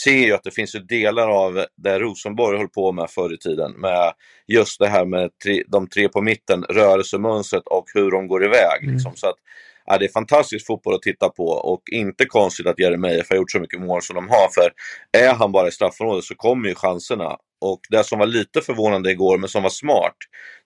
ser 0.04 0.26
ju 0.26 0.32
att 0.32 0.42
det 0.42 0.50
finns 0.50 0.74
ju 0.74 0.78
delar 0.78 1.28
av 1.28 1.64
det 1.76 1.98
Rosenborg 1.98 2.58
höll 2.58 2.68
på 2.68 2.92
med 2.92 3.11
förr 3.11 3.35
i 3.35 3.38
tiden. 3.38 3.72
Med 3.72 4.12
just 4.46 4.78
det 4.78 4.88
här 4.88 5.04
med 5.04 5.30
tre, 5.44 5.62
de 5.68 5.88
tre 5.88 6.08
på 6.08 6.22
mitten, 6.22 6.62
rörelsemönstret 6.62 7.62
och 7.66 7.85
hur 7.94 8.11
de 8.11 8.26
går 8.26 8.44
iväg. 8.44 8.82
Mm. 8.82 8.94
Liksom. 8.94 9.12
Så 9.16 9.26
att, 9.26 9.37
ja, 9.87 9.99
det 9.99 10.05
är 10.05 10.12
fantastisk 10.12 10.66
fotboll 10.66 10.95
att 10.95 11.03
titta 11.03 11.29
på 11.29 11.47
och 11.47 11.83
inte 11.92 12.25
konstigt 12.25 12.66
att 12.66 12.79
Jeremejeff 12.79 13.31
har 13.31 13.37
gjort 13.37 13.51
så 13.51 13.61
mycket 13.61 13.81
mål 13.81 14.03
som 14.03 14.16
de 14.16 14.29
har. 14.29 14.49
För 14.55 14.73
är 15.23 15.35
han 15.35 15.53
bara 15.53 15.68
i 15.68 15.71
straffområdet 15.71 16.25
så 16.25 16.35
kommer 16.35 16.68
ju 16.68 16.75
chanserna. 16.75 17.37
Och 17.61 17.81
det 17.90 18.05
som 18.05 18.18
var 18.18 18.27
lite 18.27 18.61
förvånande 18.61 19.11
igår, 19.11 19.38
men 19.38 19.49
som 19.49 19.62
var 19.62 19.71
smart, 19.71 20.16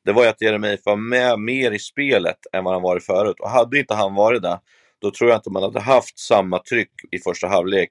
det 0.05 0.13
var 0.13 0.23
ju 0.23 0.29
att 0.29 0.43
Jeremejeff 0.43 0.81
var 0.85 0.97
med 0.97 1.41
mer 1.41 1.71
i 1.71 1.79
spelet 1.79 2.39
än 2.53 2.65
vad 2.65 2.73
han 2.73 2.83
varit 2.83 3.07
förut. 3.07 3.37
Och 3.41 3.51
hade 3.51 3.79
inte 3.79 3.95
han 3.95 4.15
varit 4.15 4.43
det, 4.43 4.59
då 5.03 5.11
tror 5.11 5.31
jag 5.31 5.39
inte 5.39 5.51
man 5.51 5.63
hade 5.63 5.81
haft 5.81 6.19
samma 6.19 6.59
tryck 6.59 6.93
i 7.11 7.19
första 7.19 7.47
halvlek 7.47 7.91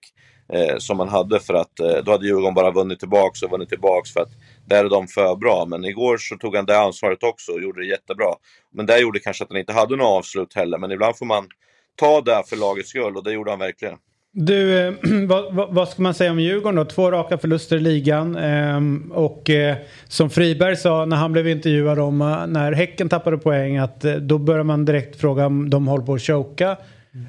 eh, 0.54 0.78
som 0.78 0.98
man 0.98 1.10
hade 1.10 1.40
för 1.40 1.54
att 1.54 1.80
eh, 1.80 1.98
då 2.04 2.12
hade 2.12 2.26
Djurgården 2.26 2.54
bara 2.54 2.72
vunnit 2.72 3.00
tillbaks 3.00 3.44
och 3.44 3.52
vunnit 3.52 3.70
tillbaks 3.70 4.14
för 4.14 4.22
att 4.22 4.32
där 4.68 4.86
är 4.86 4.90
de 4.90 5.08
för 5.08 5.36
bra. 5.36 5.66
Men 5.66 5.86
igår 5.86 6.18
så 6.18 6.38
tog 6.38 6.56
han 6.56 6.66
det 6.66 6.80
ansvaret 6.80 7.24
också 7.24 7.52
och 7.52 7.62
gjorde 7.62 7.82
det 7.82 7.88
jättebra. 7.88 8.34
Men 8.74 8.86
där 8.86 8.98
gjorde 8.98 9.20
kanske 9.20 9.44
att 9.44 9.50
han 9.50 9.60
inte 9.60 9.74
hade 9.74 9.96
något 9.96 10.18
avslut 10.18 10.54
heller. 10.54 10.78
Men 10.78 10.92
ibland 10.92 11.18
får 11.18 11.26
man 11.26 11.48
ta 11.96 12.22
det 12.22 12.44
för 12.48 12.56
lagets 12.56 12.90
skull 12.90 13.18
och 13.18 13.24
det 13.24 13.32
gjorde 13.32 13.52
han 13.52 13.60
verkligen. 13.60 13.98
Du, 14.38 14.80
eh, 14.80 14.94
vad, 15.28 15.74
vad, 15.74 15.90
ska 15.90 16.02
man 16.02 16.14
säga 16.14 16.32
om 16.32 16.40
Djurgården 16.40 16.76
då? 16.76 16.86
Två 16.86 17.12
raka 17.12 17.38
förluster 17.38 17.78
i 17.78 17.80
ligan. 17.80 18.36
Ehm, 18.36 19.12
och 19.12 19.50
eh, 19.50 19.76
som 20.08 20.30
Friberg 20.30 20.76
sa 20.76 21.06
när 21.06 21.18
han 21.18 21.32
blev 21.32 21.48
intervjuad 21.48 22.00
om 22.00 22.22
eh, 22.22 22.48
när 22.48 22.72
Häcken 22.72 23.10
tappade 23.10 23.38
poäng 23.38 23.78
att 23.78 24.02
då 24.02 24.38
börjar 24.38 24.64
man 24.64 24.86
direkt 24.86 25.22
fråga 25.22 25.46
om 25.46 25.70
de 25.70 25.88
håller 25.88 26.06
på 26.06 26.14
att 26.14 26.22
choka. 26.22 26.78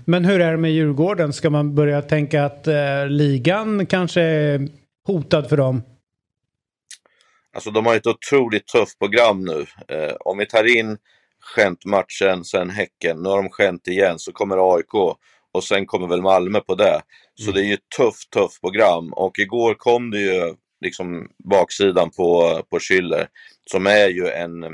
Men 0.05 0.25
hur 0.25 0.41
är 0.41 0.51
det 0.51 0.57
med 0.57 0.73
Djurgården? 0.73 1.33
Ska 1.33 1.51
man 1.51 1.75
börja 1.75 2.03
tänka 2.03 2.45
att 2.45 2.69
ligan 3.09 3.87
kanske 3.87 4.21
är 4.21 4.69
hotad 5.07 5.49
för 5.49 5.57
dem? 5.57 5.83
Alltså 7.57 7.71
de 7.71 7.87
har 7.87 7.97
ett 7.97 8.07
otroligt 8.07 8.67
tufft 8.67 8.99
program 8.99 9.45
nu. 9.45 9.67
om 10.21 10.39
vi 10.39 10.47
tar 10.47 10.77
in 10.77 10.99
Gent-matchen, 11.57 12.45
sen 12.45 12.71
Häcken, 12.71 13.23
nu 13.23 13.29
har 13.29 13.43
de 13.43 13.49
Gent 13.59 13.89
igen, 13.89 14.19
så 14.19 14.33
kommer 14.33 14.75
AIK 14.77 14.95
och 15.53 15.65
sen 15.65 15.87
kommer 15.87 16.09
väl 16.09 16.23
Malmö 16.23 16.61
på 16.61 16.75
det. 16.75 17.01
Så 17.35 17.51
mm. 17.51 17.55
det 17.55 17.61
är 17.61 17.65
ju 17.65 17.75
ett 17.75 17.91
tufft, 17.97 18.31
tufft 18.31 18.61
program. 18.61 19.13
Och 19.13 19.39
igår 19.39 19.75
kom 19.75 20.11
det 20.11 20.21
ju 20.21 20.55
liksom 20.81 21.29
baksidan 21.51 22.11
på, 22.11 22.61
på 22.71 22.79
Schüller 22.79 23.27
som 23.71 23.87
är 23.87 24.09
ju 24.09 24.29
en 24.29 24.65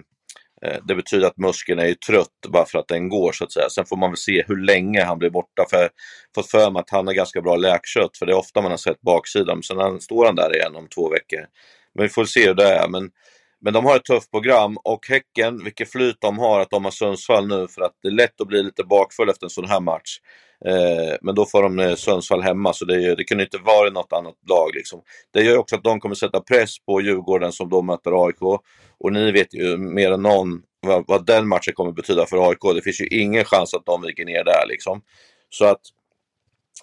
eh, 0.65 0.79
det 0.85 0.95
betyder 0.95 1.27
att 1.27 1.37
muskeln 1.37 1.79
är 1.79 1.87
ju 1.87 1.95
trött 1.95 2.47
bara 2.49 2.65
för 2.65 2.79
att 2.79 2.89
den 2.89 3.09
går 3.09 3.33
så 3.33 3.45
att 3.45 3.53
säga. 3.53 3.69
Sen 3.69 3.87
får 3.87 3.97
man 3.97 4.11
väl 4.11 4.17
se 4.17 4.45
hur 4.47 4.57
länge 4.57 5.05
han 5.05 5.19
blir 5.19 5.31
borta. 5.31 5.65
För 5.71 5.89
fått 6.35 6.51
för 6.51 6.71
mig 6.71 6.81
att 6.81 6.91
han 6.91 7.07
har 7.07 7.15
ganska 7.15 7.41
bra 7.41 7.57
läkkött 7.57 8.17
för 8.19 8.27
det 8.27 8.33
är 8.33 8.39
ofta 8.39 8.63
man 8.63 8.71
har 8.71 8.79
sett 8.79 9.01
baksidan. 9.01 9.57
Men 9.57 9.63
sen 9.63 10.01
står 10.01 10.27
han 10.27 10.37
där 10.37 10.57
igen 10.57 10.77
om 10.77 10.89
två 10.89 11.09
veckor. 11.09 11.47
Men 11.95 12.03
vi 12.03 12.09
får 12.09 12.25
se 12.25 12.47
hur 12.47 12.55
det 12.55 12.69
är. 12.69 12.89
Men 12.89 13.11
men 13.65 13.73
de 13.73 13.85
har 13.85 13.97
ett 13.97 14.05
tufft 14.05 14.31
program 14.31 14.77
och 14.85 15.09
Häcken, 15.09 15.65
vilket 15.65 15.93
flyt 15.93 16.17
de 16.21 16.39
har 16.39 16.61
att 16.61 16.71
de 16.71 16.85
har 16.85 16.91
Sundsvall 16.91 17.49
nu 17.49 17.69
för 17.69 17.83
att 17.83 17.93
det 18.03 18.09
är 18.09 18.13
lätt 18.13 18.41
att 18.41 18.47
bli 18.47 18.63
lite 18.63 18.85
bakfull 18.85 19.29
efter 19.29 19.47
en 19.47 19.51
sån 19.51 19.69
här 19.69 19.81
match. 19.81 20.19
Eh, 20.65 21.17
men 21.23 21.35
då 21.35 21.47
får 21.47 21.63
de 21.63 21.79
eh, 21.79 21.95
Sundsvall 21.95 22.43
hemma 22.43 22.73
så 22.73 22.85
det, 22.85 23.15
det 23.15 23.25
kunde 23.25 23.45
inte 23.45 23.59
vara 23.59 23.91
något 23.91 24.13
annat 24.13 24.35
lag. 24.49 24.71
Liksom. 24.75 25.01
Det 25.33 25.43
gör 25.43 25.59
också 25.59 25.77
att 25.77 25.85
de 25.85 26.01
kommer 26.01 26.15
sätta 26.15 26.41
press 26.41 26.85
på 26.87 27.01
Djurgården 27.01 27.53
som 27.53 27.69
då 27.69 27.83
möter 27.83 28.27
AIK. 28.27 28.43
Och 28.99 29.13
ni 29.13 29.33
vet 29.33 29.55
ju 29.55 29.77
mer 29.77 30.13
än 30.13 30.23
någon 30.23 30.63
vad, 30.81 31.05
vad 31.09 31.27
den 31.27 31.49
matchen 31.49 31.75
kommer 31.75 31.93
betyda 31.93 32.27
för 32.27 32.49
AIK. 32.49 32.75
Det 32.75 32.83
finns 32.83 33.01
ju 33.01 33.07
ingen 33.07 33.45
chans 33.45 33.75
att 33.75 33.87
de 33.87 34.03
viker 34.03 34.25
ner 34.25 34.45
där 34.45 34.67
liksom. 34.69 35.03
Så 35.51 35.65
att 35.65 35.81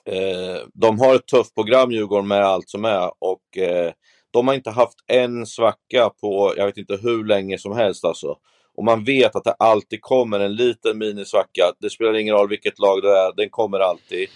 eh, 0.06 0.68
de 0.74 1.00
har 1.00 1.16
ett 1.16 1.28
tufft 1.28 1.56
program 1.56 1.92
Djurgården 1.92 2.28
med 2.28 2.44
allt 2.44 2.70
som 2.70 2.86
är 2.86 3.12
och 3.20 3.58
eh, 3.58 3.92
de 4.32 4.48
har 4.48 4.56
inte 4.56 4.70
haft 4.70 4.98
en 5.08 5.46
svacka 5.46 6.10
på, 6.22 6.54
jag 6.58 6.66
vet 6.66 6.78
inte 6.78 7.00
hur 7.02 7.26
länge 7.26 7.58
som 7.58 7.78
helst 7.78 8.06
alltså. 8.06 8.38
Och 8.78 8.84
man 8.84 9.04
vet 9.04 9.36
att 9.36 9.44
det 9.44 9.56
alltid 9.60 10.02
kommer 10.02 10.40
en 10.40 10.56
liten 10.56 10.98
minisvacka. 10.98 11.64
Det 11.80 11.90
spelar 11.90 12.14
ingen 12.14 12.36
roll 12.36 12.50
vilket 12.50 12.80
lag 12.80 13.02
det 13.02 13.10
är, 13.10 13.36
den 13.36 13.50
kommer 13.50 13.80
alltid. 13.80 14.30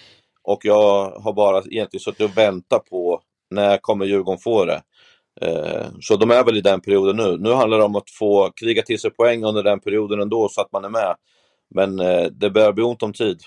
Och 0.44 0.60
jag 0.66 1.10
har 1.10 1.34
bara 1.34 1.58
egentligen 1.58 2.02
suttit 2.02 2.22
och 2.22 2.38
väntat 2.38 2.86
på 2.90 3.22
när 3.52 3.78
kommer 3.78 4.06
Djurgården 4.06 4.40
få 4.40 4.66
det. 4.66 4.82
Eh, 5.42 5.86
så 6.02 6.16
de 6.16 6.32
är 6.32 6.44
väl 6.44 6.58
i 6.58 6.62
den 6.62 6.82
perioden 6.82 7.16
nu. 7.16 7.38
Nu 7.38 7.54
handlar 7.54 7.78
det 7.78 7.84
om 7.84 7.96
att 7.96 8.10
få 8.10 8.52
kriga 8.56 8.82
till 8.82 9.00
sig 9.00 9.12
poäng 9.12 9.44
under 9.44 9.64
den 9.64 9.80
perioden 9.80 10.22
ändå 10.22 10.50
så 10.50 10.62
att 10.62 10.72
man 10.72 10.86
är 10.86 10.90
med. 10.90 11.16
Men 11.76 12.00
eh, 12.00 12.26
det 12.32 12.50
börjar 12.50 12.74
bli 12.74 12.84
ont 12.84 13.04
om 13.04 13.14
tid. 13.14 13.40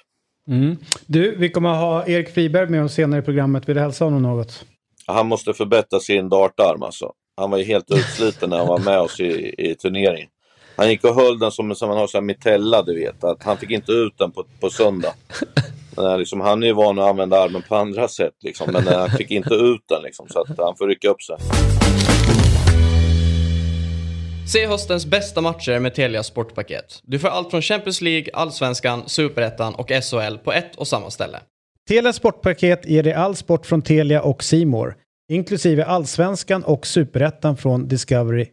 Mm. 0.48 0.76
Du, 1.06 1.36
vi 1.36 1.50
kommer 1.50 1.70
att 1.70 1.80
ha 1.80 2.06
Erik 2.06 2.28
Friberg 2.28 2.68
med 2.68 2.84
oss 2.84 2.94
senare 2.94 3.20
i 3.20 3.22
programmet. 3.22 3.68
Vill 3.68 3.76
du 3.76 3.82
hälsa 3.82 4.04
honom 4.04 4.22
något? 4.22 4.64
Han 5.06 5.26
måste 5.26 5.54
förbättra 5.54 6.00
sin 6.00 6.28
dartarm 6.28 6.82
alltså. 6.82 7.12
Han 7.36 7.50
var 7.50 7.58
ju 7.58 7.64
helt 7.64 7.90
utsliten 7.90 8.50
när 8.50 8.58
han 8.58 8.66
var 8.66 8.78
med 8.78 9.00
oss 9.00 9.20
i, 9.20 9.54
i 9.58 9.74
turneringen. 9.74 10.28
Han 10.76 10.90
gick 10.90 11.04
och 11.04 11.14
höll 11.14 11.38
den 11.38 11.52
som, 11.52 11.74
som 11.74 11.88
man 11.88 11.98
har 11.98 12.06
så 12.06 12.16
här 12.16 12.22
mitella, 12.22 12.82
du 12.82 12.94
vet. 12.94 13.24
Att 13.24 13.42
han 13.42 13.56
fick 13.56 13.70
inte 13.70 13.92
ut 13.92 14.18
den 14.18 14.32
på, 14.32 14.44
på 14.60 14.70
söndag. 14.70 15.14
Men, 15.96 16.06
eh, 16.06 16.18
liksom, 16.18 16.40
han 16.40 16.62
är 16.62 16.66
ju 16.66 16.72
van 16.72 16.98
att 16.98 17.08
använda 17.08 17.42
armen 17.42 17.62
på 17.68 17.76
andra 17.76 18.08
sätt, 18.08 18.34
liksom, 18.40 18.72
men 18.72 18.88
eh, 18.88 18.98
han 18.98 19.10
fick 19.10 19.30
inte 19.30 19.54
ut 19.54 19.80
den. 19.88 20.02
Liksom, 20.02 20.28
så 20.28 20.40
att 20.40 20.58
han 20.58 20.76
får 20.76 20.88
rycka 20.88 21.08
upp 21.08 21.22
sig. 21.22 21.36
Se 24.52 24.66
höstens 24.66 25.06
bästa 25.06 25.40
matcher 25.40 25.78
med 25.78 25.94
Telia 25.94 26.22
Sportpaket. 26.22 27.00
Du 27.02 27.18
får 27.18 27.28
allt 27.28 27.50
från 27.50 27.62
Champions 27.62 28.00
League, 28.00 28.30
Allsvenskan, 28.32 29.02
Superettan 29.06 29.74
och 29.74 29.88
SHL 29.88 30.36
på 30.44 30.52
ett 30.52 30.76
och 30.76 30.88
samma 30.88 31.10
ställe. 31.10 31.38
Telia 31.88 32.12
Sportpaket 32.12 32.86
ger 32.86 33.02
dig 33.02 33.12
all 33.12 33.36
sport 33.36 33.66
från 33.66 33.82
Telia 33.82 34.22
och 34.22 34.44
Simor, 34.44 34.96
inklusive 35.32 35.84
Allsvenskan 35.84 36.64
och 36.64 36.86
Superettan 36.86 37.56
från 37.56 37.88
Discovery+. 37.88 38.46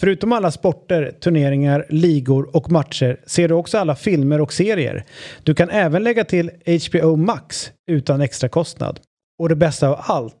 Förutom 0.00 0.32
alla 0.32 0.50
sporter, 0.50 1.14
turneringar, 1.20 1.86
ligor 1.88 2.56
och 2.56 2.70
matcher 2.70 3.20
ser 3.26 3.48
du 3.48 3.54
också 3.54 3.78
alla 3.78 3.96
filmer 3.96 4.40
och 4.40 4.52
serier. 4.52 5.04
Du 5.42 5.54
kan 5.54 5.70
även 5.70 6.04
lägga 6.04 6.24
till 6.24 6.50
HBO 6.90 7.16
Max 7.16 7.72
utan 7.90 8.20
extra 8.20 8.48
kostnad. 8.48 9.00
Och 9.38 9.48
det 9.48 9.56
bästa 9.56 9.88
av 9.88 10.00
allt, 10.00 10.40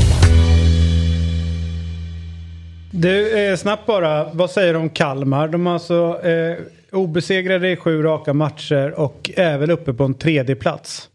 Du, 2.93 3.39
eh, 3.39 3.55
snabbt 3.55 3.85
bara. 3.85 4.33
Vad 4.33 4.51
säger 4.51 4.73
du 4.73 4.79
om 4.79 4.89
Kalmar? 4.89 5.47
De 5.47 5.67
är 5.67 5.71
alltså 5.71 6.19
eh, 6.23 6.57
obesegrade 6.91 7.71
i 7.71 7.75
sju 7.75 8.03
raka 8.03 8.33
matcher 8.33 8.93
och 8.97 9.31
är 9.35 9.57
väl 9.57 9.71
uppe 9.71 9.93
på 9.93 10.03
en 10.03 10.13
tredje 10.13 10.55
plats. 10.55 11.09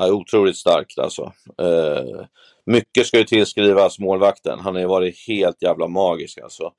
Ja, 0.00 0.12
otroligt 0.12 0.56
starkt 0.56 0.98
alltså. 0.98 1.32
Eh, 1.62 2.24
mycket 2.66 3.06
ska 3.06 3.18
ju 3.18 3.24
tillskrivas 3.24 3.98
målvakten. 3.98 4.58
Han 4.60 4.74
har 4.74 4.80
ju 4.80 4.88
varit 4.88 5.26
helt 5.28 5.62
jävla 5.62 5.88
magisk 5.88 6.38
alltså. 6.38 6.72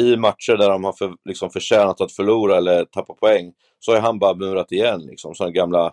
I 0.00 0.16
matcher 0.16 0.56
där 0.56 0.70
de 0.70 0.84
har 0.84 0.92
för, 0.92 1.12
liksom 1.24 1.50
förtjänat 1.50 2.00
att 2.00 2.12
förlora 2.12 2.56
eller 2.56 2.84
tappa 2.84 3.14
poäng 3.14 3.52
så 3.78 3.92
har 3.92 4.00
han 4.00 4.18
bara 4.18 4.34
murat 4.34 4.72
igen 4.72 5.00
liksom. 5.00 5.34
Sådana 5.34 5.52
gamla 5.52 5.92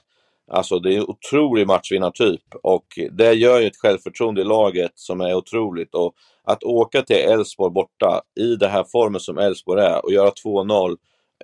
Alltså 0.51 0.79
det 0.79 0.93
är 0.93 0.97
en 0.97 1.05
otrolig 1.07 1.67
matchvinnartyp 1.67 2.41
och 2.63 2.85
det 3.11 3.33
gör 3.33 3.59
ju 3.59 3.67
ett 3.67 3.77
självförtroende 3.77 4.41
i 4.41 4.43
laget 4.43 4.91
som 4.95 5.21
är 5.21 5.33
otroligt. 5.35 5.95
Och 5.95 6.13
att 6.43 6.63
åka 6.63 7.01
till 7.01 7.15
Elfsborg 7.15 7.73
borta 7.73 8.21
i 8.39 8.55
den 8.55 8.71
här 8.71 8.85
formen 8.91 9.19
som 9.19 9.37
Elfsborg 9.37 9.81
är 9.81 10.05
och 10.05 10.11
göra 10.11 10.29
2-0, 10.45 10.95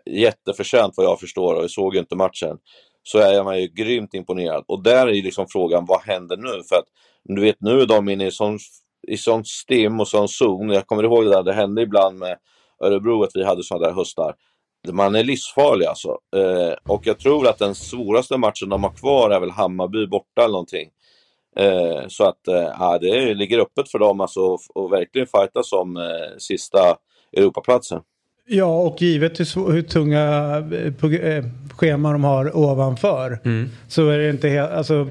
jätteförtjänt 0.05 0.93
vad 0.97 1.05
jag 1.05 1.19
förstår 1.19 1.55
och 1.55 1.63
jag 1.63 1.71
såg 1.71 1.93
ju 1.93 1.99
inte 1.99 2.15
matchen, 2.15 2.57
så 3.03 3.17
är 3.17 3.43
man 3.43 3.61
ju 3.61 3.67
grymt 3.67 4.13
imponerad. 4.13 4.63
Och 4.67 4.83
där 4.83 5.07
är 5.07 5.11
ju 5.11 5.21
liksom 5.21 5.45
frågan, 5.49 5.85
vad 5.87 6.01
händer 6.01 6.37
nu? 6.37 6.63
För 6.69 6.75
att 6.75 6.85
du 7.23 7.41
vet, 7.41 7.55
nu 7.59 7.81
är 7.81 7.85
de 7.85 8.09
inne 8.09 8.27
i 8.27 8.31
sån, 8.31 8.59
i 9.07 9.17
sån 9.17 9.45
stim 9.45 9.99
och 9.99 10.07
sån 10.07 10.27
zon. 10.27 10.69
Jag 10.69 10.87
kommer 10.87 11.03
ihåg 11.03 11.25
det 11.25 11.31
där, 11.31 11.43
det 11.43 11.53
hände 11.53 11.81
ibland 11.81 12.19
med 12.19 12.37
Örebro 12.83 13.23
att 13.23 13.31
vi 13.33 13.43
hade 13.43 13.63
sådana 13.63 13.87
där 13.87 13.93
höstar 13.93 14.35
man 14.89 15.15
är 15.15 15.23
livsfarlig 15.23 15.85
alltså. 15.85 16.17
Eh, 16.35 16.73
och 16.83 17.07
jag 17.07 17.19
tror 17.19 17.47
att 17.47 17.57
den 17.57 17.75
svåraste 17.75 18.37
matchen 18.37 18.69
de 18.69 18.83
har 18.83 18.91
kvar 18.91 19.29
är 19.29 19.39
väl 19.39 19.51
Hammarby 19.51 20.07
borta 20.07 20.41
eller 20.41 20.51
någonting. 20.51 20.89
Eh, 21.57 22.07
så 22.07 22.23
att 22.23 22.47
eh, 22.47 22.97
det 23.01 23.33
ligger 23.33 23.59
öppet 23.59 23.89
för 23.89 23.99
dem 23.99 24.21
alltså 24.21 24.57
och 24.75 24.91
verkligen 24.91 25.27
fighta 25.27 25.63
som 25.63 25.97
eh, 25.97 26.37
sista 26.37 26.97
Europaplatsen. 27.37 28.01
Ja, 28.47 28.81
och 28.81 29.01
givet 29.01 29.39
hur, 29.39 29.71
hur 29.71 29.81
tunga 29.81 30.21
eh, 31.01 31.35
eh, 31.35 31.45
scheman 31.77 32.13
de 32.13 32.23
har 32.23 32.57
ovanför 32.57 33.39
mm. 33.45 33.69
så 33.87 34.09
är 34.09 34.17
det 34.17 34.29
inte 34.29 34.49
helt, 34.49 34.71
alltså 34.71 35.07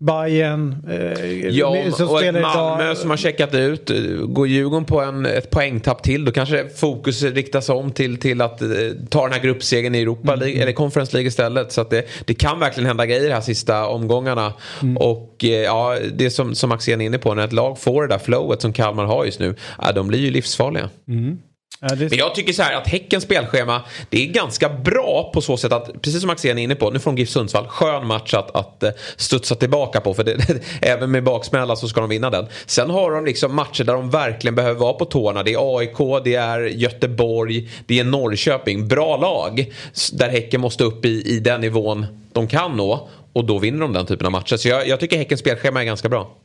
Bayern 0.00 0.76
eh, 0.88 1.48
Ja, 1.48 1.90
som 1.92 2.08
och 2.08 2.22
ett 2.22 2.34
Malmö 2.34 2.84
idag. 2.84 2.96
som 2.96 3.10
har 3.10 3.16
checkat 3.16 3.54
ut. 3.54 3.90
Går 4.22 4.48
Djurgården 4.48 4.84
på 4.84 5.00
en, 5.00 5.26
ett 5.26 5.50
poängtapp 5.50 6.02
till 6.02 6.24
då 6.24 6.32
kanske 6.32 6.68
fokus 6.68 7.22
riktas 7.22 7.68
om 7.68 7.90
till, 7.90 8.16
till 8.16 8.40
att 8.40 8.62
eh, 8.62 8.68
ta 9.10 9.22
den 9.24 9.32
här 9.32 9.40
gruppsegern 9.40 9.94
i 9.94 10.00
Europa 10.02 10.32
mm. 10.34 10.62
Eller 10.62 10.72
Conference 10.72 11.12
League 11.12 11.28
istället. 11.28 11.72
Så 11.72 11.80
att 11.80 11.90
det, 11.90 12.04
det 12.24 12.34
kan 12.34 12.58
verkligen 12.60 12.86
hända 12.86 13.06
grejer 13.06 13.28
de 13.28 13.34
här 13.34 13.40
sista 13.40 13.86
omgångarna. 13.86 14.52
Mm. 14.82 14.96
Och 14.96 15.44
eh, 15.44 15.50
ja, 15.50 15.96
det 16.12 16.30
som, 16.30 16.54
som 16.54 16.72
Axén 16.72 17.00
är 17.00 17.04
inne 17.04 17.18
på, 17.18 17.34
när 17.34 17.44
ett 17.44 17.52
lag 17.52 17.78
får 17.78 18.02
det 18.02 18.08
där 18.08 18.18
flowet 18.18 18.62
som 18.62 18.72
Kalmar 18.72 19.04
har 19.04 19.24
just 19.24 19.40
nu, 19.40 19.54
ja, 19.82 19.92
de 19.92 20.08
blir 20.08 20.18
ju 20.18 20.30
livsfarliga. 20.30 20.90
Mm. 21.08 21.38
Ja. 21.80 21.88
Men 21.94 22.18
jag 22.18 22.34
tycker 22.34 22.52
så 22.52 22.62
här 22.62 22.74
att 22.74 22.86
Häckens 22.86 23.24
spelschema 23.24 23.82
det 24.10 24.22
är 24.22 24.32
ganska 24.32 24.68
bra 24.68 25.30
på 25.34 25.40
så 25.40 25.56
sätt 25.56 25.72
att 25.72 26.02
precis 26.02 26.20
som 26.20 26.30
Axén 26.30 26.58
är 26.58 26.62
inne 26.62 26.74
på, 26.74 26.90
nu 26.90 26.98
får 26.98 27.10
de 27.10 27.18
GIF 27.18 27.30
Sundsvall, 27.30 27.68
skön 27.68 28.06
match 28.06 28.34
att, 28.34 28.56
att 28.56 28.82
uh, 28.82 28.90
studsa 29.16 29.54
tillbaka 29.54 30.00
på 30.00 30.14
för 30.14 30.24
det, 30.24 30.60
även 30.82 31.10
med 31.10 31.24
baksmälla 31.24 31.76
så 31.76 31.88
ska 31.88 32.00
de 32.00 32.10
vinna 32.10 32.30
den. 32.30 32.46
Sen 32.66 32.90
har 32.90 33.10
de 33.10 33.24
liksom 33.24 33.54
matcher 33.54 33.84
där 33.84 33.92
de 33.92 34.10
verkligen 34.10 34.54
behöver 34.54 34.80
vara 34.80 34.92
på 34.92 35.04
tårna. 35.04 35.42
Det 35.42 35.52
är 35.52 35.78
AIK, 35.78 36.24
det 36.24 36.34
är 36.34 36.60
Göteborg, 36.60 37.70
det 37.86 37.98
är 37.98 38.04
Norrköping. 38.04 38.88
Bra 38.88 39.16
lag 39.16 39.72
där 40.12 40.28
Häcken 40.28 40.60
måste 40.60 40.84
upp 40.84 41.04
i, 41.04 41.22
i 41.22 41.40
den 41.40 41.60
nivån 41.60 42.06
de 42.32 42.48
kan 42.48 42.76
nå 42.76 43.08
och 43.32 43.44
då 43.44 43.58
vinner 43.58 43.80
de 43.80 43.92
den 43.92 44.06
typen 44.06 44.26
av 44.26 44.32
matcher. 44.32 44.56
Så 44.56 44.68
jag, 44.68 44.88
jag 44.88 45.00
tycker 45.00 45.16
Häckens 45.16 45.40
spelschema 45.40 45.80
är 45.80 45.84
ganska 45.84 46.08
bra. 46.08 46.36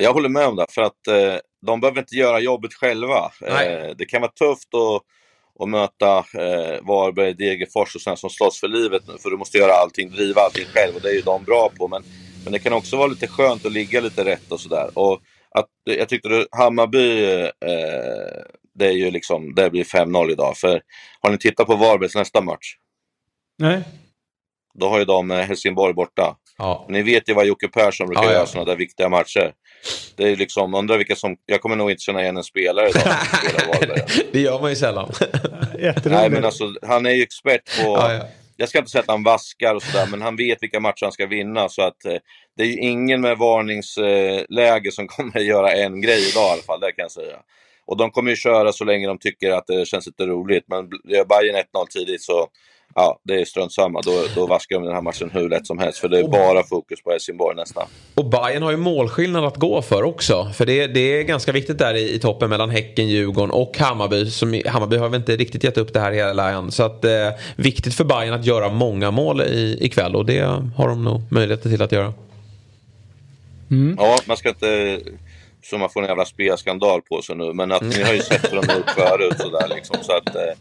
Jag 0.00 0.12
håller 0.12 0.28
med 0.28 0.46
om 0.46 0.56
det, 0.56 0.66
för 0.70 0.82
att 0.82 1.06
eh, 1.08 1.36
de 1.66 1.80
behöver 1.80 2.00
inte 2.00 2.14
göra 2.14 2.40
jobbet 2.40 2.74
själva. 2.74 3.32
Eh, 3.46 3.90
det 3.96 4.04
kan 4.04 4.20
vara 4.20 4.32
tufft 4.32 4.74
att, 4.74 5.02
att 5.62 5.68
möta 5.68 6.18
eh, 6.18 6.82
Varberg, 6.82 7.34
Degerfors 7.34 7.94
och 7.94 8.00
sådana 8.00 8.16
som 8.16 8.30
slåss 8.30 8.60
för 8.60 8.68
livet 8.68 9.02
nu, 9.08 9.18
för 9.18 9.30
du 9.30 9.36
måste 9.36 9.58
göra 9.58 9.72
allting, 9.72 10.10
driva 10.10 10.40
allting 10.40 10.64
själv 10.64 10.96
och 10.96 11.02
det 11.02 11.08
är 11.08 11.14
ju 11.14 11.20
de 11.20 11.44
bra 11.44 11.70
på. 11.78 11.88
Men, 11.88 12.02
men 12.44 12.52
det 12.52 12.58
kan 12.58 12.72
också 12.72 12.96
vara 12.96 13.06
lite 13.06 13.26
skönt 13.26 13.66
att 13.66 13.72
ligga 13.72 14.00
lite 14.00 14.24
rätt 14.24 14.52
och 14.52 14.60
sådär. 14.60 14.90
Och 14.94 15.20
att, 15.50 15.68
jag 15.84 16.08
tyckte 16.08 16.28
att 16.28 16.60
Hammarby, 16.60 17.24
eh, 17.34 17.48
det 18.74 18.86
är 18.86 18.92
ju 18.92 19.10
liksom, 19.10 19.54
det 19.54 19.70
blir 19.70 19.84
5-0 19.84 20.30
idag. 20.30 20.56
För 20.56 20.82
har 21.20 21.30
ni 21.30 21.38
tittat 21.38 21.66
på 21.66 21.76
Varbergs 21.76 22.14
nästa 22.14 22.40
match? 22.40 22.74
Nej. 23.58 23.82
Då 24.74 24.88
har 24.88 24.98
ju 24.98 25.04
de 25.04 25.30
eh, 25.30 25.36
Helsingborg 25.36 25.94
borta. 25.94 26.36
Ja. 26.58 26.86
Ni 26.88 27.02
vet 27.02 27.28
ju 27.28 27.34
vad 27.34 27.46
Jocke 27.46 27.68
Persson 27.68 28.06
brukar 28.06 28.24
ja, 28.24 28.32
göra 28.32 28.46
sådana 28.46 28.70
där 28.70 28.76
viktiga 28.76 29.08
matcher. 29.08 29.52
Det 30.16 30.28
är 30.28 30.36
liksom, 30.36 30.74
undrar 30.74 30.96
vilka 30.98 31.16
som, 31.16 31.36
jag 31.46 31.60
kommer 31.60 31.76
nog 31.76 31.90
inte 31.90 32.02
känna 32.02 32.22
igen 32.22 32.36
en 32.36 32.44
spelare 32.44 32.88
idag 32.88 33.02
som 33.02 33.12
spelar 33.76 34.32
Det 34.32 34.40
gör 34.40 34.60
man 34.60 34.70
ju 34.70 34.76
sällan. 34.76 35.12
Nej 36.04 36.30
men 36.30 36.44
alltså, 36.44 36.74
han 36.82 37.06
är 37.06 37.10
ju 37.10 37.22
expert 37.22 37.82
på, 37.82 37.86
ja, 37.86 38.12
ja. 38.12 38.24
jag 38.56 38.68
ska 38.68 38.78
inte 38.78 38.90
säga 38.90 39.02
att 39.02 39.08
han 39.08 39.22
vaskar 39.22 39.74
och 39.74 39.82
sådär, 39.82 40.06
men 40.10 40.22
han 40.22 40.36
vet 40.36 40.62
vilka 40.62 40.80
matcher 40.80 41.04
han 41.04 41.12
ska 41.12 41.26
vinna. 41.26 41.68
Så 41.68 41.82
att 41.82 42.04
eh, 42.04 42.16
det 42.56 42.62
är 42.62 42.66
ju 42.66 42.76
ingen 42.76 43.20
med 43.20 43.38
varningsläge 43.38 44.88
eh, 44.88 44.92
som 44.92 45.08
kommer 45.08 45.40
göra 45.40 45.72
en 45.72 46.00
grej 46.00 46.28
idag 46.28 46.48
i 46.48 46.52
alla 46.52 46.62
fall, 46.62 46.80
det 46.80 46.92
kan 46.92 47.02
jag 47.02 47.12
säga. 47.12 47.36
Och 47.86 47.96
de 47.96 48.10
kommer 48.10 48.30
ju 48.30 48.36
köra 48.36 48.72
så 48.72 48.84
länge 48.84 49.06
de 49.06 49.18
tycker 49.18 49.50
att 49.50 49.66
det 49.66 49.88
känns 49.88 50.06
lite 50.06 50.26
roligt, 50.26 50.64
men 50.68 50.88
gör 51.14 51.24
Bayern 51.24 51.56
1-0 51.56 51.86
tidigt 51.90 52.22
så 52.22 52.48
ja, 52.94 53.18
det 53.22 53.40
är 53.40 53.44
strunt 53.44 53.72
samma. 53.72 54.00
Då, 54.00 54.12
då 54.34 54.46
vaskar 54.46 54.76
de 54.76 54.84
den 54.84 54.94
här 54.94 55.02
matchen 55.02 55.30
hur 55.32 55.48
lätt 55.48 55.66
som 55.66 55.78
helst. 55.78 55.98
För 55.98 56.08
det 56.08 56.18
är 56.18 56.28
bara 56.28 56.62
fokus 56.62 57.02
på 57.02 57.10
Helsingborg 57.10 57.56
nästan. 57.56 57.86
Och 58.14 58.24
Bayern 58.24 58.62
har 58.62 58.70
ju 58.70 58.76
målskillnad 58.76 59.44
att 59.44 59.56
gå 59.56 59.82
för 59.82 60.02
också. 60.02 60.50
För 60.54 60.66
det, 60.66 60.86
det 60.86 61.00
är 61.00 61.22
ganska 61.22 61.52
viktigt 61.52 61.78
där 61.78 61.94
i, 61.94 62.14
i, 62.14 62.18
toppen 62.18 62.50
mellan 62.50 62.70
Häcken, 62.70 63.08
Djurgården 63.08 63.50
och 63.50 63.78
Hammarby. 63.78 64.30
Som, 64.30 64.62
Hammarby 64.66 64.96
har 64.96 65.08
väl 65.08 65.20
inte 65.20 65.36
riktigt 65.36 65.64
gett 65.64 65.78
upp 65.78 65.92
det 65.92 66.00
här 66.00 66.12
hela 66.12 66.50
än. 66.50 66.70
Så 66.70 66.82
att, 66.82 67.04
eh, 67.04 67.28
viktigt 67.56 67.94
för 67.94 68.04
Bayern 68.04 68.34
att 68.34 68.46
göra 68.46 68.68
många 68.68 69.10
mål 69.10 69.40
i, 69.40 69.78
ikväll. 69.80 70.16
Och 70.16 70.26
det 70.26 70.40
har 70.76 70.88
de 70.88 71.04
nog 71.04 71.20
möjligheter 71.30 71.70
till 71.70 71.82
att 71.82 71.92
göra. 71.92 72.12
Mm. 73.70 73.96
Ja, 73.98 74.18
man 74.26 74.36
ska 74.36 74.48
inte 74.48 75.00
så 75.62 75.78
man 75.78 75.90
får 75.90 76.02
en 76.02 76.08
jävla 76.08 76.24
spelskandal 76.24 77.02
på 77.02 77.22
sig 77.22 77.36
nu. 77.36 77.52
Men 77.52 77.72
att 77.72 77.82
ni 77.82 78.02
har 78.02 78.12
ju 78.12 78.20
sett 78.20 78.52
hur 78.52 78.60
de 78.60 78.68
har 78.68 78.76
gjort 78.76 78.90
förut 78.90 79.38
sådär 79.38 79.68
liksom. 79.68 79.96
Så 80.02 80.12
att, 80.12 80.36
eh, 80.36 80.52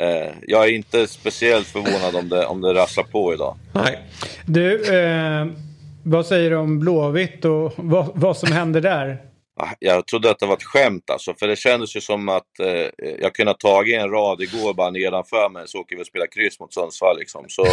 Eh, 0.00 0.32
jag 0.46 0.64
är 0.64 0.72
inte 0.72 1.06
speciellt 1.06 1.66
förvånad 1.66 2.16
om 2.16 2.28
det, 2.28 2.46
om 2.46 2.60
det 2.60 2.74
rasslar 2.74 3.04
på 3.04 3.34
idag. 3.34 3.56
Nej. 3.72 3.98
Du, 4.46 4.96
eh, 4.96 5.46
vad 6.04 6.26
säger 6.26 6.50
du 6.50 6.56
om 6.56 6.78
Blåvitt 6.78 7.44
och 7.44 7.72
vad, 7.76 8.10
vad 8.14 8.36
som 8.36 8.52
händer 8.52 8.80
där? 8.80 9.18
Ah, 9.56 9.74
jag 9.78 10.06
trodde 10.06 10.30
att 10.30 10.38
det 10.38 10.46
var 10.46 10.54
ett 10.54 10.62
skämt 10.62 11.10
alltså, 11.10 11.34
för 11.34 11.48
det 11.48 11.56
kändes 11.56 11.96
ju 11.96 12.00
som 12.00 12.28
att 12.28 12.60
eh, 12.60 13.06
jag 13.20 13.34
kunde 13.34 13.50
ha 13.50 13.56
tagit 13.56 14.00
en 14.00 14.10
rad 14.10 14.40
igår 14.40 14.74
bara 14.74 14.90
nedanför 14.90 15.48
mig 15.48 15.62
så 15.66 15.78
åker 15.78 15.96
vi 15.96 16.02
och 16.02 16.06
spelar 16.06 16.26
kryss 16.26 16.60
mot 16.60 16.74
Sundsvall 16.74 17.18
liksom. 17.18 17.44
Så 17.48 17.64
eh, 17.64 17.70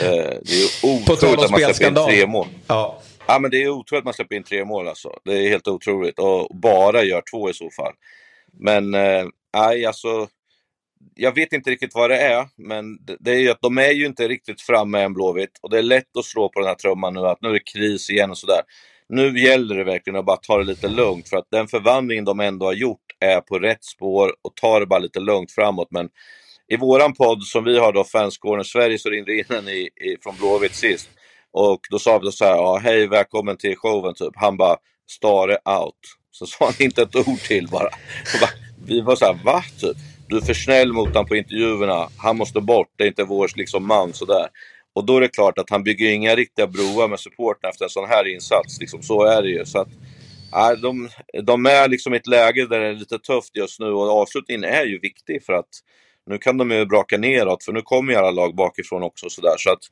det 0.42 0.62
är 0.62 0.86
otroligt 0.86 1.44
att 1.44 1.50
man 1.50 1.60
släpper 1.60 1.88
in 1.88 2.06
tre 2.06 2.26
mål. 2.26 2.46
Ja. 2.66 3.02
ja 3.26 3.38
men 3.38 3.50
det 3.50 3.62
är 3.62 3.68
otroligt 3.68 4.00
att 4.00 4.04
man 4.04 4.14
släpper 4.14 4.36
in 4.36 4.42
tre 4.42 4.64
mål 4.64 4.88
alltså. 4.88 5.12
Det 5.24 5.32
är 5.32 5.48
helt 5.48 5.68
otroligt 5.68 6.18
och 6.18 6.56
bara 6.56 7.02
gör 7.02 7.22
två 7.30 7.50
i 7.50 7.54
så 7.54 7.70
fall. 7.70 7.92
Men, 8.52 8.94
eh, 8.94 9.24
nej 9.54 9.86
alltså 9.86 10.28
jag 11.14 11.34
vet 11.34 11.52
inte 11.52 11.70
riktigt 11.70 11.94
vad 11.94 12.10
det 12.10 12.18
är, 12.18 12.48
men 12.56 12.98
det- 13.20 13.30
är 13.30 13.38
ju 13.38 13.50
att 13.50 13.62
de 13.62 13.78
är 13.78 13.90
ju 13.92 14.06
inte 14.06 14.28
riktigt 14.28 14.60
framme 14.62 15.00
än 15.02 15.14
Blåvitt. 15.14 15.58
Och 15.62 15.70
det 15.70 15.78
är 15.78 15.82
lätt 15.82 16.16
att 16.18 16.24
slå 16.24 16.48
på 16.48 16.60
den 16.60 16.68
här 16.68 16.74
trumman 16.74 17.14
nu, 17.14 17.20
att 17.20 17.42
nu 17.42 17.48
är 17.48 17.52
det 17.52 17.60
kris 17.72 18.10
igen 18.10 18.30
och 18.30 18.38
sådär. 18.38 18.60
Nu 19.08 19.40
gäller 19.40 19.76
det 19.76 19.84
verkligen 19.84 20.18
att 20.18 20.26
bara 20.26 20.36
ta 20.36 20.58
det 20.58 20.64
lite 20.64 20.88
lugnt, 20.88 21.28
för 21.28 21.36
att 21.36 21.48
den 21.50 21.68
förvandlingen 21.68 22.24
de 22.24 22.40
ändå 22.40 22.66
har 22.66 22.72
gjort 22.72 23.00
är 23.20 23.40
på 23.40 23.58
rätt 23.58 23.84
spår 23.84 24.32
och 24.42 24.56
ta 24.56 24.80
det 24.80 24.86
bara 24.86 24.98
lite 25.00 25.20
lugnt 25.20 25.52
framåt. 25.52 25.88
Men 25.90 26.08
i 26.68 26.76
våran 26.76 27.14
podd 27.14 27.42
som 27.44 27.64
vi 27.64 27.78
har 27.78 27.92
då, 27.92 28.04
Fanscorner 28.04 28.62
Sverige, 28.64 28.98
så 28.98 29.10
ringde 29.10 29.38
in 29.38 29.44
en 29.48 29.68
i, 29.68 29.80
i, 29.80 30.16
från 30.22 30.36
Blåvitt 30.36 30.74
sist. 30.74 31.10
Och 31.52 31.80
då 31.90 31.98
sa 31.98 32.18
vi 32.18 32.32
så 32.32 32.44
här, 32.44 32.52
ja, 32.56 32.78
hej 32.82 33.06
välkommen 33.08 33.56
till 33.56 33.76
showen 33.76 34.14
typ. 34.14 34.32
Han 34.36 34.56
bara, 34.56 34.76
Stare 35.10 35.58
out. 35.64 35.94
Så 36.30 36.46
sa 36.46 36.64
han 36.64 36.74
inte 36.78 37.02
ett 37.02 37.16
ord 37.16 37.38
till 37.38 37.68
bara. 37.68 37.86
Och 37.86 38.40
bara 38.40 38.50
vi 38.86 39.00
var 39.00 39.16
så 39.16 39.24
här, 39.24 39.40
va? 39.44 39.64
Typ. 39.80 39.96
Du 40.32 40.38
är 40.38 40.42
för 40.42 40.54
snäll 40.54 40.92
mot 40.92 41.08
honom 41.08 41.26
på 41.26 41.36
intervjuerna. 41.36 42.08
Han 42.16 42.36
måste 42.36 42.60
bort, 42.60 42.88
det 42.96 43.04
är 43.04 43.08
inte 43.08 43.24
vår 43.24 43.50
liksom, 43.56 43.86
man 43.86 44.12
sådär. 44.12 44.48
Och 44.92 45.04
då 45.04 45.16
är 45.16 45.20
det 45.20 45.28
klart 45.28 45.58
att 45.58 45.70
han 45.70 45.84
bygger 45.84 46.10
inga 46.10 46.36
riktiga 46.36 46.66
broar 46.66 47.08
med 47.08 47.20
supporten 47.20 47.70
efter 47.70 47.84
en 47.84 47.90
sån 47.90 48.08
här 48.08 48.34
insats. 48.34 48.80
Liksom, 48.80 49.02
så 49.02 49.24
är 49.24 49.42
det 49.42 49.48
ju. 49.48 49.64
Så 49.64 49.78
att, 49.78 49.88
äh, 50.52 50.80
de, 50.82 51.08
de 51.42 51.66
är 51.66 51.88
liksom 51.88 52.14
i 52.14 52.16
ett 52.16 52.26
läge 52.26 52.66
där 52.66 52.80
det 52.80 52.86
är 52.86 52.92
lite 52.92 53.18
tufft 53.18 53.56
just 53.56 53.80
nu 53.80 53.86
och 53.86 54.10
avslutningen 54.10 54.64
är 54.64 54.84
ju 54.84 54.98
viktig 54.98 55.44
för 55.44 55.52
att 55.52 55.68
nu 56.26 56.38
kan 56.38 56.58
de 56.58 56.70
ju 56.70 56.86
braka 56.86 57.18
neråt 57.18 57.64
för 57.64 57.72
nu 57.72 57.82
kommer 57.82 58.12
ju 58.12 58.18
alla 58.18 58.30
lag 58.30 58.54
bakifrån 58.54 59.02
också 59.02 59.26
och 59.26 59.32
sådär. 59.32 59.54
Så 59.58 59.70
att 59.72 59.82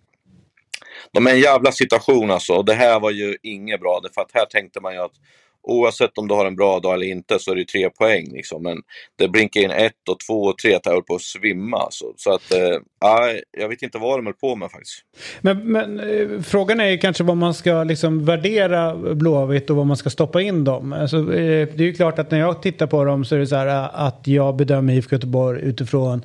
de 1.13 1.27
är 1.27 1.31
en 1.31 1.41
jävla 1.41 1.73
situation 1.73 2.31
alltså 2.31 2.53
och 2.53 2.65
det 2.65 2.75
här 2.75 3.01
var 3.01 3.11
ju 3.11 3.37
inget 3.43 3.81
bra. 3.81 4.01
För 4.15 4.21
att 4.21 4.31
här 4.35 4.47
tänkte 4.47 4.81
man 4.81 4.95
ju 4.95 5.01
att 5.01 5.15
oavsett 5.63 6.19
om 6.19 6.29
du 6.29 6.35
har 6.35 6.47
en 6.47 6.57
bra 6.57 6.81
dag 6.81 6.95
eller 6.95 7.07
inte 7.07 7.39
så 7.39 7.51
är 7.51 7.55
det 7.55 7.61
ju 7.61 7.65
tre 7.65 7.91
poäng 7.91 8.29
liksom. 8.33 8.63
Men 8.63 8.83
det 9.19 9.29
blinkar 9.29 9.61
in 9.61 9.71
ett 9.71 10.09
och 10.11 10.17
två 10.27 10.43
och 10.43 10.59
tre 10.59 10.75
att 10.75 10.87
jag 10.87 10.93
höll 10.93 11.03
på 11.03 11.15
att 11.15 11.23
svimma 11.23 11.89
Så, 11.91 12.13
Så 12.17 12.35
att, 12.35 12.53
eh, 12.53 12.79
nej, 13.05 13.43
jag 13.59 13.69
vet 13.69 13.83
inte 13.83 13.99
vad 13.99 14.19
de 14.19 14.27
höll 14.27 14.35
på 14.35 14.57
med 14.57 14.71
faktiskt. 14.71 15.05
Men, 15.41 15.73
men 15.73 16.01
eh, 16.01 16.43
frågan 16.43 16.81
är 16.81 16.89
ju 16.89 16.99
kanske 16.99 17.25
vad 17.25 17.37
man 17.37 17.55
ska 17.55 17.85
liksom 17.85 18.25
värdera 18.25 18.95
Blåvitt 19.15 19.71
och 19.71 19.77
vad 19.77 19.87
man 19.87 19.97
ska 19.97 20.11
stoppa 20.11 20.43
in 20.43 20.65
dem. 20.65 20.93
Alltså, 20.93 21.17
eh, 21.17 21.69
det 21.75 21.83
är 21.83 21.87
ju 21.87 21.95
klart 21.95 22.19
att 22.19 22.31
när 22.31 22.39
jag 22.39 22.63
tittar 22.63 22.87
på 22.87 23.05
dem 23.05 23.25
så 23.25 23.35
är 23.35 23.39
det 23.39 23.47
så 23.47 23.57
här 23.57 23.67
eh, 23.67 24.07
att 24.07 24.27
jag 24.27 24.57
bedömer 24.57 24.93
IFK 24.93 25.17
Göteborg 25.17 25.63
utifrån 25.63 26.23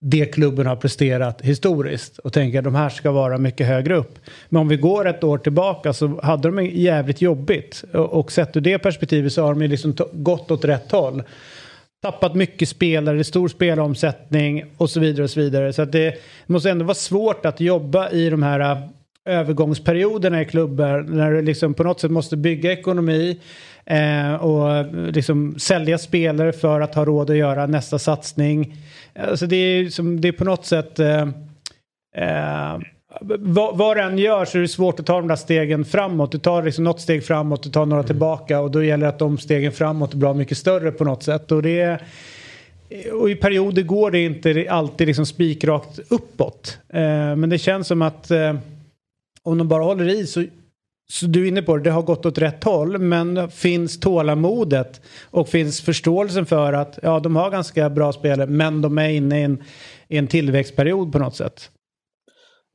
det 0.00 0.26
klubben 0.26 0.66
har 0.66 0.76
presterat 0.76 1.40
historiskt 1.42 2.18
och 2.18 2.32
tänker 2.32 2.58
att 2.58 2.64
de 2.64 2.74
här 2.74 2.88
ska 2.88 3.10
vara 3.10 3.38
mycket 3.38 3.66
högre 3.66 3.96
upp. 3.96 4.18
Men 4.48 4.60
om 4.60 4.68
vi 4.68 4.76
går 4.76 5.08
ett 5.08 5.24
år 5.24 5.38
tillbaka 5.38 5.92
så 5.92 6.20
hade 6.22 6.50
de 6.50 6.66
jävligt 6.66 7.20
jobbigt 7.20 7.84
och, 7.92 8.12
och 8.12 8.32
sett 8.32 8.56
ur 8.56 8.60
det 8.60 8.78
perspektivet 8.78 9.32
så 9.32 9.42
har 9.42 9.54
de 9.54 9.62
ju 9.62 9.68
liksom 9.68 9.94
gått 10.12 10.50
åt 10.50 10.64
rätt 10.64 10.92
håll 10.92 11.22
tappat 12.02 12.34
mycket 12.34 12.68
spelare, 12.68 13.24
stor 13.24 13.48
spelomsättning 13.48 14.64
och 14.76 14.90
så 14.90 15.00
vidare 15.00 15.24
och 15.24 15.30
så 15.30 15.40
vidare. 15.40 15.72
Så 15.72 15.82
att 15.82 15.92
det 15.92 16.14
måste 16.46 16.70
ändå 16.70 16.84
vara 16.84 16.94
svårt 16.94 17.46
att 17.46 17.60
jobba 17.60 18.10
i 18.10 18.30
de 18.30 18.42
här 18.42 18.60
äh, 18.60 18.78
övergångsperioderna 19.24 20.42
i 20.42 20.44
klubbar 20.44 21.00
när 21.08 21.32
du 21.32 21.42
liksom 21.42 21.74
på 21.74 21.84
något 21.84 22.00
sätt 22.00 22.10
måste 22.10 22.36
bygga 22.36 22.72
ekonomi 22.72 23.40
eh, 23.90 24.34
och 24.34 24.94
liksom 25.12 25.58
sälja 25.58 25.98
spelare 25.98 26.52
för 26.52 26.80
att 26.80 26.94
ha 26.94 27.04
råd 27.04 27.30
att 27.30 27.36
göra 27.36 27.66
nästa 27.66 27.98
satsning. 27.98 28.76
Alltså 29.14 29.46
det 29.46 29.56
är, 29.56 29.88
som, 29.88 30.20
det 30.20 30.28
är 30.28 30.32
på 30.32 30.44
något 30.44 30.66
sätt 30.66 30.98
eh, 30.98 31.28
eh, 32.16 32.78
vad, 33.20 33.76
vad 33.76 33.96
du 33.96 34.00
än 34.00 34.18
gör 34.18 34.44
så 34.44 34.58
är 34.58 34.62
det 34.62 34.68
svårt 34.68 35.00
att 35.00 35.06
ta 35.06 35.16
de 35.16 35.28
där 35.28 35.36
stegen 35.36 35.84
framåt. 35.84 36.32
Du 36.32 36.38
tar 36.38 36.62
liksom 36.62 36.84
något 36.84 37.00
steg 37.00 37.24
framåt, 37.24 37.62
du 37.62 37.70
tar 37.70 37.86
några 37.86 38.02
tillbaka 38.02 38.60
och 38.60 38.70
då 38.70 38.84
gäller 38.84 39.06
det 39.06 39.08
att 39.08 39.18
de 39.18 39.38
stegen 39.38 39.72
framåt 39.72 40.12
är 40.12 40.16
bra 40.16 40.34
mycket 40.34 40.58
större 40.58 40.92
på 40.92 41.04
något 41.04 41.22
sätt. 41.22 41.52
Och, 41.52 41.62
det 41.62 42.00
och 43.12 43.30
i 43.30 43.34
perioder 43.34 43.82
går 43.82 44.10
det 44.10 44.24
inte 44.24 44.66
alltid 44.70 45.06
liksom 45.06 45.26
spikrakt 45.26 45.98
uppåt. 46.08 46.78
Eh, 46.88 47.36
men 47.36 47.50
det 47.50 47.58
känns 47.58 47.86
som 47.86 48.02
att 48.02 48.30
eh, 48.30 48.54
om 49.42 49.58
de 49.58 49.68
bara 49.68 49.84
håller 49.84 50.08
i 50.08 50.26
så 50.26 50.44
så 51.10 51.26
du 51.26 51.44
är 51.44 51.48
inne 51.48 51.62
på 51.62 51.76
det, 51.76 51.82
det 51.82 51.90
har 51.90 52.02
gått 52.02 52.26
åt 52.26 52.38
rätt 52.38 52.64
håll 52.64 52.98
men 52.98 53.50
finns 53.50 54.00
tålamodet 54.00 55.00
och 55.30 55.48
finns 55.48 55.80
förståelsen 55.80 56.46
för 56.46 56.72
att 56.72 56.98
ja, 57.02 57.20
de 57.20 57.36
har 57.36 57.50
ganska 57.50 57.90
bra 57.90 58.12
spelare 58.12 58.46
men 58.46 58.82
de 58.82 58.98
är 58.98 59.08
inne 59.08 59.40
i 59.40 59.42
en, 59.42 59.62
i 60.08 60.16
en 60.16 60.26
tillväxtperiod 60.26 61.12
på 61.12 61.18
något 61.18 61.36
sätt. 61.36 61.70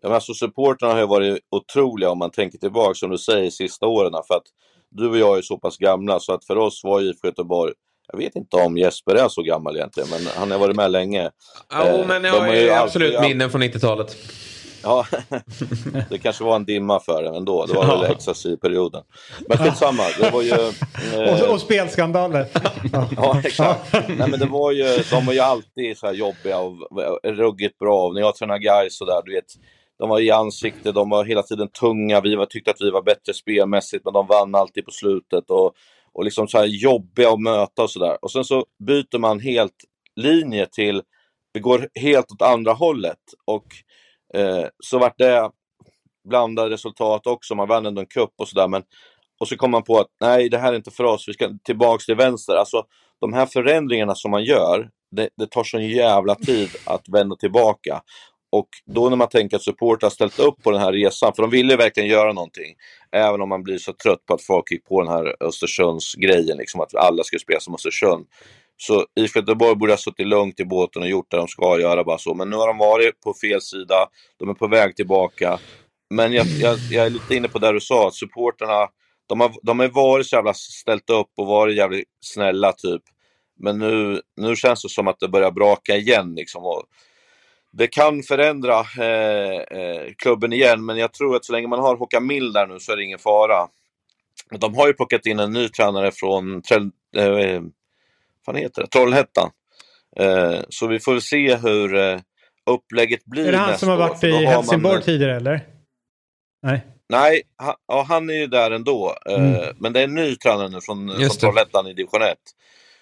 Ja, 0.02 0.10
men 0.10 0.16
alltså, 0.16 0.34
supportrarna 0.34 0.94
har 0.94 1.00
ju 1.02 1.08
varit 1.08 1.40
otroliga 1.52 2.10
om 2.10 2.18
man 2.18 2.32
tänker 2.32 2.58
tillbaka 2.58 2.94
som 2.94 3.10
du 3.10 3.18
säger 3.18 3.50
sista 3.50 3.88
åren. 3.88 4.14
För 4.28 4.36
att 4.36 4.44
du 4.92 5.10
och 5.10 5.18
jag 5.18 5.38
är 5.38 5.42
så 5.42 5.58
pass 5.58 5.78
gamla 5.78 6.20
så 6.20 6.34
att 6.34 6.46
för 6.46 6.58
oss 6.58 6.82
var 6.84 7.02
IFK 7.02 7.28
Göteborg 7.28 7.74
jag 8.12 8.18
vet 8.18 8.36
inte 8.36 8.58
om 8.58 8.78
Jesper 8.78 9.16
är 9.16 9.28
så 9.28 9.42
gammal 9.42 9.76
egentligen, 9.76 10.10
men 10.12 10.22
han 10.38 10.52
har 10.52 10.58
varit 10.60 10.76
med 10.76 10.92
länge. 10.92 11.32
Ja, 11.70 11.88
Eh, 11.88 12.08
men 12.08 12.22
de 12.22 12.28
jag 12.28 12.40
har 12.40 12.54
ju 12.54 12.62
ju 12.62 12.70
alltid- 12.70 12.84
absolut 12.84 13.22
minnen 13.22 13.50
från 13.52 13.64
90-talet. 13.64 14.18
Ja, 14.86 15.06
det 16.10 16.18
kanske 16.18 16.44
var 16.44 16.56
en 16.56 16.66
dimma 16.66 17.00
för 17.00 17.24
det 17.24 17.38
ändå. 17.38 17.66
Det 17.66 17.74
var 17.74 18.02
väl 18.02 18.16
XSI-perioden. 18.16 19.04
Men 19.50 19.58
skitsamma, 19.58 20.04
det 20.20 20.30
var 20.30 20.42
ju... 20.42 20.52
eh, 21.14 21.44
Och, 21.44 21.54
och 21.54 21.62
spelskandaler. 21.62 22.46
Ja, 23.18 23.42
exakt. 23.46 23.94
Nej, 23.94 24.30
men 24.30 24.40
det 24.40 24.46
var 24.46 24.72
ju, 24.72 25.04
de 25.12 25.26
var 25.26 25.34
ju 25.34 25.40
alltid 25.40 25.98
så 25.98 26.06
här 26.08 26.14
jobbiga 26.14 26.60
och 26.60 26.74
ruggigt 27.24 27.80
bra. 27.80 28.12
När 28.12 28.22
jag 28.22 28.36
tränade 28.36 28.60
guys 28.60 28.98
så 28.98 29.06
där, 29.06 29.22
du 29.26 29.34
vet, 29.36 29.46
de 30.00 30.10
var 30.10 30.20
i 30.20 30.32
ansikte, 30.32 30.92
de 30.92 31.10
var 31.10 31.26
hela 31.26 31.44
tiden 31.44 31.68
tunga. 31.68 32.22
Vi 32.22 32.36
var, 32.36 32.46
tyckte 32.46 32.72
att 32.72 32.82
vi 32.82 32.90
var 32.92 33.02
bättre 33.02 33.34
spelmässigt, 33.34 34.06
men 34.06 34.14
de 34.14 34.28
vann 34.28 34.56
alltid 34.56 34.86
på 34.86 34.92
slutet. 34.92 35.50
Och, 35.50 35.74
och 36.14 36.24
liksom 36.24 36.48
så 36.48 36.58
här 36.58 36.66
jobbiga 36.66 37.30
att 37.30 37.42
möta 37.42 37.84
och 37.84 37.90
sådär. 37.92 38.18
Och 38.22 38.32
sen 38.32 38.44
så 38.44 38.66
byter 38.88 39.18
man 39.18 39.40
helt 39.40 39.76
linje 40.16 40.66
till, 40.66 41.02
vi 41.54 41.60
går 41.60 41.88
helt 42.00 42.32
åt 42.32 42.42
andra 42.42 42.74
hållet. 42.74 43.20
Och 43.46 43.66
eh, 44.36 44.68
så 44.80 45.00
vart 45.00 45.18
det 45.18 45.52
blandade 46.30 46.70
resultat 46.70 47.28
också. 47.28 47.56
Man 47.56 47.68
vann 47.68 47.86
ändå 47.86 48.02
en 48.02 48.08
cup 48.08 48.34
och 48.38 48.48
sådär. 48.48 48.84
Och 49.40 49.48
så 49.48 49.58
kom 49.58 49.72
man 49.72 49.84
på 49.84 50.00
att 50.00 50.08
nej, 50.22 50.50
det 50.50 50.58
här 50.58 50.74
är 50.74 50.78
inte 50.78 50.92
för 50.92 51.04
oss. 51.04 51.28
Vi 51.28 51.34
ska 51.34 51.50
tillbaks 51.64 52.06
till 52.06 52.16
vänster. 52.16 52.56
Alltså, 52.56 52.84
de 53.22 53.34
här 53.34 53.46
förändringarna 53.46 54.16
som 54.16 54.32
man 54.32 54.44
gör, 54.44 54.90
det, 55.12 55.30
det 55.38 55.48
tar 55.48 55.64
sån 55.64 55.88
jävla 55.88 56.36
tid 56.36 56.70
att 56.86 57.10
vända 57.10 57.36
tillbaka. 57.36 58.02
Och 58.52 58.70
då 58.86 59.10
när 59.10 59.18
man 59.18 59.30
tänker 59.30 59.58
att 59.58 59.64
support 59.64 60.04
har 60.04 60.10
ställt 60.10 60.40
upp 60.40 60.64
på 60.64 60.72
den 60.72 60.82
här 60.82 60.92
resan, 60.92 61.34
för 61.36 61.42
de 61.42 61.52
ville 61.52 61.76
verkligen 61.76 62.10
göra 62.10 62.34
någonting. 62.34 62.76
Även 63.12 63.42
om 63.42 63.50
man 63.50 63.64
blir 63.64 63.78
så 63.78 63.94
trött 63.94 64.26
på 64.26 64.34
att 64.34 64.42
folk 64.42 64.72
gick 64.72 64.86
på 64.86 65.02
den 65.02 65.12
här 65.12 65.36
Östersunds-grejen, 65.40 66.58
liksom 66.58 66.82
att 66.82 66.96
alla 66.96 67.24
skulle 67.24 67.40
spela 67.40 67.60
som 67.60 67.76
Östersund. 67.76 68.26
Så 68.78 69.06
IFK 69.20 69.40
Göteborg 69.40 69.76
borde 69.76 69.92
ha 69.92 69.98
suttit 69.98 70.28
lugnt 70.28 70.60
i 70.60 70.66
båten 70.66 71.02
och 71.02 71.08
gjort 71.08 71.32
det 71.32 71.38
de 71.38 71.48
ska 71.48 71.80
göra 71.80 72.04
bara 72.04 72.18
så. 72.18 72.34
Men 72.34 72.50
nu 72.50 72.56
har 72.56 72.68
de 72.68 72.78
varit 72.78 73.22
på 73.22 73.34
fel 73.34 73.62
sida, 73.62 74.08
de 74.40 74.50
är 74.50 74.54
på 74.54 74.68
väg 74.68 74.96
tillbaka. 74.96 75.60
Men 76.10 76.34
jag, 76.34 76.48
jag, 76.48 76.78
jag 76.92 77.06
är 77.06 77.10
lite 77.10 77.36
inne 77.36 77.48
på 77.48 77.60
det 77.60 77.72
du 77.72 77.80
sa, 77.80 78.08
att 78.08 78.16
supporterna 78.16 78.88
de 79.28 79.40
har, 79.40 79.52
de 79.62 79.80
har 79.80 79.88
varit 79.88 80.28
så 80.28 80.36
jävla 80.36 80.54
ställt 80.54 81.10
upp 81.10 81.30
och 81.38 81.48
varit 81.48 81.76
jävligt 81.76 82.08
snälla 82.20 82.72
typ. 82.72 83.02
Men 83.60 83.80
nu, 83.80 84.22
nu 84.36 84.56
känns 84.56 84.82
det 84.84 84.90
som 84.90 85.08
att 85.08 85.20
det 85.20 85.28
börjar 85.28 85.52
braka 85.52 85.96
igen 85.96 86.34
liksom. 86.36 86.64
Och 86.64 86.84
det 87.72 87.88
kan 87.88 88.24
förändra 88.24 88.80
eh, 88.80 89.80
eh, 89.80 90.14
klubben 90.18 90.54
igen, 90.54 90.86
men 90.86 90.98
jag 90.98 91.14
tror 91.14 91.36
att 91.36 91.46
så 91.46 91.54
länge 91.54 91.68
man 91.68 91.80
har 91.80 91.96
Håkan 91.96 92.28
Mild 92.28 92.54
där 92.54 92.68
nu 92.68 92.80
så 92.80 92.92
är 92.92 92.98
det 92.98 93.04
ingen 93.04 93.20
fara. 93.20 93.68
De 94.60 94.76
har 94.76 94.88
ju 94.88 94.94
plockat 94.94 95.26
in 95.26 95.40
en 95.40 95.54
ny 95.54 95.70
tränare 95.70 96.12
från 96.12 96.62
eh, 97.16 97.62
vad 98.54 98.62
heter 98.62 98.82
det? 98.82 98.88
Trollhättan. 98.88 99.50
Eh, 100.20 100.60
så 100.70 100.88
vi 100.88 101.00
får 101.00 101.12
väl 101.12 101.22
se 101.22 101.56
hur 101.56 101.96
eh, 101.96 102.20
upplägget 102.70 103.26
blir 103.26 103.48
Är 103.48 103.52
det 103.52 103.58
han 103.58 103.70
nästa 103.72 103.80
som 103.80 103.90
har 103.90 103.96
år, 103.96 104.10
varit 104.10 104.22
då 104.22 104.28
i 104.28 104.32
har 104.32 104.42
man- 104.44 104.52
Helsingborg 104.54 105.02
tidigare 105.04 105.36
eller? 105.36 105.62
Nej. 106.64 106.86
Nej, 107.10 107.42
han, 107.58 107.76
ja, 107.88 108.06
han 108.10 108.30
är 108.30 108.34
ju 108.34 108.48
där 108.48 108.72
ändå. 108.72 109.16
Eh, 109.30 109.36
Mm. 109.36 109.76
Men 109.80 109.94
det 109.94 110.00
är 110.00 110.04
en 110.04 110.16
ny 110.16 110.36
tränare 110.36 110.70
nu 110.70 110.82
från, 110.82 111.10
från 111.10 111.22
Just. 111.22 111.40
Trollhättan 111.40 111.88
i 111.88 111.94
division 111.94 112.22
1. 112.22 112.38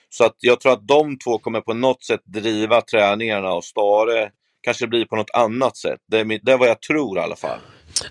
Så 0.09 0.23
att 0.25 0.35
jag 0.39 0.59
tror 0.59 0.73
att 0.73 0.87
de 0.87 1.17
två 1.17 1.37
kommer 1.39 1.61
på 1.61 1.73
något 1.73 2.03
sätt 2.03 2.21
driva 2.25 2.81
träningarna 2.81 3.53
och 3.53 3.63
Stare 3.63 4.29
kanske 4.63 4.87
blir 4.87 5.05
på 5.05 5.15
något 5.15 5.29
annat 5.33 5.77
sätt. 5.77 5.99
Det 6.07 6.19
är, 6.19 6.39
det 6.45 6.51
är 6.51 6.57
vad 6.57 6.67
jag 6.67 6.81
tror 6.81 7.17
i 7.17 7.21
alla 7.21 7.35
fall. 7.35 7.59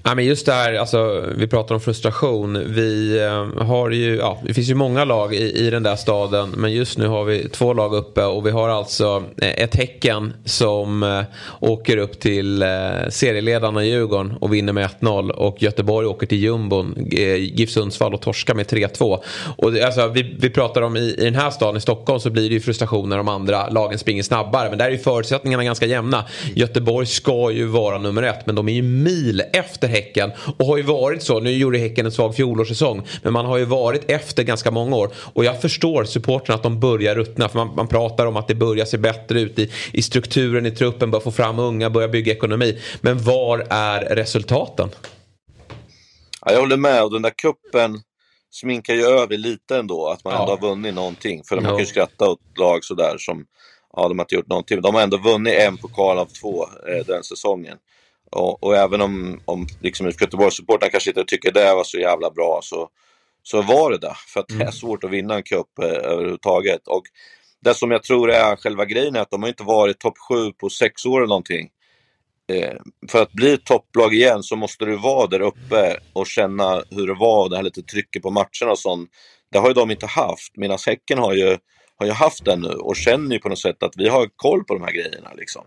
Ja, 0.02 0.14
men 0.14 0.24
just 0.24 0.46
det 0.46 0.52
här, 0.52 0.74
alltså, 0.74 1.24
vi 1.36 1.46
pratar 1.46 1.74
om 1.74 1.80
frustration. 1.80 2.64
Vi 2.66 3.18
eh, 3.22 3.64
har 3.64 3.90
ju, 3.90 4.16
ja, 4.16 4.40
det 4.46 4.54
finns 4.54 4.70
ju 4.70 4.74
många 4.74 5.04
lag 5.04 5.34
i, 5.34 5.66
i 5.66 5.70
den 5.70 5.82
där 5.82 5.96
staden. 5.96 6.54
Men 6.56 6.72
just 6.72 6.98
nu 6.98 7.06
har 7.06 7.24
vi 7.24 7.48
två 7.48 7.72
lag 7.72 7.94
uppe 7.94 8.24
och 8.24 8.46
vi 8.46 8.50
har 8.50 8.68
alltså 8.68 9.24
eh, 9.36 9.62
ett 9.62 9.74
Häcken 9.74 10.32
som 10.44 11.02
eh, 11.02 11.22
åker 11.60 11.96
upp 11.96 12.20
till 12.20 12.62
eh, 12.62 12.68
serieledarna 13.10 13.84
i 13.84 13.88
Djurgården 13.88 14.36
och 14.40 14.54
vinner 14.54 14.72
med 14.72 14.88
1-0. 15.00 15.30
Och 15.30 15.62
Göteborg 15.62 16.06
åker 16.06 16.26
till 16.26 16.38
jumbon, 16.38 17.08
eh, 17.12 17.34
GIF 17.34 17.70
Sundsvall 17.70 18.14
och 18.14 18.20
torskar 18.20 18.54
med 18.54 18.66
3-2. 18.66 19.18
Och 19.56 19.72
det, 19.72 19.82
alltså, 19.82 20.08
vi, 20.08 20.36
vi 20.38 20.50
pratar 20.50 20.82
om 20.82 20.96
i, 20.96 21.14
i 21.18 21.24
den 21.24 21.34
här 21.34 21.50
staden, 21.50 21.76
i 21.76 21.80
Stockholm, 21.80 22.20
så 22.20 22.30
blir 22.30 22.48
det 22.48 22.54
ju 22.54 22.60
frustration 22.60 23.08
när 23.08 23.16
de 23.16 23.28
andra 23.28 23.68
lagen 23.68 23.98
springer 23.98 24.22
snabbare. 24.22 24.68
Men 24.68 24.78
där 24.78 24.86
är 24.86 24.90
ju 24.90 24.98
förutsättningarna 24.98 25.64
ganska 25.64 25.86
jämna. 25.86 26.24
Göteborg 26.54 27.06
ska 27.06 27.50
ju 27.50 27.66
vara 27.66 27.98
nummer 27.98 28.22
ett, 28.22 28.46
men 28.46 28.54
de 28.54 28.68
är 28.68 28.72
ju 28.72 28.82
mil 28.82 29.42
efter 29.52 29.71
efter 29.72 29.88
Häcken. 29.88 30.30
Och 30.58 30.66
har 30.66 30.76
ju 30.76 30.82
varit 30.82 31.22
så, 31.22 31.40
nu 31.40 31.50
gjorde 31.52 31.78
Häcken 31.78 32.06
en 32.06 32.12
svag 32.12 32.34
fjolårssäsong. 32.34 33.06
Men 33.22 33.32
man 33.32 33.46
har 33.46 33.56
ju 33.58 33.64
varit 33.64 34.10
efter 34.10 34.42
ganska 34.42 34.70
många 34.70 34.96
år. 34.96 35.10
Och 35.14 35.44
jag 35.44 35.60
förstår 35.60 36.04
supporterna 36.04 36.54
att 36.54 36.62
de 36.62 36.80
börjar 36.80 37.14
ruttna. 37.14 37.48
För 37.48 37.58
man, 37.58 37.74
man 37.76 37.88
pratar 37.88 38.26
om 38.26 38.36
att 38.36 38.48
det 38.48 38.54
börjar 38.54 38.84
se 38.84 38.98
bättre 38.98 39.40
ut 39.40 39.58
i, 39.58 39.70
i 39.92 40.02
strukturen 40.02 40.66
i 40.66 40.70
truppen. 40.70 41.10
Börjar 41.10 41.22
få 41.22 41.30
fram 41.30 41.58
unga, 41.58 41.90
börjar 41.90 42.08
bygga 42.08 42.32
ekonomi. 42.32 42.78
Men 43.00 43.18
var 43.18 43.66
är 43.70 44.00
resultaten? 44.00 44.88
Ja, 46.46 46.52
jag 46.52 46.60
håller 46.60 46.76
med 46.76 47.02
och 47.04 47.12
den 47.12 47.22
där 47.22 47.30
kuppen 47.36 48.00
sminkar 48.50 48.94
ju 48.94 49.02
över 49.04 49.36
lite 49.36 49.76
ändå, 49.76 50.08
att 50.08 50.24
man 50.24 50.34
Ja. 50.34 50.40
ändå 50.40 50.52
har 50.52 50.60
vunnit 50.70 50.94
någonting. 50.94 51.42
För 51.44 51.56
man 51.56 51.64
kan 51.64 51.78
ju 51.78 51.86
skratta 51.86 52.28
åt 52.30 52.40
lag 52.58 52.84
sådär 52.84 53.14
som, 53.18 53.44
ja 53.96 54.08
de 54.08 54.18
har 54.18 54.24
inte 54.24 54.34
gjort 54.34 54.48
någonting. 54.48 54.80
De 54.80 54.94
har 54.94 55.02
ändå 55.02 55.16
vunnit 55.16 55.54
en 55.54 55.76
pokal 55.76 56.18
av 56.18 56.26
två 56.40 56.64
eh, 56.88 57.06
den 57.06 57.22
säsongen. 57.22 57.76
Och, 58.32 58.64
och 58.64 58.76
även 58.76 59.00
om, 59.00 59.40
om 59.44 59.66
liksom 59.80 60.06
Göteborgssupportrarna 60.06 60.90
kanske 60.90 61.10
inte 61.10 61.24
tycker 61.24 61.52
det 61.52 61.74
var 61.74 61.84
så 61.84 61.98
jävla 61.98 62.30
bra 62.30 62.60
så, 62.62 62.88
så 63.42 63.62
var 63.62 63.90
det 63.90 63.98
det. 63.98 64.14
För 64.28 64.40
att 64.40 64.48
det 64.48 64.64
är 64.64 64.70
svårt 64.70 65.04
att 65.04 65.10
vinna 65.10 65.34
en 65.34 65.42
cup 65.42 65.78
eh, 65.82 66.10
överhuvudtaget. 66.10 66.88
Och 66.88 67.02
det 67.60 67.74
som 67.74 67.90
jag 67.90 68.02
tror 68.02 68.30
är 68.30 68.56
själva 68.56 68.84
grejen 68.84 69.16
är 69.16 69.20
att 69.20 69.30
de 69.30 69.42
har 69.42 69.48
inte 69.48 69.64
varit 69.64 69.98
topp 69.98 70.18
sju 70.28 70.52
på 70.52 70.70
sex 70.70 71.06
år 71.06 71.18
eller 71.18 71.28
någonting. 71.28 71.68
Eh, 72.52 72.76
för 73.10 73.22
att 73.22 73.32
bli 73.32 73.58
topplag 73.58 74.14
igen 74.14 74.42
så 74.42 74.56
måste 74.56 74.84
du 74.84 74.96
vara 74.96 75.26
där 75.26 75.40
uppe 75.40 75.96
och 76.12 76.26
känna 76.26 76.82
hur 76.90 77.06
det 77.06 77.14
var, 77.14 77.48
det 77.48 77.56
här 77.56 77.62
lite 77.62 77.82
trycket 77.82 78.22
på 78.22 78.30
matcherna 78.30 78.70
och 78.70 78.78
sånt. 78.78 79.10
Det 79.52 79.58
har 79.58 79.68
ju 79.68 79.74
de 79.74 79.90
inte 79.90 80.06
haft, 80.06 80.56
medan 80.56 80.78
Häcken 80.86 81.18
har 81.18 81.34
ju, 81.34 81.58
har 81.96 82.06
ju 82.06 82.12
haft 82.12 82.44
det 82.44 82.56
nu 82.56 82.68
och 82.68 82.96
känner 82.96 83.34
ju 83.34 83.38
på 83.38 83.48
något 83.48 83.58
sätt 83.58 83.82
att 83.82 83.96
vi 83.96 84.08
har 84.08 84.28
koll 84.36 84.64
på 84.64 84.74
de 84.74 84.82
här 84.82 84.92
grejerna. 84.92 85.30
Liksom. 85.36 85.64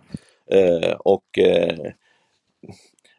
Eh, 0.51 0.91
och 0.99 1.37
eh, 1.37 1.91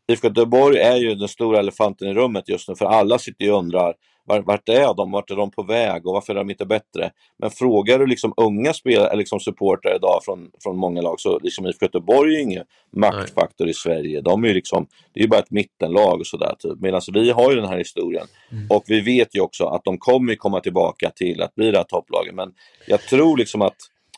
IFK 0.09 0.29
Göteborg 0.29 0.79
är 0.79 0.97
ju 0.97 1.15
den 1.15 1.29
stora 1.29 1.59
elefanten 1.59 2.09
i 2.09 2.15
rummet 2.15 2.49
just 2.49 2.69
nu, 2.69 2.77
för 2.77 2.87
alla 2.87 3.19
sitter 3.19 3.45
ju 3.45 3.53
och 3.53 3.59
undrar 3.59 3.95
var, 4.27 4.41
vart 4.41 4.69
är 4.69 4.95
de, 4.95 5.11
vart 5.11 5.31
är 5.31 5.37
de 5.37 5.51
på 5.51 5.63
väg 5.63 6.07
och 6.07 6.15
varför 6.15 6.33
är 6.33 6.39
de 6.39 6.51
inte 6.51 6.67
bättre? 6.67 7.11
Men 7.39 7.51
frågar 7.51 7.99
du 7.99 8.07
liksom 8.07 8.35
unga 8.37 8.73
spelare, 8.73 9.17
liksom 9.17 9.41
supportrar 9.41 9.97
idag 9.97 10.21
från, 10.25 10.51
från 10.63 10.77
många 10.77 11.03
lag, 11.03 11.21
så 11.21 11.39
liksom 11.39 11.67
IFK 11.67 11.85
Göteborg 11.85 12.37
är 12.37 12.41
ingen 12.41 12.65
maktfaktor 12.97 13.69
i 13.69 13.75
Sverige. 13.75 14.21
De 14.21 14.45
är 14.45 14.49
ju 14.49 14.55
liksom, 14.55 14.87
det 15.13 15.21
är 15.21 15.23
ju 15.23 15.29
bara 15.29 15.41
ett 15.41 15.51
mittenlag 15.51 16.21
och 16.21 16.27
sådär. 16.27 16.55
Typ. 16.59 16.81
Medan 16.81 17.01
vi 17.13 17.31
har 17.31 17.51
ju 17.51 17.57
den 17.61 17.69
här 17.69 17.79
historien. 17.79 18.27
Och 18.71 18.85
vi 18.87 19.01
vet 19.01 19.37
ju 19.37 19.41
också 19.41 19.65
att 19.65 19.85
de 19.85 19.99
kommer 19.99 20.35
komma 20.35 20.61
tillbaka 20.61 21.11
till 21.11 21.43
att 21.43 21.55
bli 21.55 21.71
det 21.71 21.79
här 21.79 21.85
topplaget. 21.85 22.35
Men 22.35 22.53
jag 22.87 23.01
tror 23.01 23.37
liksom 23.37 23.63
att 23.63 23.77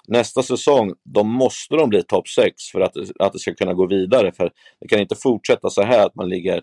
nästa 0.08 0.42
säsong, 0.42 0.94
då 1.04 1.24
måste 1.24 1.76
de 1.76 1.88
bli 1.88 2.02
topp 2.02 2.28
6 2.28 2.54
för 2.72 2.80
att, 2.80 2.92
att 3.18 3.32
det 3.32 3.38
ska 3.38 3.54
kunna 3.54 3.74
gå 3.74 3.86
vidare. 3.86 4.32
För 4.32 4.50
det 4.80 4.88
kan 4.88 5.00
inte 5.00 5.14
fortsätta 5.14 5.70
så 5.70 5.82
här 5.82 6.06
att 6.06 6.14
man 6.14 6.28
ligger 6.28 6.62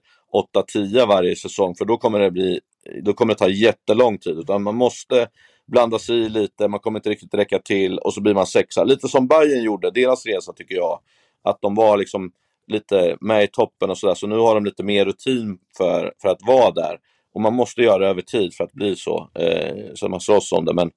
8-10 0.75 1.07
varje 1.07 1.35
säsong, 1.35 1.75
för 1.75 1.85
då 1.85 1.97
kommer 1.97 2.19
det 2.19 2.31
bli 2.31 2.59
då 3.03 3.13
kommer 3.13 3.33
det 3.33 3.37
ta 3.37 3.49
jättelång 3.49 4.17
tid. 4.17 4.39
Utan 4.39 4.63
man 4.63 4.75
måste 4.75 5.27
blanda 5.67 5.99
sig 5.99 6.15
i 6.15 6.29
lite, 6.29 6.67
man 6.67 6.79
kommer 6.79 6.99
inte 6.99 7.09
riktigt 7.09 7.33
räcka 7.33 7.59
till 7.59 7.97
och 7.97 8.13
så 8.13 8.21
blir 8.21 8.33
man 8.33 8.47
sexa. 8.47 8.83
Lite 8.83 9.07
som 9.07 9.27
Bayern 9.27 9.63
gjorde, 9.63 9.91
deras 9.91 10.25
resa 10.25 10.53
tycker 10.53 10.75
jag. 10.75 10.99
Att 11.43 11.61
de 11.61 11.75
var 11.75 11.97
liksom 11.97 12.31
lite 12.67 13.17
med 13.21 13.43
i 13.43 13.47
toppen 13.47 13.89
och 13.89 13.97
sådär. 13.97 14.15
Så 14.15 14.27
nu 14.27 14.37
har 14.37 14.55
de 14.55 14.65
lite 14.65 14.83
mer 14.83 15.05
rutin 15.05 15.57
för, 15.77 16.13
för 16.21 16.29
att 16.29 16.41
vara 16.47 16.71
där. 16.71 16.97
Och 17.33 17.41
man 17.41 17.53
måste 17.53 17.81
göra 17.81 17.97
det 17.97 18.07
över 18.07 18.21
tid 18.21 18.53
för 18.53 18.63
att 18.63 18.73
bli 18.73 18.95
så. 18.95 19.29
Eh, 19.39 19.93
så 19.95 20.09
man 20.09 20.21
slåss 20.21 20.51
om 20.51 20.65
det. 20.65 20.73
Men 20.73 20.91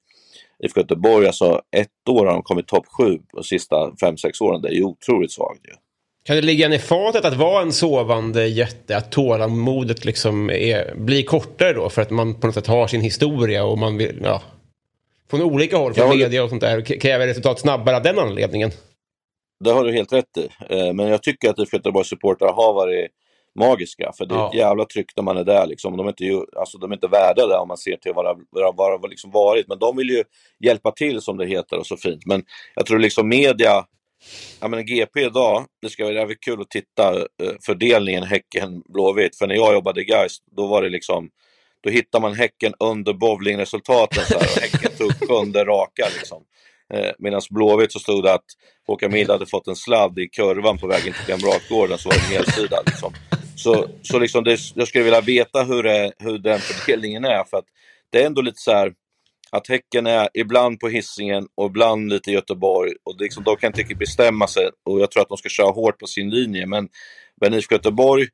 IFK 0.65 0.79
Göteborg, 0.79 1.27
alltså 1.27 1.61
ett 1.75 2.09
år 2.09 2.25
har 2.25 2.33
de 2.33 2.43
kommit 2.43 2.67
topp 2.67 2.85
sju 2.97 3.19
de 3.33 3.43
sista 3.43 3.91
fem 4.01 4.17
sex 4.17 4.41
åren. 4.41 4.61
Det 4.61 4.67
är 4.67 4.73
ju 4.73 4.83
otroligt 4.83 5.31
svagt 5.31 5.59
ju. 5.67 5.71
Kan 6.25 6.35
det 6.35 6.41
ligga 6.41 6.73
i 6.75 6.79
fatet 6.79 7.25
att 7.25 7.33
vara 7.37 7.61
en 7.61 7.71
sovande 7.73 8.47
jätte? 8.47 8.97
Att 8.97 9.11
tålamodet 9.11 10.05
liksom 10.05 10.49
är, 10.49 10.95
blir 10.95 11.23
kortare 11.23 11.73
då? 11.73 11.89
För 11.89 12.01
att 12.01 12.09
man 12.09 12.39
på 12.39 12.47
något 12.47 12.53
sätt 12.53 12.67
har 12.67 12.87
sin 12.87 13.01
historia 13.01 13.63
och 13.65 13.77
man 13.77 13.97
vill, 13.97 14.19
ja. 14.23 14.41
Från 15.29 15.41
olika 15.41 15.77
håll, 15.77 15.93
från 15.93 16.09
det- 16.09 16.15
media 16.17 16.43
och 16.43 16.49
sånt 16.49 16.61
där. 16.61 16.81
Kräver 16.81 17.27
resultat 17.27 17.59
snabbare 17.59 17.95
av 17.95 18.03
den 18.03 18.19
anledningen. 18.19 18.71
Det 19.63 19.71
har 19.71 19.83
du 19.83 19.91
helt 19.93 20.13
rätt 20.13 20.37
i. 20.37 20.49
Eh, 20.69 20.93
Men 20.93 21.07
jag 21.07 21.23
tycker 21.23 21.49
att 21.49 21.59
IFK 21.59 21.77
Göteborgs 21.77 22.09
supportrar 22.09 22.53
har 22.53 22.73
varit 22.73 23.07
magiska. 23.59 24.11
För 24.17 24.25
det 24.25 24.35
är 24.35 24.39
Ja. 24.39 24.49
ett 24.49 24.55
jävla 24.55 24.85
tryck 24.85 25.11
när 25.15 25.23
man 25.23 25.37
är 25.37 25.43
där. 25.43 25.65
Liksom. 25.67 25.97
De, 25.97 26.07
är 26.07 26.09
inte, 26.23 26.45
alltså, 26.59 26.77
de 26.77 26.91
är 26.91 26.95
inte 26.95 27.07
värda 27.07 27.47
det 27.47 27.57
om 27.57 27.67
man 27.67 27.77
ser 27.77 27.95
till 27.95 28.13
vad 28.15 28.25
det 28.25 28.43
vad 28.53 28.91
det 28.91 28.97
har 28.97 29.09
liksom 29.09 29.31
varit. 29.31 29.67
Men 29.67 29.79
de 29.79 29.97
vill 29.97 30.09
ju 30.09 30.23
hjälpa 30.59 30.91
till 30.91 31.21
som 31.21 31.37
det 31.37 31.45
heter 31.45 31.77
och 31.77 31.87
så 31.87 31.97
fint. 31.97 32.25
Men 32.25 32.43
jag 32.75 32.85
tror 32.85 32.99
liksom 32.99 33.29
media, 33.29 33.85
ja 34.61 34.67
men 34.67 34.85
GP 34.85 35.21
idag, 35.21 35.65
det 35.81 35.89
ska 35.89 36.03
vara 36.03 36.13
jävligt 36.13 36.43
kul 36.43 36.61
att 36.61 36.69
titta 36.69 37.15
eh, 37.15 37.25
fördelningen 37.65 38.23
Häcken-Blåvitt. 38.23 39.35
För 39.37 39.47
när 39.47 39.55
jag 39.55 39.73
jobbade 39.73 40.01
i 40.01 40.03
Gais, 40.03 40.37
då 40.57 40.67
var 40.67 40.81
det 40.81 40.89
liksom 40.89 41.29
då 41.83 41.89
hittar 41.89 42.19
man 42.19 42.33
Häcken 42.33 42.73
under 42.79 43.13
bowlingresultaten 43.13 44.23
så 44.25 44.33
här, 44.39 44.41
och 44.55 44.61
Häcken 44.61 44.91
tog 44.97 45.29
sjunde 45.29 45.65
raka 45.65 46.07
liksom. 46.19 46.43
Eh, 46.93 47.11
Medan 47.19 47.41
Blåvitt 47.49 47.91
så 47.91 47.99
stod 47.99 48.23
det 48.23 48.33
att 48.33 48.45
Håkan 48.87 49.11
Mild 49.11 49.29
hade 49.29 49.45
fått 49.45 49.67
en 49.67 49.75
sladd 49.75 50.19
i 50.19 50.27
kurvan 50.27 50.77
på 50.77 50.87
vägen 50.87 51.13
till 51.13 51.33
Kamratgården 51.33 51.97
så 51.97 52.09
var 52.09 52.15
det 52.15 52.21
en 52.25 52.31
helsida. 52.43 52.77
Liksom. 52.85 53.13
Så, 53.63 53.87
så 54.01 54.19
liksom 54.19 54.43
det, 54.43 54.59
jag 54.75 54.87
skulle 54.87 55.03
vilja 55.03 55.21
veta 55.21 55.63
hur, 55.63 55.83
det, 55.83 56.11
hur 56.19 56.37
den 56.37 56.59
fördelningen 56.59 57.25
är. 57.25 57.43
För 57.43 57.57
att 57.57 57.65
det 58.09 58.21
är 58.21 58.25
ändå 58.25 58.41
lite 58.41 58.61
så 58.61 58.71
här 58.71 58.93
att 59.51 59.67
Häcken 59.67 60.07
är 60.07 60.29
ibland 60.33 60.79
på 60.79 60.87
hissingen 60.87 61.47
och 61.55 61.65
ibland 61.65 62.09
lite 62.09 62.31
i 62.31 62.33
Göteborg. 62.33 62.91
Och 63.03 63.15
liksom, 63.21 63.43
de 63.43 63.55
kan 63.55 63.67
inte 63.67 63.79
riktigt 63.79 63.99
bestämma 63.99 64.47
sig 64.47 64.69
och 64.85 64.99
jag 64.99 65.11
tror 65.11 65.21
att 65.21 65.29
de 65.29 65.37
ska 65.37 65.49
köra 65.49 65.71
hårt 65.71 65.99
på 65.99 66.07
sin 66.07 66.29
linje. 66.29 66.65
Men, 66.65 66.89
men 67.41 67.53
IFK 67.53 67.75
Göteborg, 67.75 68.27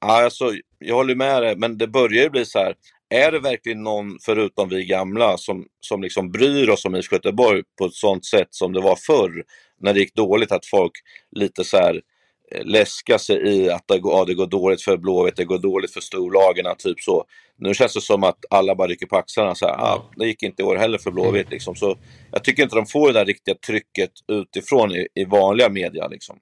alltså, 0.00 0.52
jag 0.78 0.94
håller 0.94 1.14
med 1.14 1.42
dig, 1.42 1.56
men 1.56 1.78
det 1.78 1.86
börjar 1.86 2.22
ju 2.22 2.30
bli 2.30 2.44
så 2.44 2.58
här. 2.58 2.74
Är 3.08 3.32
det 3.32 3.40
verkligen 3.40 3.82
någon, 3.82 4.18
förutom 4.22 4.68
vi 4.68 4.84
gamla, 4.84 5.36
som, 5.38 5.66
som 5.80 6.02
liksom 6.02 6.32
bryr 6.32 6.68
oss 6.68 6.84
om 6.84 6.96
IFK 6.96 7.16
Göteborg 7.16 7.62
på 7.78 7.84
ett 7.84 7.94
sånt 7.94 8.24
sätt 8.24 8.48
som 8.50 8.72
det 8.72 8.80
var 8.80 8.96
förr? 8.96 9.44
När 9.80 9.92
det 9.92 10.00
gick 10.00 10.14
dåligt, 10.14 10.52
att 10.52 10.66
folk 10.66 10.92
lite 11.36 11.64
så 11.64 11.76
här 11.76 12.00
läska 12.64 13.18
sig 13.18 13.48
i 13.48 13.70
att 13.70 13.84
det 13.86 13.98
går, 13.98 14.12
ja, 14.12 14.24
det 14.24 14.34
går 14.34 14.46
dåligt 14.46 14.82
för 14.82 14.96
Blåvitt, 14.96 15.36
det 15.36 15.44
går 15.44 15.58
dåligt 15.58 15.92
för 15.92 16.00
storlagen, 16.00 16.66
typ 16.78 17.00
så. 17.00 17.24
Nu 17.58 17.74
känns 17.74 17.94
det 17.94 18.00
som 18.00 18.24
att 18.24 18.38
alla 18.50 18.74
bara 18.74 18.88
rycker 18.88 19.06
på 19.06 19.16
axlarna 19.16 19.54
så 19.54 19.66
här, 19.66 19.74
ah, 19.74 20.10
det 20.16 20.26
gick 20.26 20.42
inte 20.42 20.62
i 20.62 20.64
år 20.64 20.76
heller 20.76 20.98
för 20.98 21.10
Blåvitt 21.10 21.50
liksom. 21.50 21.74
Så 21.74 21.96
jag 22.32 22.44
tycker 22.44 22.62
inte 22.62 22.76
de 22.76 22.86
får 22.86 23.06
det 23.06 23.18
där 23.18 23.24
riktiga 23.24 23.54
trycket 23.54 24.10
utifrån 24.28 24.92
i, 24.92 25.08
i 25.14 25.24
vanliga 25.24 25.68
media 25.68 26.08
liksom. 26.08 26.36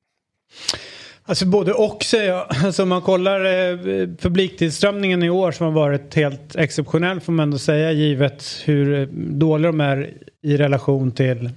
Alltså 1.25 1.47
både 1.47 1.73
och 1.73 2.05
säger 2.05 2.29
jag. 2.29 2.47
Alltså 2.65 2.83
om 2.83 2.89
man 2.89 3.03
kollar 3.03 3.45
eh, 3.45 3.79
publiktillströmningen 4.07 5.23
i 5.23 5.31
år 5.31 5.53
som 5.53 5.67
har 5.67 5.73
varit 5.73 6.15
helt 6.15 6.57
exceptionell 6.57 7.21
får 7.21 7.33
man 7.33 7.43
ändå 7.43 7.59
säga 7.59 7.93
givet 7.93 8.63
hur 8.65 9.01
eh, 9.01 9.07
dåliga 9.17 9.73
de 9.73 9.81
är 9.81 10.15
i 10.43 10.57
relation 10.57 11.13
till 11.13 11.51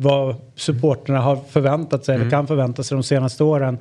vad 0.00 0.34
supporterna 0.54 1.20
har 1.20 1.38
förväntat 1.50 2.04
sig 2.04 2.14
eller 2.14 2.30
kan 2.30 2.46
förvänta 2.46 2.82
sig 2.82 2.96
de 2.96 3.02
senaste 3.02 3.44
åren. 3.44 3.78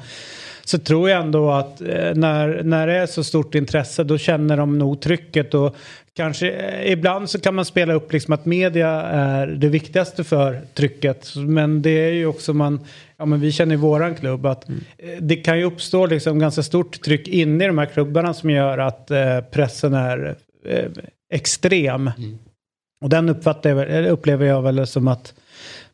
Så 0.63 0.79
tror 0.79 1.09
jag 1.09 1.21
ändå 1.21 1.51
att 1.51 1.81
eh, 1.81 2.13
när, 2.15 2.63
när 2.63 2.87
det 2.87 2.93
är 2.93 3.05
så 3.05 3.23
stort 3.23 3.55
intresse 3.55 4.03
då 4.03 4.17
känner 4.17 4.57
de 4.57 4.77
nog 4.77 5.01
trycket 5.01 5.53
och 5.53 5.75
kanske 6.13 6.51
eh, 6.51 6.91
ibland 6.91 7.29
så 7.29 7.39
kan 7.39 7.55
man 7.55 7.65
spela 7.65 7.93
upp 7.93 8.13
liksom 8.13 8.33
att 8.33 8.45
media 8.45 8.89
är 9.01 9.47
det 9.47 9.69
viktigaste 9.69 10.23
för 10.23 10.61
trycket. 10.73 11.35
Men 11.35 11.81
det 11.81 11.89
är 11.89 12.11
ju 12.11 12.25
också 12.25 12.53
man, 12.53 12.79
ja 13.17 13.25
men 13.25 13.39
vi 13.39 13.51
känner 13.51 13.73
i 13.73 13.77
våran 13.77 14.15
klubb 14.15 14.45
att 14.45 14.69
eh, 14.69 14.75
det 15.19 15.35
kan 15.35 15.57
ju 15.57 15.63
uppstå 15.63 16.05
liksom 16.05 16.39
ganska 16.39 16.63
stort 16.63 17.01
tryck 17.01 17.27
inne 17.27 17.63
i 17.63 17.67
de 17.67 17.77
här 17.77 17.85
klubbarna 17.85 18.33
som 18.33 18.49
gör 18.49 18.77
att 18.77 19.11
eh, 19.11 19.39
pressen 19.51 19.93
är 19.93 20.35
eh, 20.65 20.85
extrem. 21.33 22.11
Och 23.01 23.09
den 23.09 23.29
uppfattar 23.29 23.69
jag, 23.69 24.05
upplever 24.05 24.45
jag 24.45 24.61
väl 24.61 24.87
som 24.87 25.07
att 25.07 25.33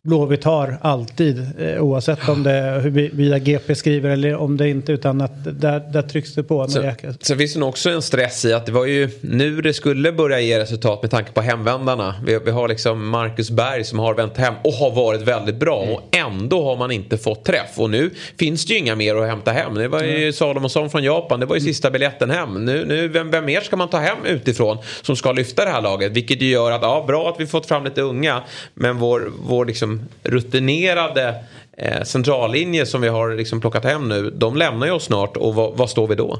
Blåvitt 0.05 0.43
har 0.43 0.77
alltid, 0.81 1.47
eh, 1.59 1.83
oavsett 1.83 2.29
om 2.29 2.43
det 2.43 2.51
är 2.51 2.79
huruvida 2.79 3.39
GP 3.39 3.75
skriver 3.75 4.09
eller 4.09 4.35
om 4.35 4.57
det 4.57 4.69
inte, 4.69 4.91
utan 4.91 5.21
att 5.21 5.61
där, 5.61 5.79
där 5.93 6.01
trycks 6.01 6.33
det 6.33 6.43
på. 6.43 6.67
Sen, 6.67 6.93
sen 7.21 7.37
finns 7.37 7.53
det 7.53 7.59
nog 7.59 7.69
också 7.69 7.89
en 7.89 8.01
stress 8.01 8.45
i 8.45 8.53
att 8.53 8.65
det 8.65 8.71
var 8.71 8.85
ju 8.85 9.09
nu 9.21 9.61
det 9.61 9.73
skulle 9.73 10.11
börja 10.11 10.39
ge 10.39 10.59
resultat 10.59 11.01
med 11.01 11.11
tanke 11.11 11.31
på 11.31 11.41
hemvändarna. 11.41 12.15
Vi, 12.25 12.39
vi 12.45 12.51
har 12.51 12.67
liksom 12.67 13.09
Marcus 13.09 13.51
Berg 13.51 13.83
som 13.83 13.99
har 13.99 14.13
vänt 14.13 14.37
hem 14.37 14.53
och 14.63 14.73
har 14.73 14.91
varit 14.91 15.21
väldigt 15.21 15.55
bra 15.55 15.75
och 15.75 16.15
ändå 16.15 16.63
har 16.63 16.77
man 16.77 16.91
inte 16.91 17.17
fått 17.17 17.45
träff. 17.45 17.71
Och 17.75 17.89
nu 17.89 18.11
finns 18.39 18.65
det 18.65 18.73
ju 18.73 18.79
inga 18.79 18.95
mer 18.95 19.15
att 19.15 19.29
hämta 19.29 19.51
hem. 19.51 19.75
Det 19.75 19.87
var 19.87 20.03
ju 20.03 20.33
Salomonsson 20.33 20.89
från 20.89 21.03
Japan, 21.03 21.39
det 21.39 21.45
var 21.45 21.55
ju 21.55 21.61
sista 21.61 21.91
biljetten 21.91 22.29
hem. 22.29 22.65
Nu, 22.65 22.85
nu 22.85 23.07
vem, 23.07 23.31
vem 23.31 23.45
mer 23.45 23.61
ska 23.61 23.75
man 23.75 23.89
ta 23.89 23.97
hem 23.97 24.17
utifrån 24.25 24.77
som 25.01 25.15
ska 25.15 25.31
lyfta 25.31 25.65
det 25.65 25.71
här 25.71 25.81
laget? 25.81 26.11
Vilket 26.11 26.41
ju 26.41 26.49
gör 26.49 26.71
att, 26.71 26.81
ja 26.81 27.03
bra 27.07 27.29
att 27.29 27.39
vi 27.39 27.47
fått 27.47 27.65
fram 27.65 27.83
lite 27.83 28.01
unga, 28.01 28.43
men 28.73 28.97
vår, 28.97 29.31
vår 29.39 29.65
liksom 29.65 29.94
rutinerade 30.23 31.43
eh, 31.77 32.03
centrallinje 32.03 32.85
som 32.85 33.01
vi 33.01 33.07
har 33.07 33.35
liksom 33.35 33.61
plockat 33.61 33.83
hem 33.83 34.09
nu, 34.09 34.29
de 34.29 34.55
lämnar 34.55 34.87
ju 34.87 34.93
oss 34.93 35.03
snart 35.05 35.37
och 35.37 35.55
vad, 35.55 35.89
står 35.89 36.07
vi 36.07 36.15
då? 36.15 36.39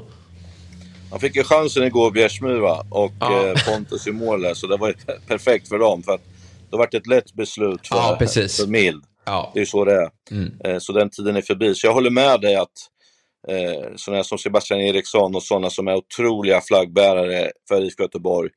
Han 1.10 1.20
fick 1.20 1.36
ju 1.36 1.42
chansen 1.44 1.84
igår, 1.84 2.10
Bjärsmyr 2.10 2.58
va? 2.58 2.86
och 2.90 3.12
Ja. 3.20 3.46
eh, 3.46 3.54
Pontus 3.68 4.06
i 4.06 4.12
mål 4.12 4.42
där, 4.42 4.54
så 4.54 4.66
det 4.66 4.76
var 4.76 4.88
ju 4.88 4.94
perfekt 5.28 5.68
för 5.68 5.78
dem. 5.78 6.02
För 6.02 6.12
att 6.14 6.20
det 6.70 6.76
var 6.76 6.88
ett 6.96 7.06
lätt 7.06 7.34
beslut 7.34 7.88
för, 7.88 7.96
Ja, 7.96 8.16
precis. 8.18 8.60
för 8.60 8.66
Mild. 8.66 9.04
Ja. 9.24 9.50
Det 9.54 9.58
är 9.58 9.62
ju 9.62 9.66
så 9.66 9.84
det 9.84 9.92
är. 9.94 10.08
Mm. 10.30 10.52
Eh, 10.64 10.78
så 10.78 10.92
den 10.92 11.10
tiden 11.10 11.36
är 11.36 11.42
förbi. 11.42 11.74
Så 11.74 11.86
jag 11.86 11.94
håller 11.94 12.10
med 12.10 12.40
dig 12.40 12.56
att 12.56 12.68
eh, 13.48 13.84
sådana 13.96 14.24
som 14.24 14.38
Sebastian 14.38 14.80
Eriksson 14.80 15.34
och 15.34 15.42
sådana 15.42 15.70
som 15.70 15.88
är 15.88 15.94
otroliga 15.94 16.60
flaggbärare 16.60 17.50
för 17.68 17.84
IFK 17.84 18.02
Göteborg. 18.02 18.50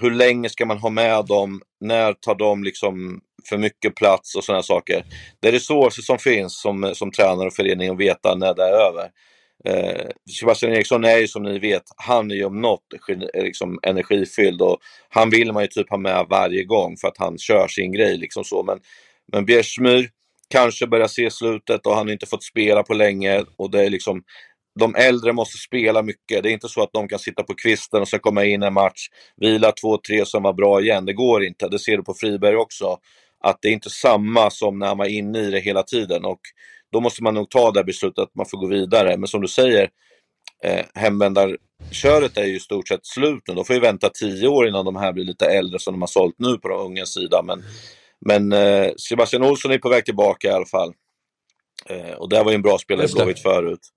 Hur 0.00 0.10
länge 0.10 0.48
ska 0.48 0.66
man 0.66 0.78
ha 0.78 0.90
med 0.90 1.26
dem? 1.26 1.60
När 1.80 2.12
tar 2.12 2.34
de 2.34 2.64
liksom 2.64 3.20
för 3.48 3.58
mycket 3.58 3.94
plats 3.94 4.34
och 4.34 4.44
sådana 4.44 4.62
saker? 4.62 5.04
Det 5.40 5.48
är 5.48 5.52
resurser 5.52 6.02
som 6.02 6.18
finns 6.18 6.60
som, 6.60 6.92
som 6.94 7.10
tränare 7.10 7.46
och 7.46 7.54
förening 7.54 7.90
att 7.90 7.98
veta 7.98 8.34
när 8.34 8.54
det 8.54 8.62
är 8.62 8.72
över. 8.72 9.10
Eh, 9.64 10.06
Sebastian 10.40 10.72
Eriksson 10.72 11.04
är 11.04 11.18
ju 11.18 11.28
som 11.28 11.42
ni 11.42 11.58
vet, 11.58 11.82
han 11.96 12.30
är 12.30 12.34
ju 12.34 12.44
om 12.44 12.60
något 12.60 12.84
eh, 13.08 13.42
liksom, 13.42 13.78
energifylld 13.82 14.62
och 14.62 14.78
han 15.08 15.30
vill 15.30 15.52
man 15.52 15.62
ju 15.62 15.66
typ 15.68 15.90
ha 15.90 15.96
med 15.96 16.26
varje 16.30 16.64
gång 16.64 16.96
för 16.96 17.08
att 17.08 17.18
han 17.18 17.38
kör 17.38 17.68
sin 17.68 17.92
grej 17.92 18.16
liksom 18.16 18.44
så. 18.44 18.62
Men, 18.62 18.78
men 19.32 19.44
Bjärsmyr 19.44 20.10
kanske 20.50 20.86
börjar 20.86 21.06
se 21.06 21.30
slutet 21.30 21.86
och 21.86 21.94
han 21.94 22.06
har 22.06 22.12
inte 22.12 22.26
fått 22.26 22.42
spela 22.42 22.82
på 22.82 22.94
länge 22.94 23.44
och 23.56 23.70
det 23.70 23.84
är 23.84 23.90
liksom 23.90 24.22
de 24.78 24.94
äldre 24.94 25.32
måste 25.32 25.58
spela 25.58 26.02
mycket. 26.02 26.42
Det 26.42 26.50
är 26.50 26.52
inte 26.52 26.68
så 26.68 26.82
att 26.82 26.92
de 26.92 27.08
kan 27.08 27.18
sitta 27.18 27.42
på 27.42 27.54
kvisten 27.54 28.00
och 28.00 28.08
sen 28.08 28.20
komma 28.20 28.44
in 28.44 28.62
en 28.62 28.72
match, 28.72 29.08
vila 29.36 29.72
två, 29.72 29.98
tre 29.98 30.26
som 30.26 30.42
var 30.42 30.52
bra 30.52 30.80
igen. 30.80 31.06
Det 31.06 31.12
går 31.12 31.44
inte. 31.44 31.68
Det 31.68 31.78
ser 31.78 31.96
du 31.96 32.02
på 32.02 32.14
Friberg 32.14 32.56
också. 32.56 32.98
Att 33.40 33.58
det 33.62 33.68
är 33.68 33.72
inte 33.72 33.90
samma 33.90 34.50
som 34.50 34.78
när 34.78 34.86
han 34.86 34.98
var 34.98 35.06
inne 35.06 35.38
i 35.38 35.50
det 35.50 35.60
hela 35.60 35.82
tiden. 35.82 36.24
Och 36.24 36.40
då 36.92 37.00
måste 37.00 37.22
man 37.22 37.34
nog 37.34 37.50
ta 37.50 37.70
det 37.70 37.84
beslutet 37.84 38.18
att 38.18 38.34
man 38.34 38.46
får 38.46 38.58
gå 38.58 38.66
vidare. 38.66 39.16
Men 39.16 39.26
som 39.26 39.40
du 39.40 39.48
säger, 39.48 39.90
eh, 40.64 40.84
hemvändarköret 40.94 42.36
är 42.36 42.44
ju 42.44 42.56
i 42.56 42.60
stort 42.60 42.88
sett 42.88 43.06
slut 43.06 43.42
nu. 43.48 43.54
De 43.54 43.64
får 43.64 43.74
ju 43.74 43.80
vänta 43.80 44.08
tio 44.08 44.48
år 44.48 44.68
innan 44.68 44.84
de 44.84 44.96
här 44.96 45.12
blir 45.12 45.24
lite 45.24 45.46
äldre 45.46 45.78
som 45.78 45.94
de 45.94 46.02
har 46.02 46.06
sålt 46.06 46.34
nu 46.38 46.58
på 46.58 46.68
de 46.68 46.80
unga 46.80 47.06
sida. 47.06 47.42
Men, 47.42 47.62
men 48.26 48.52
eh, 48.52 48.90
Sebastian 48.96 49.42
Olsson 49.42 49.70
är 49.70 49.78
på 49.78 49.88
väg 49.88 50.04
tillbaka 50.04 50.48
i 50.48 50.50
alla 50.50 50.66
fall. 50.66 50.94
Eh, 51.86 52.12
och 52.12 52.28
det 52.28 52.42
var 52.42 52.50
ju 52.50 52.54
en 52.54 52.62
bra 52.62 52.78
spelare 52.78 53.06
i 53.06 53.12
Blåvitt 53.12 53.42
förut. 53.42 53.88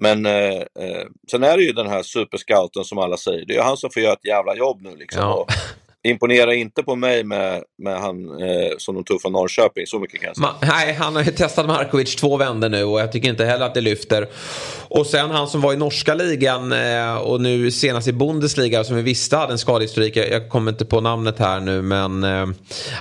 Men 0.00 0.26
eh, 0.26 0.56
eh, 0.56 1.06
sen 1.30 1.42
är 1.42 1.56
det 1.56 1.62
ju 1.62 1.72
den 1.72 1.86
här 1.86 2.02
superscouten 2.02 2.84
som 2.84 2.98
alla 2.98 3.16
säger. 3.16 3.46
Det 3.46 3.52
är 3.52 3.56
ju 3.56 3.62
han 3.62 3.76
som 3.76 3.90
får 3.90 4.02
göra 4.02 4.12
ett 4.12 4.26
jävla 4.26 4.56
jobb 4.56 4.82
nu 4.82 4.96
liksom. 4.96 5.22
Ja. 5.22 5.34
Och 5.34 5.50
imponera 6.04 6.54
inte 6.54 6.82
på 6.82 6.96
mig 6.96 7.24
med, 7.24 7.62
med 7.82 8.00
han 8.00 8.40
eh, 8.42 8.70
som 8.78 8.94
de 8.94 9.04
tog 9.04 9.22
från 9.22 9.32
Norrköping, 9.32 9.86
så 9.86 9.98
mycket 9.98 10.20
kan 10.20 10.26
jag 10.26 10.36
säga. 10.36 10.48
Ma- 10.48 10.66
nej, 10.76 10.92
han 10.94 11.16
har 11.16 11.22
ju 11.22 11.30
testat 11.30 11.66
Markovic 11.66 12.16
två 12.16 12.36
vändor 12.36 12.68
nu 12.68 12.84
och 12.84 13.00
jag 13.00 13.12
tycker 13.12 13.28
inte 13.28 13.44
heller 13.44 13.66
att 13.66 13.74
det 13.74 13.80
lyfter. 13.80 14.28
Och 14.88 15.06
sen 15.06 15.30
han 15.30 15.48
som 15.48 15.60
var 15.60 15.72
i 15.72 15.76
norska 15.76 16.14
ligan 16.14 16.72
eh, 16.72 17.16
och 17.16 17.40
nu 17.40 17.70
senast 17.70 18.08
i 18.08 18.12
Bundesliga 18.12 18.84
som 18.84 18.96
vi 18.96 19.02
visste 19.02 19.36
hade 19.36 19.52
en 19.52 19.58
skadehistorik. 19.58 20.16
Jag, 20.16 20.30
jag 20.30 20.48
kommer 20.48 20.70
inte 20.72 20.84
på 20.84 21.00
namnet 21.00 21.38
här 21.38 21.60
nu 21.60 21.82
men 21.82 22.24
eh, 22.24 22.46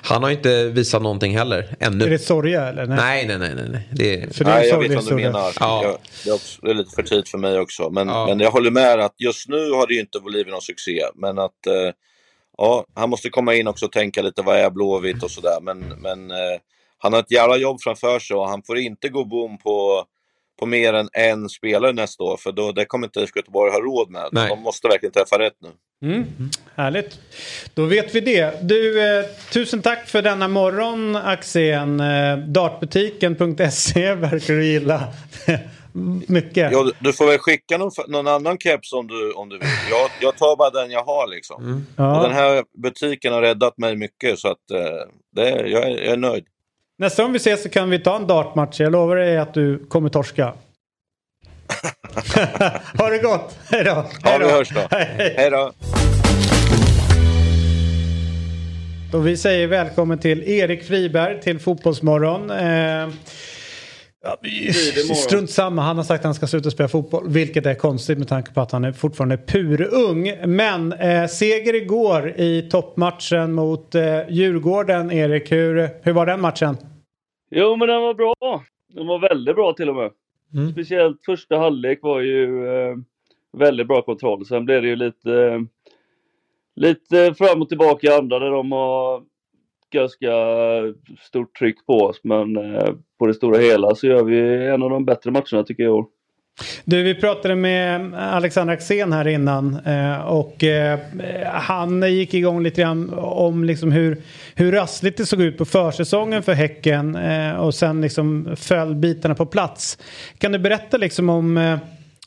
han 0.03 0.23
har 0.23 0.29
ju 0.29 0.35
inte 0.35 0.65
visat 0.65 1.01
någonting 1.01 1.37
heller 1.37 1.75
ännu. 1.79 2.05
Är 2.05 2.09
det 2.09 2.19
Sorja 2.19 2.67
eller? 2.67 2.85
Nej, 2.85 3.27
nej, 3.27 3.37
nej. 3.39 3.51
nej, 3.55 3.65
nej. 3.71 3.87
Det, 3.91 4.35
För 4.35 4.43
det 4.45 4.51
är 4.51 4.55
Nej, 4.59 4.67
jag 4.69 4.79
vet 4.79 4.93
vad 4.95 5.07
du 5.07 5.15
menar. 5.15 5.53
Ja. 5.59 5.83
Jag, 5.83 5.97
det, 6.23 6.29
är 6.29 6.33
också, 6.33 6.59
det 6.61 6.69
är 6.69 6.73
lite 6.73 6.95
för 6.95 7.03
tidigt 7.03 7.29
för 7.29 7.37
mig 7.37 7.59
också. 7.59 7.89
Men, 7.89 8.07
Ja. 8.07 8.25
men 8.27 8.39
jag 8.39 8.51
håller 8.51 8.71
med 8.71 8.99
att 8.99 9.15
just 9.17 9.49
nu 9.49 9.71
har 9.71 9.87
det 9.87 9.93
ju 9.93 9.99
inte 9.99 10.19
blivit 10.19 10.47
någon 10.51 10.61
succé. 10.61 11.01
Men 11.15 11.39
att 11.39 11.67
eh, 11.67 11.73
ja, 12.61 12.85
han 12.93 13.09
måste 13.09 13.29
komma 13.29 13.55
in 13.55 13.67
också 13.67 13.85
och 13.85 13.91
tänka 13.91 14.21
lite 14.21 14.41
vad 14.41 14.57
är 14.57 14.69
Blåvitt 14.69 15.23
och 15.23 15.31
sådär. 15.31 15.57
Men, 15.61 15.79
men 15.79 16.31
eh, 16.31 16.59
han 16.97 17.13
har 17.13 17.19
ett 17.19 17.31
jävla 17.31 17.57
jobb 17.57 17.81
framför 17.81 18.19
sig 18.19 18.35
och 18.35 18.49
han 18.49 18.63
får 18.63 18.77
inte 18.77 19.09
gå 19.09 19.25
boom 19.25 19.57
på, 19.57 20.05
på 20.59 20.65
mer 20.65 20.93
än 20.93 21.09
en 21.13 21.49
spelare 21.49 21.93
nästa 21.93 22.23
år. 22.23 22.37
För 22.37 22.51
då, 22.51 22.71
det 22.71 22.85
kommer 22.85 23.07
inte 23.07 23.19
IFK 23.19 23.39
Göteborg 23.39 23.71
ha 23.71 23.79
råd 23.79 24.09
med. 24.09 24.29
Nej. 24.31 24.49
De 24.49 24.59
måste 24.61 24.87
verkligen 24.87 25.13
träffa 25.13 25.39
rätt 25.39 25.57
nu. 25.61 25.69
Mm. 26.11 26.25
Härligt. 26.75 27.19
Då 27.73 27.85
vet 27.85 28.15
vi 28.15 28.19
det. 28.19 28.59
Du, 28.61 29.01
eh, 29.01 29.25
tusen 29.53 29.81
tack 29.81 30.07
för 30.07 30.21
denna 30.21 30.47
morgon 30.47 31.15
Axén. 31.15 31.99
Eh, 31.99 32.37
dartbutiken.se 32.37 34.15
verkar 34.15 34.53
du 34.53 34.65
gilla. 34.65 35.07
Mycket. 36.27 36.71
Ja, 36.71 36.91
du- 36.99 37.13
får 37.13 37.25
väl 37.27 37.37
skicka 37.39 37.77
någon, 37.77 37.91
någon 38.07 38.27
annan 38.27 38.57
keps 38.57 38.93
om 38.93 39.07
du, 39.07 39.31
om 39.31 39.49
du 39.49 39.57
vill. 39.57 39.67
Jag, 39.89 40.09
jag 40.21 40.37
tar 40.37 40.55
bara 40.55 40.69
den 40.69 40.91
jag 40.91 41.03
har 41.03 41.27
liksom. 41.27 41.63
Mm. 41.63 41.85
Ja. 41.95 42.17
Och 42.17 42.23
den 42.23 42.33
här 42.33 42.63
butiken 42.83 43.33
har 43.33 43.41
räddat 43.41 43.77
mig 43.77 43.95
mycket 43.95 44.39
så 44.39 44.47
att 44.47 44.71
eh, 44.71 44.79
det, 45.35 45.49
jag, 45.49 45.83
är, 45.83 45.89
jag 45.89 46.13
är 46.13 46.17
nöjd. 46.17 46.45
Nästa 46.97 47.23
gång 47.23 47.31
vi 47.31 47.37
ses 47.37 47.63
så 47.63 47.69
kan 47.69 47.89
vi 47.89 47.99
ta 47.99 48.15
en 48.15 48.27
dartmatch. 48.27 48.79
Jag 48.79 48.91
lovar 48.91 49.15
dig 49.15 49.37
att 49.37 49.53
du 49.53 49.85
kommer 49.85 50.09
torska. 50.09 50.45
ha 52.97 53.09
det 53.09 53.17
gott. 53.17 53.57
Hej 53.69 53.83
då. 53.83 54.05
Ja, 54.23 54.37
vi 54.39 54.45
hörs 54.45 54.69
då. 54.69 54.81
Hej. 54.91 55.33
Hej 55.37 55.49
då. 55.49 55.71
Och 59.13 59.27
vi 59.27 59.37
säger 59.37 59.67
välkommen 59.67 60.19
till 60.19 60.43
Erik 60.43 60.83
Friberg 60.83 61.41
till 61.41 61.59
Fotbollsmorgon. 61.59 62.49
Eh, 62.51 63.09
ja, 64.23 64.37
strunt 65.15 65.49
samma, 65.49 65.81
han 65.81 65.97
har 65.97 66.03
sagt 66.03 66.19
att 66.19 66.25
han 66.25 66.33
ska 66.33 66.47
sluta 66.47 66.71
spela 66.71 66.89
fotboll. 66.89 67.29
Vilket 67.29 67.65
är 67.65 67.73
konstigt 67.73 68.17
med 68.17 68.27
tanke 68.27 68.53
på 68.53 68.61
att 68.61 68.71
han 68.71 68.83
är 68.83 68.91
fortfarande 68.91 69.37
purung. 69.37 70.33
Men 70.45 70.93
eh, 70.93 71.27
seger 71.27 71.75
igår 71.75 72.33
i 72.37 72.61
toppmatchen 72.71 73.53
mot 73.53 73.95
eh, 73.95 74.29
Djurgården. 74.29 75.11
Erik, 75.11 75.51
hur, 75.51 75.89
hur 76.01 76.13
var 76.13 76.25
den 76.25 76.41
matchen? 76.41 76.77
Jo, 77.51 77.75
men 77.75 77.87
den 77.87 78.01
var 78.01 78.13
bra. 78.13 78.63
Den 78.93 79.07
var 79.07 79.19
väldigt 79.19 79.55
bra 79.55 79.73
till 79.73 79.89
och 79.89 79.95
med. 79.95 80.11
Mm. 80.53 80.71
Speciellt 80.71 81.25
första 81.25 81.57
halvlek 81.57 81.99
var 82.01 82.19
ju 82.19 82.67
eh, 82.67 82.95
väldigt 83.57 83.87
bra 83.87 84.01
kontroll. 84.01 84.45
Sen 84.45 84.65
blev 84.65 84.81
det 84.81 84.87
ju 84.87 84.95
lite, 84.95 85.33
eh, 85.33 85.59
lite 86.75 87.33
fram 87.33 87.61
och 87.61 87.69
tillbaka 87.69 88.07
i 88.07 88.13
andra 88.13 88.39
där 88.39 88.49
de 88.49 88.71
har 88.71 89.23
ganska 89.91 90.31
stort 91.19 91.57
tryck 91.57 91.85
på 91.85 91.93
oss. 91.93 92.19
Men 92.23 92.57
eh, 92.57 92.89
på 93.19 93.27
det 93.27 93.33
stora 93.33 93.57
hela 93.59 93.95
så 93.95 94.07
gör 94.07 94.23
vi 94.23 94.67
en 94.67 94.83
av 94.83 94.89
de 94.89 95.05
bättre 95.05 95.31
matcherna 95.31 95.63
tycker 95.63 95.83
jag 95.83 95.89
i 95.89 95.93
år. 95.93 96.05
Du, 96.85 97.03
vi 97.03 97.15
pratade 97.15 97.55
med 97.55 98.13
Alexander 98.13 98.73
Axén 98.73 99.13
här 99.13 99.27
innan 99.27 99.79
eh, 99.85 100.21
och 100.21 100.63
eh, 100.63 100.99
han 101.45 102.13
gick 102.13 102.33
igång 102.33 102.63
lite 102.63 102.81
grann 102.81 103.13
om 103.17 103.63
liksom 103.63 103.91
hur, 103.91 104.17
hur 104.55 104.71
rassligt 104.71 105.17
det 105.17 105.25
såg 105.25 105.41
ut 105.41 105.57
på 105.57 105.65
försäsongen 105.65 106.43
för 106.43 106.53
Häcken 106.53 107.17
och 107.59 107.75
sen 107.75 108.01
liksom 108.01 108.55
föll 108.55 108.95
bitarna 108.95 109.35
på 109.35 109.45
plats. 109.45 109.97
Kan 110.37 110.51
du 110.51 110.59
berätta 110.59 110.97
liksom 110.97 111.29
om, 111.29 111.79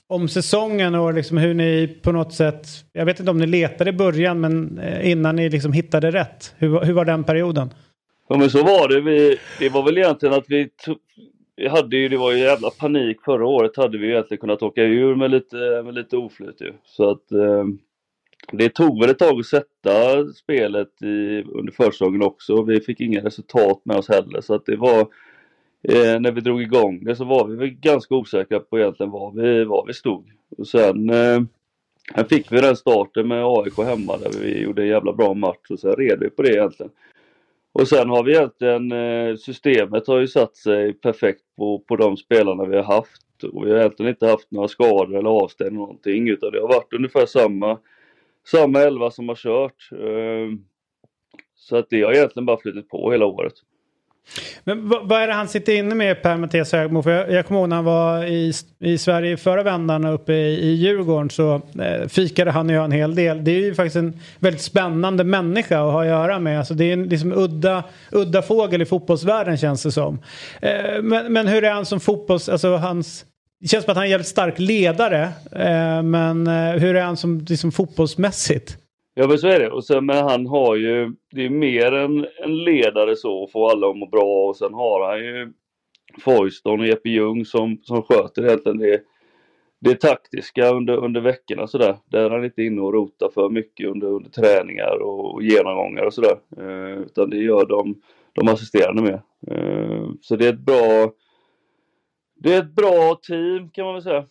om 0.08 0.28
säsongen 0.28 0.94
och 0.94 1.14
liksom 1.14 1.36
hur 1.36 1.54
ni 1.54 1.98
på 2.02 2.12
något 2.12 2.32
sätt, 2.32 2.66
jag 2.92 3.04
vet 3.06 3.18
inte 3.20 3.30
om 3.30 3.38
ni 3.38 3.46
letade 3.46 3.90
i 3.90 3.92
början 3.92 4.40
men 4.40 4.78
eh, 4.78 5.10
innan 5.10 5.36
ni 5.36 5.48
liksom 5.50 5.72
hittade 5.72 6.10
rätt. 6.10 6.54
Hur, 6.58 6.68
var- 6.68 6.84
hur 6.84 6.92
var 6.92 7.04
den 7.04 7.24
perioden? 7.24 7.70
Ja 8.28 8.36
men 8.36 8.50
så 8.50 8.62
var 8.64 8.88
det. 8.88 9.00
Vi, 9.00 9.38
det 9.58 9.68
var 9.68 9.82
väl 9.82 9.98
egentligen 9.98 10.34
att 10.34 10.44
vi, 10.48 10.68
vi 11.56 11.68
hade 11.68 11.96
ju, 11.96 12.08
det 12.08 12.16
var 12.16 12.32
ju 12.32 12.38
jävla 12.38 12.70
panik 12.70 13.16
förra 13.24 13.46
året 13.46 13.76
hade 13.76 13.98
vi 13.98 14.06
ju 14.06 14.12
egentligen 14.12 14.40
kunnat 14.40 14.62
åka 14.62 14.82
ur 14.82 15.14
med 15.14 15.30
lite, 15.30 15.56
med 15.84 15.94
lite 15.94 16.16
oflyt 16.16 16.60
ju. 16.60 16.72
Så 16.84 17.10
att 17.10 17.32
eh, 17.32 17.64
det 18.52 18.68
tog 18.68 19.00
väl 19.00 19.10
ett 19.10 19.18
tag 19.18 19.40
att 19.40 19.46
sätta 19.46 20.26
spelet 20.34 21.02
i, 21.02 21.42
under 21.42 21.72
försäsongen 21.72 22.22
också. 22.22 22.62
Vi 22.62 22.80
fick 22.80 23.00
inga 23.00 23.20
resultat 23.24 23.80
med 23.84 23.96
oss 23.96 24.08
heller 24.08 24.40
så 24.40 24.54
att 24.54 24.66
det 24.66 24.76
var 24.76 25.06
eh, 25.84 26.20
när 26.20 26.32
vi 26.32 26.40
drog 26.40 26.62
igång 26.62 27.04
det 27.04 27.16
så 27.16 27.24
var 27.24 27.46
vi 27.48 27.56
väl 27.56 27.70
ganska 27.70 28.14
osäkra 28.14 28.60
på 28.60 28.78
egentligen 28.78 29.10
var 29.10 29.32
vi, 29.32 29.64
var 29.64 29.86
vi 29.86 29.94
stod. 29.94 30.30
Och 30.58 30.66
sen 30.68 31.10
eh, 31.10 31.42
fick 32.28 32.52
vi 32.52 32.60
den 32.60 32.76
starten 32.76 33.28
med 33.28 33.44
AIK 33.44 33.78
hemma 33.78 34.16
där 34.16 34.30
vi 34.40 34.60
gjorde 34.62 34.82
en 34.82 34.88
jävla 34.88 35.12
bra 35.12 35.34
match 35.34 35.70
och 35.70 35.80
sen 35.80 35.92
red 35.96 36.18
vi 36.20 36.30
på 36.30 36.42
det 36.42 36.52
egentligen. 36.52 36.92
Och 37.72 37.88
sen 37.88 38.08
har 38.10 38.24
vi 38.24 38.32
egentligen, 38.36 38.92
eh, 38.92 39.36
systemet 39.36 40.06
har 40.06 40.20
ju 40.20 40.28
satt 40.28 40.56
sig 40.56 40.92
perfekt 40.92 41.42
på, 41.56 41.78
på 41.78 41.96
de 41.96 42.16
spelarna 42.16 42.64
vi 42.64 42.76
har 42.76 42.84
haft. 42.84 43.44
Och 43.52 43.66
vi 43.66 43.70
har 43.70 43.78
egentligen 43.78 44.10
inte 44.10 44.26
haft 44.26 44.50
några 44.50 44.68
skador 44.68 45.16
eller 45.18 45.30
avstängningar 45.30 45.80
någonting 45.80 46.28
utan 46.28 46.52
det 46.52 46.60
har 46.60 46.68
varit 46.68 46.92
ungefär 46.92 47.26
samma, 47.26 47.78
samma 48.46 48.80
elva 48.80 49.10
som 49.10 49.28
har 49.28 49.36
kört. 49.36 49.88
Eh, 49.92 50.58
Så 51.56 51.76
att 51.76 51.90
det 51.90 52.02
har 52.02 52.12
egentligen 52.12 52.46
bara 52.46 52.56
flutit 52.60 52.88
på 52.88 53.12
hela 53.12 53.26
året. 53.26 53.54
Men 54.64 54.88
vad, 54.88 55.22
är 55.22 55.26
det 55.26 55.32
han 55.32 55.48
sitter 55.48 55.72
inne 55.72 55.94
med 55.94 56.22
Per 56.22 56.36
Mattias 56.36 56.72
Högmo? 56.72 57.02
För 57.02 57.10
jag, 57.10 57.32
jag 57.32 57.46
kommer 57.46 57.60
ihåg 57.60 57.68
när 57.68 57.76
han 57.76 57.84
var 57.84 58.24
i, 58.24 58.52
i 58.78 58.98
Sverige 58.98 59.36
förra 59.36 59.62
vändan 59.62 60.04
uppe 60.04 60.32
i, 60.32 60.60
i 60.60 60.74
Djurgården 60.74 61.30
så 61.30 61.54
eh, 61.54 62.08
fikade 62.08 62.50
han 62.50 62.70
och 62.70 62.76
jag 62.76 62.84
en 62.84 62.92
hel 62.92 63.14
del. 63.14 63.44
Det 63.44 63.50
är 63.50 63.60
ju 63.60 63.74
faktiskt 63.74 63.96
en 63.96 64.20
väldigt 64.38 64.62
spännande 64.62 65.24
människa 65.24 65.78
att 65.78 65.92
ha 65.92 66.02
att 66.02 66.08
göra 66.08 66.38
med. 66.38 66.58
Alltså 66.58 66.74
det 66.74 66.84
är 66.84 66.92
en 66.92 67.08
liksom 67.08 67.32
udda, 67.32 67.84
udda 68.12 68.42
fågel 68.42 68.82
i 68.82 68.84
fotbollsvärlden 68.84 69.56
känns 69.56 69.82
det 69.82 69.92
som. 69.92 70.18
Eh, 70.62 71.02
men, 71.02 71.32
men 71.32 71.48
hur 71.48 71.64
är 71.64 71.70
han 71.70 71.86
som 71.86 72.00
fotbolls... 72.00 72.48
Alltså 72.48 72.76
hans, 72.76 73.24
det 73.60 73.68
känns 73.68 73.84
som 73.84 73.90
att 73.90 73.96
han 73.96 74.02
är 74.02 74.06
en 74.06 74.10
jävligt 74.10 74.28
stark 74.28 74.58
ledare. 74.58 75.22
Eh, 75.52 76.02
men 76.02 76.46
eh, 76.46 76.72
hur 76.80 76.96
är 76.96 77.02
han 77.02 77.16
som 77.16 77.40
liksom, 77.48 77.72
fotbollsmässigt? 77.72 78.78
Ja 79.14 79.28
men 79.28 79.38
så 79.38 79.48
är 79.48 79.60
det. 79.60 79.70
Och 79.70 79.84
sen, 79.84 80.06
men 80.06 80.16
han 80.16 80.46
har 80.46 80.76
ju, 80.76 81.12
det 81.30 81.44
är 81.44 81.50
mer 81.50 81.92
en, 81.92 82.26
en 82.36 82.64
ledare 82.64 83.16
så, 83.16 83.46
får 83.46 83.70
alla 83.70 83.90
att 83.90 83.96
må 83.96 84.06
bra 84.06 84.48
och 84.48 84.56
sen 84.56 84.74
har 84.74 85.08
han 85.08 85.18
ju 85.18 85.52
Foyston 86.20 86.80
och 86.80 86.86
Jeppe 86.86 87.08
Ljung 87.08 87.44
som, 87.44 87.78
som 87.82 88.02
sköter 88.02 88.44
egentligen 88.44 88.78
det, 88.78 89.02
det 89.80 90.00
taktiska 90.00 90.68
under, 90.70 90.96
under 90.96 91.20
veckorna 91.20 91.66
sådär. 91.66 91.96
Där 92.06 92.20
är 92.20 92.30
han 92.30 92.44
inte 92.44 92.62
inne 92.62 92.80
och 92.80 92.94
rotar 92.94 93.30
för 93.34 93.50
mycket 93.50 93.88
under, 93.88 94.06
under 94.06 94.30
träningar 94.30 95.02
och, 95.02 95.34
och 95.34 95.42
genomgångar 95.42 96.02
och 96.02 96.14
sådär. 96.14 96.36
Eh, 96.56 96.98
utan 96.98 97.30
det 97.30 97.36
gör 97.36 97.66
de, 97.66 98.00
de 98.32 98.48
assisterande 98.48 99.02
med. 99.02 99.20
Eh, 99.50 100.08
så 100.20 100.36
det 100.36 100.46
är 100.46 100.52
ett 100.52 100.66
bra 100.66 101.12
det 102.36 102.54
är 102.54 102.58
ett 102.58 102.74
bra 102.74 103.20
team 103.22 103.70
kan 103.70 103.84
man 103.84 103.94
väl 103.94 104.02
säga. 104.02 104.24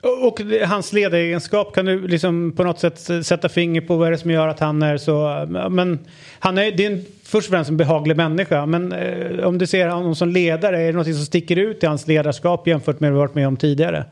Och, 0.00 0.40
hans 0.66 0.92
ledaregenskap, 0.92 1.74
kan 1.74 1.84
du 1.84 2.08
liksom 2.08 2.52
på 2.56 2.64
något 2.64 2.78
sätt 2.78 2.98
sätta 3.26 3.48
finger 3.48 3.80
på 3.80 3.96
vad 3.96 4.06
är 4.06 4.10
det 4.10 4.18
som 4.18 4.30
gör 4.30 4.48
att 4.48 4.60
han 4.60 4.82
är 4.82 4.96
så... 4.96 5.46
Men 5.70 5.98
han 6.38 6.58
är, 6.58 6.72
det 6.72 6.86
är 6.86 6.90
en, 6.90 7.04
först 7.24 7.48
och 7.48 7.52
främst 7.52 7.70
en 7.70 7.76
behaglig 7.76 8.16
människa. 8.16 8.66
Men 8.66 8.92
eh, 8.92 9.46
om 9.46 9.58
du 9.58 9.66
ser 9.66 9.88
honom 9.88 10.14
som 10.14 10.28
ledare, 10.28 10.80
är 10.80 10.86
det 10.86 10.98
något 10.98 11.06
som 11.06 11.14
sticker 11.14 11.56
ut 11.56 11.82
i 11.82 11.86
hans 11.86 12.08
ledarskap 12.08 12.66
jämfört 12.66 13.00
med 13.00 13.12
vad 13.12 13.16
du 13.16 13.26
varit 13.26 13.34
med 13.34 13.48
om 13.48 13.56
tidigare? 13.56 14.04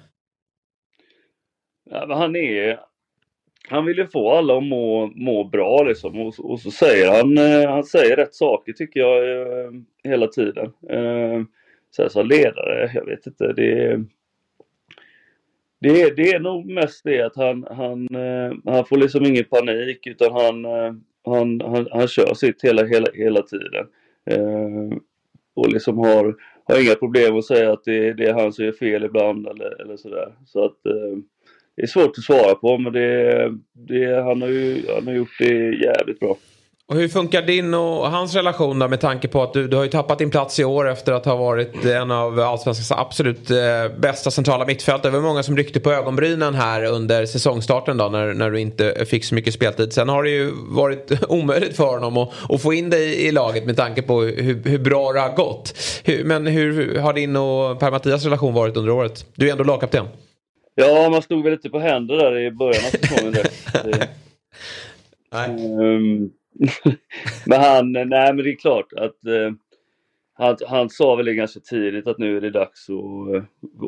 Ja, 1.90 2.06
men 2.06 2.18
han 2.18 2.36
är... 2.36 2.80
Han 3.68 3.84
vill 3.84 3.98
ju 3.98 4.06
få 4.06 4.30
alla 4.30 4.56
att 4.56 4.64
må, 4.64 5.06
må 5.06 5.44
bra 5.44 5.82
liksom. 5.82 6.20
Och, 6.20 6.34
och 6.38 6.60
så 6.60 6.70
säger 6.70 7.10
han, 7.10 7.38
eh, 7.38 7.70
han 7.70 7.84
säger 7.84 8.16
rätt 8.16 8.34
saker 8.34 8.72
tycker 8.72 9.00
jag 9.00 9.40
eh, 9.40 9.70
hela 10.04 10.26
tiden. 10.26 10.72
Eh, 10.90 11.42
här 11.98 12.08
som 12.08 12.26
ledare, 12.26 12.90
jag 12.94 13.06
vet 13.06 13.26
inte. 13.26 13.52
Det 13.52 13.72
är, 13.72 14.04
det 15.80 16.02
är, 16.02 16.14
det 16.14 16.30
är 16.30 16.40
nog 16.40 16.66
mest 16.66 17.04
det 17.04 17.22
att 17.22 17.36
han, 17.36 17.66
han, 17.70 18.08
eh, 18.14 18.72
han 18.74 18.84
får 18.84 18.96
liksom 18.96 19.26
ingen 19.26 19.44
panik 19.44 20.06
utan 20.06 20.32
han, 20.32 20.64
eh, 20.64 20.94
han, 21.24 21.60
han, 21.60 21.88
han 21.90 22.08
kör 22.08 22.34
sitt 22.34 22.64
hela, 22.64 22.84
hela, 22.84 23.06
hela 23.14 23.42
tiden. 23.42 23.86
Eh, 24.30 24.98
och 25.54 25.72
liksom 25.72 25.98
har, 25.98 26.36
har 26.64 26.84
inga 26.84 26.94
problem 26.94 27.36
att 27.36 27.44
säga 27.44 27.72
att 27.72 27.84
det, 27.84 28.12
det 28.12 28.24
är 28.24 28.34
han 28.34 28.52
som 28.52 28.64
gör 28.64 28.72
fel 28.72 29.04
ibland 29.04 29.46
eller, 29.46 29.80
eller 29.80 29.96
sådär. 29.96 30.32
Så 30.46 30.64
att 30.64 30.86
eh, 30.86 31.18
det 31.76 31.82
är 31.82 31.86
svårt 31.86 32.18
att 32.18 32.24
svara 32.24 32.54
på 32.54 32.78
men 32.78 32.92
det, 32.92 33.52
det, 33.72 34.22
han, 34.22 34.42
har 34.42 34.48
ju, 34.48 34.82
han 34.94 35.06
har 35.06 35.14
gjort 35.14 35.38
det 35.38 35.54
jävligt 35.74 36.20
bra. 36.20 36.36
Och 36.90 36.96
hur 36.96 37.08
funkar 37.08 37.42
din 37.42 37.74
och 37.74 38.10
hans 38.10 38.34
relation 38.34 38.78
då 38.78 38.88
med 38.88 39.00
tanke 39.00 39.28
på 39.28 39.42
att 39.42 39.52
du, 39.52 39.68
du 39.68 39.76
har 39.76 39.84
ju 39.84 39.90
tappat 39.90 40.18
din 40.18 40.30
plats 40.30 40.60
i 40.60 40.64
år 40.64 40.88
efter 40.88 41.12
att 41.12 41.24
ha 41.24 41.36
varit 41.36 41.84
en 41.84 42.10
av 42.10 42.40
Allsvenskans 42.40 42.92
absolut 42.92 43.50
eh, 43.50 43.56
bästa 43.98 44.30
centrala 44.30 44.66
mittfältare. 44.66 45.12
Det 45.12 45.18
var 45.18 45.28
många 45.28 45.42
som 45.42 45.56
ryckte 45.56 45.80
på 45.80 45.92
ögonbrynen 45.92 46.54
här 46.54 46.84
under 46.84 47.26
säsongstarten 47.26 47.96
då 47.96 48.08
när, 48.08 48.34
när 48.34 48.50
du 48.50 48.60
inte 48.60 49.04
fick 49.04 49.24
så 49.24 49.34
mycket 49.34 49.54
speltid. 49.54 49.92
Sen 49.92 50.08
har 50.08 50.22
det 50.22 50.30
ju 50.30 50.50
varit 50.68 51.12
omöjligt 51.28 51.76
för 51.76 51.86
honom 51.86 52.16
att, 52.16 52.30
att 52.48 52.62
få 52.62 52.72
in 52.72 52.90
dig 52.90 53.26
i 53.26 53.32
laget 53.32 53.66
med 53.66 53.76
tanke 53.76 54.02
på 54.02 54.22
hur, 54.22 54.62
hur 54.64 54.78
bra 54.78 55.12
det 55.12 55.20
har 55.20 55.36
gått. 55.36 55.74
Hur, 56.04 56.24
men 56.24 56.46
hur 56.46 56.98
har 56.98 57.12
din 57.12 57.36
och 57.36 57.80
Per-Mattias 57.80 58.24
relation 58.24 58.54
varit 58.54 58.76
under 58.76 58.92
året? 58.92 59.26
Du 59.34 59.48
är 59.48 59.52
ändå 59.52 59.64
lagkapten. 59.64 60.06
Ja, 60.74 61.08
man 61.10 61.22
stod 61.22 61.44
väl 61.44 61.52
lite 61.52 61.70
på 61.70 61.78
händer 61.78 62.16
där 62.16 62.38
i 62.38 62.50
början 62.50 62.84
av 62.84 62.90
säsongen. 62.90 63.32
där. 63.32 63.46
men 67.46 67.60
han, 67.60 67.92
nej 67.92 68.06
men 68.08 68.36
det 68.36 68.50
är 68.50 68.56
klart 68.56 68.92
att 68.92 69.26
eh, 69.26 69.52
han, 70.34 70.56
han 70.68 70.90
sa 70.90 71.14
väl 71.14 71.26
det 71.26 71.34
ganska 71.34 71.60
tidigt 71.60 72.06
att 72.06 72.18
nu 72.18 72.36
är 72.36 72.40
det 72.40 72.50
dags 72.50 72.90
att, 72.90 73.34
eh, 73.34 73.42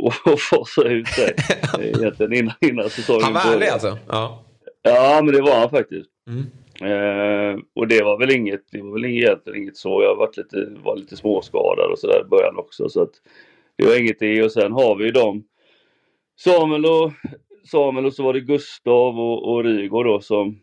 att, 0.07 0.33
att 0.33 0.41
fasa 0.41 0.83
ut 0.83 1.09
sig. 1.09 1.35
Eh, 1.79 1.87
Egentligen 1.87 2.33
innan, 2.33 2.55
innan 2.61 2.91
säsongen 2.91 3.23
Han 3.23 3.33
var 3.33 3.55
ärlig 3.55 3.67
alltså? 3.67 3.99
Ja. 4.09 4.45
Ja, 4.83 5.21
men 5.25 5.35
det 5.35 5.43
var 5.43 5.61
han 5.61 5.71
faktiskt. 5.71 6.11
Mm. 6.27 6.43
Eh, 6.81 7.61
och 7.75 7.89
det 7.89 8.03
var 8.03 8.19
väl 8.19 8.31
inget, 8.31 8.61
det 8.71 8.83
var 8.83 8.93
väl 8.93 9.05
inget, 9.05 9.25
egentligen 9.25 9.63
inget 9.63 9.77
så. 9.77 10.03
Jag 10.03 10.17
varit 10.17 10.37
lite, 10.37 10.67
var 10.85 10.97
lite 10.97 11.17
småskadad 11.17 11.91
och 11.91 11.99
sådär 11.99 12.21
i 12.21 12.29
början 12.29 12.57
också. 12.57 12.89
Så 12.89 13.03
att 13.03 13.13
det 13.77 13.87
var 13.87 14.01
inget 14.01 14.19
det. 14.19 14.43
Och 14.43 14.53
sen 14.53 14.73
har 14.73 14.97
vi 14.97 15.05
ju 15.05 15.11
dem, 15.11 15.45
Samuel 16.37 16.87
och, 16.87 17.13
Samuel 17.65 18.07
och 18.07 18.15
så 18.15 18.23
var 18.23 18.33
det 18.33 18.41
Gustav 18.41 19.21
och, 19.21 19.53
och 19.53 19.65
Rygaard 19.65 20.07
då 20.07 20.21
som, 20.21 20.61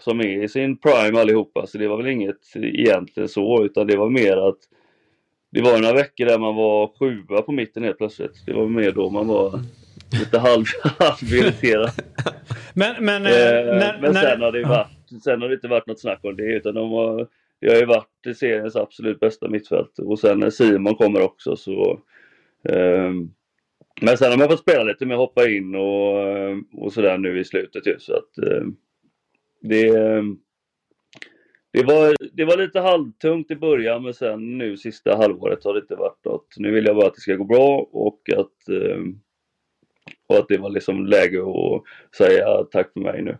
som 0.00 0.20
är 0.20 0.42
i 0.44 0.48
sin 0.48 0.78
prime 0.78 1.20
allihopa. 1.20 1.66
Så 1.66 1.78
det 1.78 1.88
var 1.88 1.96
väl 1.96 2.06
inget 2.06 2.56
egentligen 2.56 3.28
så, 3.28 3.64
utan 3.64 3.86
det 3.86 3.96
var 3.96 4.10
mer 4.10 4.36
att 4.36 4.58
det 5.50 5.62
var 5.62 5.78
några 5.78 5.94
veckor 5.94 6.24
där 6.24 6.38
man 6.38 6.54
var 6.56 6.90
sjua 6.98 7.42
på 7.42 7.52
mitten 7.52 7.82
helt 7.82 7.98
plötsligt. 7.98 8.46
Det 8.46 8.52
var 8.52 8.66
mer 8.66 8.92
då 8.92 9.10
man 9.10 9.26
var 9.26 9.60
lite 10.20 10.38
halv, 10.38 10.64
halvirriterad. 10.98 11.90
Men, 12.74 13.04
men, 13.04 13.26
eh, 13.26 13.32
Eh, 13.32 13.64
när, 13.64 13.98
men 14.00 14.12
när, 14.12 14.22
sen 14.22 14.42
har 14.42 14.52
det 14.52 14.64
varit, 14.64 15.22
sen 15.24 15.42
har 15.42 15.48
det 15.48 15.54
inte 15.54 15.68
varit 15.68 15.86
något 15.86 16.00
snack 16.00 16.20
om 16.22 16.36
det 16.36 16.42
utan 16.42 16.74
de 16.74 16.90
har, 16.90 17.28
det 17.60 17.68
har 17.68 17.76
ju 17.76 17.86
varit 17.86 18.36
seriens 18.36 18.76
absolut 18.76 19.20
bästa 19.20 19.48
mittfält 19.48 19.98
och 19.98 20.18
sen 20.18 20.40
när 20.40 20.50
Simon 20.50 20.94
kommer 20.94 21.20
också 21.22 21.56
så 21.56 22.00
ehm, 22.68 23.30
men 24.00 24.18
sen 24.18 24.30
har 24.30 24.38
man 24.38 24.48
fått 24.48 24.60
spela 24.60 24.82
lite 24.82 25.06
med 25.06 25.16
hoppa 25.16 25.48
in 25.48 25.74
och, 25.74 26.20
eh, 26.20 26.56
och 26.72 26.92
sådär 26.92 27.18
nu 27.18 27.40
i 27.40 27.44
slutet 27.44 27.86
ju 27.86 27.98
så 27.98 28.12
att 28.12 28.38
ehm, 28.38 28.76
det 29.68 29.88
ehm, 29.88 30.38
det 31.72 31.82
var, 31.82 32.16
det 32.32 32.44
var 32.44 32.56
lite 32.56 32.80
halvtungt 32.80 33.50
i 33.50 33.56
början 33.56 34.02
men 34.02 34.14
sen 34.14 34.58
nu 34.58 34.76
sista 34.76 35.16
halvåret 35.16 35.64
har 35.64 35.74
det 35.74 35.80
inte 35.80 35.94
varit 35.94 36.24
något. 36.24 36.54
Nu 36.56 36.70
vill 36.70 36.84
jag 36.84 36.96
bara 36.96 37.06
att 37.06 37.14
det 37.14 37.20
ska 37.20 37.34
gå 37.34 37.44
bra 37.44 37.88
och 37.92 38.20
att, 38.36 38.68
ehm, 38.68 39.20
och 40.26 40.36
att 40.36 40.48
det 40.48 40.58
var 40.58 40.70
liksom 40.70 41.06
läge 41.06 41.38
att 41.38 41.82
säga 42.16 42.64
tack 42.70 42.92
för 42.92 43.00
mig 43.00 43.22
nu. 43.22 43.38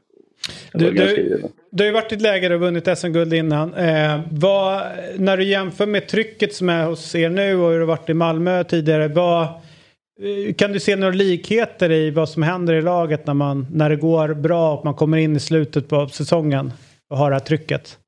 Du, 0.72 0.90
du, 0.90 1.42
du 1.70 1.82
har 1.82 1.86
ju 1.86 1.92
varit 1.92 2.12
i 2.12 2.14
ett 2.14 2.22
läge 2.22 2.54
och 2.54 2.60
vunnit 2.60 2.98
SM-guld 2.98 3.34
innan. 3.34 3.74
Eh, 3.74 4.20
vad, 4.32 4.82
när 5.18 5.36
du 5.36 5.44
jämför 5.44 5.86
med 5.86 6.08
trycket 6.08 6.54
som 6.54 6.68
är 6.68 6.86
hos 6.86 7.14
er 7.14 7.28
nu 7.28 7.56
och 7.56 7.70
hur 7.70 7.74
det 7.74 7.80
har 7.80 7.86
varit 7.86 8.08
i 8.08 8.14
Malmö 8.14 8.64
tidigare. 8.64 9.08
Vad, 9.08 9.48
Eh, 10.20 10.54
kan 10.54 10.72
du 10.72 10.80
se 10.80 10.96
några 10.96 11.12
likheter 11.12 11.92
i 11.92 12.10
vad 12.10 12.28
som 12.28 12.42
händer 12.42 12.74
i 12.74 12.82
laget 12.82 13.26
när, 13.26 13.34
man, 13.34 13.66
när 13.72 13.90
det 13.90 13.96
går 13.96 14.34
bra 14.34 14.76
och 14.76 14.84
man 14.84 14.94
kommer 14.94 15.18
in 15.18 15.36
i 15.36 15.40
slutet 15.40 15.88
på 15.88 16.08
säsongen 16.08 16.72
och 17.08 17.16
har 17.16 17.30
det 17.30 17.36
här 17.36 17.40
trycket? 17.40 17.98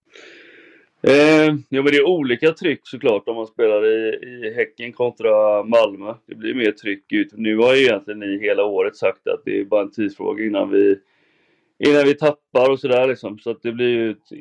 Eh, 1.03 1.55
ja 1.69 1.83
men 1.83 1.85
det 1.85 1.97
är 1.97 2.07
olika 2.07 2.53
tryck 2.53 2.81
såklart 2.83 3.29
om 3.29 3.37
man 3.37 3.47
spelar 3.47 3.87
i, 3.87 4.09
i 4.09 4.55
Häcken 4.57 4.93
kontra 4.93 5.63
Malmö. 5.63 6.15
Det 6.27 6.35
blir 6.35 6.55
mer 6.55 6.73
tryck 6.73 7.13
ut. 7.13 7.33
Nu 7.33 7.57
har 7.57 7.75
ju 7.75 7.83
egentligen 7.83 8.21
ni 8.21 8.39
hela 8.41 8.65
året 8.65 8.97
sagt 8.97 9.29
att 9.29 9.43
det 9.45 9.61
är 9.61 9.65
bara 9.65 9.83
en 9.83 9.93
tidsfråga 9.93 10.45
innan 10.45 10.71
vi 10.71 10.97
innan 11.85 12.05
vi 12.05 12.15
tappar 12.15 12.71
och 12.71 12.81
sådär 12.81 13.09
liksom. 13.09 13.39
Så 13.39 13.51
att 13.51 13.63
det 13.63 13.73
blir 13.73 13.89
ju 13.89 14.11
ett, 14.11 14.33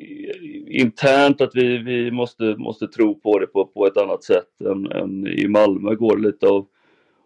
internt 0.66 1.40
att 1.40 1.54
vi, 1.54 1.78
vi 1.78 2.10
måste, 2.10 2.44
måste 2.44 2.86
tro 2.86 3.20
på 3.20 3.38
det 3.38 3.46
på, 3.46 3.64
på 3.64 3.86
ett 3.86 3.96
annat 3.96 4.24
sätt 4.24 4.60
än, 4.60 4.92
än 4.92 5.26
i 5.26 5.48
Malmö 5.48 5.94
går 5.94 6.16
det 6.16 6.22
lite 6.22 6.46
av, 6.46 6.66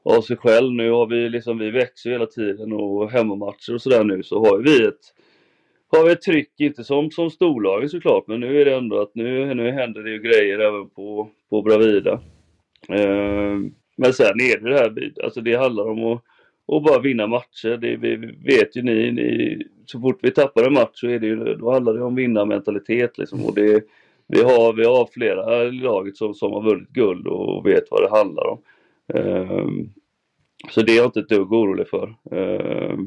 av 0.04 0.20
sig 0.20 0.36
själv. 0.36 0.72
Nu 0.72 0.90
har 0.90 1.06
vi 1.06 1.28
liksom, 1.28 1.58
vi 1.58 1.70
växer 1.70 2.10
hela 2.10 2.26
tiden 2.26 2.72
och 2.72 3.10
hemmamatcher 3.10 3.74
och 3.74 3.82
sådär 3.82 4.04
nu 4.04 4.22
så 4.22 4.44
har 4.44 4.58
vi 4.58 4.86
ett 4.86 5.14
har 5.96 6.04
vi 6.04 6.12
ett 6.12 6.22
tryck, 6.22 6.60
inte 6.60 6.84
som, 6.84 7.10
som 7.10 7.30
storlagen 7.30 7.88
såklart, 7.88 8.26
men 8.26 8.40
nu 8.40 8.60
är 8.60 8.64
det 8.64 8.74
ändå 8.74 9.00
att 9.00 9.14
nu, 9.14 9.54
nu 9.54 9.70
händer 9.70 10.02
det 10.02 10.10
ju 10.10 10.18
grejer 10.18 10.58
även 10.58 10.88
på, 10.88 11.28
på 11.50 11.62
Bravida. 11.62 12.12
Eh, 12.88 13.58
men 13.96 14.12
sen 14.12 14.40
är 14.40 14.60
det 14.60 14.70
det 14.70 14.78
här, 14.78 15.12
alltså 15.24 15.40
det 15.40 15.54
handlar 15.54 15.88
om 15.88 16.04
att, 16.04 16.22
att 16.76 16.84
bara 16.84 17.00
vinna 17.00 17.26
matcher. 17.26 17.76
Det, 17.76 17.96
vi 17.96 18.16
vet 18.44 18.76
ju 18.76 18.82
ni, 18.82 19.12
ni, 19.12 19.62
så 19.86 20.00
fort 20.00 20.18
vi 20.22 20.30
tappar 20.30 20.66
en 20.66 20.72
match 20.72 21.00
så 21.00 21.08
är 21.08 21.18
det 21.18 21.26
ju, 21.26 21.36
då 21.36 21.72
handlar 21.72 21.94
det 21.94 22.02
om 22.02 22.14
vinnarmentalitet 22.14 23.18
liksom. 23.18 23.44
Och 23.44 23.54
det, 23.54 23.84
vi, 24.26 24.42
har, 24.42 24.72
vi 24.72 24.84
har 24.84 25.08
flera 25.12 25.64
i 25.64 25.70
laget 25.70 26.16
som, 26.16 26.34
som 26.34 26.52
har 26.52 26.62
vunnit 26.62 26.88
guld 26.88 27.26
och 27.26 27.66
vet 27.66 27.84
vad 27.90 28.02
det 28.02 28.16
handlar 28.16 28.46
om. 28.46 28.58
Eh, 29.14 29.66
så 30.70 30.82
det 30.82 30.92
är 30.92 30.96
jag 30.96 31.06
inte 31.06 31.20
ett 31.20 31.28
dugg 31.28 31.52
orolig 31.52 31.88
för. 31.88 32.14
Eh, 32.30 32.98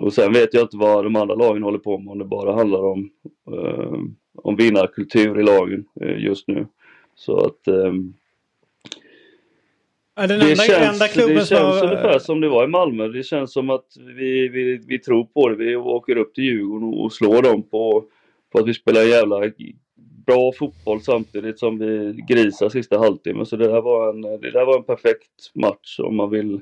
och 0.00 0.12
sen 0.12 0.32
vet 0.32 0.54
jag 0.54 0.62
inte 0.62 0.76
vad 0.76 1.04
de 1.04 1.16
andra 1.16 1.34
lagen 1.34 1.62
håller 1.62 1.78
på 1.78 1.98
med 1.98 2.12
om 2.12 2.18
det 2.18 2.24
bara 2.24 2.52
handlar 2.54 2.82
om, 2.84 3.10
eh, 3.52 3.92
om 4.34 4.56
vinnarkultur 4.56 5.40
i 5.40 5.42
lagen 5.42 5.84
eh, 6.00 6.18
just 6.24 6.48
nu. 6.48 6.66
Så 7.14 7.38
att 7.46 7.60
Ja, 10.16 10.26
den 10.26 10.38
det 10.40 10.50
enda, 10.50 10.54
känns, 10.64 10.92
enda 10.94 11.08
klubben 11.08 11.34
det 11.36 11.46
känns 11.46 11.50
har- 11.80 11.84
ungefär 11.84 12.18
som 12.18 12.40
det 12.40 12.48
var 12.48 12.64
i 12.64 12.68
Malmö. 12.68 13.08
Det 13.08 13.22
känns 13.22 13.52
som 13.52 13.70
att 13.70 13.86
vi, 14.16 14.48
vi, 14.48 14.80
vi 14.86 14.98
tror 14.98 15.24
på 15.24 15.48
det. 15.48 15.56
Vi 15.56 15.76
åker 15.76 16.16
upp 16.16 16.34
till 16.34 16.44
Djurgården 16.44 16.88
och, 16.88 17.04
och 17.04 17.12
slår 17.12 17.42
dem 17.42 17.62
på, 17.62 18.04
på 18.52 18.58
att 18.58 18.66
vi 18.68 18.74
spelar 18.74 19.02
jävla 19.02 19.38
bra 20.28 20.52
fotboll 20.52 21.00
samtidigt 21.00 21.58
som 21.58 21.78
vi 21.78 22.24
grisar 22.28 22.68
sista 22.68 22.98
halvtimmen. 22.98 23.46
Så 23.46 23.56
det 23.56 23.68
där 23.68 23.80
var 23.80 24.08
en, 24.10 24.22
det 24.22 24.50
där 24.50 24.64
var 24.64 24.76
en 24.76 24.84
perfekt 24.84 25.54
match 25.54 25.98
om 25.98 26.16
man 26.16 26.30
vill, 26.30 26.60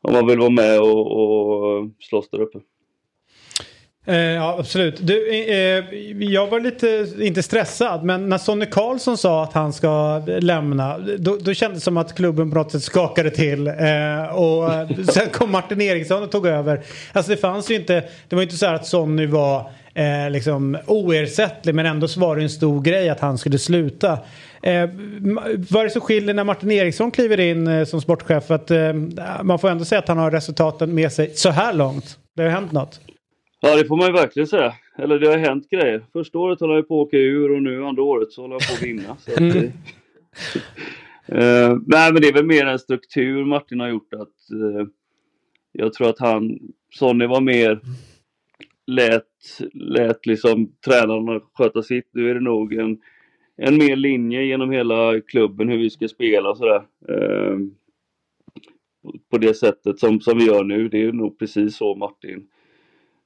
om 0.00 0.12
man 0.12 0.26
vill 0.26 0.38
vara 0.38 0.50
med 0.50 0.80
och, 0.80 1.12
och 1.12 1.88
slåss 2.00 2.30
där 2.30 2.40
uppe. 2.40 2.58
Eh, 4.08 4.16
ja, 4.16 4.56
absolut. 4.58 5.06
Du, 5.06 5.30
eh, 5.30 5.84
jag 6.24 6.46
var 6.46 6.60
lite, 6.60 7.06
inte 7.20 7.42
stressad, 7.42 8.04
men 8.04 8.28
när 8.28 8.38
Sonny 8.38 8.66
Karlsson 8.66 9.18
sa 9.18 9.42
att 9.42 9.52
han 9.52 9.72
ska 9.72 10.18
lämna, 10.26 10.98
då, 10.98 11.36
då 11.40 11.54
kändes 11.54 11.78
det 11.78 11.84
som 11.84 11.96
att 11.96 12.16
klubben 12.16 12.50
på 12.50 12.58
något 12.58 12.72
sätt 12.72 12.82
skakade 12.82 13.30
till. 13.30 13.66
Eh, 13.66 13.74
och 14.34 14.74
eh, 14.74 14.88
sen 15.08 15.30
kom 15.32 15.52
Martin 15.52 15.80
Eriksson 15.80 16.22
och 16.22 16.30
tog 16.30 16.46
över. 16.46 16.84
Alltså 17.12 17.30
det 17.30 17.36
fanns 17.36 17.70
ju 17.70 17.74
inte, 17.74 18.04
det 18.28 18.36
var 18.36 18.42
ju 18.42 18.46
inte 18.46 18.56
så 18.56 18.66
här 18.66 18.74
att 18.74 18.86
Sonny 18.86 19.26
var 19.26 19.70
eh, 19.98 20.30
liksom 20.30 20.78
oersättlig, 20.86 21.74
men 21.74 21.86
ändå 21.86 22.08
så 22.08 22.20
var 22.20 22.36
det 22.36 22.42
en 22.42 22.50
stor 22.50 22.82
grej 22.82 23.08
att 23.08 23.20
han 23.20 23.38
skulle 23.38 23.58
sluta. 23.58 24.12
Eh, 24.62 24.88
vad 25.70 25.80
är 25.80 25.84
det 25.84 25.90
som 25.90 26.00
skiljer 26.00 26.34
när 26.34 26.44
Martin 26.44 26.70
Eriksson 26.70 27.10
kliver 27.10 27.40
in 27.40 27.66
eh, 27.66 27.84
som 27.84 28.00
sportchef? 28.00 28.50
Att, 28.50 28.70
eh, 28.70 28.92
man 29.42 29.58
får 29.58 29.68
ändå 29.68 29.84
säga 29.84 29.98
att 29.98 30.08
han 30.08 30.18
har 30.18 30.30
resultaten 30.30 30.94
med 30.94 31.12
sig 31.12 31.30
så 31.34 31.50
här 31.50 31.74
långt. 31.74 32.18
Det 32.36 32.42
har 32.42 32.50
hänt 32.50 32.72
något. 32.72 33.00
Ja, 33.60 33.76
det 33.76 33.84
får 33.84 33.96
man 33.96 34.06
ju 34.06 34.12
verkligen 34.12 34.46
säga. 34.46 34.74
Eller 34.98 35.18
det 35.18 35.28
har 35.28 35.38
hänt 35.38 35.70
grejer. 35.70 36.02
Första 36.12 36.38
året 36.38 36.60
håller 36.60 36.74
jag 36.74 36.88
på 36.88 37.00
att 37.02 37.06
åka 37.06 37.16
ur 37.16 37.54
och 37.56 37.62
nu 37.62 37.84
andra 37.84 38.02
året 38.02 38.32
så 38.32 38.42
håller 38.42 38.54
jag 38.54 38.68
på 38.68 38.74
att 38.74 38.82
vinna. 38.82 39.10
Att, 39.10 39.26
det- 39.26 39.72
Eh, 41.32 41.76
nej, 41.86 42.12
men 42.12 42.22
det 42.22 42.28
är 42.28 42.32
väl 42.32 42.44
mer 42.46 42.66
en 42.66 42.78
struktur 42.78 43.44
Martin 43.44 43.80
har 43.80 43.88
gjort 43.88 44.14
att 44.14 44.50
eh, 44.52 44.86
Jag 45.72 45.92
tror 45.92 46.08
att 46.08 46.18
han, 46.18 46.58
Sonny 46.94 47.26
var 47.26 47.40
mer, 47.40 47.80
lät, 48.88 49.60
lät 49.72 50.26
liksom 50.26 50.72
tränarna 50.84 51.40
sköta 51.54 51.82
sitt. 51.82 52.08
Nu 52.12 52.30
är 52.30 52.34
det 52.34 52.40
nog 52.40 52.74
en, 52.74 52.98
en 53.56 53.78
mer 53.78 53.96
linje 53.96 54.44
genom 54.44 54.70
hela 54.70 55.20
klubben 55.20 55.68
hur 55.68 55.78
vi 55.78 55.90
ska 55.90 56.08
spela 56.08 56.50
och 56.50 56.56
sådär. 56.56 56.82
Eh, 57.08 57.58
på 59.30 59.38
det 59.38 59.54
sättet 59.54 59.98
som, 59.98 60.20
som 60.20 60.38
vi 60.38 60.44
gör 60.44 60.64
nu. 60.64 60.88
Det 60.88 61.02
är 61.02 61.12
nog 61.12 61.38
precis 61.38 61.76
så 61.76 61.94
Martin, 61.94 62.46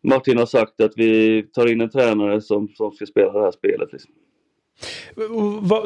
Martin 0.03 0.39
har 0.39 0.47
sagt 0.47 0.81
att 0.81 0.93
vi 0.97 1.43
tar 1.43 1.73
in 1.73 1.81
en 1.81 1.91
tränare 1.91 2.41
som, 2.41 2.69
som 2.69 2.93
ska 2.93 3.07
spela 3.07 3.33
det 3.33 3.41
här 3.41 3.51
spelet. 3.51 3.93
Liksom. 3.93 4.13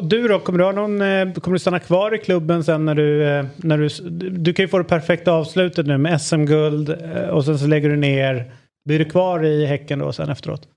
Du 0.01 0.27
då, 0.27 0.39
kommer 0.39 0.59
du, 0.59 0.65
ha 0.65 0.71
någon, 0.71 1.01
eh, 1.01 1.33
kommer 1.33 1.55
du 1.55 1.59
stanna 1.59 1.79
kvar 1.79 2.15
i 2.15 2.17
klubben 2.17 2.63
sen 2.63 2.85
när 2.85 2.95
du, 2.95 3.23
eh, 3.23 3.45
när 3.57 3.77
du... 3.77 4.09
Du 4.29 4.53
kan 4.53 4.63
ju 4.63 4.69
få 4.69 4.77
det 4.77 4.83
perfekta 4.83 5.31
avslutet 5.31 5.87
nu 5.87 5.97
med 5.97 6.21
SM-guld 6.21 6.89
eh, 6.89 7.29
och 7.29 7.45
sen 7.45 7.59
så 7.59 7.67
lägger 7.67 7.89
du 7.89 7.95
ner. 7.95 8.51
Blir 8.87 8.99
du 8.99 9.05
kvar 9.05 9.45
i 9.45 9.65
Häcken 9.65 9.99
då 9.99 10.13
sen 10.13 10.29
efteråt? 10.29 10.67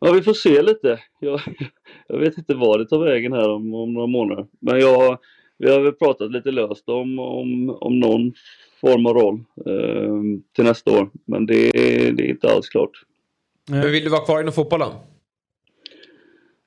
Ja, 0.00 0.12
vi 0.12 0.22
får 0.22 0.34
se 0.34 0.62
lite. 0.62 1.00
Jag, 1.20 1.40
jag 2.08 2.18
vet 2.18 2.38
inte 2.38 2.54
vad 2.54 2.80
det 2.80 2.86
tar 2.86 3.04
vägen 3.04 3.32
här 3.32 3.50
om, 3.50 3.74
om 3.74 3.94
några 3.94 4.06
månader. 4.06 4.46
Men 4.60 4.80
jag, 4.80 5.18
vi 5.58 5.70
har 5.70 5.80
väl 5.80 5.92
pratat 5.92 6.30
lite 6.30 6.50
löst 6.50 6.88
om, 6.88 7.18
om, 7.18 7.70
om 7.80 8.00
någon 8.00 8.32
form 8.80 9.06
av 9.06 9.14
roll 9.14 9.44
eh, 9.66 10.40
till 10.54 10.64
nästa 10.64 10.90
år. 10.90 11.10
Men 11.26 11.46
det, 11.46 11.70
det 12.12 12.22
är 12.22 12.30
inte 12.30 12.48
alls 12.48 12.68
klart. 12.68 12.90
Men 13.70 13.90
vill 13.90 14.04
du 14.04 14.10
vara 14.10 14.24
kvar 14.24 14.40
inom 14.40 14.52
fotbollen? 14.52 14.90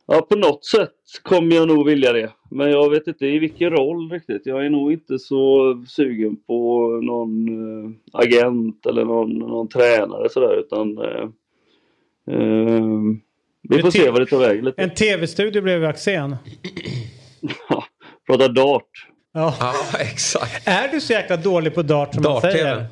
Ja, 0.08 0.22
på 0.22 0.36
något 0.36 0.66
sätt 0.66 0.92
kommer 1.24 1.56
jag 1.56 1.68
nog 1.68 1.86
vilja 1.86 2.14
det. 2.14 2.32
Men 2.52 2.72
jag 2.72 2.90
vet 2.90 3.08
inte 3.08 3.26
i 3.26 3.40
vilken 3.40 3.70
roll 3.70 4.12
riktigt. 4.12 4.42
Jag 4.46 4.66
är 4.66 4.70
nog 4.70 4.92
inte 4.92 5.20
så 5.20 5.74
sugen 5.88 6.36
på 6.48 6.88
någon 7.04 7.48
eh, 7.48 7.92
agent 8.12 8.86
eller 8.86 9.06
någon, 9.06 9.30
någon 9.30 9.70
tränare 9.70 10.30
sådär 10.30 10.60
utan 10.60 10.98
eh, 10.98 11.30
eh, 12.36 12.84
vi 13.70 13.82
får 13.82 13.92
se 13.92 14.10
vad 14.10 14.22
det 14.22 14.26
tar 14.26 14.40
vägen 14.40 14.66
lite. 14.66 14.82
En 14.82 14.94
tv-studio 14.94 15.62
blev 15.62 15.86
Axén. 15.86 16.36
Prata 18.28 18.48
dart. 18.48 18.90
Ja. 19.34 19.56
ja, 19.60 19.74
exakt. 20.00 20.68
Är 20.68 20.88
du 20.92 21.02
så 21.02 21.14
jäkla 21.14 21.38
dålig 21.38 21.76
på 21.76 21.82
dart 21.82 22.14
som 22.14 22.24
man 22.24 22.34
Dart-TV. 22.34 22.54
säger? 22.54 22.86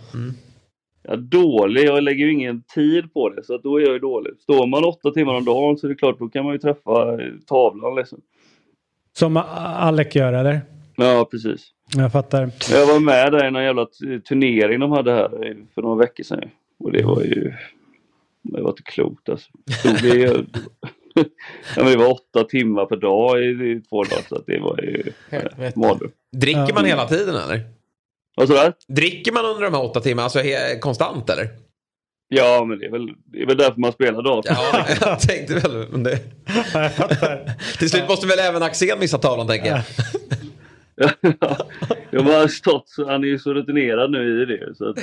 Ja, 1.07 1.15
dålig. 1.15 1.83
Jag 1.85 2.03
lägger 2.03 2.25
ju 2.25 2.31
ingen 2.33 2.63
tid 2.63 3.13
på 3.13 3.29
det 3.29 3.43
så 3.43 3.55
att 3.55 3.63
då 3.63 3.77
är 3.77 3.81
jag 3.83 3.93
ju 3.93 3.99
dålig. 3.99 4.33
Står 4.39 4.67
man 4.67 4.83
åtta 4.85 5.11
timmar 5.11 5.33
om 5.33 5.45
dagen 5.45 5.77
så 5.77 5.87
är 5.87 5.89
det 5.89 5.95
klart 5.95 6.19
då 6.19 6.29
kan 6.29 6.43
man 6.43 6.53
ju 6.53 6.59
träffa 6.59 7.13
eh, 7.13 7.29
tavlan 7.47 7.95
liksom. 7.95 8.21
Som 9.17 9.37
Alec 9.37 10.15
gör 10.15 10.33
eller? 10.33 10.61
Ja, 10.95 11.27
precis. 11.31 11.67
Jag 11.95 12.11
fattar. 12.11 12.49
Jag 12.71 12.85
var 12.87 12.99
med 12.99 13.31
där 13.31 13.47
i 13.47 13.51
någon 13.51 13.63
jävla 13.63 13.87
turnering 14.29 14.79
de 14.79 14.91
hade 14.91 15.11
här 15.13 15.47
i- 15.51 15.65
för 15.75 15.81
några 15.81 15.95
veckor 15.95 16.23
sedan. 16.23 16.39
ju. 16.43 16.49
Och 16.85 16.91
det 16.91 17.03
var 17.03 17.21
ju... 17.21 17.53
Det 18.43 18.61
var 18.61 18.69
inte 18.69 18.83
klokt 18.83 19.29
alltså. 19.29 19.49
Stod 19.79 19.91
vi, 20.01 20.23
ja, 20.23 21.23
men 21.77 21.85
det 21.85 21.97
var 21.97 22.11
åtta 22.11 22.43
timmar 22.43 22.85
per 22.85 22.95
dag 22.97 23.43
i, 23.43 23.45
i 23.45 23.81
två 23.89 24.03
dagar 24.03 24.23
så 24.29 24.35
att 24.35 24.45
det 24.45 24.59
var 24.59 24.79
ju 24.81 25.03
eh, 25.29 25.71
mardröm. 25.75 26.11
Dricker 26.31 26.73
man 26.73 26.85
hela 26.85 27.07
tiden 27.07 27.35
eller? 27.35 27.61
Vad 28.35 28.47
sa 28.47 28.63
du? 28.87 28.93
Dricker 28.93 29.31
man 29.31 29.45
under 29.45 29.61
de 29.61 29.73
här 29.73 29.83
åtta 29.83 29.99
timmarna, 29.99 30.23
alltså 30.23 30.39
konstant 30.81 31.29
eller? 31.29 31.47
Ja, 32.27 32.65
men 32.65 32.79
det 32.79 32.85
är 32.85 32.91
väl, 32.91 33.07
det 33.31 33.41
är 33.41 33.45
väl 33.45 33.57
därför 33.57 33.79
man 33.79 33.91
spelar 33.91 34.23
dart. 34.23 34.45
Ja, 34.49 34.85
jag 35.01 35.19
tänkte 35.19 35.53
väl. 35.53 35.85
Men 35.91 36.03
det... 36.03 36.19
Till 37.79 37.89
slut 37.89 38.07
måste 38.09 38.27
väl 38.27 38.39
även 38.39 38.63
Axén 38.63 38.99
missa 38.99 39.17
tavlan 39.17 39.47
tänker 39.47 39.67
jag. 39.67 39.81
Jag 42.11 42.19
har 42.19 42.25
bara 42.31 42.47
stått, 42.47 42.89
så- 42.89 43.09
han 43.09 43.23
är 43.23 43.27
ju 43.27 43.39
så 43.39 43.53
rutinerad 43.53 44.11
nu 44.11 44.43
i 44.43 44.45
det. 44.45 44.75
Så 44.75 44.89
att, 44.89 44.97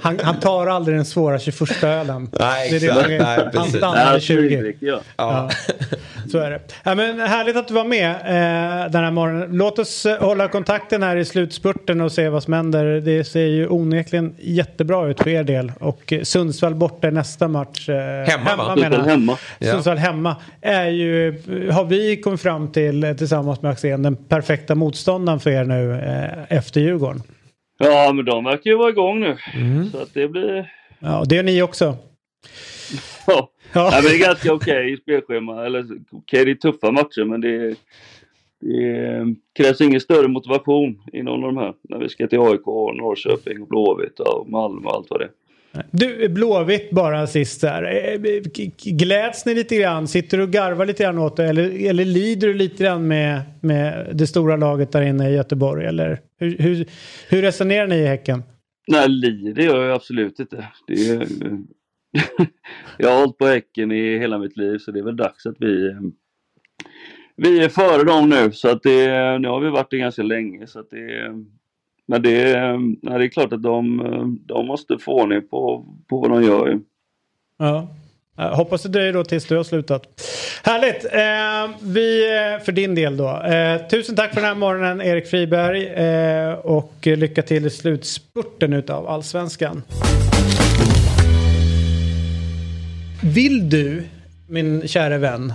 Han, 0.00 0.18
han 0.22 0.40
tar 0.40 0.66
aldrig 0.66 0.96
den 0.96 1.04
svåra 1.04 1.38
21 1.38 1.84
ölen. 1.84 2.28
Nej, 2.40 2.70
Det 2.70 2.76
är 2.76 2.80
det 2.80 2.86
exakt. 2.86 3.08
Nej, 3.08 3.50
han 3.54 3.68
stannar 3.68 4.12
vid 4.14 4.22
20. 4.22 4.48
smygdricker 4.48 4.86
jag. 4.86 5.00
Ja. 5.16 5.50
Så 6.30 6.38
är 6.38 6.50
det. 6.50 6.60
Ja, 6.82 6.94
men 6.94 7.20
härligt 7.20 7.56
att 7.56 7.68
du 7.68 7.74
var 7.74 7.84
med 7.84 8.10
eh, 8.10 8.90
den 8.90 9.04
här 9.04 9.10
morgonen. 9.10 9.48
Låt 9.52 9.78
oss 9.78 10.06
eh, 10.06 10.20
hålla 10.20 10.48
kontakten 10.48 11.02
här 11.02 11.16
i 11.16 11.24
slutspurten 11.24 12.00
och 12.00 12.12
se 12.12 12.28
vad 12.28 12.42
som 12.42 12.52
händer. 12.52 12.84
Det 13.00 13.24
ser 13.24 13.46
ju 13.46 13.68
onekligen 13.68 14.34
jättebra 14.38 15.06
ut 15.08 15.20
för 15.22 15.30
er 15.30 15.44
del. 15.44 15.72
Och 15.80 16.12
Sundsvall 16.22 16.74
borta 16.74 17.08
i 17.08 17.10
nästa 17.10 17.48
match. 17.48 17.88
Eh, 17.88 17.94
Hemma, 18.26 18.56
va? 18.56 18.76
menar. 18.76 18.98
Hemma. 18.98 19.38
Ja. 19.58 19.70
Sundsvall 19.72 19.98
hemma 19.98 20.36
är 20.60 20.86
ju, 20.88 21.42
har 21.72 21.84
vi 21.84 22.16
kommit 22.20 22.40
fram 22.42 22.72
till 22.72 23.04
eh, 23.04 23.12
tillsammans 23.14 23.62
med 23.62 23.70
Axén 23.72 24.02
den 24.02 24.16
perfekta 24.16 24.74
motståndaren 24.74 25.40
för 25.40 25.50
er 25.50 25.64
nu 25.64 25.92
eh, 25.92 26.56
efter 26.58 26.80
Djurgården. 26.80 27.22
Ja, 27.84 28.12
men 28.12 28.24
de 28.24 28.44
verkar 28.44 28.70
ju 28.70 28.76
vara 28.76 28.90
igång 28.90 29.20
nu. 29.20 29.36
Mm. 29.54 29.90
Så 29.90 29.98
att 29.98 30.14
det 30.14 30.28
blir... 30.28 30.72
Ja, 30.98 31.24
det 31.28 31.38
är 31.38 31.42
ni 31.42 31.62
också. 31.62 31.96
Ja. 33.26 33.50
Ja. 33.72 33.90
Men 33.92 34.02
det 34.02 34.16
är 34.16 34.18
ganska 34.18 34.52
okej 34.52 34.96
spelschema. 34.96 35.66
Eller 35.66 35.86
okej, 36.10 36.44
det 36.44 36.50
är 36.50 36.54
tuffa 36.54 36.90
matcher 36.90 37.24
men 37.24 37.40
det, 37.40 37.74
det 38.60 39.34
krävs 39.52 39.80
ingen 39.80 40.00
större 40.00 40.28
motivation 40.28 41.02
inom 41.12 41.40
de 41.40 41.56
här. 41.56 41.74
När 41.82 41.98
vi 41.98 42.08
ska 42.08 42.26
till 42.26 42.40
AIK, 42.40 42.66
Norrköping, 42.66 43.66
Blåvitt 43.66 44.20
och 44.20 44.50
Malmö 44.50 44.88
och 44.88 44.94
allt 44.94 45.10
vad 45.10 45.20
det 45.20 45.24
är. 45.24 45.30
Du, 45.90 46.28
Blåvitt 46.28 46.90
bara 46.90 47.26
sist 47.26 47.60
där. 47.60 47.82
Eh, 47.82 48.20
gläds 48.84 49.46
ni 49.46 49.54
lite 49.54 49.76
grann? 49.76 50.08
Sitter 50.08 50.36
du 50.36 50.42
och 50.42 50.50
garvar 50.50 50.86
lite 50.86 51.02
grann 51.02 51.18
åt 51.18 51.36
det? 51.36 51.44
Eller, 51.44 51.88
eller 51.88 52.04
lider 52.04 52.48
du 52.48 52.54
lite 52.54 52.84
grann 52.84 53.08
med, 53.08 53.40
med 53.60 54.10
det 54.14 54.26
stora 54.26 54.56
laget 54.56 54.92
där 54.92 55.02
inne 55.02 55.30
i 55.30 55.34
Göteborg? 55.34 55.86
Eller 55.86 56.20
hur, 56.38 56.58
hur, 56.58 56.86
hur 57.28 57.42
resonerar 57.42 57.86
ni 57.86 57.96
i 57.96 58.06
Häcken? 58.06 58.42
Nej, 58.88 59.08
lider 59.08 59.62
gör 59.62 59.84
jag 59.84 59.94
absolut 59.94 60.40
inte. 60.40 60.68
Det 60.86 61.08
är, 61.08 61.26
jag 62.98 63.10
har 63.10 63.20
hållit 63.20 63.38
på 63.38 63.46
Häcken 63.46 63.92
i 63.92 64.18
hela 64.18 64.38
mitt 64.38 64.56
liv 64.56 64.78
så 64.78 64.90
det 64.90 64.98
är 64.98 65.04
väl 65.04 65.16
dags 65.16 65.46
att 65.46 65.56
vi 65.58 65.96
vi 67.36 67.64
är 67.64 67.68
före 67.68 68.04
dem 68.04 68.28
nu 68.28 68.52
så 68.52 68.68
att 68.68 68.82
det, 68.82 69.38
nu 69.38 69.48
har 69.48 69.60
vi 69.60 69.70
varit 69.70 69.90
det 69.90 69.98
ganska 69.98 70.22
länge 70.22 70.66
så 70.66 70.80
att 70.80 70.90
det 70.90 71.44
men 72.08 72.22
det, 72.22 72.56
nej, 73.02 73.18
det 73.18 73.24
är 73.24 73.28
klart 73.28 73.52
att 73.52 73.62
de, 73.62 74.38
de 74.46 74.66
måste 74.66 74.98
få 74.98 75.12
ordning 75.22 75.42
på, 75.48 75.86
på 76.08 76.18
vad 76.20 76.30
de 76.30 76.44
gör. 76.44 76.80
Ja. 77.58 77.88
Hoppas 78.36 78.82
det 78.82 78.88
dröjer 78.88 79.12
då 79.12 79.24
tills 79.24 79.46
du 79.46 79.56
har 79.56 79.64
slutat. 79.64 80.02
Härligt! 80.64 81.04
Eh, 81.04 81.78
vi, 81.92 82.36
eh, 82.36 82.64
för 82.64 82.72
din 82.72 82.94
del 82.94 83.16
då. 83.16 83.28
Eh, 83.42 83.86
tusen 83.88 84.16
tack 84.16 84.28
för 84.34 84.40
den 84.40 84.48
här 84.48 84.54
morgonen 84.54 85.00
Erik 85.00 85.26
Friberg. 85.26 85.86
Eh, 85.86 86.52
och 86.52 86.92
lycka 87.02 87.42
till 87.42 87.66
i 87.66 87.70
slutspurten 87.70 88.72
utav 88.72 89.08
Allsvenskan. 89.08 89.82
Vill 93.24 93.70
du, 93.70 94.02
min 94.48 94.88
kära 94.88 95.18
vän, 95.18 95.52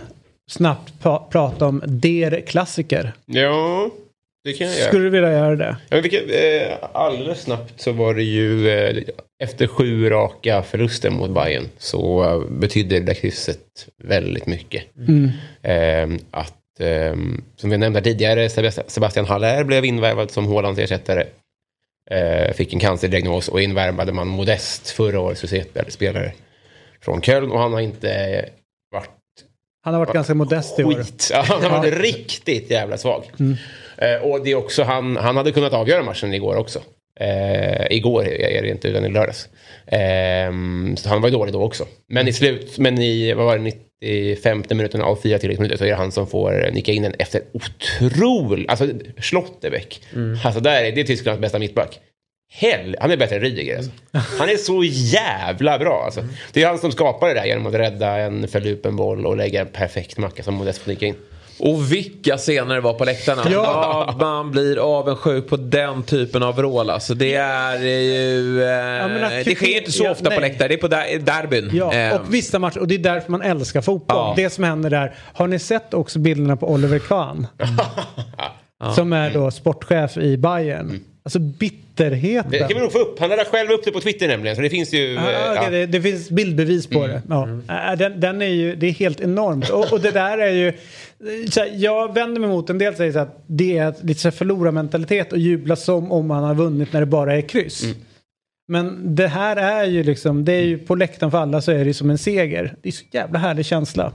snabbt 0.50 0.94
pa- 1.02 1.28
prata 1.32 1.66
om 1.68 1.82
Der 1.88 2.42
Klassiker? 2.42 3.12
Ja, 3.26 3.90
det 4.48 4.54
kan 4.54 4.68
jag 4.68 4.76
göra. 4.78 4.88
Skulle 4.88 5.04
du 5.04 5.10
vilja 5.10 5.32
göra 5.32 5.56
det? 5.56 5.78
Ja, 5.90 6.02
vilket, 6.02 6.24
eh, 6.32 6.78
alldeles 6.94 7.42
snabbt 7.42 7.74
så 7.82 7.92
var 7.92 8.14
det 8.14 8.24
ju 8.24 8.70
eh, 8.70 9.04
efter 9.44 9.68
sju 9.68 10.10
raka 10.10 10.64
förluster 10.64 11.10
mot 11.10 11.30
Bayern 11.30 11.70
så 11.78 12.24
eh, 12.24 12.52
betydde 12.52 13.00
det 13.00 13.06
där 13.06 13.14
krysset 13.14 13.88
väldigt 14.04 14.46
mycket. 14.46 14.84
Mm. 15.08 15.30
Eh, 15.62 16.20
att, 16.32 16.80
eh, 16.80 17.16
som 17.56 17.70
vi 17.70 17.78
nämnde 17.78 18.02
tidigare, 18.02 18.48
Sebast- 18.48 18.84
Sebastian 18.88 19.26
Haller 19.26 19.64
blev 19.64 19.86
invärvad 19.86 20.32
som 20.32 20.48
Haalands 20.48 20.80
ersättare. 20.80 21.26
Eh, 22.12 22.54
fick 22.54 22.74
en 22.74 22.80
cancerdiagnos 22.80 23.48
och 23.48 23.62
invärvade 23.62 24.14
man 24.14 24.28
Modest, 24.28 24.90
förra 24.90 25.20
årets 25.20 25.46
spelare 25.88 26.34
från 27.02 27.22
Köln 27.22 27.52
och 27.52 27.60
han 27.60 27.74
har 27.74 27.80
inte 27.80 28.46
varit 28.92 29.10
Han 29.86 29.94
har 29.94 30.00
varit 30.06 30.14
ganska 30.14 30.34
modest 30.34 30.80
i 30.80 30.84
år. 30.84 31.04
Ja, 31.32 31.42
han 31.48 31.64
har 31.64 31.70
varit 31.70 32.00
riktigt 32.02 32.72
jävla 32.72 32.98
svag. 32.98 33.24
Eh, 33.40 33.46
och 34.22 34.44
det 34.44 34.52
är 34.52 34.56
också, 34.56 34.84
han, 34.84 35.18
han 35.18 35.38
hade 35.38 35.52
kunnat 35.52 35.74
avgöra 35.74 36.04
matchen 36.04 36.34
igår 36.34 36.56
också. 36.56 36.80
Eh, 37.20 37.98
igår 37.98 38.28
är 38.28 38.62
det 38.62 38.70
inte, 38.70 38.88
utan 38.88 39.06
i 39.06 39.10
lördags. 39.10 39.50
Eh, 39.86 40.52
så 40.96 41.10
han 41.10 41.22
var 41.22 41.30
ju 41.30 41.36
dålig 41.36 41.54
då 41.54 41.64
också. 41.64 41.86
Men 42.10 42.28
i 42.28 42.34
slut, 42.34 42.78
men 42.78 43.02
i, 43.02 43.34
vad 43.34 43.46
var 43.46 43.58
det, 43.58 43.74
95 44.02 44.64
minuten 44.70 45.02
av 45.02 45.16
fyra 45.16 45.38
tilläggsminuter 45.38 45.78
så 45.78 45.84
är 45.84 45.90
det 45.90 45.96
han 45.96 46.12
som 46.12 46.28
får 46.28 46.70
nicka 46.74 46.92
in 46.92 47.04
den 47.04 47.14
efter 47.20 47.42
otrolig, 47.52 48.66
alltså 48.70 48.88
Schlotterbeck. 49.18 50.02
Alltså 50.44 50.62
där 50.62 50.84
är 50.84 50.92
det 50.92 51.02
är 51.02 51.06
Tysklands 51.06 51.42
bästa 51.42 51.60
mittback. 51.60 52.00
Hell, 52.54 52.96
han 53.00 53.12
är 53.12 53.18
bättre 53.18 53.36
än 53.36 53.42
Rydiger 53.42 53.78
alltså. 53.78 53.92
Han 54.14 54.50
är 54.50 54.58
så 54.58 54.84
jävla 54.84 55.80
bra 55.80 56.02
alltså. 56.06 56.26
Det 56.54 56.64
är 56.64 56.68
han 56.68 56.80
som 56.80 56.92
skapar 56.92 57.28
det 57.28 57.34
där 57.34 57.46
genom 57.46 57.66
att 57.66 57.74
rädda 57.74 58.18
en 58.18 58.48
förlupen 58.48 58.96
boll 58.96 59.26
och 59.26 59.38
lägga 59.38 59.62
en 59.62 59.68
perfekt 59.68 60.18
macka 60.18 60.44
som 60.44 60.54
Modest 60.54 60.82
får 60.82 60.92
nicka 60.92 61.06
in. 61.06 61.16
Och 61.60 61.92
vilka 61.94 62.38
scener 62.38 62.76
det 62.76 62.82
var 62.82 62.94
på 62.94 63.06
läktarna. 63.06 63.42
Ja. 63.52 64.16
man 64.20 64.52
blir 64.52 64.78
avundsjuk 65.00 65.48
på 65.50 65.58
den 65.58 66.04
typen 66.04 66.44
av 66.44 66.56
vrål. 66.56 66.90
Alltså, 66.90 67.14
det 67.14 67.34
är 67.34 67.78
ju... 67.78 68.64
Eh, 68.64 69.06
att 69.26 69.46
det 69.46 69.56
sker 69.56 69.78
inte 69.78 69.92
så 69.92 70.04
ja, 70.04 70.12
ofta 70.12 70.30
nej. 70.30 70.38
på 70.38 70.42
läktare. 70.42 70.68
Det 70.68 70.74
är 70.74 70.78
på 70.78 70.88
der- 70.88 71.20
derbyn. 71.20 71.70
Ja, 71.74 71.94
Eh, 71.94 72.16
och 72.16 72.34
vissa 72.34 72.60
matcher. 72.60 72.80
Och 72.80 72.88
det 72.88 72.96
är 72.96 73.00
därför 73.00 73.32
man 73.32 73.42
älskar 73.42 73.82
fotboll. 73.82 74.18
Ja. 74.18 74.34
Det 74.36 74.50
som 74.50 74.64
händer 74.64 74.90
där. 74.90 75.16
Har 75.34 75.48
ni 75.48 75.60
sett 75.60 75.94
också 75.94 76.20
bilderna 76.20 76.56
på 76.58 76.72
Oliver 76.72 77.00
Kahn? 77.00 77.48
Som 78.96 79.14
är 79.14 79.30
då 79.34 79.52
sportchef 79.52 80.18
i 80.18 80.38
Bayern. 80.38 81.00
alltså 81.24 81.40
bitterheten. 81.40 82.52
Det 82.52 82.58
kan 82.60 82.68
vi 82.68 82.80
nog 82.80 82.92
få 82.92 83.00
upp. 83.00 83.20
Han 83.20 83.30
laddar 83.30 83.46
själv 83.46 83.72
upp 83.72 83.86
det 83.86 83.92
på 83.92 84.00
Twitter 84.00 84.28
nämligen. 84.28 84.56
Så 84.56 84.62
det 84.62 84.70
finns 84.70 84.94
ju... 84.94 85.14
Ja, 85.14 85.22
eh, 85.32 85.52
okej, 85.52 85.64
ja. 85.64 85.70
det, 85.70 85.86
det 85.86 86.02
finns 86.02 86.30
bildbevis 86.30 86.88
på 86.88 87.08
det. 87.08 87.22
Ja. 87.30 87.48
Äh, 87.92 87.98
Den, 87.98 88.20
den 88.20 88.42
är 88.42 88.46
ju, 88.46 88.76
det 88.76 88.88
är 88.88 88.92
helt 88.92 89.20
enormt. 89.22 89.70
Och, 89.70 89.94
och 89.94 90.00
det 90.02 90.12
där 90.12 90.38
är 90.38 90.52
ju... 90.52 90.74
Så 91.50 91.60
här, 91.60 91.72
jag 91.76 92.14
vänder 92.14 92.42
mig 92.42 92.50
mot 92.50 92.70
en 92.70 92.78
del 92.78 92.96
säger 92.96 93.12
så 93.12 93.20
att 93.20 93.44
det 93.48 93.78
är 93.78 93.94
lite 94.02 94.20
så 94.22 94.28
här 94.28 94.36
förlorarmentalitet 94.36 95.32
och 95.34 95.40
jubla 95.40 95.76
som 95.76 96.12
om 96.12 96.28
man 96.28 96.44
har 96.44 96.56
vunnit 96.56 96.94
när 96.94 97.00
det 97.00 97.06
bara 97.06 97.36
är 97.36 97.42
kryss. 97.42 97.84
Men 98.68 99.16
det 99.16 99.28
här 99.28 99.56
är 99.56 99.86
ju 99.86 100.04
liksom, 100.04 100.46
det 100.46 100.54
är 100.54 100.62
ju 100.64 100.78
på 100.78 100.96
läktaren 100.96 101.32
för 101.32 101.38
alla 101.38 101.62
så 101.62 101.72
är 101.72 101.86
det 101.86 101.94
som 101.94 102.10
en 102.10 102.18
seger. 102.18 102.76
Det 102.82 102.90
är 102.90 102.94
så 102.94 103.06
jävla 103.12 103.40
härlig 103.40 103.66
känsla. 103.66 104.12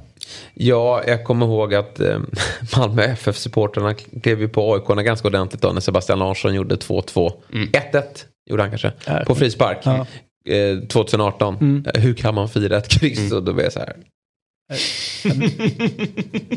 Ja, 0.55 1.03
jag 1.07 1.25
kommer 1.25 1.47
ihåg 1.47 1.75
att 1.75 2.01
eh, 2.01 2.21
Malmö 2.77 3.03
FF-supporterna 3.03 3.95
klev 3.95 4.41
ju 4.41 4.49
på 4.49 4.75
AIK 4.75 5.05
ganska 5.05 5.29
ordentligt 5.29 5.63
då 5.63 5.73
när 5.73 5.81
Sebastian 5.81 6.19
Larsson 6.19 6.55
gjorde 6.55 6.75
2-2. 6.75 7.33
1-1 7.51 8.03
gjorde 8.51 8.63
han 8.63 8.71
kanske. 8.71 8.93
Äh, 9.07 9.25
På 9.25 9.35
frispark. 9.35 9.79
Ja. 9.83 10.07
Eh, 10.55 10.79
2018. 10.89 11.57
Mm. 11.61 11.85
Eh, 11.95 12.01
Hur 12.01 12.15
kan 12.15 12.35
man 12.35 12.49
fira 12.49 12.77
ett 12.77 12.89
kryss? 12.89 13.33
Och 13.33 13.43
då 13.43 13.53
blir 13.53 13.65
jag 13.65 13.73
så 13.73 13.79
här. 13.81 13.97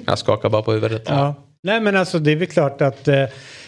Jag 0.05 0.19
skakar 0.19 0.49
bara 0.49 0.61
på 0.61 0.71
huvudet. 0.71 1.03
Ja. 1.05 1.35
Nej 1.63 1.81
men 1.81 1.95
alltså 1.95 2.19
det 2.19 2.31
är 2.31 2.35
väl 2.35 2.47
klart 2.47 2.81
att 2.81 3.07
eh, 3.07 3.23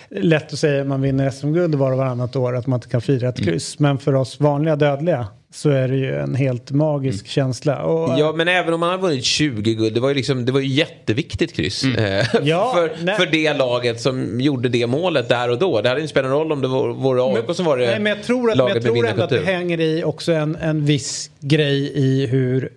lätt 0.10 0.54
att 0.54 0.60
säga 0.60 0.82
att 0.82 0.88
man 0.88 1.02
vinner 1.02 1.30
SM-guld 1.30 1.76
var 1.76 1.92
och 1.92 1.98
varannat 1.98 2.36
år 2.36 2.56
att 2.56 2.68
man 2.68 2.78
inte 2.78 2.90
kan 2.90 3.02
fira 3.02 3.30
ett 3.30 3.44
kryss. 3.44 3.80
Men 3.80 3.98
för 3.98 4.16
oss 4.16 4.40
vanliga 4.40 4.76
dödliga 4.76 5.28
så 5.54 5.70
är 5.70 5.88
det 5.88 5.96
ju 5.96 6.16
en 6.16 6.36
helt 6.36 6.72
magisk 6.72 7.28
känsla. 7.28 7.84
Och, 7.84 8.20
Ja, 8.20 8.34
men 8.36 8.48
även 8.48 8.74
om 8.74 8.80
man 8.80 8.90
har 8.90 8.98
vunnit 8.98 9.24
20 9.24 9.74
guld, 9.74 9.94
det 9.94 10.00
var 10.00 10.10
ju, 10.10 10.16
liksom, 10.16 10.46
det 10.46 10.52
var 10.52 10.60
ju 10.60 10.68
jätteviktigt 10.68 11.54
kryss. 11.54 11.84
eh, 11.84 12.26
Ja, 12.44 12.72
för, 12.76 13.06
nej. 13.06 13.16
för 13.18 13.26
det 13.26 13.54
laget 13.54 14.02
som 14.02 14.42
gjorde 14.42 14.70
det 14.70 14.88
målet 14.88 15.30
där 15.30 15.50
och 15.52 15.60
då. 15.60 15.82
Det 15.82 15.90
hade 15.90 16.02
inte 16.02 16.12
spelat 16.12 16.32
någon 16.32 16.40
roll 16.40 16.52
om 16.52 16.62
det 16.62 16.68
var, 16.68 16.88
vore 16.88 17.40
AIK 17.40 17.56
som 17.56 17.66
var 17.66 17.78
det 17.78 17.86
Nej, 17.86 18.00
men 18.00 18.16
jag 18.16 18.24
tror, 18.24 18.52
att, 18.52 18.58
men 18.58 18.68
jag 18.68 18.74
med 18.76 18.84
tror 18.84 19.08
ändå 19.08 19.24
att 19.24 19.30
det 19.30 19.46
hänger 19.46 19.80
i 19.80 20.04
också 20.04 20.32
en, 20.32 20.56
en 20.56 20.86
viss 20.86 21.32
grej 21.40 21.92
i 21.96 22.26
hur, 22.28 22.70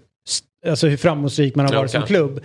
alltså 0.66 0.88
hur 0.88 0.96
framgångsrik 0.96 1.54
man 1.54 1.66
har 1.66 1.74
varit 1.74 1.90
som 1.90 1.98
kanske. 1.98 2.14
klubb. 2.14 2.40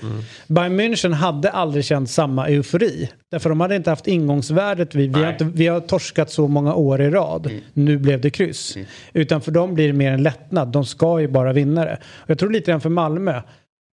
Bayern 0.47 0.79
München 0.79 1.13
hade 1.13 1.49
aldrig 1.49 1.85
känt 1.85 2.09
samma 2.09 2.47
eufori. 2.47 3.09
Därför 3.31 3.49
de 3.49 3.59
hade 3.61 3.75
inte 3.75 3.89
haft 3.89 4.07
ingångsvärdet. 4.07 4.95
Vi, 4.95 5.07
vi, 5.07 5.23
har, 5.23 5.31
inte, 5.31 5.43
vi 5.43 5.67
har 5.67 5.79
torskat 5.79 6.31
så 6.31 6.47
många 6.47 6.75
år 6.75 7.01
i 7.01 7.09
rad. 7.09 7.51
Nu 7.73 7.97
blev 7.97 8.21
det 8.21 8.29
kryss. 8.29 8.77
Utan 9.13 9.41
för 9.41 9.51
dem 9.51 9.73
blir 9.73 9.87
det 9.87 9.93
mer 9.93 10.11
en 10.11 10.23
lättnad. 10.23 10.67
De 10.67 10.85
ska 10.85 11.21
ju 11.21 11.27
bara 11.27 11.53
vinna 11.53 11.85
det. 11.85 11.97
Och 12.03 12.29
jag 12.29 12.39
tror 12.39 12.49
lite 12.49 12.71
grann 12.71 12.81
för 12.81 12.89
Malmö. 12.89 13.41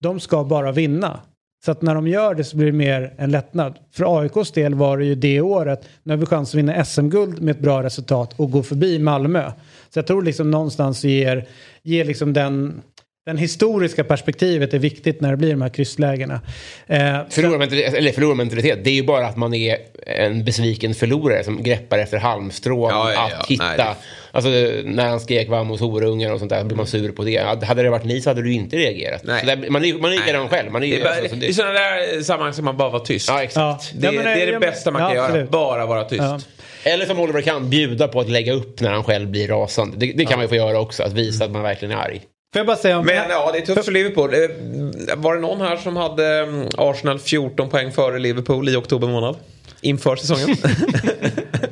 De 0.02 0.20
ska 0.20 0.44
bara 0.44 0.72
vinna. 0.72 1.20
Så 1.64 1.70
att 1.70 1.82
när 1.82 1.94
de 1.94 2.08
gör 2.08 2.34
det 2.34 2.44
så 2.44 2.56
blir 2.56 2.66
det 2.66 2.72
mer 2.72 3.14
en 3.16 3.30
lättnad. 3.30 3.78
För 3.92 4.20
AIKs 4.20 4.52
del 4.52 4.74
var 4.74 4.98
det 4.98 5.04
ju 5.04 5.14
det 5.14 5.40
året. 5.40 5.88
Nu 6.02 6.12
har 6.12 6.18
vi 6.18 6.26
chans 6.26 6.50
att 6.50 6.54
vinna 6.54 6.84
SM-guld 6.84 7.42
med 7.42 7.56
ett 7.56 7.62
bra 7.62 7.82
resultat 7.82 8.34
och 8.36 8.50
gå 8.50 8.62
förbi 8.62 8.98
Malmö. 8.98 9.52
Så 9.90 9.98
jag 9.98 10.06
tror 10.06 10.22
liksom 10.22 10.50
någonstans 10.50 11.04
ger, 11.04 11.46
ger 11.82 12.04
liksom 12.04 12.32
den, 12.32 12.82
den 13.26 13.36
historiska 13.38 14.04
perspektivet 14.04 14.74
är 14.74 14.78
viktigt 14.78 15.20
när 15.20 15.30
det 15.30 15.36
blir 15.36 15.50
de 15.50 15.62
här 15.62 15.68
krysslägena. 15.68 16.40
Eh, 16.86 17.18
Förlorarmentalitet, 17.30 17.94
eller 17.94 18.12
förlorarmentalitet, 18.12 18.84
det 18.84 18.90
är 18.90 18.94
ju 18.94 19.02
bara 19.02 19.26
att 19.26 19.36
man 19.36 19.54
är 19.54 19.76
en 20.06 20.44
besviken 20.44 20.94
förlorare 20.94 21.44
som 21.44 21.62
greppar 21.62 21.98
efter 21.98 22.18
halmstrån 22.18 22.90
Ja, 22.90 23.12
ja, 23.12 23.28
ja. 23.30 23.36
att 23.38 23.50
hitta. 23.50 23.64
Nej, 23.76 23.94
Alltså 24.34 24.50
när 24.84 25.08
han 25.08 25.20
skrek 25.20 25.48
vamos 25.48 25.80
horungar 25.80 26.32
och 26.32 26.38
sånt 26.38 26.50
där, 26.50 26.64
blir 26.64 26.76
man 26.76 26.86
sur 26.86 27.12
på 27.12 27.24
det. 27.24 27.36
Hade 27.64 27.82
det 27.82 27.90
varit 27.90 28.04
ni 28.04 28.20
så 28.20 28.30
hade 28.30 28.42
du 28.42 28.52
inte 28.52 28.76
reagerat. 28.76 29.22
Där, 29.22 29.70
man 29.70 29.84
är 29.84 29.94
man 29.94 30.12
är 30.12 30.16
likadan 30.16 30.48
själv. 30.48 30.72
Man 30.72 30.82
är, 30.82 30.86
Det 30.86 30.94
ju- 30.94 31.00
är 31.00 31.04
bara, 31.04 31.14
alltså, 31.14 31.28
så 31.28 31.34
det- 31.36 31.46
I 31.46 31.54
sådana 31.54 31.72
där 31.72 32.22
sammanhang 32.22 32.52
ska 32.52 32.62
man 32.62 32.76
bara 32.76 32.90
vara 32.90 33.04
tyst. 33.04 33.28
Ja, 33.28 33.42
exakt. 33.42 33.90
Det, 33.94 34.06
Ja, 34.06 34.12
men, 34.12 34.24
det 34.24 34.30
är 34.30 34.46
ja, 34.46 34.52
det 34.52 34.58
bästa 34.66 34.90
man 34.90 35.00
kan 35.00 35.08
ja, 35.10 35.14
göra. 35.16 35.26
absolut. 35.26 35.50
Bara 35.50 35.86
vara 35.86 36.04
tyst. 36.04 36.22
Ja. 36.22 36.40
Eller 36.84 37.06
som 37.06 37.20
Oliver 37.20 37.40
kan 37.40 37.70
bjuda 37.70 38.08
på 38.08 38.20
att 38.20 38.28
lägga 38.28 38.52
upp 38.52 38.80
när 38.80 38.90
han 38.90 39.04
själv 39.04 39.30
blir 39.30 39.48
rasande. 39.48 39.96
Det, 39.96 40.12
det 40.12 40.24
kan 40.24 40.38
man 40.38 40.44
ju 40.44 40.48
få 40.48 40.54
göra 40.56 40.80
också, 40.80 41.02
att 41.02 41.12
visa 41.12 41.44
att 41.44 41.50
man 41.50 41.62
verkligen 41.62 41.98
är 41.98 42.02
arg. 42.02 42.20
Får 42.52 42.60
jag 42.60 42.66
bara 42.66 42.76
säga 42.76 42.98
om... 42.98 43.06
Men 43.06 43.30
ja, 43.30 43.50
det 43.52 43.58
är 43.58 43.66
tufft 43.66 43.84
för 43.84 43.92
Liverpool. 43.92 44.34
Eh, 44.34 45.16
Var 45.16 45.34
det 45.34 45.40
någon 45.40 45.60
här 45.60 45.76
som 45.76 45.96
hade 45.96 46.38
mm, 46.38 46.68
Arsenal 46.78 47.18
14 47.18 47.68
poäng 47.68 47.92
före 47.92 48.18
Liverpool 48.18 48.68
i 48.68 48.76
oktober 48.76 49.08
månad? 49.08 49.36
Inför 49.80 50.16
säsongen? 50.16 50.56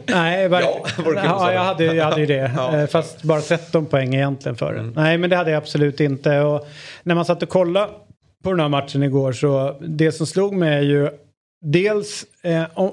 Nej, 0.07 0.49
bara, 0.49 0.63
Ja, 0.63 0.83
ja, 1.25 1.53
jag, 1.53 1.61
hade, 1.61 1.85
jag 1.85 2.05
hade 2.05 2.21
ju 2.21 2.27
det. 2.27 2.53
Ja. 2.57 2.69
Mm. 2.69 2.81
Eh, 2.81 2.87
Fast 2.87 3.23
bara 3.23 3.41
13 3.41 3.87
poäng 3.87 4.15
egentligen 4.15 4.57
för 4.57 4.75
det. 4.75 4.83
Nej, 4.83 5.19
men 5.19 5.31
det 5.31 5.37
hade 5.37 5.51
jag 5.51 5.59
absolut 5.59 6.01
inte. 6.01 6.39
Och 6.41 6.67
när 7.03 7.15
man 7.15 7.25
satt 7.25 7.43
och 7.43 7.49
kollade 7.49 7.89
på 8.45 8.51
den 8.51 8.61
här 8.61 8.69
matchen 8.69 9.03
igår 9.03 9.33
så 9.33 9.77
det 9.81 10.13
som 10.13 10.27
slog 10.27 10.55
mig 10.55 10.75
är 10.75 10.83
ju 10.83 11.11
dels 11.65 12.25
eh, 12.43 12.63
om, 12.75 12.93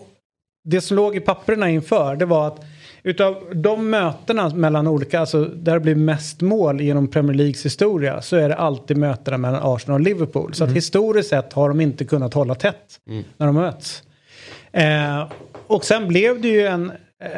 det 0.63 0.81
som 0.81 0.97
låg 0.97 1.15
i 1.15 1.19
papperna 1.19 1.69
inför 1.69 2.15
det 2.15 2.25
var 2.25 2.47
att 2.47 2.59
utav 3.07 3.35
de 3.53 3.89
mötena 3.89 4.49
mellan 4.49 4.87
olika, 4.87 5.19
alltså 5.19 5.45
där 5.45 5.73
det 5.73 5.79
blir 5.79 5.95
mest 5.95 6.41
mål 6.41 6.81
genom 6.81 7.07
Premier 7.07 7.33
Leagues 7.33 7.65
historia 7.65 8.21
så 8.21 8.35
är 8.35 8.49
det 8.49 8.55
alltid 8.55 8.97
mötena 8.97 9.37
mellan 9.37 9.61
Arsenal 9.63 10.01
och 10.01 10.05
Liverpool. 10.05 10.53
Så 10.53 10.63
att 10.63 10.71
historiskt 10.71 11.29
sett 11.29 11.53
har 11.53 11.69
de 11.69 11.81
inte 11.81 12.05
kunnat 12.05 12.33
hålla 12.33 12.55
tätt 12.55 12.99
när 13.37 13.45
de 13.45 13.55
möts. 13.55 14.03
Eh, 14.71 15.27
och 15.67 15.85
sen 15.85 16.07
blev 16.07 16.41
det 16.41 16.47
ju 16.47 16.67
en... 16.67 16.91
Eh, 17.23 17.29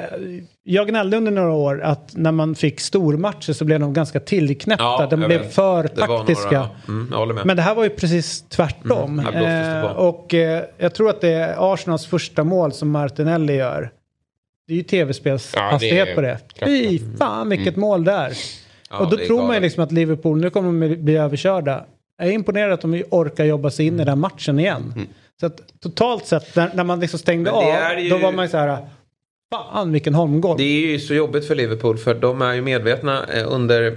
jag 0.63 0.87
gnällde 0.87 1.17
under 1.17 1.31
några 1.31 1.53
år 1.53 1.81
att 1.81 2.11
när 2.15 2.31
man 2.31 2.55
fick 2.55 2.79
stormatcher 2.79 3.53
så 3.53 3.65
blev 3.65 3.79
de 3.79 3.93
ganska 3.93 4.19
tillknäppta. 4.19 5.07
de 5.09 5.21
jag 5.21 5.29
blev 5.29 5.41
vet. 5.41 5.53
för 5.53 5.83
Det 5.83 5.89
taktiska. 5.89 6.67
Några, 6.85 7.31
mm. 7.31 7.47
Men 7.47 7.57
det 7.57 7.63
här 7.63 7.75
var 7.75 7.83
ju 7.83 7.89
precis 7.89 8.41
tvärtom. 8.49 9.19
Mm, 9.19 9.83
eh, 9.83 9.91
och 9.91 10.33
eh, 10.33 10.63
jag 10.77 10.93
tror 10.93 11.09
att 11.09 11.21
det 11.21 11.29
är 11.29 11.73
Arsenals 11.73 12.05
första 12.05 12.43
mål 12.43 12.71
som 12.71 12.91
Martinelli 12.91 13.55
gör. 13.55 13.91
Det 14.69 14.73
är 14.73 14.77
ju 14.77 14.83
tv-spelshastighet 14.83 16.09
Ja, 16.09 16.15
på 16.15 16.21
det. 16.21 16.37
Fy 16.65 16.99
fan 17.19 17.49
vilket 17.49 17.75
mål 17.75 18.03
där. 18.03 18.25
Mm. 18.25 18.37
Ja, 18.89 18.97
och 18.99 19.09
då 19.09 19.17
tror 19.17 19.41
man 19.47 19.55
ju 19.55 19.61
liksom 19.61 19.83
att 19.83 19.91
Liverpool, 19.91 20.41
nu 20.41 20.49
kommer 20.49 20.87
de 20.87 21.03
bli 21.03 21.15
överkörda. 21.17 21.85
Jag 22.17 22.27
är 22.27 22.31
imponerad 22.31 22.71
att 22.73 22.81
de 22.81 23.03
orkar 23.09 23.45
jobba 23.45 23.69
sig 23.71 23.85
in 23.87 23.99
i 23.99 24.05
den 24.05 24.19
matchen 24.19 24.59
igen. 24.59 25.07
Så 25.39 25.45
att 25.45 25.61
totalt 25.79 26.25
sett, 26.25 26.55
när, 26.55 26.71
när 26.73 26.83
man 26.83 26.99
liksom 26.99 27.19
stängde 27.19 27.49
Mm. 27.51 27.93
Av, 27.95 27.99
ju- 27.99 28.09
då 28.09 28.17
var 28.17 28.31
man 28.31 28.45
ju 28.45 28.49
så 28.49 28.57
här, 28.57 28.77
fan 29.51 29.91
vilken 29.91 30.13
holmgård. 30.15 30.57
Det 30.57 30.63
är 30.63 30.87
ju 30.91 30.99
så 30.99 31.13
jobbigt 31.13 31.47
för 31.47 31.55
Liverpool 31.55 31.97
för 31.97 32.13
de 32.13 32.41
är 32.41 32.53
ju 32.53 32.61
medvetna 32.61 33.25
eh, 33.33 33.53
under 33.53 33.95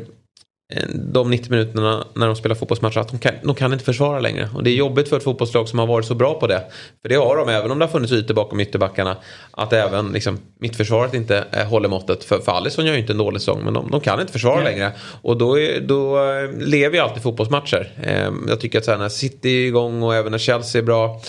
de 0.95 1.31
90 1.31 1.51
minuterna 1.51 2.07
när 2.15 2.27
de 2.27 2.37
spelar 2.37 2.57
fotbollsmatcher 2.57 3.01
att 3.01 3.09
de 3.09 3.19
kan, 3.19 3.33
de 3.43 3.55
kan 3.55 3.73
inte 3.73 3.85
försvara 3.85 4.21
längre. 4.21 4.49
Och 4.55 4.65
det 4.65 4.71
är 4.71 4.75
jobbigt 4.75 5.09
för 5.09 5.17
ett 5.17 5.25
fotbollslag 5.25 5.69
som 5.69 5.79
har 5.79 5.87
varit 5.87 6.07
så 6.07 6.15
bra 6.15 6.35
på 6.41 6.47
det. 6.47 6.63
För 7.03 7.09
det 7.09 7.15
har 7.15 7.37
de, 7.37 7.49
även 7.49 7.71
om 7.71 7.79
det 7.79 7.85
har 7.85 7.91
funnits 7.93 8.13
ytor 8.13 8.35
bakom 8.35 8.61
ytterbackarna. 8.61 9.17
Att 9.51 9.73
även 9.73 10.13
liksom, 10.13 10.39
mittförsvaret 10.59 11.15
inte 11.15 11.45
eh, 11.53 11.67
håller 11.67 11.89
måttet. 11.89 12.25
För, 12.25 12.39
för 12.39 12.53
Alisson 12.53 12.87
gör 12.87 12.93
ju 12.93 12.99
inte 13.01 13.13
en 13.13 13.19
dålig 13.19 13.41
säsong 13.41 13.65
men 13.65 13.75
de, 13.75 13.91
de 13.91 14.01
kan 14.01 14.21
inte 14.21 14.33
försvara 14.33 14.65
längre. 14.65 14.93
Och 15.23 15.37
då, 15.37 15.61
är, 15.61 15.81
då 15.81 16.31
eh, 16.31 16.51
lever 16.59 16.97
ju 16.97 17.03
alltid 17.03 17.23
fotbollsmatcher. 17.23 17.93
Eh, 18.03 18.33
jag 18.49 18.61
tycker 18.61 18.79
att 18.79 18.85
så 18.85 18.91
här, 18.91 18.99
när 18.99 19.09
City 19.09 19.49
är 19.49 19.67
igång 19.67 20.03
och 20.03 20.15
även 20.15 20.33
när 20.33 20.39
Chelsea 20.39 20.81
är 20.81 20.85
bra. 20.85 21.21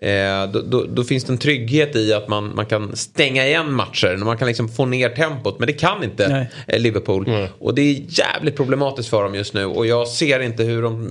Eh, 0.00 0.52
då, 0.52 0.60
då, 0.60 0.84
då 0.88 1.04
finns 1.04 1.24
det 1.24 1.32
en 1.32 1.38
trygghet 1.38 1.96
i 1.96 2.12
att 2.12 2.28
man, 2.28 2.54
man 2.54 2.66
kan 2.66 2.96
stänga 2.96 3.46
igen 3.46 3.72
matcher. 3.72 4.16
Man 4.16 4.38
kan 4.38 4.48
liksom 4.48 4.68
få 4.68 4.86
ner 4.86 5.08
tempot. 5.08 5.58
Men 5.58 5.66
det 5.66 5.72
kan 5.72 6.04
inte 6.04 6.28
Nej. 6.28 6.50
eh, 6.66 6.80
Liverpool. 6.80 7.48
Och 7.58 7.74
det 7.74 7.82
är 7.82 8.02
jävligt 8.08 8.56
problematiskt 8.56 8.81
för 9.10 9.22
dem 9.22 9.34
just 9.34 9.54
nu. 9.54 9.64
Och 9.64 9.86
jag 9.86 10.08
ser 10.08 10.40
inte 10.40 10.62
hur 10.62 10.82
de... 10.82 11.08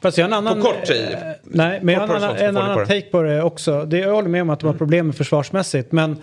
Fast 0.00 0.18
jag 0.18 0.24
har 0.24 0.28
en 0.28 0.46
annan... 0.46 0.56
På 0.56 0.62
kort 0.62 0.84
tid. 0.84 1.08
eh, 1.12 1.18
Nej, 1.44 1.80
men 1.82 1.94
jag 1.94 2.00
har 2.00 2.16
en 2.16 2.22
annan, 2.22 2.36
en 2.36 2.56
annan 2.56 2.86
take 2.86 3.10
på 3.10 3.22
det 3.22 3.42
också. 3.42 3.84
Det, 3.84 3.98
jag 3.98 4.14
håller 4.14 4.28
med 4.28 4.42
om 4.42 4.50
att 4.50 4.60
de 4.60 4.66
har 4.66 4.74
problem 4.74 5.06
med 5.06 5.14
försvarsmässigt. 5.16 5.92
Men 5.92 6.16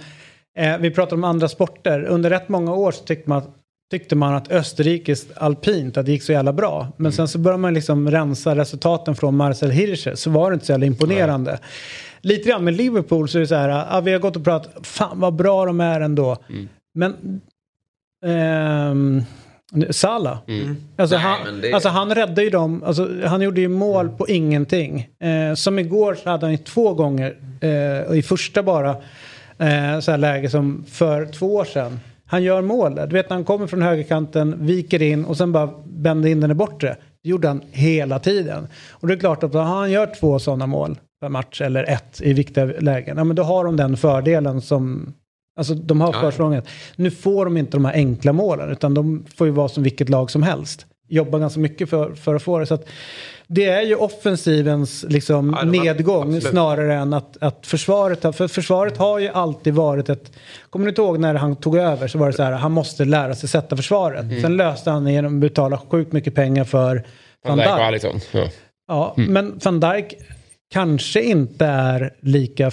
eh, 0.57 0.77
vi 0.77 0.91
pratar 0.91 1.15
om 1.15 1.23
andra 1.23 1.47
sporter. 1.47 2.03
Under 2.03 2.29
rätt 2.29 2.49
många 2.49 2.73
år 2.73 2.91
så 2.91 3.03
tyckte 3.03 3.29
man, 3.29 3.43
tyckte 3.91 4.15
man 4.15 4.33
att 4.33 4.51
österrikiskt 4.51 5.37
alpint, 5.37 5.97
att 5.97 6.05
det 6.05 6.11
gick 6.11 6.23
så 6.23 6.31
jävla 6.31 6.53
bra. 6.53 6.87
Men 6.97 7.11
sen 7.11 7.27
så 7.27 7.37
började 7.37 7.61
man 7.61 7.73
liksom 7.73 8.11
rensa 8.11 8.55
resultaten 8.55 9.15
från 9.15 9.35
Marcel 9.35 9.71
Hirscher. 9.71 10.15
Så 10.15 10.29
var 10.29 10.51
det 10.51 10.53
inte 10.53 10.65
så 10.65 10.71
jävla 10.71 10.85
imponerande. 10.85 11.59
Lite 12.21 12.49
grann 12.49 12.63
med 12.63 12.73
Liverpool 12.73 13.29
så 13.29 13.37
är 13.37 13.39
det 13.39 13.47
så 13.47 13.55
här, 13.55 13.85
ah, 13.89 14.01
vi 14.01 14.11
har 14.11 14.19
gått 14.19 14.35
och 14.35 14.43
pratat, 14.43 14.87
fan 14.87 15.19
vad 15.19 15.33
bra 15.35 15.65
de 15.65 15.79
är 15.79 16.01
ändå. 16.01 16.37
Men... 16.93 17.41
Ehm, 19.75 19.85
Salah. 19.93 20.37
Alltså, 20.97 21.15
Nej, 21.15 21.25
han, 21.25 21.61
det- 21.61 21.73
alltså 21.73 21.89
han 21.89 22.15
räddade 22.15 22.43
ju 22.43 22.49
dem, 22.49 22.83
alltså, 22.85 23.09
han 23.25 23.41
gjorde 23.41 23.61
ju 23.61 23.67
mål 23.67 24.09
på 24.09 24.27
ingenting. 24.27 25.07
Eh, 25.23 25.55
som 25.55 25.79
igår 25.79 26.15
så 26.23 26.29
hade 26.29 26.45
han 26.45 26.51
ju 26.51 26.57
två 26.57 26.93
gånger, 26.93 27.35
eh, 27.61 28.17
i 28.17 28.21
första 28.21 28.63
bara, 28.63 28.89
eh, 29.57 29.99
så 29.99 30.11
här 30.11 30.17
läge 30.17 30.49
som 30.49 30.85
för 30.87 31.25
två 31.25 31.55
år 31.55 31.65
sedan. 31.65 31.99
Han 32.25 32.43
gör 32.43 32.61
mål 32.61 32.95
där. 32.95 33.07
Du 33.07 33.13
vet 33.13 33.29
när 33.29 33.35
han 33.37 33.43
kommer 33.45 33.67
från 33.67 33.81
högerkanten, 33.81 34.65
viker 34.65 35.01
in 35.01 35.25
och 35.25 35.37
sen 35.37 35.51
bara 35.51 35.69
vänder 35.85 36.29
in 36.29 36.39
den 36.41 36.51
i 36.51 36.53
bortre. 36.53 36.95
Det 37.23 37.29
gjorde 37.29 37.47
han 37.47 37.61
hela 37.71 38.19
tiden. 38.19 38.67
Och 38.91 39.07
det 39.07 39.13
är 39.13 39.17
klart 39.17 39.43
att 39.43 39.53
han 39.53 39.91
gör 39.91 40.09
två 40.19 40.39
sådana 40.39 40.67
mål 40.67 40.99
per 41.21 41.29
match 41.29 41.61
eller 41.61 41.83
ett 41.83 42.21
i 42.21 42.33
viktiga 42.33 42.65
lägen. 42.65 43.17
Ja, 43.17 43.23
men 43.23 43.35
då 43.35 43.43
har 43.43 43.65
de 43.65 43.75
den 43.77 43.97
fördelen 43.97 44.61
som 44.61 45.13
Alltså 45.57 45.73
de 45.73 46.01
har 46.01 46.13
Ja. 46.13 46.21
försprånget. 46.21 46.67
Nu 46.95 47.11
får 47.11 47.45
de 47.45 47.57
inte 47.57 47.77
de 47.77 47.85
här 47.85 47.93
enkla 47.93 48.33
målen 48.33 48.69
utan 48.71 48.93
de 48.93 49.25
får 49.35 49.47
ju 49.47 49.53
vara 49.53 49.67
som 49.69 49.83
vilket 49.83 50.09
lag 50.09 50.31
som 50.31 50.43
helst. 50.43 50.85
jobba 51.09 51.39
ganska 51.39 51.59
mycket 51.59 51.89
för, 51.89 52.13
för 52.15 52.35
att 52.35 52.43
få 52.43 52.59
det. 52.59 52.65
Så 52.65 52.73
att 52.73 52.85
det 53.47 53.65
är 53.65 53.81
ju 53.81 53.95
offensivens 53.95 55.05
liksom, 55.09 55.57
Ja, 55.59 55.65
nedgång 55.65 56.21
absolut. 56.35 56.43
snarare 56.47 56.95
än 56.95 57.13
att, 57.13 57.37
att 57.41 57.67
försvaret 57.67 58.21
för 58.35 58.47
försvaret 58.47 58.97
har 58.97 59.19
ju 59.19 59.27
alltid 59.29 59.73
varit 59.73 60.09
ett, 60.09 60.31
kommer 60.69 60.85
du 60.85 60.89
inte 60.89 61.01
ihåg 61.01 61.19
när 61.19 61.35
han 61.35 61.55
tog 61.55 61.77
över 61.77 62.07
så 62.07 62.17
var 62.17 62.27
det 62.27 62.33
så 62.33 62.43
här, 62.43 62.51
han 62.51 62.71
måste 62.71 63.05
lära 63.05 63.35
sig 63.35 63.49
sätta 63.49 63.75
försvaret. 63.75 64.21
Mm. 64.23 64.41
Sen 64.41 64.57
löste 64.57 64.91
han 64.91 65.07
genom 65.07 65.35
att 65.35 65.41
betala 65.41 65.77
sjukt 65.89 66.11
mycket 66.11 66.35
pengar 66.35 66.63
för 66.63 67.03
Van 67.47 67.57
Dijk 67.57 67.69
och 67.69 67.85
Alisson. 67.85 68.19
Ja. 68.31 68.47
Ja, 68.87 69.13
Mm. 69.17 69.33
men 69.33 69.59
van 69.63 69.79
Dijk 69.79 70.13
kanske 70.73 71.21
inte 71.23 71.65
är 71.65 72.13
lika 72.21 72.71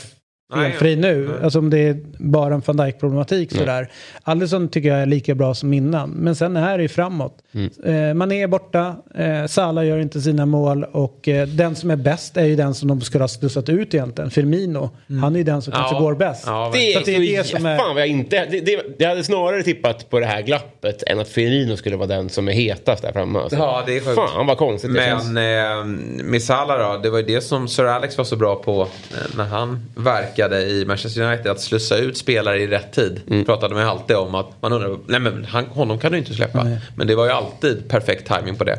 felfri 0.55 0.97
nu. 0.97 1.29
Nej. 1.29 1.37
Alltså 1.45 1.59
om 1.59 1.71
det 1.71 1.79
är 1.79 1.97
bara 2.19 2.55
en 2.55 2.63
van 2.67 2.77
Dijk-problematik 2.77 3.53
sådär. 3.53 3.89
Alisson 4.23 4.69
tycker 4.69 4.89
jag 4.89 4.99
är 4.99 5.07
lika 5.07 5.35
bra 5.35 5.55
som 5.55 5.73
innan. 5.73 6.11
Men 6.11 6.37
sen 6.37 6.57
är 6.57 6.77
det 6.79 6.83
ju 6.83 6.89
framåt. 6.89 7.39
Mm. 7.55 8.09
Eh, 8.09 8.15
Mané 8.15 8.43
är 8.43 8.47
borta, 8.47 8.97
eh, 9.15 9.47
Salah 9.47 9.87
gör 9.87 9.99
inte 9.99 10.21
sina 10.21 10.47
mål 10.47 10.85
och 10.85 11.29
eh, 11.29 11.47
den 11.49 11.77
som 11.77 11.91
är 11.91 11.97
bäst 11.97 12.37
är 12.37 12.45
ju 12.45 12.57
den 12.57 12.75
som 12.75 12.89
de 12.89 13.01
skulle 13.01 13.23
ha 13.25 13.29
slussat 13.29 13.69
ut 13.69 13.95
egentligen. 13.95 14.31
Firmino. 14.31 14.91
Han 15.21 15.35
är 15.35 15.39
ju 15.39 15.45
den 15.45 15.63
som 15.63 15.73
kanske 15.73 15.95
Ja. 15.95 16.01
går 16.01 16.15
bäst. 16.15 16.43
Ja, 16.47 16.71
Det 16.73 16.93
Så 16.93 17.01
är, 17.01 17.05
det 17.05 17.13
är 17.35 17.39
det 17.39 17.45
som 17.45 17.67
är... 17.67 17.79
Fan 17.79 17.95
vad 17.95 18.01
jag 18.03 18.09
inte... 18.09 18.47
Det, 18.51 18.61
det, 18.61 18.83
jag 18.99 19.09
hade 19.09 19.25
snarare 19.25 19.63
tippat 19.63 20.11
på 20.11 20.21
det 20.21 20.27
här 20.27 20.43
glappet 20.43 21.03
än 21.03 21.19
att 21.21 21.29
Firmino 21.29 21.77
skulle 21.77 21.97
vara 21.97 22.07
den 22.07 22.29
som 22.29 22.49
är 22.49 22.53
hetast 22.53 23.03
där 23.03 23.13
framme. 23.13 23.39
Alltså. 23.39 23.59
Ja, 23.59 23.83
det 23.87 23.97
är 23.97 24.01
sjukt. 24.01 24.15
Fan 24.17 24.47
vad 24.47 24.59
konstigt 24.59 24.95
det 24.95 25.05
känns. 25.05 25.25
Men 25.31 25.81
eh, 25.81 26.25
med 26.25 26.43
Salah 26.43 26.93
då, 26.93 27.01
det 27.03 27.11
var 27.11 27.19
ju 27.19 27.25
det 27.25 27.41
som 27.41 27.69
Sir 27.69 27.85
Alex 27.85 28.19
var 28.19 28.25
så 28.25 28.37
bra 28.37 28.55
på 28.57 28.83
eh, 28.83 29.37
när 29.37 29.45
han 29.45 29.81
verkade 29.97 30.38
i 30.47 30.85
Manchester 30.87 31.23
United. 31.23 31.47
Att 31.53 31.61
slussa 31.61 31.97
ut 31.97 32.17
spelare 32.17 32.63
i 32.63 32.67
rätt 32.67 32.93
tid. 32.93 33.21
Mm. 33.31 33.45
Pratade 33.45 33.75
man 33.75 33.83
ju 33.83 33.89
alltid 33.91 34.17
om 34.17 34.35
att 34.35 34.63
man 34.63 34.73
undrar, 34.73 34.99
nej 35.07 35.21
men 35.21 35.45
han, 35.45 35.65
honom 35.67 35.99
kan 35.99 36.13
du 36.13 36.19
inte 36.19 36.35
släppa. 36.35 36.67
Men 36.97 37.07
det 37.07 37.15
var 37.15 37.25
ju 37.25 37.31
alltid 37.33 37.89
perfekt 37.89 38.29
timing 38.29 38.57
på 38.57 38.65
det. 38.65 38.79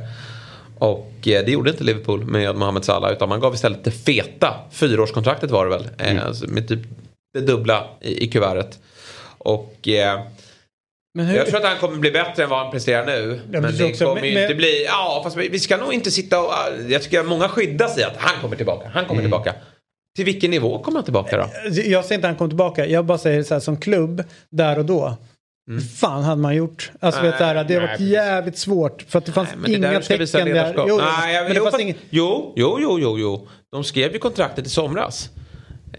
Och 0.80 1.12
eh, 1.28 1.46
det 1.46 1.52
gjorde 1.52 1.70
inte 1.70 1.84
Liverpool 1.84 2.26
med 2.26 2.56
Mohamed 2.56 2.86
Salah 2.86 3.12
utan 3.12 3.30
man 3.30 3.40
gav 3.40 3.54
istället 3.54 3.84
det 3.84 3.92
feta 3.92 4.54
fyraårskontraktet 4.72 5.52
var 5.52 5.66
det 5.66 5.72
väl. 5.72 5.88
Mm. 5.98 6.18
Eh, 6.18 6.26
alltså 6.26 6.48
med 6.48 6.68
typ 6.68 6.80
det 7.34 7.42
dubbla 7.42 7.88
i, 8.02 8.24
i 8.24 8.28
kuvertet. 8.28 8.80
Och 9.38 9.88
eh, 9.88 10.20
Men 11.14 11.26
hur, 11.26 11.38
jag 11.38 11.48
tror 11.48 11.58
att 11.58 11.66
han 11.70 11.78
kommer 11.78 11.98
bli 11.98 12.12
bättre 12.12 12.44
än 12.44 12.50
vad 12.50 12.60
han 12.60 12.72
presterar 12.72 13.06
nu. 13.06 13.42
men 13.50 13.62
men 13.62 13.72
du 13.72 13.78
det 13.78 14.00
kommer 14.00 14.22
ju 14.24 14.34
men- 14.34 14.44
inte 14.44 14.56
bli... 14.56 14.86
Ja, 14.86 15.22
fast 15.24 15.38
vi 15.38 15.60
ska 15.60 15.78
nog 15.78 15.94
inte 15.94 16.12
sitta 16.12 16.40
och... 16.42 16.54
Jag 16.90 17.04
tycker 17.04 17.20
att 17.20 17.28
många 17.28 17.50
skyddas 17.50 17.98
i 17.98 18.04
att 18.04 18.18
han 18.18 18.42
kommer 18.42 18.56
tillbaka. 18.56 18.90
Han 18.94 19.06
kommer 19.06 19.22
tillbaka. 19.22 19.54
Till 20.20 20.26
vilken 20.26 20.52
nivå 20.52 20.80
kommer 20.80 20.98
han 20.98 21.04
tillbaka 21.04 21.38
då? 21.38 21.50
Jag 21.66 22.06
säger 22.06 22.16
inte 22.16 22.16
att 22.16 22.24
han 22.24 22.36
kommer 22.36 22.50
tillbaka. 22.50 22.86
Jag 22.86 23.06
bara 23.06 23.18
säger 23.18 23.44
så 23.44 23.54
här 23.54 23.60
som 23.62 23.78
klubb, 23.78 24.24
där 24.50 24.80
och 24.80 24.86
då. 24.86 25.18
Hur 25.68 25.80
fan 25.80 26.24
hade 26.24 26.42
man 26.42 26.56
gjort? 26.56 26.92
Alltså, 27.00 27.22
Nej, 27.22 27.32
vet, 27.32 27.40
du, 27.68 27.74
det 27.74 27.80
har 27.80 27.88
varit 27.88 28.00
jävligt 28.00 28.58
svårt. 28.58 29.02
För 29.02 29.20
att 29.20 29.26
det 29.26 29.32
fanns 29.32 29.50
Nej, 29.50 29.58
men 29.58 29.72
det 29.72 29.78
är 29.78 29.82
där 29.82 29.90
inga 29.92 30.26
tecken 30.26 30.54
där. 30.54 30.86
Jo, 30.88 30.98
Nej, 30.98 31.44
men 31.44 31.52
det 31.52 31.58
jo, 31.58 31.64
fanns 31.64 31.72
fast- 31.72 31.82
inget... 31.82 31.98
jo, 32.10 32.54
jo, 32.56 32.78
jo, 32.82 33.00
jo, 33.00 33.20
jo. 33.20 33.48
De 33.72 33.84
skrev 33.84 34.14
ju 34.14 34.20
kontraktet 34.20 34.66
i 34.66 34.70
somras. 34.70 35.30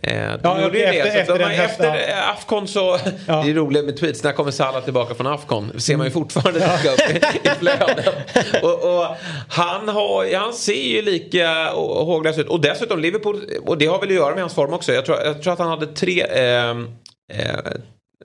Eh, 0.03 0.35
Ja, 0.43 0.63
gjorde 0.63 0.79
efter- 0.79 1.05
det. 1.05 1.13
Så 1.13 1.19
efter 1.19 1.39
den 1.39 1.51
efter 1.51 2.09
ja. 2.09 2.33
Afcon 2.33 2.69
så... 2.69 2.99
Ja. 3.27 3.43
Det 3.45 3.51
är 3.51 3.55
roligt 3.55 3.85
med 3.85 3.97
tweets. 3.97 4.23
När 4.25 4.33
kommer 4.33 4.51
Salah 4.51 4.85
tillbaka 4.85 5.15
från 5.15 5.27
Afcon? 5.27 5.81
ser 5.81 5.97
man 5.97 6.07
ju 6.07 6.11
fortfarande 6.11 6.61
dyka 6.61 6.93
upp 6.93 7.11
i, 7.11 7.49
i 7.49 7.51
flödet. 7.59 8.09
Och, 8.63 8.85
och 8.99 9.07
han, 9.49 9.89
har, 9.89 10.39
han 10.39 10.53
ser 10.53 10.89
ju 10.89 11.03
lika 11.03 11.71
håglös 11.75 12.39
ut. 12.39 12.49
Och 12.49 12.61
dessutom 12.61 12.99
Liverpool, 13.01 13.41
och 13.67 13.79
det 13.79 13.87
har 13.87 14.01
väl 14.01 14.09
att 14.09 14.15
göra 14.15 14.35
med 14.35 14.41
hans 14.43 14.55
form 14.55 14.73
också. 14.73 14.93
Jag 14.93 15.05
tror, 15.07 15.19
jag 15.25 15.43
tror 15.43 15.53
att 15.53 15.59
han 15.59 15.69
hade 15.69 15.87
tre... 15.87 16.23
Eh, 16.23 16.71
eh, 17.33 17.57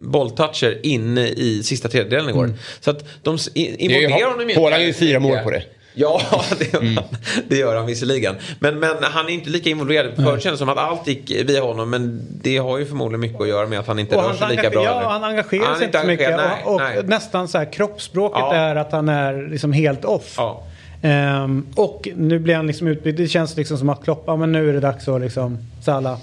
bolltoucher 0.02 0.80
inne 0.84 1.28
i 1.28 1.64
sista 1.64 1.90
tredjedelen 1.90 2.30
igår. 2.30 2.54
Så 2.80 2.92
att 2.92 3.06
de 3.24 3.30
Mm. 3.32 3.40
Det 3.56 3.62
är 3.62 3.82
involverar 3.82 4.32
honom 4.32 4.50
inte. 4.50 4.62
Haaland 4.62 4.82
gör 4.82 4.88
ju 4.88 4.94
fyra 4.94 5.20
mål 5.20 5.38
på 5.38 5.52
det. 5.52 5.64
Ja, 5.96 6.22
det 6.60 6.74
gör, 6.74 6.80
Mm. 6.82 7.04
det 7.48 7.56
gör 7.58 7.76
han 7.76 7.86
visserligen. 7.86 8.36
Men, 8.60 8.80
men 8.80 8.96
han 9.02 9.26
är 9.26 9.30
inte 9.30 9.50
lika 9.50 9.70
involverad. 9.70 10.16
Förut 10.16 10.44
kändes 10.44 10.60
som 10.60 10.70
att 10.70 10.78
allt 10.78 11.08
gick 11.08 11.32
via 11.50 11.62
honom. 11.64 11.90
Men 11.90 12.22
det 12.42 12.58
har 12.58 12.78
ju 12.78 12.86
förmodligen 12.86 13.20
mycket 13.22 13.42
att 13.42 13.48
göra 13.48 13.68
med 13.68 13.80
att 13.80 13.88
han 13.88 14.00
inte 14.00 14.16
Och 14.16 14.22
rör 14.22 14.30
han, 14.30 14.38
sig 14.38 14.56
lika 14.58 14.70
bra. 14.70 14.84
ja, 14.84 15.00
nu. 15.00 15.06
han 15.06 15.24
engagerar 15.24 15.66
Han 15.66 15.76
sig 15.78 15.86
inte 15.86 16.02
så 16.02 16.08
mycket. 16.08 16.28
engagerad, 16.28 16.52
och 16.66 16.74
och 16.74 16.82
nej, 16.82 16.96
nej. 16.96 17.04
nästan 17.06 17.48
så 17.48 17.58
här 17.58 17.74
kroppsspråket 17.74 18.40
Ja. 18.40 18.54
är 18.56 18.76
att 18.76 18.92
han 18.92 19.10
är 19.10 19.48
liksom 19.50 19.74
helt 19.74 20.06
off. 20.06 20.34
Ja. 20.38 20.64
Ehm, 21.02 21.66
och 21.76 22.08
nu 22.16 22.40
blir 22.40 22.56
han 22.56 22.68
liksom 22.68 22.88
utbytt. 22.88 23.18
Det 23.18 23.28
känns 23.28 23.58
liksom 23.58 23.78
som 23.78 23.90
att 23.90 24.04
Klopp, 24.04 24.24
ja 24.28 24.36
men 24.36 24.52
nu 24.52 24.70
är 24.70 24.74
det 24.74 24.80
dags 24.80 25.08
att 25.08 25.22
liksom 25.22 25.58
Salah 25.86 26.18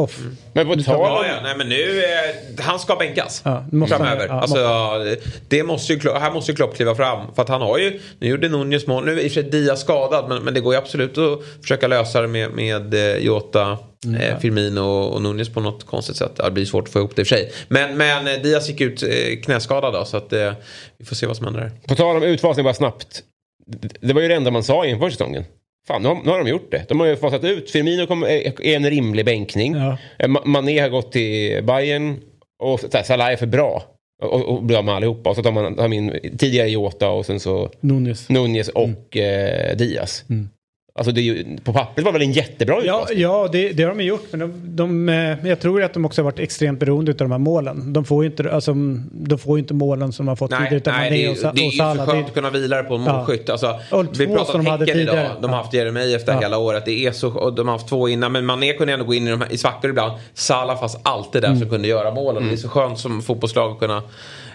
off. 0.00 0.18
Men 0.52 0.66
på 0.66 0.74
tal 0.74 0.82
Ja, 0.86 1.18
om... 1.20 1.26
ja, 1.26 1.34
nej 1.42 1.54
men 1.56 1.68
nu, 1.68 2.02
eh, 2.04 2.64
han 2.64 2.78
ska 2.78 2.96
bänkas 2.96 3.42
Ja, 3.44 3.64
måste 3.72 3.96
framöver. 3.96 4.26
Ja, 4.28 4.40
alltså, 4.40 5.16
det 5.48 5.62
måste 5.64 5.92
ju, 5.92 6.10
här 6.12 6.32
måste 6.32 6.52
ju 6.52 6.56
Klopp 6.56 6.76
kliva 6.76 6.94
fram. 6.94 7.34
För 7.34 7.42
att 7.42 7.48
han 7.48 7.60
har 7.62 7.78
ju, 7.78 8.00
nu 8.18 8.28
gjorde 8.28 8.48
Nunez 8.48 8.86
mål, 8.86 9.04
nu 9.04 9.12
är 9.12 9.16
i 9.24 9.28
och 9.28 9.32
för 9.32 9.42
sig 9.42 9.50
Diaz 9.50 9.80
skadad. 9.80 10.28
Men, 10.28 10.42
men 10.42 10.54
det 10.54 10.60
går 10.60 10.74
ju 10.74 10.78
absolut 10.78 11.18
att 11.18 11.38
försöka 11.62 11.88
lösa 11.88 12.20
det 12.20 12.28
med, 12.28 12.50
med 12.52 12.94
eh, 12.94 13.16
Jota, 13.16 13.78
eh, 14.20 14.38
Firmino 14.38 14.80
och, 14.80 15.22
Nunez 15.22 15.48
på 15.48 15.60
något 15.60 15.86
konstigt 15.86 16.16
sätt. 16.16 16.36
Det 16.44 16.50
blir 16.50 16.64
svårt 16.64 16.84
att 16.86 16.92
få 16.92 16.98
ihop 16.98 17.16
det 17.16 17.20
i 17.20 17.24
och 17.24 17.26
för 17.28 17.36
sig. 17.36 17.52
Men, 17.68 17.96
men 17.96 18.26
eh, 18.26 18.34
Diaz 18.42 18.68
gick 18.68 18.80
ut 18.80 19.02
eh, 19.02 19.08
knäskadad 19.44 19.92
då, 19.92 20.04
så 20.04 20.16
att 20.16 20.32
eh, 20.32 20.52
vi 20.98 21.04
får 21.04 21.16
se 21.16 21.26
vad 21.26 21.36
som 21.36 21.44
händer 21.46 21.60
där. 21.60 21.70
På 21.88 21.94
tal 21.94 22.16
om 22.16 22.22
utfasning 22.22 22.64
bara 22.64 22.74
snabbt. 22.74 23.22
Det- 23.66 23.88
Det 24.08 24.14
var 24.14 24.20
ju 24.22 24.28
det 24.28 24.34
enda 24.34 24.50
man 24.50 24.64
sa 24.64 24.86
inför 24.86 25.10
säsongen. 25.10 25.44
Fan, 25.86 26.02
nu 26.02 26.08
har, 26.08 26.14
nu 26.24 26.30
har 26.30 26.38
de 26.38 26.48
gjort 26.50 26.70
det. 26.70 26.84
De 26.88 27.00
har 27.00 27.06
ju 27.06 27.16
fasat 27.16 27.44
ut. 27.44 27.70
Firmino 27.70 28.06
kom, 28.06 28.22
är 28.22 28.76
en 28.76 28.90
rimlig 28.90 29.24
bänkning. 29.24 29.74
Ja. 29.74 29.96
Eh, 30.18 30.28
Ma- 30.28 30.44
Mané 30.46 30.78
har 30.80 30.88
gått 30.88 31.12
till 31.12 31.64
Bayern 31.64 32.20
och 32.62 32.80
här, 32.92 33.02
Salah 33.02 33.32
är 33.32 33.36
för 33.36 33.46
bra. 33.46 33.82
Och, 34.22 34.44
och 34.48 34.62
blir 34.62 34.76
av 34.78 34.84
med 34.84 34.94
allihopa. 34.94 35.30
Och 35.30 35.36
så 35.36 35.42
tar 35.42 35.52
man 35.52 35.76
tar 35.76 35.82
man 35.82 35.92
in 35.92 36.20
tidigare 36.38 36.68
Jota 36.68 37.08
och 37.10 37.26
sen 37.26 37.40
så 37.40 37.70
Nunez. 37.80 38.28
Nunez 38.28 38.68
och 38.68 39.16
eh, 39.16 39.76
Diaz. 39.76 40.24
Alltså 40.94 41.12
det 41.12 41.20
är 41.20 41.22
ju, 41.22 41.56
på 41.64 41.72
pappret 41.72 42.04
var 42.04 42.12
det 42.12 42.18
väl 42.18 42.26
en 42.28 42.32
jättebra 42.32 42.74
Ja, 42.84 42.96
utfasning. 42.96 43.20
ja 43.20 43.48
det, 43.52 43.72
det 43.72 43.82
har 43.82 43.94
de 43.94 44.04
gjort. 44.04 44.26
Men 44.30 44.40
de, 44.40 44.52
de, 44.76 45.08
eh, 45.08 45.46
jag 45.48 45.60
tror 45.60 45.82
att 45.82 45.94
de 45.94 46.04
också 46.04 46.20
har 46.20 46.24
varit 46.24 46.38
extremt 46.38 46.80
beroende 46.80 47.12
av 47.12 47.16
de 47.16 47.30
här 47.32 47.38
målen. 47.38 47.92
De 47.92 48.04
får 48.04 48.24
ju 48.24 48.30
inte, 48.30 48.52
alltså, 48.52 48.74
de 49.12 49.38
får 49.38 49.58
ju 49.58 49.60
inte 49.62 49.74
målen 49.74 50.12
som 50.12 50.26
de 50.26 50.28
har 50.28 50.36
fått 50.36 50.50
Nej, 50.50 50.58
tidigare 50.58 50.76
utan 50.76 50.94
nej 50.94 51.10
det, 51.10 51.28
och, 51.28 51.36
är, 51.36 51.52
det 51.54 51.60
är 51.60 51.66
och 51.66 51.72
ju 51.72 51.78
Salah. 51.78 52.06
skönt 52.06 52.26
att 52.26 52.34
kunna 52.34 52.50
vila 52.50 52.76
det 52.76 52.82
på 52.82 52.94
en 52.94 53.04
Ja. 53.04 53.16
målskytt. 53.16 53.50
Alltså, 53.50 53.78
Och 53.90 54.20
vi 54.20 54.26
pratar 54.26 54.52
som 54.52 54.60
om 54.60 54.66
Häcken 54.66 54.98
idag. 54.98 55.16
De 55.40 55.50
har 55.50 55.56
Ja. 55.56 55.62
haft 55.62 55.74
Jeremejeff 55.74 56.24
där 56.24 56.32
Ja. 56.32 56.40
hela 56.40 56.58
året. 56.58 56.84
Det 56.86 57.06
är 57.06 57.12
så, 57.12 57.28
och 57.28 57.52
de 57.54 57.68
har 57.68 57.74
haft 57.74 57.88
två 57.88 58.08
innan. 58.08 58.32
Men 58.32 58.46
Mané 58.46 58.72
kunde 58.72 58.92
ändå 58.92 59.04
gå 59.04 59.14
in 59.14 59.26
i, 59.26 59.30
de 59.30 59.40
här, 59.40 59.52
i 59.52 59.58
svackor 59.58 59.90
ibland. 59.90 60.12
Salah 60.34 60.80
fanns 60.80 60.98
alltid 61.02 61.42
där 61.42 61.48
Mm. 61.48 61.60
som 61.60 61.70
kunde 61.70 61.88
göra 61.88 62.10
målen. 62.14 62.46
Det 62.46 62.52
är 62.52 62.56
så 62.56 62.68
skönt 62.68 62.98
som 62.98 63.22
fotbollslag 63.22 63.72
att 63.72 63.78
kunna 63.78 64.02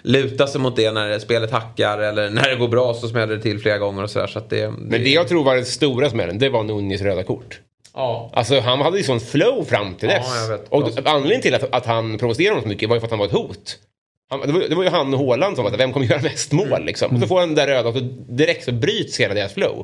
luta 0.05 0.47
sig 0.47 0.61
mot 0.61 0.75
det 0.75 0.91
när 0.91 1.19
spelet 1.19 1.51
hackar. 1.51 1.99
Eller 1.99 2.29
när 2.29 2.49
det 2.49 2.55
går 2.55 2.67
bra 2.67 2.93
så 2.93 3.07
smäller 3.07 3.35
det 3.35 3.41
till 3.41 3.59
flera 3.59 3.77
gånger 3.77 4.03
och 4.03 4.09
sådär. 4.09 4.27
Så 4.27 4.39
att 4.39 4.49
det, 4.49 4.71
Men 4.77 5.03
det 5.03 5.09
jag 5.09 5.27
tror 5.27 5.43
var 5.43 5.55
den 5.55 5.65
stora 5.65 6.09
smällen, 6.09 6.39
det 6.39 6.49
var 6.49 6.63
Nunez 6.63 7.01
röda 7.01 7.23
kort. 7.23 7.59
Ja. 7.93 8.29
Alltså 8.33 8.59
han 8.59 8.81
hade 8.81 8.97
ju 8.97 9.03
sån 9.03 9.19
flow 9.19 9.63
fram 9.63 9.93
till 9.95 10.09
Ja, 10.09 10.15
dess. 10.17 10.49
vet. 10.49 10.69
Och 10.69 11.07
anledningen 11.07 11.41
till 11.41 11.55
att, 11.55 11.73
att 11.75 11.85
han 11.85 12.17
provocerade 12.17 12.51
honom 12.51 12.63
så 12.63 12.67
mycket 12.69 12.89
var 12.89 12.95
ju 12.95 12.99
för 12.99 13.07
att 13.07 13.11
han 13.11 13.19
var 13.19 13.25
ett 13.25 13.31
hot. 13.31 13.77
Han, 14.29 14.39
det, 14.39 14.51
var, 14.53 14.59
det 14.69 14.75
var 14.75 14.83
ju 14.83 14.89
han 14.89 15.13
och 15.13 15.19
Haaland 15.19 15.55
som 15.55 15.65
var 15.65 15.77
vem 15.77 15.93
kommer 15.93 16.05
göra 16.05 16.21
mest 16.21 16.51
mål 16.51 16.67
Mm. 16.67 16.85
liksom. 16.85 17.15
Och 17.15 17.21
så 17.21 17.27
får 17.27 17.39
han 17.39 17.49
den 17.49 17.55
där 17.55 17.67
röda 17.67 17.89
och 17.89 17.95
så 17.95 17.99
direkt 18.29 18.63
så 18.65 18.71
bryts 18.71 19.19
hela 19.19 19.33
deras 19.33 19.53
flow. 19.53 19.83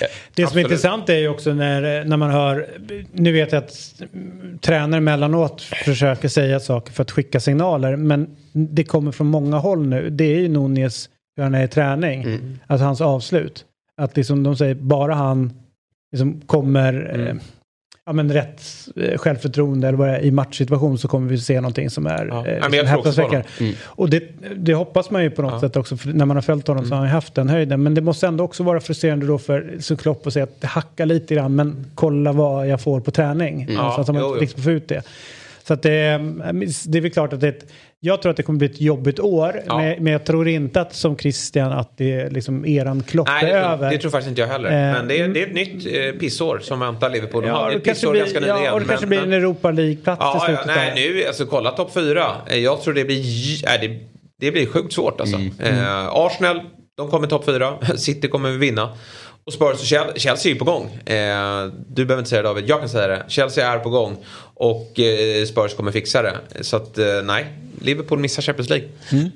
Ja, 0.00 0.06
Det 0.34 0.46
som 0.46 0.58
är 0.58 0.62
intressant 0.62 1.08
är 1.08 1.16
ju 1.18 1.28
också 1.28 1.52
när, 1.54 2.04
när 2.04 2.16
man 2.16 2.30
hör, 2.30 2.68
nu 3.12 3.32
vet 3.32 3.52
jag 3.52 3.58
att 3.64 3.94
mm, 4.12 4.58
tränare 4.58 4.98
emellanåt 4.98 5.62
försöker 5.62 6.28
säga 6.28 6.60
saker 6.60 6.92
för 6.92 7.02
att 7.02 7.10
skicka 7.10 7.40
signaler 7.40 7.96
men 7.96 8.36
det 8.52 8.84
kommer 8.84 9.12
från 9.12 9.26
många 9.26 9.56
håll 9.56 9.86
nu. 9.86 10.10
Det 10.10 10.24
är 10.24 10.38
ju 10.38 10.48
Nunez, 10.48 11.08
hur 11.36 11.42
han 11.42 11.54
är 11.54 11.64
i 11.64 11.68
träning, 11.68 12.22
Mm. 12.22 12.58
att 12.66 12.80
hans 12.80 13.00
avslut. 13.00 13.64
Att 13.96 14.16
liksom 14.16 14.42
de 14.42 14.56
säger 14.56 14.74
bara 14.74 15.14
han 15.14 15.52
liksom 16.12 16.40
kommer 16.40 17.10
Mm. 17.14 17.26
eh, 17.26 17.34
ja, 18.08 18.12
men 18.12 18.32
rätt 18.32 18.62
eh, 18.96 19.18
självförtroende 19.18 19.88
eller 19.88 19.98
vad 19.98 20.08
det 20.08 20.16
är, 20.16 20.20
i 20.20 20.30
matchsituation 20.30 20.98
så 20.98 21.08
kommer 21.08 21.28
vi 21.28 21.38
se 21.38 21.60
någonting 21.60 21.90
som 21.90 22.06
är 22.06 22.26
Ja. 22.26 22.46
eh, 22.46 22.56
Ja, 22.56 22.68
liksom 22.68 22.86
häpnadsväckande. 22.86 23.44
honom. 23.58 23.74
Och 23.84 24.10
det, 24.10 24.22
det 24.56 24.74
hoppas 24.74 25.10
man 25.10 25.22
ju 25.22 25.30
på 25.30 25.42
något 25.42 25.60
sätt 25.60 25.76
också, 25.76 25.96
för 25.96 26.08
när 26.08 26.24
man 26.26 26.36
har 26.36 26.42
följt 26.42 26.68
honom 26.68 26.84
så 26.84 26.90
har 26.90 26.96
han 26.96 27.06
ju 27.06 27.12
haft 27.12 27.34
den 27.34 27.48
höjden. 27.48 27.82
Men 27.82 27.94
det 27.94 28.00
måste 28.00 28.26
ändå 28.26 28.44
också 28.44 28.62
vara 28.62 28.80
frustrerande 28.80 29.26
då 29.26 29.38
för 29.38 29.76
så 29.80 29.96
Klopp 29.96 30.26
att 30.26 30.32
säga 30.32 30.42
att 30.42 30.60
det 30.60 30.66
hackar 30.66 31.06
lite 31.06 31.34
grann, 31.34 31.54
men 31.56 31.86
kolla 31.94 32.32
vad 32.32 32.68
jag 32.68 32.80
får 32.80 33.00
på 33.00 33.10
träning. 33.10 33.66
Ja, 33.70 33.92
så 33.94 34.00
att 34.00 34.08
man 34.08 34.16
jo, 34.22 34.34
riktigt 34.34 34.64
får 34.64 34.72
ut 34.72 34.88
det. 34.88 35.02
Så 35.66 35.74
att 35.74 35.82
det, 35.82 35.90
det 36.86 36.98
är 36.98 37.00
väl 37.00 37.10
klart 37.10 37.32
att 37.32 37.40
det 37.40 37.46
är 37.46 37.52
ett, 37.52 37.66
jag 38.00 38.22
tror 38.22 38.30
att 38.30 38.36
det 38.36 38.42
kommer 38.42 38.58
bli 38.58 38.66
ett 38.68 38.80
jobbigt 38.80 39.20
år, 39.20 39.62
Ja. 39.66 39.76
men, 39.78 40.02
men 40.04 40.12
jag 40.12 40.24
tror 40.26 40.48
inte 40.48 40.80
att 40.80 40.94
som 40.94 41.16
Christian 41.16 41.72
att 41.72 41.96
det 41.98 42.12
är 42.12 42.30
liksom 42.30 42.66
eran 42.66 43.02
Klopp 43.02 43.28
Nej, 43.28 43.44
är 43.50 43.54
det, 43.54 43.60
över. 43.60 43.78
tror- 43.78 43.90
det 43.90 43.98
tror 43.98 44.10
faktiskt 44.10 44.28
inte 44.28 44.40
jag 44.40 44.48
heller. 44.48 44.68
Eh, 44.68 44.74
men 44.98 45.08
det 45.08 45.20
är, 45.20 45.28
det 45.28 45.42
är 45.42 45.46
ett 45.46 45.54
nytt 45.54 45.86
eh, 45.86 46.20
pissår 46.20 46.58
som 46.58 46.80
väntar 46.80 47.10
Liverpool. 47.10 47.42
De 47.42 47.48
ja, 47.48 47.54
har 47.56 47.70
det 47.70 47.76
ett 47.76 47.84
kanske 47.84 48.00
pissår 48.00 48.10
blir, 48.10 48.20
ganska 48.20 48.40
nyligen. 48.40 48.62
ja, 48.64 48.72
och 48.72 48.80
det 48.80 48.86
kanske 48.86 49.06
men- 49.06 49.08
blir 49.08 49.20
men- 49.20 49.32
en 49.32 49.38
Europa 49.38 49.70
League-plats 49.70 50.18
till 50.18 50.26
Ja, 50.26 50.34
ja, 50.40 50.46
slutet. 50.46 50.66
nej, 50.66 50.92
där. 51.06 51.14
nu, 51.14 51.24
alltså 51.26 51.46
kolla 51.46 51.70
topp 51.70 51.94
fyra. 51.94 52.26
Eh, 52.50 52.56
Jag 52.58 52.82
tror 52.82 52.94
det 52.94 53.04
blir, 53.04 53.24
nej, 53.66 53.78
det, 53.88 53.98
det 54.46 54.50
blir 54.52 54.66
sjukt 54.66 54.92
svårt 54.92 55.20
alltså. 55.20 55.36
Eh, 55.62 56.08
Arsenal, 56.08 56.60
de 56.96 57.10
kommer 57.10 57.26
topp 57.26 57.44
fyra. 57.44 57.72
City 57.96 58.28
kommer 58.28 58.50
vinna. 58.50 58.88
Och 59.48 59.54
Spurs 59.54 59.80
och 59.80 59.86
Chel- 59.86 60.12
Chelsea 60.16 60.50
är 60.50 60.54
ju 60.54 60.58
på 60.58 60.64
gång. 60.64 60.84
Eh, 61.06 61.66
du 61.88 62.04
behöver 62.04 62.18
inte 62.18 62.30
säga 62.30 62.42
det 62.42 62.48
David, 62.48 62.64
jag 62.68 62.80
kan 62.80 62.88
säga 62.88 63.06
det. 63.06 63.24
Chelsea 63.28 63.72
är 63.72 63.78
på 63.78 63.90
gång. 63.90 64.16
Och 64.54 65.00
eh, 65.00 65.44
Spurs 65.44 65.74
kommer 65.74 65.92
fixa 65.92 66.22
det. 66.22 66.36
Så 66.60 66.76
att 66.76 66.98
eh, 66.98 67.04
nej, 67.24 67.46
Liverpool 67.80 68.18
missar 68.18 68.42
Champions 68.42 68.68
League. 68.70 68.88
Du 69.10 69.30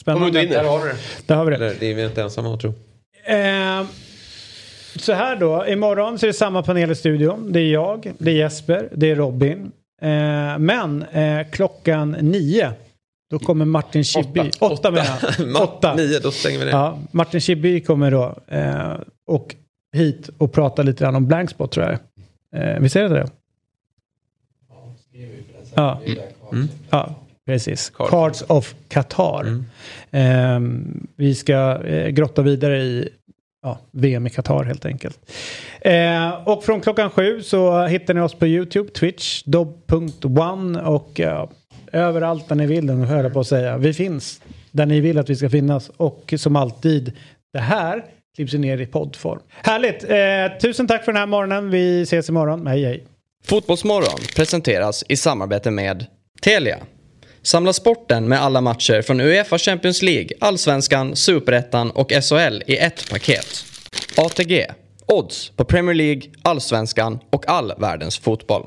Spännande. 0.00 0.42
Där 0.42 0.62
det? 0.62 0.68
har 0.68 0.78
du 0.84 0.84
det. 0.88 0.96
Där 1.26 1.34
har 1.36 1.44
vi 1.44 1.50
det. 1.50 1.56
Eller 1.56 1.74
det 1.80 1.86
är 1.90 1.94
vi 1.94 2.04
inte 2.04 2.22
ensamma 2.22 2.54
att 2.54 2.60
tro. 2.60 2.74
Eh, 3.24 3.82
så 4.96 5.12
här 5.12 5.36
då, 5.36 5.66
imorgon 5.66 6.18
så 6.18 6.26
är 6.26 6.28
det 6.28 6.34
samma 6.34 6.62
panel 6.62 6.90
i 6.90 6.94
studion. 6.94 7.52
Det 7.52 7.60
är 7.60 7.72
jag, 7.72 8.12
det 8.18 8.30
är 8.30 8.34
Jesper, 8.34 8.88
det 8.92 9.10
är 9.10 9.16
Robin. 9.16 9.72
Eh, 10.02 10.08
men 10.58 11.04
eh, 11.12 11.46
klockan 11.52 12.10
nio 12.20 12.72
då 13.30 13.38
kommer 13.38 13.64
Martin 13.64 14.04
Schibbye. 14.04 14.50
Åtta. 14.58 14.66
Åtta, 14.74 14.90
menar 14.90 15.06
jag. 15.38 15.62
Åtta. 15.62 15.94
Nio, 15.94 16.18
då 16.18 16.30
stänger 16.30 16.58
vi 16.58 16.64
det. 16.64 16.70
Ja, 16.70 16.98
Martin 17.12 17.40
Schibbye 17.40 17.80
kommer 17.80 18.10
då 18.10 18.34
eh, 18.48 18.92
och 19.30 19.56
hit 19.92 20.30
och 20.38 20.52
prata 20.52 20.82
lite 20.82 21.04
grann 21.04 21.16
om 21.16 21.26
Blankspot 21.26 21.72
tror 21.72 21.86
jag. 21.86 21.98
Eh, 22.62 22.80
visst 22.80 22.96
är 22.96 23.02
det 23.02 23.08
det? 23.08 23.26
Ja. 25.74 26.00
ja, 26.90 27.14
precis. 27.46 27.90
Cards. 27.90 28.10
Cards 28.10 28.42
of 28.42 28.74
Qatar. 28.88 29.64
Eh, 30.10 30.60
vi 31.16 31.34
ska 31.34 31.84
eh, 31.84 32.08
grotta 32.08 32.42
vidare 32.42 32.82
i 32.82 33.08
ja, 33.62 33.78
VM 33.90 34.26
i 34.26 34.30
Qatar 34.30 34.64
helt 34.64 34.84
enkelt. 34.84 35.32
Eh, 35.80 36.48
och 36.48 36.64
från 36.64 36.80
klockan 36.80 37.10
sju 37.10 37.42
så 37.42 37.86
hittar 37.86 38.14
ni 38.14 38.20
oss 38.20 38.34
på 38.34 38.46
YouTube, 38.46 38.90
Twitch, 38.90 39.42
dobb.one 39.42 40.82
och 40.82 41.20
eh, 41.20 41.48
överallt 41.92 42.48
där 42.48 42.56
ni 42.56 42.66
vill, 42.66 42.86
den 42.86 43.04
höll 43.04 43.24
jag 43.24 43.32
på 43.32 43.40
att 43.40 43.46
säga. 43.46 43.78
Vi 43.78 43.94
finns 43.94 44.40
där 44.70 44.86
ni 44.86 45.00
vill 45.00 45.18
att 45.18 45.30
vi 45.30 45.36
ska 45.36 45.50
finnas 45.50 45.88
och 45.88 46.34
som 46.36 46.56
alltid, 46.56 47.12
det 47.52 47.58
här 47.58 48.04
ju 48.48 48.58
ner 48.58 48.80
i 48.80 48.86
poddform. 48.86 49.40
Härligt! 49.62 50.04
Eh, 50.04 50.58
tusen 50.60 50.86
tack 50.86 51.04
för 51.04 51.12
den 51.12 51.18
här 51.20 51.26
morgonen. 51.26 51.70
Vi 51.70 52.02
ses 52.02 52.28
imorgon. 52.28 52.66
Hej 52.66 52.84
hej! 52.84 53.06
Fotbollsmorgon 53.44 54.18
presenteras 54.36 55.04
i 55.08 55.16
samarbete 55.16 55.70
med 55.70 56.06
Telia. 56.42 56.78
Samla 57.42 57.72
sporten 57.72 58.28
med 58.28 58.42
alla 58.42 58.60
matcher 58.60 59.02
från 59.02 59.20
Uefa 59.20 59.58
Champions 59.58 60.02
League, 60.02 60.28
Allsvenskan, 60.40 61.16
Superettan 61.16 61.90
och 61.90 62.12
SHL 62.12 62.62
i 62.66 62.76
ett 62.76 63.10
paket. 63.10 63.64
ATG. 64.16 64.66
Odds 65.06 65.50
på 65.56 65.64
Premier 65.64 65.94
League, 65.94 66.22
Allsvenskan 66.42 67.18
och 67.30 67.48
all 67.48 67.72
världens 67.78 68.18
fotboll. 68.18 68.66